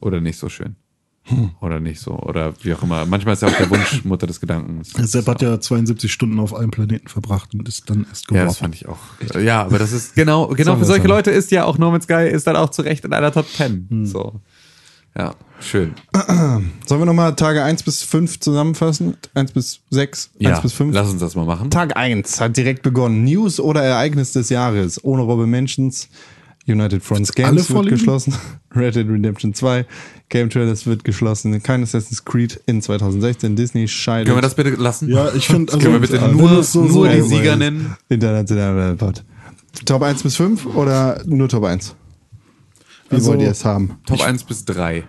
Oder 0.00 0.20
nicht 0.20 0.38
so 0.38 0.48
schön. 0.48 0.76
Hm. 1.28 1.50
Oder 1.60 1.80
nicht 1.80 1.98
so. 1.98 2.12
Oder 2.16 2.52
wie 2.62 2.72
auch 2.72 2.82
immer. 2.84 3.04
Manchmal 3.04 3.34
ist 3.34 3.42
ja 3.42 3.48
auch 3.48 3.56
der 3.56 3.68
Wunsch 3.68 4.04
Mutter 4.04 4.28
des 4.28 4.38
Gedankens. 4.40 4.92
Sepp 4.92 5.26
hat 5.26 5.42
ja 5.42 5.58
72 5.58 6.12
Stunden 6.12 6.38
auf 6.38 6.54
einem 6.54 6.70
Planeten 6.70 7.08
verbracht 7.08 7.52
und 7.52 7.66
ist 7.66 7.90
dann 7.90 8.06
erst 8.08 8.26
Ja, 8.26 8.34
geworden. 8.34 8.46
das 8.46 8.58
fand 8.58 8.74
ich 8.76 8.86
auch. 8.86 8.98
Ja, 9.40 9.62
aber 9.64 9.80
das 9.80 9.90
ist 9.90 10.14
genau, 10.14 10.46
genau 10.48 10.76
für 10.76 10.84
solche 10.84 11.08
Leute 11.08 11.32
ist 11.32 11.50
ja 11.50 11.64
auch 11.64 11.78
No 11.78 11.90
Man's 11.90 12.04
Sky 12.04 12.28
ist 12.30 12.46
dann 12.46 12.54
auch 12.54 12.70
zu 12.70 12.82
Recht 12.82 13.04
in 13.04 13.12
einer 13.12 13.32
Top 13.32 13.48
10. 13.48 13.86
Hm. 13.90 14.06
So. 14.06 14.40
Ja, 15.18 15.34
schön. 15.60 15.94
Sollen 16.86 17.00
wir 17.00 17.06
nochmal 17.06 17.34
Tage 17.36 17.62
1 17.62 17.82
bis 17.84 18.02
5 18.02 18.40
zusammenfassen? 18.40 19.16
1 19.34 19.52
bis 19.52 19.80
6, 19.90 20.30
1 20.34 20.42
Ja, 20.48 20.60
bis 20.60 20.72
5? 20.74 20.94
lass 20.94 21.10
uns 21.10 21.20
das 21.20 21.34
mal 21.34 21.46
machen. 21.46 21.70
Tag 21.70 21.96
1 21.96 22.40
hat 22.40 22.56
direkt 22.56 22.82
begonnen. 22.82 23.24
News 23.24 23.58
oder 23.60 23.82
Ereignis 23.82 24.32
des 24.32 24.50
Jahres. 24.50 25.02
Ohne 25.04 25.22
Robbe 25.22 25.46
Mentions. 25.46 26.08
United 26.68 27.02
Fronts 27.04 27.30
alle 27.36 27.54
Games 27.54 27.70
wird 27.72 27.88
geschlossen. 27.88 28.34
Red 28.74 28.96
Dead 28.96 29.08
Redemption 29.08 29.54
2. 29.54 29.86
Game 30.28 30.50
Trailers 30.50 30.84
wird 30.84 31.04
geschlossen. 31.04 31.62
Kein 31.62 31.84
Assassin's 31.84 32.24
Creed 32.24 32.60
in 32.66 32.82
2016. 32.82 33.54
Disney 33.54 33.86
scheidet. 33.86 34.26
Können 34.26 34.38
wir 34.38 34.42
das 34.42 34.56
bitte 34.56 34.70
lassen? 34.70 35.08
ja, 35.08 35.32
ich 35.32 35.46
finde, 35.46 35.72
also, 35.72 35.82
Können 35.82 35.94
wir 35.94 36.00
bitte 36.00 36.18
äh, 36.18 36.28
nur, 36.32 36.64
so 36.64 36.82
nur 36.82 36.90
so 36.90 37.06
die 37.06 37.22
Sieger 37.22 37.54
nennen? 37.56 37.96
International 38.08 38.96
Pod. 38.96 39.22
Top 39.84 40.02
1 40.02 40.24
bis 40.24 40.36
5 40.36 40.66
oder 40.74 41.22
nur 41.24 41.48
Top 41.48 41.62
1? 41.62 41.94
Wie 43.08 43.16
Also- 43.16 43.30
wollt 43.32 43.42
ihr 43.42 43.50
es 43.50 43.64
haben? 43.64 43.98
Top 44.06 44.20
1 44.22 44.44
bis 44.44 44.64
3. 44.64 45.04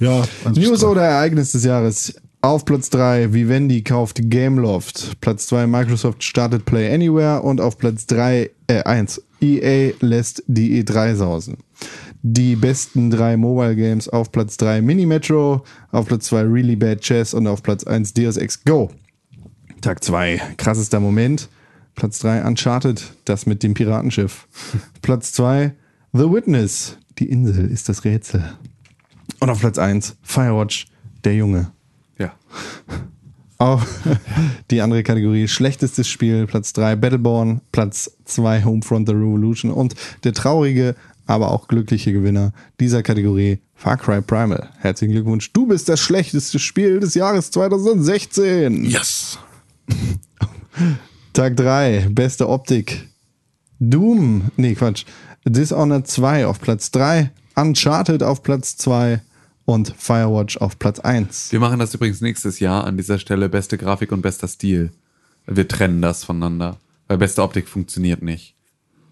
Ja, 0.00 0.22
News 0.54 0.82
oder 0.82 1.02
Ereignis 1.02 1.52
des 1.52 1.64
Jahres? 1.64 2.14
Auf 2.42 2.64
Platz 2.64 2.90
3 2.90 3.32
Vivendi 3.32 3.82
kauft 3.82 4.20
Gameloft. 4.24 5.18
Platz 5.20 5.46
2 5.46 5.66
Microsoft 5.66 6.22
startet 6.22 6.64
Play 6.66 6.92
Anywhere. 6.92 7.42
Und 7.42 7.60
auf 7.60 7.78
Platz 7.78 8.06
3, 8.06 8.50
äh, 8.66 8.82
1 8.82 9.22
EA 9.40 9.92
lässt 10.00 10.42
die 10.46 10.82
E3 10.82 11.14
sausen. 11.14 11.58
Die 12.22 12.56
besten 12.56 13.10
drei 13.10 13.36
Mobile 13.36 13.76
Games 13.76 14.08
auf 14.08 14.32
Platz 14.32 14.56
3 14.56 14.80
Mini 14.82 15.04
Metro, 15.06 15.62
auf 15.92 16.06
Platz 16.06 16.26
2 16.26 16.42
Really 16.42 16.74
Bad 16.76 17.00
Chess 17.00 17.34
und 17.34 17.46
auf 17.46 17.62
Platz 17.62 17.84
1 17.84 18.14
Deus 18.14 18.36
Ex 18.38 18.64
Go. 18.64 18.90
Tag 19.82 20.02
2, 20.02 20.40
krassester 20.56 21.00
Moment. 21.00 21.48
Platz 21.94 22.18
3 22.20 22.42
Uncharted, 22.44 23.02
das 23.26 23.46
mit 23.46 23.62
dem 23.62 23.74
Piratenschiff. 23.74 24.48
Platz 25.02 25.32
2 25.32 25.72
The 26.14 26.30
Witness, 26.30 26.96
die 27.18 27.28
Insel 27.28 27.70
ist 27.70 27.88
das 27.88 28.04
Rätsel. 28.04 28.44
Und 29.40 29.50
auf 29.50 29.60
Platz 29.60 29.78
1 29.78 30.16
Firewatch, 30.22 30.86
der 31.24 31.34
Junge. 31.34 31.72
Ja. 32.18 32.32
Auf 33.58 33.86
die 34.70 34.80
andere 34.80 35.04
Kategorie 35.04 35.46
schlechtestes 35.46 36.08
Spiel, 36.08 36.46
Platz 36.46 36.72
3 36.72 36.96
Battleborn, 36.96 37.60
Platz 37.70 38.10
2 38.24 38.64
Homefront 38.64 39.08
The 39.08 39.14
Revolution 39.14 39.70
und 39.70 39.94
der 40.24 40.32
traurige, 40.32 40.96
aber 41.26 41.52
auch 41.52 41.68
glückliche 41.68 42.12
Gewinner 42.12 42.52
dieser 42.80 43.02
Kategorie 43.02 43.60
Far 43.74 43.96
Cry 43.96 44.20
Primal. 44.20 44.70
Herzlichen 44.78 45.12
Glückwunsch, 45.12 45.52
du 45.52 45.66
bist 45.66 45.88
das 45.88 46.00
schlechteste 46.00 46.58
Spiel 46.58 47.00
des 47.00 47.14
Jahres 47.14 47.50
2016. 47.52 48.84
Yes. 48.84 49.38
Tag 51.32 51.56
3, 51.56 52.08
beste 52.10 52.48
Optik. 52.48 53.08
Doom, 53.78 54.50
nee, 54.56 54.74
Quatsch. 54.74 55.04
Dishonored 55.44 56.06
2 56.06 56.46
auf 56.46 56.60
Platz 56.60 56.90
3, 56.90 57.30
Uncharted 57.56 58.22
auf 58.22 58.42
Platz 58.42 58.76
2 58.76 59.20
und 59.66 59.94
Firewatch 59.96 60.56
auf 60.58 60.78
Platz 60.78 61.00
1. 61.00 61.52
Wir 61.52 61.60
machen 61.60 61.78
das 61.78 61.94
übrigens 61.94 62.20
nächstes 62.20 62.60
Jahr 62.60 62.84
an 62.84 62.96
dieser 62.96 63.18
Stelle 63.18 63.48
beste 63.48 63.78
Grafik 63.78 64.12
und 64.12 64.22
bester 64.22 64.48
Stil. 64.48 64.90
Wir 65.46 65.68
trennen 65.68 66.00
das 66.02 66.24
voneinander, 66.24 66.78
weil 67.08 67.18
beste 67.18 67.42
Optik 67.42 67.68
funktioniert 67.68 68.22
nicht. 68.22 68.54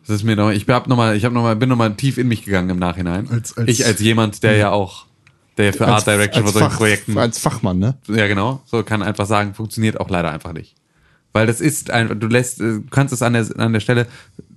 Das 0.06 0.16
ist 0.16 0.24
mir 0.24 0.34
noch, 0.34 0.50
ich 0.50 0.66
hab 0.68 0.88
noch 0.88 0.96
mal, 0.96 1.14
ich 1.16 1.24
hab 1.24 1.32
noch 1.32 1.42
mal, 1.42 1.54
bin 1.54 1.68
noch 1.68 1.76
mal 1.76 1.94
tief 1.94 2.18
in 2.18 2.28
mich 2.28 2.44
gegangen 2.44 2.70
im 2.70 2.78
Nachhinein. 2.78 3.28
Als- 3.30 3.56
als- 3.56 3.68
ich 3.68 3.86
als 3.86 4.00
jemand, 4.00 4.42
der 4.42 4.56
ja 4.56 4.70
auch, 4.70 5.06
der 5.58 5.66
ja 5.66 5.72
für 5.72 5.86
Art 5.86 6.06
Direction 6.06 6.44
von 6.44 6.52
solchen 6.52 6.70
Fach, 6.70 6.76
Projekten 6.78 7.18
als 7.18 7.38
Fachmann, 7.38 7.78
ne? 7.78 7.96
ja, 8.08 8.26
genau. 8.26 8.62
So 8.66 8.82
kann 8.82 9.02
einfach 9.02 9.26
sagen, 9.26 9.54
funktioniert 9.54 10.00
auch 10.00 10.08
leider 10.10 10.30
einfach 10.30 10.52
nicht. 10.54 10.74
Weil 11.34 11.46
das 11.46 11.60
ist 11.60 11.90
einfach, 11.90 12.16
du 12.18 12.26
lässt, 12.26 12.60
du 12.60 12.82
kannst 12.90 13.14
es 13.14 13.22
an 13.22 13.34
der, 13.34 13.46
an 13.58 13.72
der 13.72 13.80
Stelle, 13.80 14.06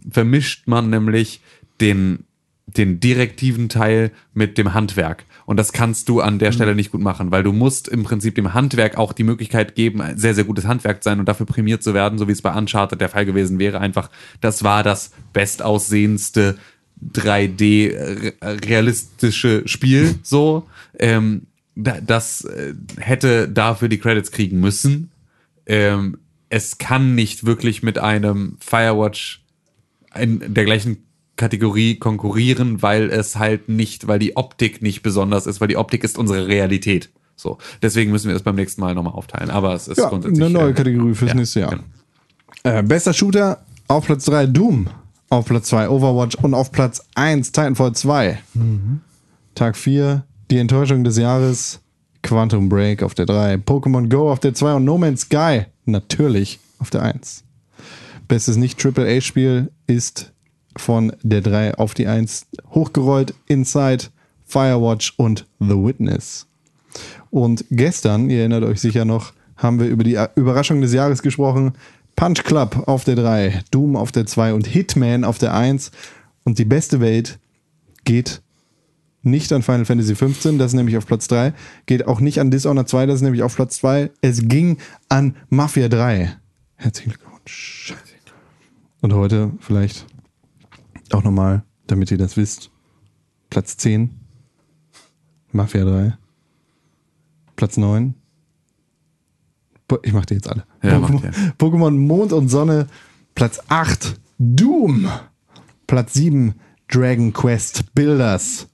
vermischt 0.10 0.68
man 0.68 0.90
nämlich 0.90 1.42
den, 1.82 2.26
den 2.68 3.00
direktiven 3.00 3.70
Teil 3.70 4.12
mit 4.34 4.58
dem 4.58 4.74
Handwerk. 4.74 5.26
Und 5.46 5.58
das 5.58 5.72
kannst 5.74 6.10
du 6.10 6.22
an 6.22 6.40
der 6.40 6.52
Stelle 6.52 6.74
nicht 6.74 6.92
gut 6.92 7.02
machen, 7.02 7.30
weil 7.32 7.44
du 7.44 7.52
musst 7.54 7.88
im 7.88 8.04
Prinzip 8.04 8.34
dem 8.36 8.54
Handwerk 8.56 8.98
auch 8.98 9.14
die 9.14 9.24
Möglichkeit 9.24 9.76
geben, 9.76 10.02
ein 10.02 10.18
sehr, 10.18 10.34
sehr 10.34 10.44
gutes 10.44 10.66
Handwerk 10.66 11.04
sein 11.04 11.20
und 11.20 11.28
dafür 11.28 11.46
prämiert 11.46 11.84
zu 11.84 11.94
werden, 11.94 12.18
so 12.18 12.28
wie 12.28 12.32
es 12.32 12.42
bei 12.42 12.52
Uncharted 12.54 13.00
der 13.00 13.10
Fall 13.10 13.26
gewesen 13.26 13.60
wäre. 13.60 13.80
Einfach, 13.80 14.10
das 14.42 14.64
war 14.64 14.82
das 14.82 15.12
bestaussehendste 15.34 16.58
3D 17.14 17.90
äh, 17.92 18.34
realistische 18.42 19.64
Spiel, 19.68 20.16
so. 20.24 20.68
Ähm, 20.98 21.44
da- 21.76 22.00
das 22.02 22.46
äh, 22.46 22.74
hätte 22.98 23.50
dafür 23.50 23.90
die 23.90 24.00
Credits 24.00 24.32
kriegen 24.32 24.60
müssen. 24.60 25.12
Ähm, 25.66 26.18
es 26.50 26.78
kann 26.78 27.16
nicht 27.16 27.46
wirklich 27.46 27.84
mit 27.84 27.98
einem 28.00 28.58
Firewatch 28.60 29.44
in 30.18 30.54
der 30.54 30.66
gleichen 30.66 31.04
Kategorie 31.36 31.96
konkurrieren, 31.96 32.82
weil 32.82 33.10
es 33.10 33.36
halt 33.38 33.68
nicht, 33.70 34.08
weil 34.08 34.20
die 34.20 34.38
Optik 34.38 34.82
nicht 34.82 35.02
besonders 35.04 35.48
ist, 35.48 35.60
weil 35.62 35.68
die 35.68 35.78
Optik 35.78 36.04
ist 36.04 36.18
unsere 36.18 36.48
Realität. 36.48 37.10
So, 37.36 37.58
deswegen 37.82 38.12
müssen 38.12 38.28
wir 38.28 38.34
das 38.34 38.44
beim 38.44 38.56
nächsten 38.56 38.80
Mal 38.82 38.96
nochmal 38.96 39.14
aufteilen. 39.14 39.50
Aber 39.50 39.74
es 39.74 39.88
ist 39.90 39.98
Ja, 39.98 40.08
grundsätzlich 40.10 40.42
eine 40.44 40.54
neue 40.54 40.70
äh, 40.70 40.74
Kategorie 40.74 41.14
fürs 41.14 41.30
ja, 41.32 41.36
nächste 41.36 41.60
Jahr. 41.62 41.70
genau. 41.72 41.84
Äh, 42.64 42.82
bester 42.84 43.14
Shooter 43.14 43.64
auf 43.88 44.06
Platz 44.06 44.26
3 44.26 44.48
Doom, 44.48 44.88
auf 45.30 45.46
Platz 45.46 45.68
2 45.70 45.90
Overwatch 45.90 46.36
und 46.36 46.54
auf 46.54 46.72
Platz 46.72 47.04
1 47.16 47.52
Titanfall 47.52 47.92
2. 47.94 48.40
Tag 49.54 49.76
4 49.78 50.24
die 50.52 50.58
Enttäuschung 50.58 51.04
des 51.04 51.18
Jahres 51.18 51.82
Quantum 52.24 52.70
Break 52.70 53.04
auf 53.04 53.14
der 53.14 53.26
3, 53.26 53.56
Pokémon 53.56 54.10
Go 54.10 54.32
auf 54.32 54.40
der 54.40 54.54
2 54.54 54.76
und 54.76 54.86
No 54.86 54.98
Man's 54.98 55.22
Sky 55.22 55.66
natürlich 55.86 56.60
auf 56.80 56.90
der 56.90 57.04
1. 57.04 57.44
Bestes 58.28 58.56
Nicht-AAA-Spiel 58.58 59.72
ist 59.88 60.32
von 60.78 61.14
der 61.24 61.42
3 61.42 61.76
auf 61.76 61.94
die 61.94 62.08
1 62.08 62.48
hochgerollt 62.72 63.34
Inside, 63.48 64.06
Firewatch 64.46 65.14
und 65.18 65.46
The 65.60 65.76
Witness. 65.76 66.48
Und 67.30 67.66
gestern, 67.72 68.30
ihr 68.30 68.40
erinnert 68.40 68.64
euch 68.64 68.80
sicher 68.80 69.06
noch, 69.06 69.34
haben 69.58 69.80
wir 69.80 69.88
über 69.88 70.04
die 70.04 70.18
Überraschung 70.36 70.82
des 70.82 70.94
Jahres 70.94 71.22
gesprochen. 71.22 71.74
Punch 72.16 72.44
Club 72.44 72.88
auf 72.88 73.04
der 73.04 73.16
3, 73.16 73.64
Doom 73.72 73.96
auf 73.96 74.12
der 74.12 74.26
2 74.26 74.54
und 74.54 74.68
Hitman 74.68 75.24
auf 75.24 75.38
der 75.38 75.54
1. 75.54 75.92
Und 76.44 76.60
die 76.60 76.66
beste 76.66 77.00
Welt 77.00 77.40
geht 78.06 78.42
nicht 79.26 79.52
an 79.52 79.64
Final 79.64 79.86
Fantasy 79.86 80.16
15, 80.16 80.60
das 80.60 80.68
ist 80.68 80.76
nämlich 80.76 80.98
auf 80.98 81.08
Platz 81.08 81.28
3. 81.28 81.54
Geht 81.88 82.08
auch 82.08 82.20
nicht 82.20 82.40
an 82.40 82.52
Dishonored 82.52 82.88
2, 82.88 83.08
das 83.08 83.16
ist 83.16 83.22
nämlich 83.24 83.44
auf 83.44 83.56
Platz 83.56 83.78
2. 83.78 84.12
Es 84.22 84.48
ging 84.48 84.78
an 85.10 85.36
Mafia 85.50 85.90
3. 85.90 86.38
Herzlichen 86.76 87.10
Glückwunsch. 87.10 87.96
Und 89.02 89.14
heute 89.14 89.52
vielleicht 89.60 90.06
auch 91.16 91.24
nochmal, 91.24 91.64
damit 91.88 92.12
ihr 92.12 92.18
das 92.18 92.38
wisst, 92.38 92.72
Platz 93.50 93.78
10. 93.78 94.10
Mafia 95.52 95.86
3. 95.86 96.18
Platz 97.56 97.78
9. 97.78 98.14
Po- 99.88 100.00
Ich 100.04 100.14
mach 100.14 100.26
die 100.26 100.34
jetzt 100.36 100.50
alle. 100.50 100.66
Ja, 100.84 101.00
mach 101.00 101.10
Pokémon, 101.10 101.22
die. 101.22 101.52
Pokémon 101.64 101.92
Mond 101.92 102.34
und 102.34 102.50
Sonne. 102.50 102.88
Platz 103.36 103.60
8. 103.70 104.20
Doom. 104.40 105.08
Platz 105.88 106.14
7. 106.14 106.56
Dragon 106.88 107.32
Quest 107.34 107.94
Builders. 107.96 108.68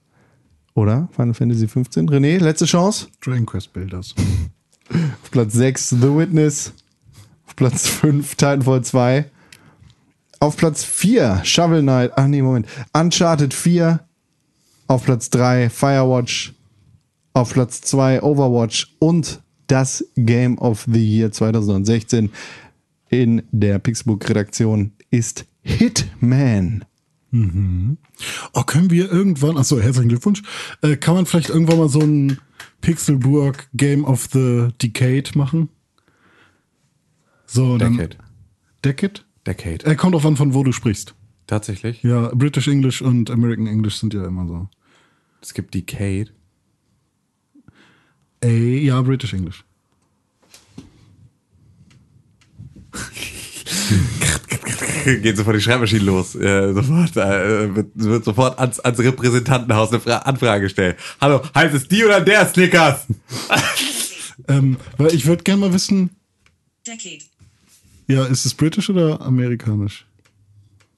Oder? 0.74 1.10
Final 1.12 1.34
Fantasy 1.34 1.68
15. 1.68 2.10
René, 2.10 2.40
letzte 2.40 2.66
Chance. 2.66 3.08
Dragon 3.22 3.46
Quest 3.46 3.74
Builders. 3.74 4.16
Auf 4.90 5.32
Platz 5.32 5.54
6 5.54 5.90
The 5.90 6.16
Witness. 6.16 6.74
Auf 7.46 7.56
Platz 7.56 7.88
5 7.88 8.36
Titanfall 8.36 8.84
2. 8.84 9.30
Auf 10.42 10.58
Platz 10.58 10.84
4 10.84 11.42
Shovel 11.44 11.84
Knight. 11.84 12.14
Ach 12.16 12.26
nee, 12.26 12.42
Moment. 12.42 12.66
Uncharted 12.94 13.54
4. 13.54 14.00
Auf 14.88 15.06
Platz 15.06 15.30
3 15.30 15.70
Firewatch. 15.70 16.54
Auf 17.34 17.54
Platz 17.54 17.82
2 17.82 18.24
Overwatch. 18.24 18.96
Und 18.98 19.40
das 19.68 20.04
Game 20.16 20.58
of 20.58 20.88
the 20.92 21.00
Year 21.00 21.32
2016 21.32 22.32
in 23.10 23.44
der 23.52 23.78
Pixelbook-Redaktion 23.78 24.94
ist 25.12 25.46
Hitman. 25.62 26.86
Oh, 28.54 28.64
können 28.64 28.90
wir 28.90 29.12
irgendwann, 29.12 29.58
achso, 29.58 29.80
herzlichen 29.80 30.10
Glückwunsch, 30.10 30.42
äh, 30.82 30.98
kann 30.98 31.14
man 31.14 31.28
vielleicht 31.28 31.50
irgendwann 31.50 31.78
mal 31.78 31.88
so 31.88 32.00
ein 32.00 32.40
Pixelburg 32.82 33.70
Game 33.76 34.06
of 34.06 34.28
the 34.34 34.70
Decade 34.82 35.38
machen? 35.38 35.70
So, 37.46 37.78
dann. 37.78 37.96
Decade. 37.96 38.18
Decade? 38.84 39.22
Decade. 39.46 39.86
Er 39.86 39.96
kommt 39.96 40.16
auf 40.16 40.26
an, 40.26 40.38
von 40.38 40.54
wo 40.54 40.64
du 40.64 40.72
sprichst. 40.72 41.16
Tatsächlich? 41.48 42.04
Ja, 42.04 42.30
British 42.34 42.68
English 42.68 43.02
und 43.02 43.30
American 43.30 43.68
English 43.68 43.98
sind 43.98 44.14
ja 44.14 44.26
immer 44.26 44.48
so. 44.48 44.70
Es 45.42 45.54
gibt 45.54 45.74
Decade. 45.74 46.28
Ey, 48.42 48.86
ja, 48.86 49.02
British 49.02 49.34
English. 49.34 49.64
Geht 55.06 55.38
sofort 55.38 55.56
die 55.56 55.62
Schreibmaschine 55.62 56.04
los. 56.04 56.36
Äh, 56.36 56.74
sofort, 56.74 57.18
äh, 57.18 57.76
wird, 57.76 57.92
wird 57.96 58.24
sofort 58.24 58.60
ans, 58.60 58.80
ans 58.80 59.00
Repräsentantenhaus 59.00 59.90
eine 59.90 60.00
Fra 60.00 60.18
Anfrage 60.18 60.64
gestellt. 60.64 60.98
Hallo, 61.20 61.42
heißt 61.56 61.74
es 61.74 61.88
die 61.88 62.06
oder 62.06 62.22
der 62.22 62.46
Snickers? 62.48 63.08
Ähm, 64.48 64.78
weil 64.98 65.14
ich 65.14 65.28
würde 65.28 65.44
gerne 65.44 65.62
mal 65.62 65.74
wissen, 65.74 66.10
Decade. 66.88 67.24
Ja, 68.08 68.26
ist 68.26 68.46
es 68.46 68.54
britisch 68.54 68.90
oder 68.90 69.22
amerikanisch? 69.22 70.06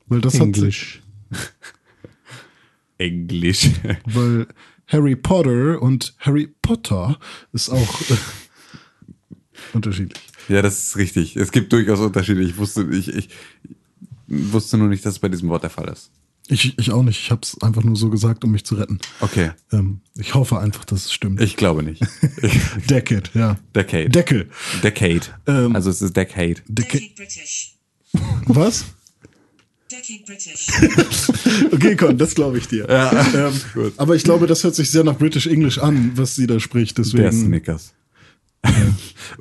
Weil 0.08 0.22
das 0.22 0.36
hat 0.36 0.42
Englisch. 0.42 1.02
Englisch. 2.98 3.70
weil 4.06 4.48
Harry 4.88 5.16
Potter 5.16 5.82
und 5.82 6.14
Harry 6.20 6.54
Potter 6.62 7.18
ist 7.52 7.70
auch 7.70 8.02
äh, 8.02 8.16
unterschiedlich. 9.74 10.24
Ja, 10.50 10.62
das 10.62 10.84
ist 10.84 10.98
richtig. 10.98 11.36
Es 11.36 11.52
gibt 11.52 11.72
durchaus 11.72 12.00
Unterschiede. 12.00 12.42
Ich 12.42 12.58
wusste, 12.58 12.88
ich, 12.92 13.08
ich 13.08 13.30
wusste 14.28 14.78
nur 14.78 14.90
nicht, 14.90 15.06
dass 15.06 15.14
es 15.14 15.20
bei 15.20 15.30
diesem 15.30 15.50
Wort 15.50 15.64
der 15.64 15.70
Fall 15.70 15.88
ist. 15.88 16.12
Ich, 16.48 16.78
ich 16.78 16.92
auch 16.92 17.04
nicht. 17.04 17.20
Ich 17.20 17.32
habe 17.32 17.42
es 17.44 17.62
einfach 17.62 17.84
nur 17.84 17.96
so 17.96 18.10
gesagt, 18.10 18.44
um 18.44 18.52
mich 18.52 18.66
zu 18.66 18.76
retten. 18.76 19.00
Okay. 19.22 19.52
Ähm, 19.72 20.02
ich 20.16 20.34
hoffe 20.34 20.60
einfach, 20.60 20.84
dass 20.86 21.06
es 21.06 21.14
stimmt. 21.14 21.42
Ich 21.42 21.56
glaube 21.56 21.84
nicht. 21.84 22.02
Ich, 22.42 22.54
Decade, 22.90 23.30
ja. 23.34 23.58
Decade. 23.74 24.10
Deckel. 24.10 24.50
Decade. 24.84 25.22
Ähm, 25.48 25.76
also 25.76 25.90
es 25.90 26.02
ist 26.02 26.16
Decade. 26.18 26.56
Decade. 26.68 27.00
Decade 27.00 27.14
British. 27.16 27.76
Was? 28.48 28.86
Decade 29.90 30.24
British. 30.26 30.68
Okay, 31.72 31.96
Con, 31.96 32.18
das 32.18 32.36
glaube 32.36 32.58
ich 32.58 32.68
dir. 32.68 32.88
ähm, 32.90 33.54
aber 33.98 34.16
ich 34.16 34.24
glaube, 34.24 34.48
das 34.48 34.64
hört 34.64 34.76
sich 34.76 34.90
sehr 34.92 35.04
nach 35.04 35.18
British 35.18 35.48
English 35.48 35.78
an, 35.78 36.12
was 36.16 36.36
sie 36.36 36.46
da 36.48 36.60
spricht. 36.60 36.98
Der 36.98 37.06
Deswegen. 37.06 37.32
Snickers. 37.32 37.94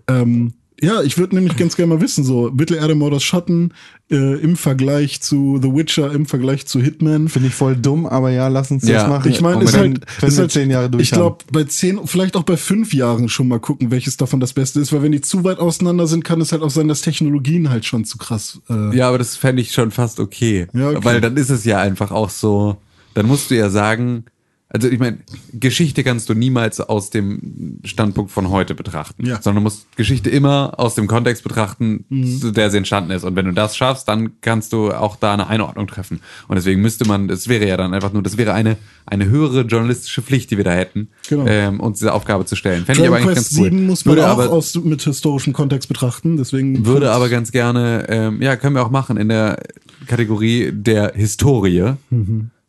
Ähm, 0.08 0.54
ja, 0.82 1.00
ich 1.02 1.16
würde 1.16 1.36
nämlich 1.36 1.56
ganz 1.56 1.76
gerne 1.76 1.94
mal 1.94 2.00
wissen, 2.00 2.24
so 2.24 2.50
Mittelerde 2.52 2.96
Mordors 2.96 3.22
Schatten 3.22 3.72
äh, 4.10 4.40
im 4.40 4.56
Vergleich 4.56 5.22
zu 5.22 5.60
The 5.62 5.72
Witcher, 5.72 6.12
im 6.12 6.26
Vergleich 6.26 6.66
zu 6.66 6.80
Hitman. 6.80 7.28
Finde 7.28 7.48
ich 7.48 7.54
voll 7.54 7.76
dumm, 7.76 8.04
aber 8.04 8.30
ja, 8.30 8.48
lass 8.48 8.72
uns 8.72 8.86
Ja, 8.86 9.02
das 9.02 9.08
machen. 9.08 9.30
Ich 9.30 9.40
meine, 9.40 9.62
ist 9.62 9.76
halt, 9.76 10.00
wenn 10.20 10.28
ist 10.28 10.38
halt 10.38 10.50
zehn 10.50 10.70
Jahre 10.70 10.90
durch 10.90 11.04
Ich 11.04 11.10
glaube, 11.12 11.44
bei 11.52 11.62
zehn, 11.64 12.00
vielleicht 12.04 12.36
auch 12.36 12.42
bei 12.42 12.56
fünf 12.56 12.92
Jahren 12.92 13.28
schon 13.28 13.46
mal 13.46 13.60
gucken, 13.60 13.92
welches 13.92 14.16
davon 14.16 14.40
das 14.40 14.52
Beste 14.52 14.80
ist, 14.80 14.92
weil 14.92 15.02
wenn 15.02 15.12
die 15.12 15.20
zu 15.20 15.44
weit 15.44 15.60
auseinander 15.60 16.08
sind, 16.08 16.24
kann 16.24 16.40
es 16.40 16.50
halt 16.50 16.62
auch 16.62 16.70
sein, 16.70 16.88
dass 16.88 17.00
Technologien 17.00 17.70
halt 17.70 17.84
schon 17.84 18.04
zu 18.04 18.18
krass. 18.18 18.60
Äh, 18.68 18.96
Ja, 18.96 19.08
aber 19.08 19.18
das 19.18 19.36
fände 19.36 19.62
ich 19.62 19.70
schon 19.72 19.92
fast 19.92 20.18
okay. 20.18 20.66
Ja, 20.74 20.90
okay. 20.90 20.98
Weil 21.02 21.20
dann 21.20 21.36
ist 21.36 21.50
es 21.50 21.64
ja 21.64 21.80
einfach 21.80 22.10
auch 22.10 22.30
so, 22.30 22.76
dann 23.14 23.26
musst 23.26 23.52
du 23.52 23.56
ja 23.56 23.70
sagen, 23.70 24.24
also 24.74 24.88
ich 24.88 24.98
meine, 24.98 25.18
Geschichte 25.52 26.02
kannst 26.02 26.28
du 26.28 26.34
niemals 26.34 26.80
aus 26.80 27.10
dem 27.10 27.78
Standpunkt 27.84 28.30
von 28.30 28.48
heute 28.48 28.74
betrachten, 28.74 29.26
Ja. 29.26 29.34
sondern 29.42 29.56
du 29.56 29.60
musst 29.64 29.86
Geschichte 29.96 30.30
immer 30.30 30.74
aus 30.78 30.94
dem 30.94 31.06
Kontext 31.06 31.42
betrachten, 31.42 32.04
Mhm. 32.08 32.38
zu 32.40 32.50
der 32.52 32.70
sie 32.70 32.78
entstanden 32.78 33.10
ist. 33.10 33.24
Und 33.24 33.36
wenn 33.36 33.44
du 33.44 33.52
das 33.52 33.76
schaffst, 33.76 34.08
dann 34.08 34.40
kannst 34.40 34.72
du 34.72 34.90
auch 34.92 35.16
da 35.16 35.34
eine 35.34 35.46
Einordnung 35.48 35.86
treffen. 35.86 36.20
Und 36.48 36.56
deswegen 36.56 36.80
müsste 36.80 37.06
man, 37.06 37.28
das 37.28 37.48
wäre 37.48 37.68
ja 37.68 37.76
dann 37.76 37.92
einfach 37.92 38.12
nur, 38.12 38.22
das 38.22 38.36
wäre 38.38 38.54
eine, 38.54 38.76
eine 39.04 39.26
höhere 39.28 39.60
journalistische 39.62 40.22
Pflicht, 40.22 40.50
die 40.50 40.56
wir 40.56 40.64
da 40.64 40.72
hätten, 40.72 41.08
Genau. 41.28 41.46
ähm, 41.46 41.78
uns 41.80 41.98
diese 41.98 42.14
Aufgabe 42.14 42.46
zu 42.46 42.56
stellen. 42.56 42.84
Fände 42.86 43.02
ich 43.02 43.06
aber 43.08 43.16
eigentlich 43.18 43.34
ganz 43.34 43.52
cool. 43.58 43.64
7 43.64 43.86
muss 43.86 44.04
man 44.06 44.16
Würde 44.16 44.26
auch 44.28 44.38
aber, 44.38 44.50
aus, 44.50 44.74
mit 44.76 45.02
historischem 45.02 45.52
Kontext 45.52 45.88
betrachten, 45.88 46.36
deswegen. 46.38 46.86
würde 46.86 47.10
aber 47.10 47.28
ganz 47.28 47.52
gerne, 47.52 48.06
ähm, 48.08 48.40
ja, 48.40 48.56
können 48.56 48.74
wir 48.74 48.82
auch 48.86 48.90
machen 48.90 49.16
in 49.18 49.28
der 49.28 49.58
Kategorie 50.06 50.70
der 50.72 51.12
Historie. 51.14 51.92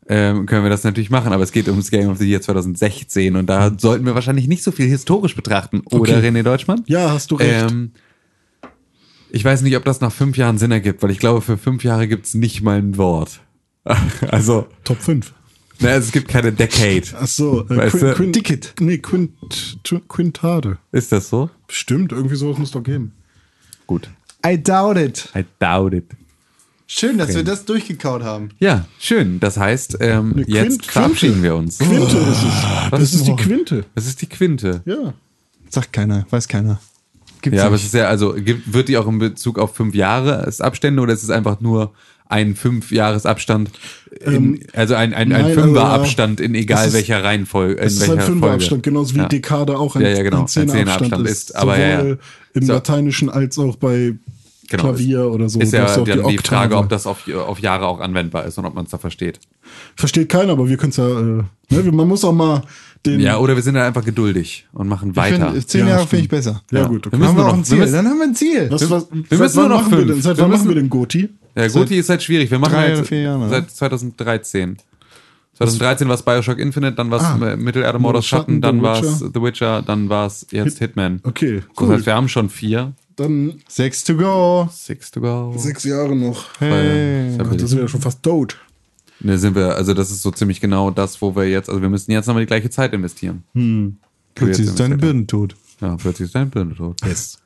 Ähm, 0.10 0.46
können 0.46 0.64
wir 0.64 0.70
das 0.70 0.84
natürlich 0.84 1.10
machen, 1.10 1.32
aber 1.32 1.44
es 1.44 1.52
geht 1.54 1.68
ums 1.70 1.90
Game 1.90 2.10
of 2.10 2.18
the 2.18 2.30
Year 2.30 2.42
2016 2.42 3.36
und 3.38 3.46
da 3.48 3.72
sollten 3.78 4.06
wir 4.06 4.16
wahrscheinlich 4.16 4.48
nicht 4.48 4.64
so 4.64 4.72
viel 4.72 4.88
historisch 4.88 5.36
betrachten, 5.36 5.82
oder 5.86 6.02
Okay. 6.02 6.28
René 6.28 6.44
Deutschmann? 6.44 6.84
Ja, 6.88 7.12
hast 7.12 7.32
du 7.32 7.36
recht. 7.36 7.72
Ähm, 7.72 7.92
ich 9.32 9.44
weiß 9.46 9.62
nicht, 9.62 9.76
ob 9.78 9.86
das 9.86 10.02
nach 10.02 10.12
fünf 10.12 10.38
Jahren 10.38 10.58
Sinn 10.58 10.72
ergibt, 10.72 11.02
weil 11.04 11.10
ich 11.12 11.20
glaube, 11.20 11.42
für 11.42 11.58
fünf 11.58 11.84
Jahre 11.84 12.08
gibt's 12.08 12.34
nicht 12.34 12.62
mal 12.62 12.78
ein 12.78 12.98
Wort. 12.98 13.40
Also, 14.30 14.68
Top 14.84 15.00
5. 15.02 15.34
ne, 15.80 15.90
es 15.92 16.12
gibt 16.12 16.28
keine 16.28 16.52
Decade. 16.54 17.04
Ach 17.20 17.28
so, 17.28 17.66
äh, 17.70 17.78
Weißt 17.78 17.98
Quin, 17.98 18.08
du? 18.10 18.14
Quin, 18.14 18.34
Ticket. 18.34 18.74
Nee, 18.80 18.98
Quint, 19.00 19.32
Quintade. 20.08 20.78
Ist 20.92 21.12
das 21.12 21.30
so? 21.30 21.50
Stimmt, 21.68 22.12
irgendwie 22.12 22.36
sowas 22.36 22.58
muss 22.58 22.72
doch 22.72 22.84
geben. 22.84 23.12
Gut. 23.88 24.10
I 24.46 24.62
doubt 24.62 24.98
it. 24.98 25.30
I 25.36 25.44
doubt 25.60 25.94
it. 25.94 26.06
Schön, 26.86 27.18
dass 27.18 27.34
wir 27.34 27.44
das 27.44 27.66
durchgekaut 27.66 28.24
haben. 28.24 28.50
Ja, 28.60 28.86
schön. 29.00 29.40
Das 29.40 29.58
heißt, 29.58 29.98
ähm, 30.02 30.34
Eine 30.36 30.46
jetzt 30.48 30.82
Quint- 30.82 30.86
verabschieden 30.92 31.34
Quinte. 31.36 31.44
wir 31.44 31.56
uns. 31.56 31.78
Quinte 31.80 32.18
ist 32.18 32.44
es. 32.44 32.90
Das 32.92 33.02
ist 33.02 33.14
ist 33.16 33.28
die? 33.28 33.36
Quinte. 33.36 33.86
Das 33.96 34.06
ist 34.06 34.22
die 34.22 34.28
Quinte. 34.28 34.82
Ja. 34.86 35.14
Sagt 35.70 35.94
keiner, 35.94 36.28
weiß 36.30 36.48
keiner. 36.48 36.80
Gibt's 37.42 37.58
Ja, 37.58 37.66
aber 37.66 37.76
es 37.76 37.82
nicht. 37.82 37.94
ist 37.94 38.00
ja, 38.00 38.08
also 38.08 38.34
gibt, 38.34 38.72
wird 38.74 38.90
die 38.90 38.98
auch 38.98 39.08
in 39.08 39.18
Bezug 39.20 39.58
auf 39.60 39.76
fünf 39.76 39.96
Jahre 39.96 40.38
als 40.40 40.62
Abstände 40.62 41.02
oder 41.02 41.14
ist 41.14 41.24
es 41.24 41.30
einfach 41.30 41.62
nur 41.62 41.94
ein 42.30 42.56
fünf 42.56 42.92
Jahres 42.92 43.26
Abstand, 43.26 43.70
in, 44.22 44.64
also 44.74 44.96
ein, 44.96 45.14
ein, 45.14 45.32
ein 45.34 45.46
also, 45.58 45.80
Abstand 45.80 46.40
in 46.40 46.56
egal 46.56 46.88
ist- 46.88 46.94
welcher 46.94 47.24
Reihenfolge, 47.24 47.80
Es 47.82 47.94
ist 47.96 48.10
ein. 48.10 48.20
Fünferabstand, 48.20 48.82
genauso 48.84 49.14
wie 49.16 49.20
Ja. 49.20 49.28
Dekade 49.28 49.78
auch 49.78 49.96
ein, 49.96 50.02
Ja, 50.04 50.10
ja, 50.10 50.24
genau, 50.24 50.42
ein 50.42 50.48
Zehnerabstand 50.48 50.78
Zehnerabstand 51.12 51.28
ist. 51.28 51.50
ist, 51.50 51.56
aber 51.56 51.78
ja, 51.80 52.00
sowohl 52.00 52.20
ja. 52.56 52.62
im. 52.62 52.68
Lateinischen 52.68 53.30
als 53.30 53.58
auch 53.60 53.76
bei 53.76 54.14
Genau, 54.70 54.84
Klavier 54.84 55.30
oder 55.30 55.50
so. 55.50 55.60
Ist 55.60 55.74
ja 55.74 55.86
dann 55.86 56.06
die, 56.06 56.12
Oktave. 56.20 56.42
Frage, 56.44 56.78
ob 56.78 56.90
das 56.90 57.06
auf, 57.06 57.28
auf 57.28 57.60
Jahre 57.60 57.86
auch 57.86 58.00
anwendbar 58.00 58.46
ist 58.46 58.58
und 58.58 58.66
ob 58.66 58.74
man 58.74 58.86
es 58.86 58.92
da 58.92 58.98
versteht. 58.98 59.40
Versteht 59.96 60.30
keiner, 60.30 60.54
aber 60.54 60.68
wir 60.68 60.78
können 60.78 60.92
es 60.92 60.98
ja, 60.98 61.08
äh, 61.08 61.44
ne, 61.70 61.92
man 61.92 62.08
muss 62.08 62.24
auch 62.24 62.32
mal 62.34 62.64
den. 63.06 63.20
Ja, 63.20 63.38
oder 63.38 63.56
wir 63.56 63.62
sind 63.62 63.74
dann 63.76 63.84
einfach 63.84 64.06
geduldig 64.06 64.66
und 64.72 64.88
machen 64.88 65.10
Ich 65.12 65.16
weiter. 65.18 65.52
find, 65.52 65.70
zehn 65.70 65.82
Ja, 65.82 65.96
Jahre 65.96 66.08
finde 66.08 66.24
ich 66.24 66.30
besser. 66.30 66.62
Ja, 66.72 66.80
Ja. 66.82 66.88
gut, 66.88 67.06
okay. 67.08 67.12
Wir 67.12 67.20
müssen 67.20 67.30
haben 67.30 67.38
wir 67.38 67.44
auch 67.44 67.48
noch- 67.50 67.58
ein 67.58 67.64
Ziel. 67.66 67.78
wir 67.78 67.82
müssen- 67.86 67.96
Dann 67.96 68.08
haben 68.08 68.18
wir 68.18 68.24
ein 68.26 68.36
Ziel. 68.36 68.68
was, 68.72 68.90
was, 68.90 69.08
wir 69.12 69.24
seit 69.30 69.40
müssen 69.40 69.56
wann 69.58 69.68
nur 69.68 69.70
noch 69.70 69.82
machen 69.82 69.92
wir 69.92 69.98
fünf. 70.00 70.12
denn, 70.14 70.22
seit 70.22 70.38
Wir 70.38 70.44
wann 70.44 70.52
machen 70.52 70.62
müssen- 70.66 70.76
wir 70.76 70.82
den 70.82 70.90
Goti? 70.90 71.30
Ja, 71.56 71.68
Goti 71.68 71.96
ist 71.98 72.10
halt 72.10 72.24
schwierig. 72.24 72.50
Wir 72.50 72.58
machen 72.60 72.74
drei 72.74 72.96
halt 72.96 73.10
Jahre, 73.12 73.50
seit 73.50 73.70
2013. 73.70 74.78
2013 75.56 76.08
war 76.08 76.16
es 76.16 76.24
Bioshock 76.24 76.58
Infinite, 76.58 76.94
dann 76.96 77.12
war 77.12 77.20
es 77.20 77.26
Ah. 77.26 77.56
Mittelerde 77.56 78.00
Mordors 78.00 78.26
Schatten, 78.26 78.54
Schatten, 78.54 78.62
dann 78.62 78.82
war 78.82 79.00
es. 79.04 79.20
The 79.20 79.40
Witcher, 79.42 79.84
dann 79.84 80.10
war 80.10 80.26
es 80.26 80.48
jetzt 80.50 80.80
Hitman. 80.80 81.20
Okay, 81.24 81.58
Das 81.76 81.84
cool. 81.88 81.94
heißt, 81.96 82.06
wir 82.08 82.16
haben 82.16 82.28
schon 82.28 82.50
vier. 82.50 82.94
Dann 83.16 83.62
Sechs 83.68 84.04
to 84.04 84.16
go. 84.16 84.68
Six 84.72 85.12
to 85.12 85.22
go. 85.22 85.54
sechs 85.58 85.84
Jahre 85.84 86.16
noch. 86.16 86.46
Hey. 86.60 87.38
Gott, 87.38 87.62
Das 87.62 87.70
sind 87.70 87.78
wir 87.78 87.84
ja 87.84 87.88
schon 87.88 88.02
fast 88.02 88.24
tot. 88.24 88.58
Ne, 89.20 89.38
sind 89.38 89.56
wir, 89.56 89.76
also 89.76 89.94
das 89.94 90.12
ist 90.12 90.22
so 90.22 90.32
ziemlich 90.32 90.60
genau 90.60 90.92
das, 90.92 91.22
wo 91.22 91.36
wir 91.36 91.48
jetzt, 91.50 91.70
also 91.70 91.82
wir 91.82 91.90
müssen 91.90 92.12
jetzt 92.12 92.28
nochmal 92.28 92.44
die 92.44 92.48
gleiche 92.48 92.70
Zeit 92.70 92.94
investieren. 92.94 93.44
Plötzlich 94.36 94.68
ist 94.68 94.80
deine 94.80 94.98
Birne 94.98 95.26
tot. 95.28 95.56
Ja, 95.80 95.96
plötzlich 95.96 96.26
ist 96.28 96.36
dein 96.36 96.50
Birne 96.50 96.76
tot. 96.76 97.00
Yes. 97.06 97.40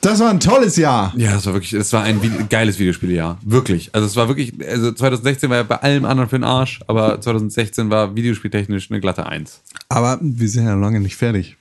Das 0.00 0.20
war 0.20 0.30
ein 0.30 0.40
tolles 0.40 0.76
Jahr. 0.76 1.14
Ja, 1.16 1.32
das 1.32 1.46
war 1.46 1.54
wirklich, 1.54 1.72
es 1.72 1.92
war 1.92 2.02
ein 2.02 2.22
Vide 2.22 2.44
geiles 2.50 2.78
Videospieljahr. 2.78 3.38
Wirklich. 3.42 3.94
Also 3.94 4.06
es 4.06 4.14
war 4.14 4.28
wirklich, 4.28 4.52
also 4.68 4.92
2016 4.92 5.48
war 5.48 5.56
ja 5.56 5.62
bei 5.62 5.76
allem 5.76 6.04
anderen 6.04 6.28
für 6.28 6.38
den 6.38 6.44
Arsch, 6.44 6.80
aber 6.86 7.20
2016 7.20 7.88
war 7.88 8.14
videospieltechnisch 8.14 8.90
eine 8.90 9.00
glatte 9.00 9.26
Eins. 9.26 9.62
Aber 9.88 10.18
wir 10.20 10.48
sind 10.48 10.66
ja 10.66 10.74
lange 10.74 11.00
nicht 11.00 11.16
fertig. 11.16 11.56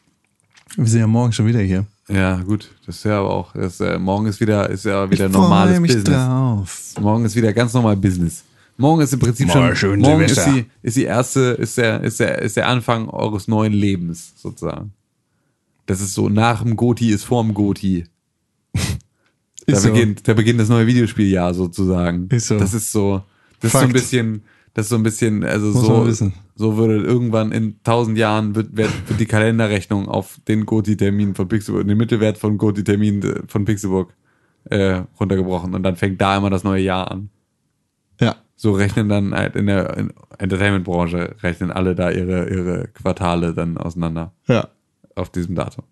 Wir 0.75 0.85
sind 0.87 0.99
ja 0.99 1.07
morgen 1.07 1.31
schon 1.31 1.47
wieder 1.47 1.61
hier. 1.61 1.85
Ja, 2.09 2.35
gut, 2.41 2.69
das 2.85 2.97
ist 2.97 3.05
ja 3.05 3.19
aber 3.19 3.29
auch, 3.29 3.53
das, 3.53 3.79
äh, 3.79 3.97
morgen 3.97 4.25
ist 4.25 4.41
wieder, 4.41 4.69
ist 4.69 4.83
ja 4.85 5.09
wieder 5.09 5.27
Ich 5.27 5.31
normales 5.31 5.79
mich 5.79 5.93
Business. 5.93 6.13
drauf. 6.25 6.93
Morgen 6.99 7.25
ist 7.25 7.35
wieder 7.35 7.53
ganz 7.53 7.73
normal 7.73 7.95
Business. 7.95 8.43
Morgen 8.75 9.01
ist 9.01 9.13
im 9.13 9.19
Prinzip 9.19 9.47
Morgen 9.47 9.67
schon, 9.67 9.75
schön 9.75 9.99
morgen 9.99 10.23
ist 10.23 10.45
die, 10.45 10.65
ist 10.81 10.97
die 10.97 11.03
erste, 11.03 11.39
ist 11.51 11.77
der, 11.77 12.01
ist 12.01 12.19
der, 12.19 12.41
ist 12.41 12.57
der 12.57 12.67
Anfang 12.67 13.07
eures 13.09 13.47
neuen 13.47 13.71
Lebens, 13.71 14.33
sozusagen. 14.35 14.91
Das 15.85 16.01
ist 16.01 16.13
so, 16.13 16.27
nach 16.27 16.63
dem 16.63 16.75
Goti 16.75 17.11
ist 17.11 17.23
vorm 17.23 17.53
Goti. 17.53 18.05
Da 19.65 19.79
so. 19.79 19.93
beginnt, 19.93 20.27
da 20.27 20.33
beginnt 20.33 20.59
das 20.59 20.67
neue 20.67 20.85
Videospieljahr 20.87 21.53
sozusagen. 21.53 22.27
Ist 22.31 22.47
so. 22.47 22.59
Das 22.59 22.73
ist 22.73 22.91
so, 22.91 23.23
das 23.61 23.69
ist 23.69 23.71
so 23.71 23.77
ein 23.77 23.81
Fakt. 23.83 23.93
bisschen, 23.93 24.43
das 24.73 24.85
ist 24.87 24.89
so 24.89 24.95
ein 24.95 25.03
bisschen, 25.03 25.43
also 25.43 25.67
Muss 25.67 26.17
so, 26.17 26.31
so 26.55 26.77
würde 26.77 26.97
irgendwann 26.97 27.51
in 27.51 27.81
tausend 27.83 28.17
Jahren 28.17 28.55
wird, 28.55 28.75
wird, 28.75 28.91
wird 29.07 29.19
die 29.19 29.25
Kalenderrechnung 29.25 30.07
auf 30.07 30.39
den 30.47 30.65
Goti-Termin 30.65 31.35
von 31.35 31.47
Pixelburg, 31.47 31.87
den 31.87 31.97
Mittelwert 31.97 32.37
von 32.37 32.57
Goti-Termin 32.57 33.21
äh, 33.21 33.41
von 33.47 33.65
Pixelburg 33.65 34.13
äh, 34.65 35.03
runtergebrochen 35.19 35.75
und 35.75 35.83
dann 35.83 35.95
fängt 35.95 36.19
da 36.21 36.37
immer 36.37 36.49
das 36.49 36.63
neue 36.63 36.81
Jahr 36.81 37.11
an. 37.11 37.29
Ja. 38.19 38.35
So 38.55 38.71
rechnen 38.71 39.09
dann 39.09 39.33
halt 39.33 39.55
in 39.55 39.67
der 39.67 39.97
in 39.97 40.13
Entertainment-Branche 40.37 41.35
rechnen 41.43 41.71
alle 41.71 41.95
da 41.95 42.09
ihre, 42.09 42.49
ihre 42.49 42.87
Quartale 42.87 43.53
dann 43.53 43.77
auseinander 43.77 44.33
Ja. 44.47 44.69
auf 45.15 45.29
diesem 45.29 45.55
Datum. 45.55 45.85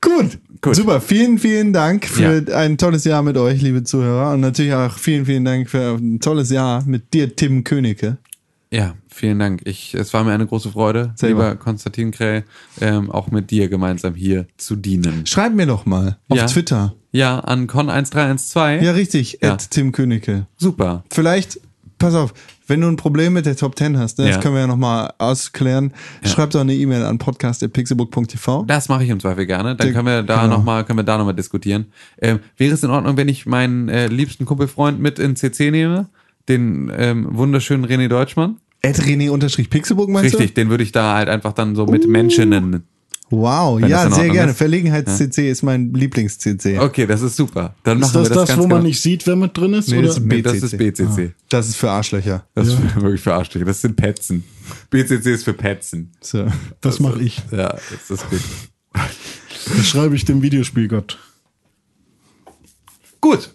Gut. 0.00 0.38
Gut. 0.62 0.76
Super. 0.76 1.00
Vielen, 1.00 1.38
vielen 1.38 1.72
Dank 1.72 2.04
für 2.06 2.44
ein 2.54 2.76
tolles 2.78 3.04
Jahr 3.04 3.22
mit 3.22 3.36
euch, 3.36 3.62
liebe 3.62 3.82
Zuhörer. 3.84 4.32
Und 4.32 4.40
natürlich 4.40 4.74
auch 4.74 4.92
vielen, 4.92 5.26
vielen 5.26 5.44
Dank 5.44 5.68
für 5.70 5.94
ein 5.96 6.20
tolles 6.20 6.50
Jahr 6.50 6.84
mit 6.84 7.12
dir, 7.14 7.34
Tim 7.34 7.64
Königke. 7.64 8.18
Ja, 8.72 8.94
vielen 9.08 9.38
Dank. 9.38 9.62
Ich, 9.64 9.94
es 9.94 10.12
war 10.14 10.22
mir 10.22 10.32
eine 10.32 10.46
große 10.46 10.70
Freude, 10.70 11.12
Selber. 11.16 11.48
lieber 11.50 11.56
Konstantin 11.56 12.12
Kräh, 12.12 12.42
ähm, 12.80 13.10
auch 13.10 13.30
mit 13.30 13.50
dir 13.50 13.68
gemeinsam 13.68 14.14
hier 14.14 14.46
zu 14.58 14.76
dienen. 14.76 15.26
Schreib 15.26 15.54
mir 15.54 15.66
doch 15.66 15.86
mal 15.86 16.18
auf 16.28 16.38
Ja. 16.38 16.46
Twitter. 16.46 16.94
Ja, 17.10 17.40
an 17.40 17.66
Con1312. 17.66 18.82
Ja, 18.82 18.92
richtig. 18.92 19.38
Ja. 19.42 19.54
At 19.54 19.70
Tim 19.70 19.90
Königke. 19.92 20.46
Super. 20.56 21.02
Vielleicht, 21.10 21.60
pass 21.98 22.14
auf, 22.14 22.32
wenn 22.70 22.80
du 22.80 22.88
ein 22.88 22.96
Problem 22.96 23.34
mit 23.34 23.46
der 23.46 23.56
Top 23.56 23.76
10 23.76 23.98
hast, 23.98 24.18
ne, 24.18 24.26
das 24.26 24.36
Ja. 24.36 24.40
können 24.40 24.54
wir 24.54 24.62
ja 24.62 24.66
nochmal 24.66 25.12
ausklären, 25.18 25.92
schreib 26.24 26.50
doch 26.50 26.60
eine 26.60 26.74
E-Mail 26.74 27.02
an 27.04 27.18
podcast.pixelbook.tv. 27.18 28.64
Das 28.66 28.88
mache 28.88 29.04
ich 29.04 29.10
im 29.10 29.20
Zweifel 29.20 29.44
gerne. 29.46 29.76
Dann 29.76 29.92
können 29.92 30.06
wir 30.06 30.22
da 30.22 30.42
genau. 30.44 30.56
noch 30.56 30.64
mal, 30.64 30.84
können 30.84 30.98
wir 30.98 31.02
da 31.04 31.18
nochmal 31.18 31.34
diskutieren. 31.34 31.86
Ähm, 32.22 32.40
wäre 32.56 32.72
es 32.72 32.82
in 32.82 32.90
Ordnung, 32.90 33.16
wenn 33.16 33.28
ich 33.28 33.44
meinen 33.44 33.88
äh, 33.88 34.06
liebsten 34.06 34.46
Kumpelfreund 34.46 35.00
mit 35.00 35.18
in 35.18 35.36
CC 35.36 35.70
nehme? 35.70 36.08
Den 36.48 36.90
ähm, 36.96 37.26
wunderschönen 37.30 37.84
René 37.84 38.08
Deutschmann? 38.08 38.56
At 38.82 38.96
René-Pixelbook 38.96 40.08
meinst 40.08 40.34
Richtig, 40.34 40.54
den 40.54 40.70
würde 40.70 40.82
ich 40.84 40.92
da 40.92 41.14
halt 41.14 41.28
einfach 41.28 41.52
dann 41.52 41.76
so 41.76 41.84
mit 41.86 42.08
Menschen 42.08 42.48
nennen. 42.48 42.72
du? 42.72 42.78
Wow, 43.32 43.80
Wenn 43.80 43.88
ja, 43.88 44.10
sehr 44.10 44.28
gerne. 44.28 44.52
Verlegenheits-CC 44.54 45.48
ist 45.50 45.62
mein 45.62 45.94
Lieblings-CC. 45.94 46.80
Okay, 46.80 47.06
das 47.06 47.22
ist 47.22 47.36
super. 47.36 47.76
Dann 47.84 47.98
Ist 48.00 48.08
machen 48.08 48.22
das 48.22 48.30
wir 48.30 48.34
das, 48.34 48.38
das, 48.38 48.48
ganz 48.48 48.58
wo 48.58 48.62
man 48.66 48.78
genau. 48.78 48.88
nicht 48.88 49.00
sieht, 49.00 49.24
wer 49.26 49.36
mit 49.36 49.56
drin 49.56 49.72
ist? 49.74 49.88
Nee, 49.88 49.98
oder? 49.98 50.08
das 50.08 50.16
ist 50.16 50.24
Nee, 50.26 50.42
das 50.42 50.52
BCC. 50.60 50.64
ist 50.64 50.78
BCC. 50.96 51.32
Das 51.48 51.68
ist 51.68 51.76
für 51.76 51.90
Arschlöcher. 51.90 52.44
Das 52.54 52.66
ist 52.66 52.94
wirklich 53.00 53.20
für 53.20 53.32
Arschlöcher. 53.32 53.64
Das 53.66 53.80
sind 53.80 53.94
Petzen. 53.94 54.42
BCC 54.90 55.26
ist 55.32 55.44
für 55.44 55.52
Petzen. 55.52 56.10
So. 56.20 56.46
das 56.80 56.98
mache 56.98 57.22
ich. 57.22 57.40
Ja, 57.52 57.68
das 57.90 58.10
ist 58.10 58.28
gut. 58.30 58.40
Das 58.92 59.86
schreibe 59.86 60.16
ich 60.16 60.24
dem 60.24 60.42
Videospielgott. 60.42 61.18
Gut. 63.20 63.54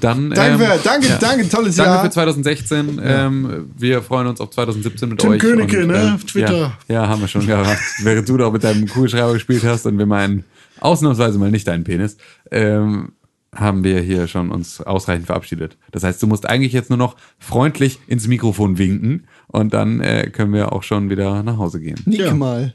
Dann, 0.00 0.30
Danke, 0.30 0.64
ähm, 0.64 0.70
für, 0.70 0.84
danke, 0.84 1.08
ja. 1.08 1.18
danke, 1.18 1.48
tolles 1.48 1.76
Danke 1.76 1.92
Jahr. 1.92 2.04
für 2.04 2.10
2016. 2.10 3.00
Ähm, 3.02 3.70
wir 3.76 4.02
freuen 4.02 4.26
uns 4.26 4.40
auf 4.40 4.50
2017 4.50 5.08
mit 5.08 5.18
Tim 5.18 5.30
euch. 5.30 5.40
Königke, 5.40 5.82
und, 5.82 5.88
ne? 5.88 6.02
ähm, 6.02 6.14
Auf 6.14 6.24
Twitter. 6.24 6.78
Ja, 6.88 6.94
ja, 7.02 7.08
haben 7.08 7.20
wir 7.20 7.28
schon 7.28 7.46
gehabt. 7.46 7.78
Während 8.02 8.28
du 8.28 8.36
doch 8.36 8.52
mit 8.52 8.64
deinem 8.64 8.86
Kugelschreiber 8.88 9.32
gespielt 9.32 9.64
hast 9.64 9.86
und 9.86 9.98
wir 9.98 10.06
meinen 10.06 10.44
ausnahmsweise 10.80 11.38
mal 11.38 11.50
nicht 11.50 11.66
deinen 11.68 11.84
Penis, 11.84 12.16
ähm, 12.50 13.12
haben 13.54 13.84
wir 13.84 14.00
hier 14.00 14.28
schon 14.28 14.50
uns 14.50 14.80
ausreichend 14.80 15.26
verabschiedet. 15.26 15.76
Das 15.90 16.04
heißt, 16.04 16.22
du 16.22 16.26
musst 16.26 16.48
eigentlich 16.48 16.72
jetzt 16.72 16.88
nur 16.88 16.96
noch 16.96 17.16
freundlich 17.38 17.98
ins 18.06 18.26
Mikrofon 18.26 18.78
winken 18.78 19.26
und 19.48 19.74
dann 19.74 20.00
äh, 20.00 20.30
können 20.30 20.52
wir 20.54 20.72
auch 20.72 20.82
schon 20.82 21.10
wieder 21.10 21.42
nach 21.42 21.58
Hause 21.58 21.80
gehen. 21.80 22.00
Nick 22.06 22.20
Ja. 22.20 22.34
mal. 22.34 22.74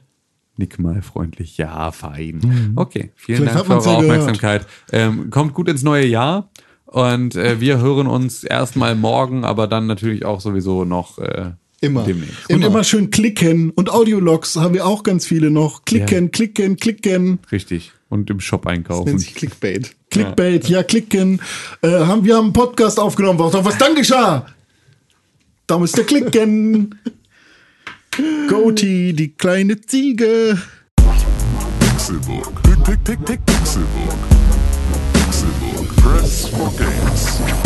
Nick 0.60 0.80
mal 0.80 1.02
freundlich. 1.04 1.58
Ja, 1.58 1.92
fein. 1.92 2.74
Okay, 2.76 3.12
vielen 3.16 3.40
Vielleicht 3.40 3.56
Dank 3.56 3.68
für 3.68 3.74
eure 3.74 3.86
ja. 3.86 3.98
Aufmerksamkeit. 3.98 4.66
Ähm, 4.92 5.30
kommt 5.30 5.54
gut 5.54 5.70
ins 5.70 5.84
neue 5.84 6.06
Jahr. 6.06 6.50
Und 6.88 7.36
äh, 7.36 7.60
wir 7.60 7.80
hören 7.80 8.08
uns 8.08 8.44
erstmal 8.44 8.96
morgen, 8.96 9.44
aber 9.44 9.68
dann 9.68 9.88
natürlich 9.88 10.26
auch 10.26 10.40
sowieso 10.40 10.86
noch 10.86 11.20
äh, 11.20 11.52
Immer. 11.82 12.04
demnächst. 12.04 12.50
Und 12.50 12.64
immer 12.64 12.84
schön 12.84 13.12
klicken. 13.12 13.72
Und 13.72 13.92
Audiologs 13.92 14.56
haben 14.56 14.74
wir 14.74 14.86
auch 14.86 15.04
ganz 15.04 15.26
viele 15.26 15.52
noch. 15.52 15.86
Klicken, 15.86 16.32
klicken, 16.32 16.78
klicken. 16.78 17.40
Richtig. 17.52 17.92
Und 18.10 18.30
im 18.30 18.40
Shop 18.40 18.66
einkaufen. 18.66 19.10
Nennt 19.10 19.22
sich 19.22 19.36
Clickbait. 19.36 19.96
Clickbait, 20.10 20.70
ja, 20.70 20.82
klicken. 20.82 21.42
Äh, 21.82 21.90
haben, 21.90 22.24
wir 22.24 22.38
haben 22.38 22.46
einen 22.46 22.54
Podcast 22.54 23.00
aufgenommen. 23.00 23.38
Was, 23.38 23.54
was 23.54 23.78
dann 23.78 23.94
geschah? 23.94 24.46
Da 25.68 25.78
müsst 25.78 25.98
ihr 25.98 26.06
klicken. 26.06 26.96
Goatee, 28.48 29.12
die 29.12 29.34
kleine 29.34 29.80
Ziege. 29.82 30.58
Pixelbook. 31.80 32.64
Pick, 32.64 32.84
pick, 32.84 33.26
pick, 33.26 33.46
pick, 33.46 34.37
Pixelbook. 36.78 37.57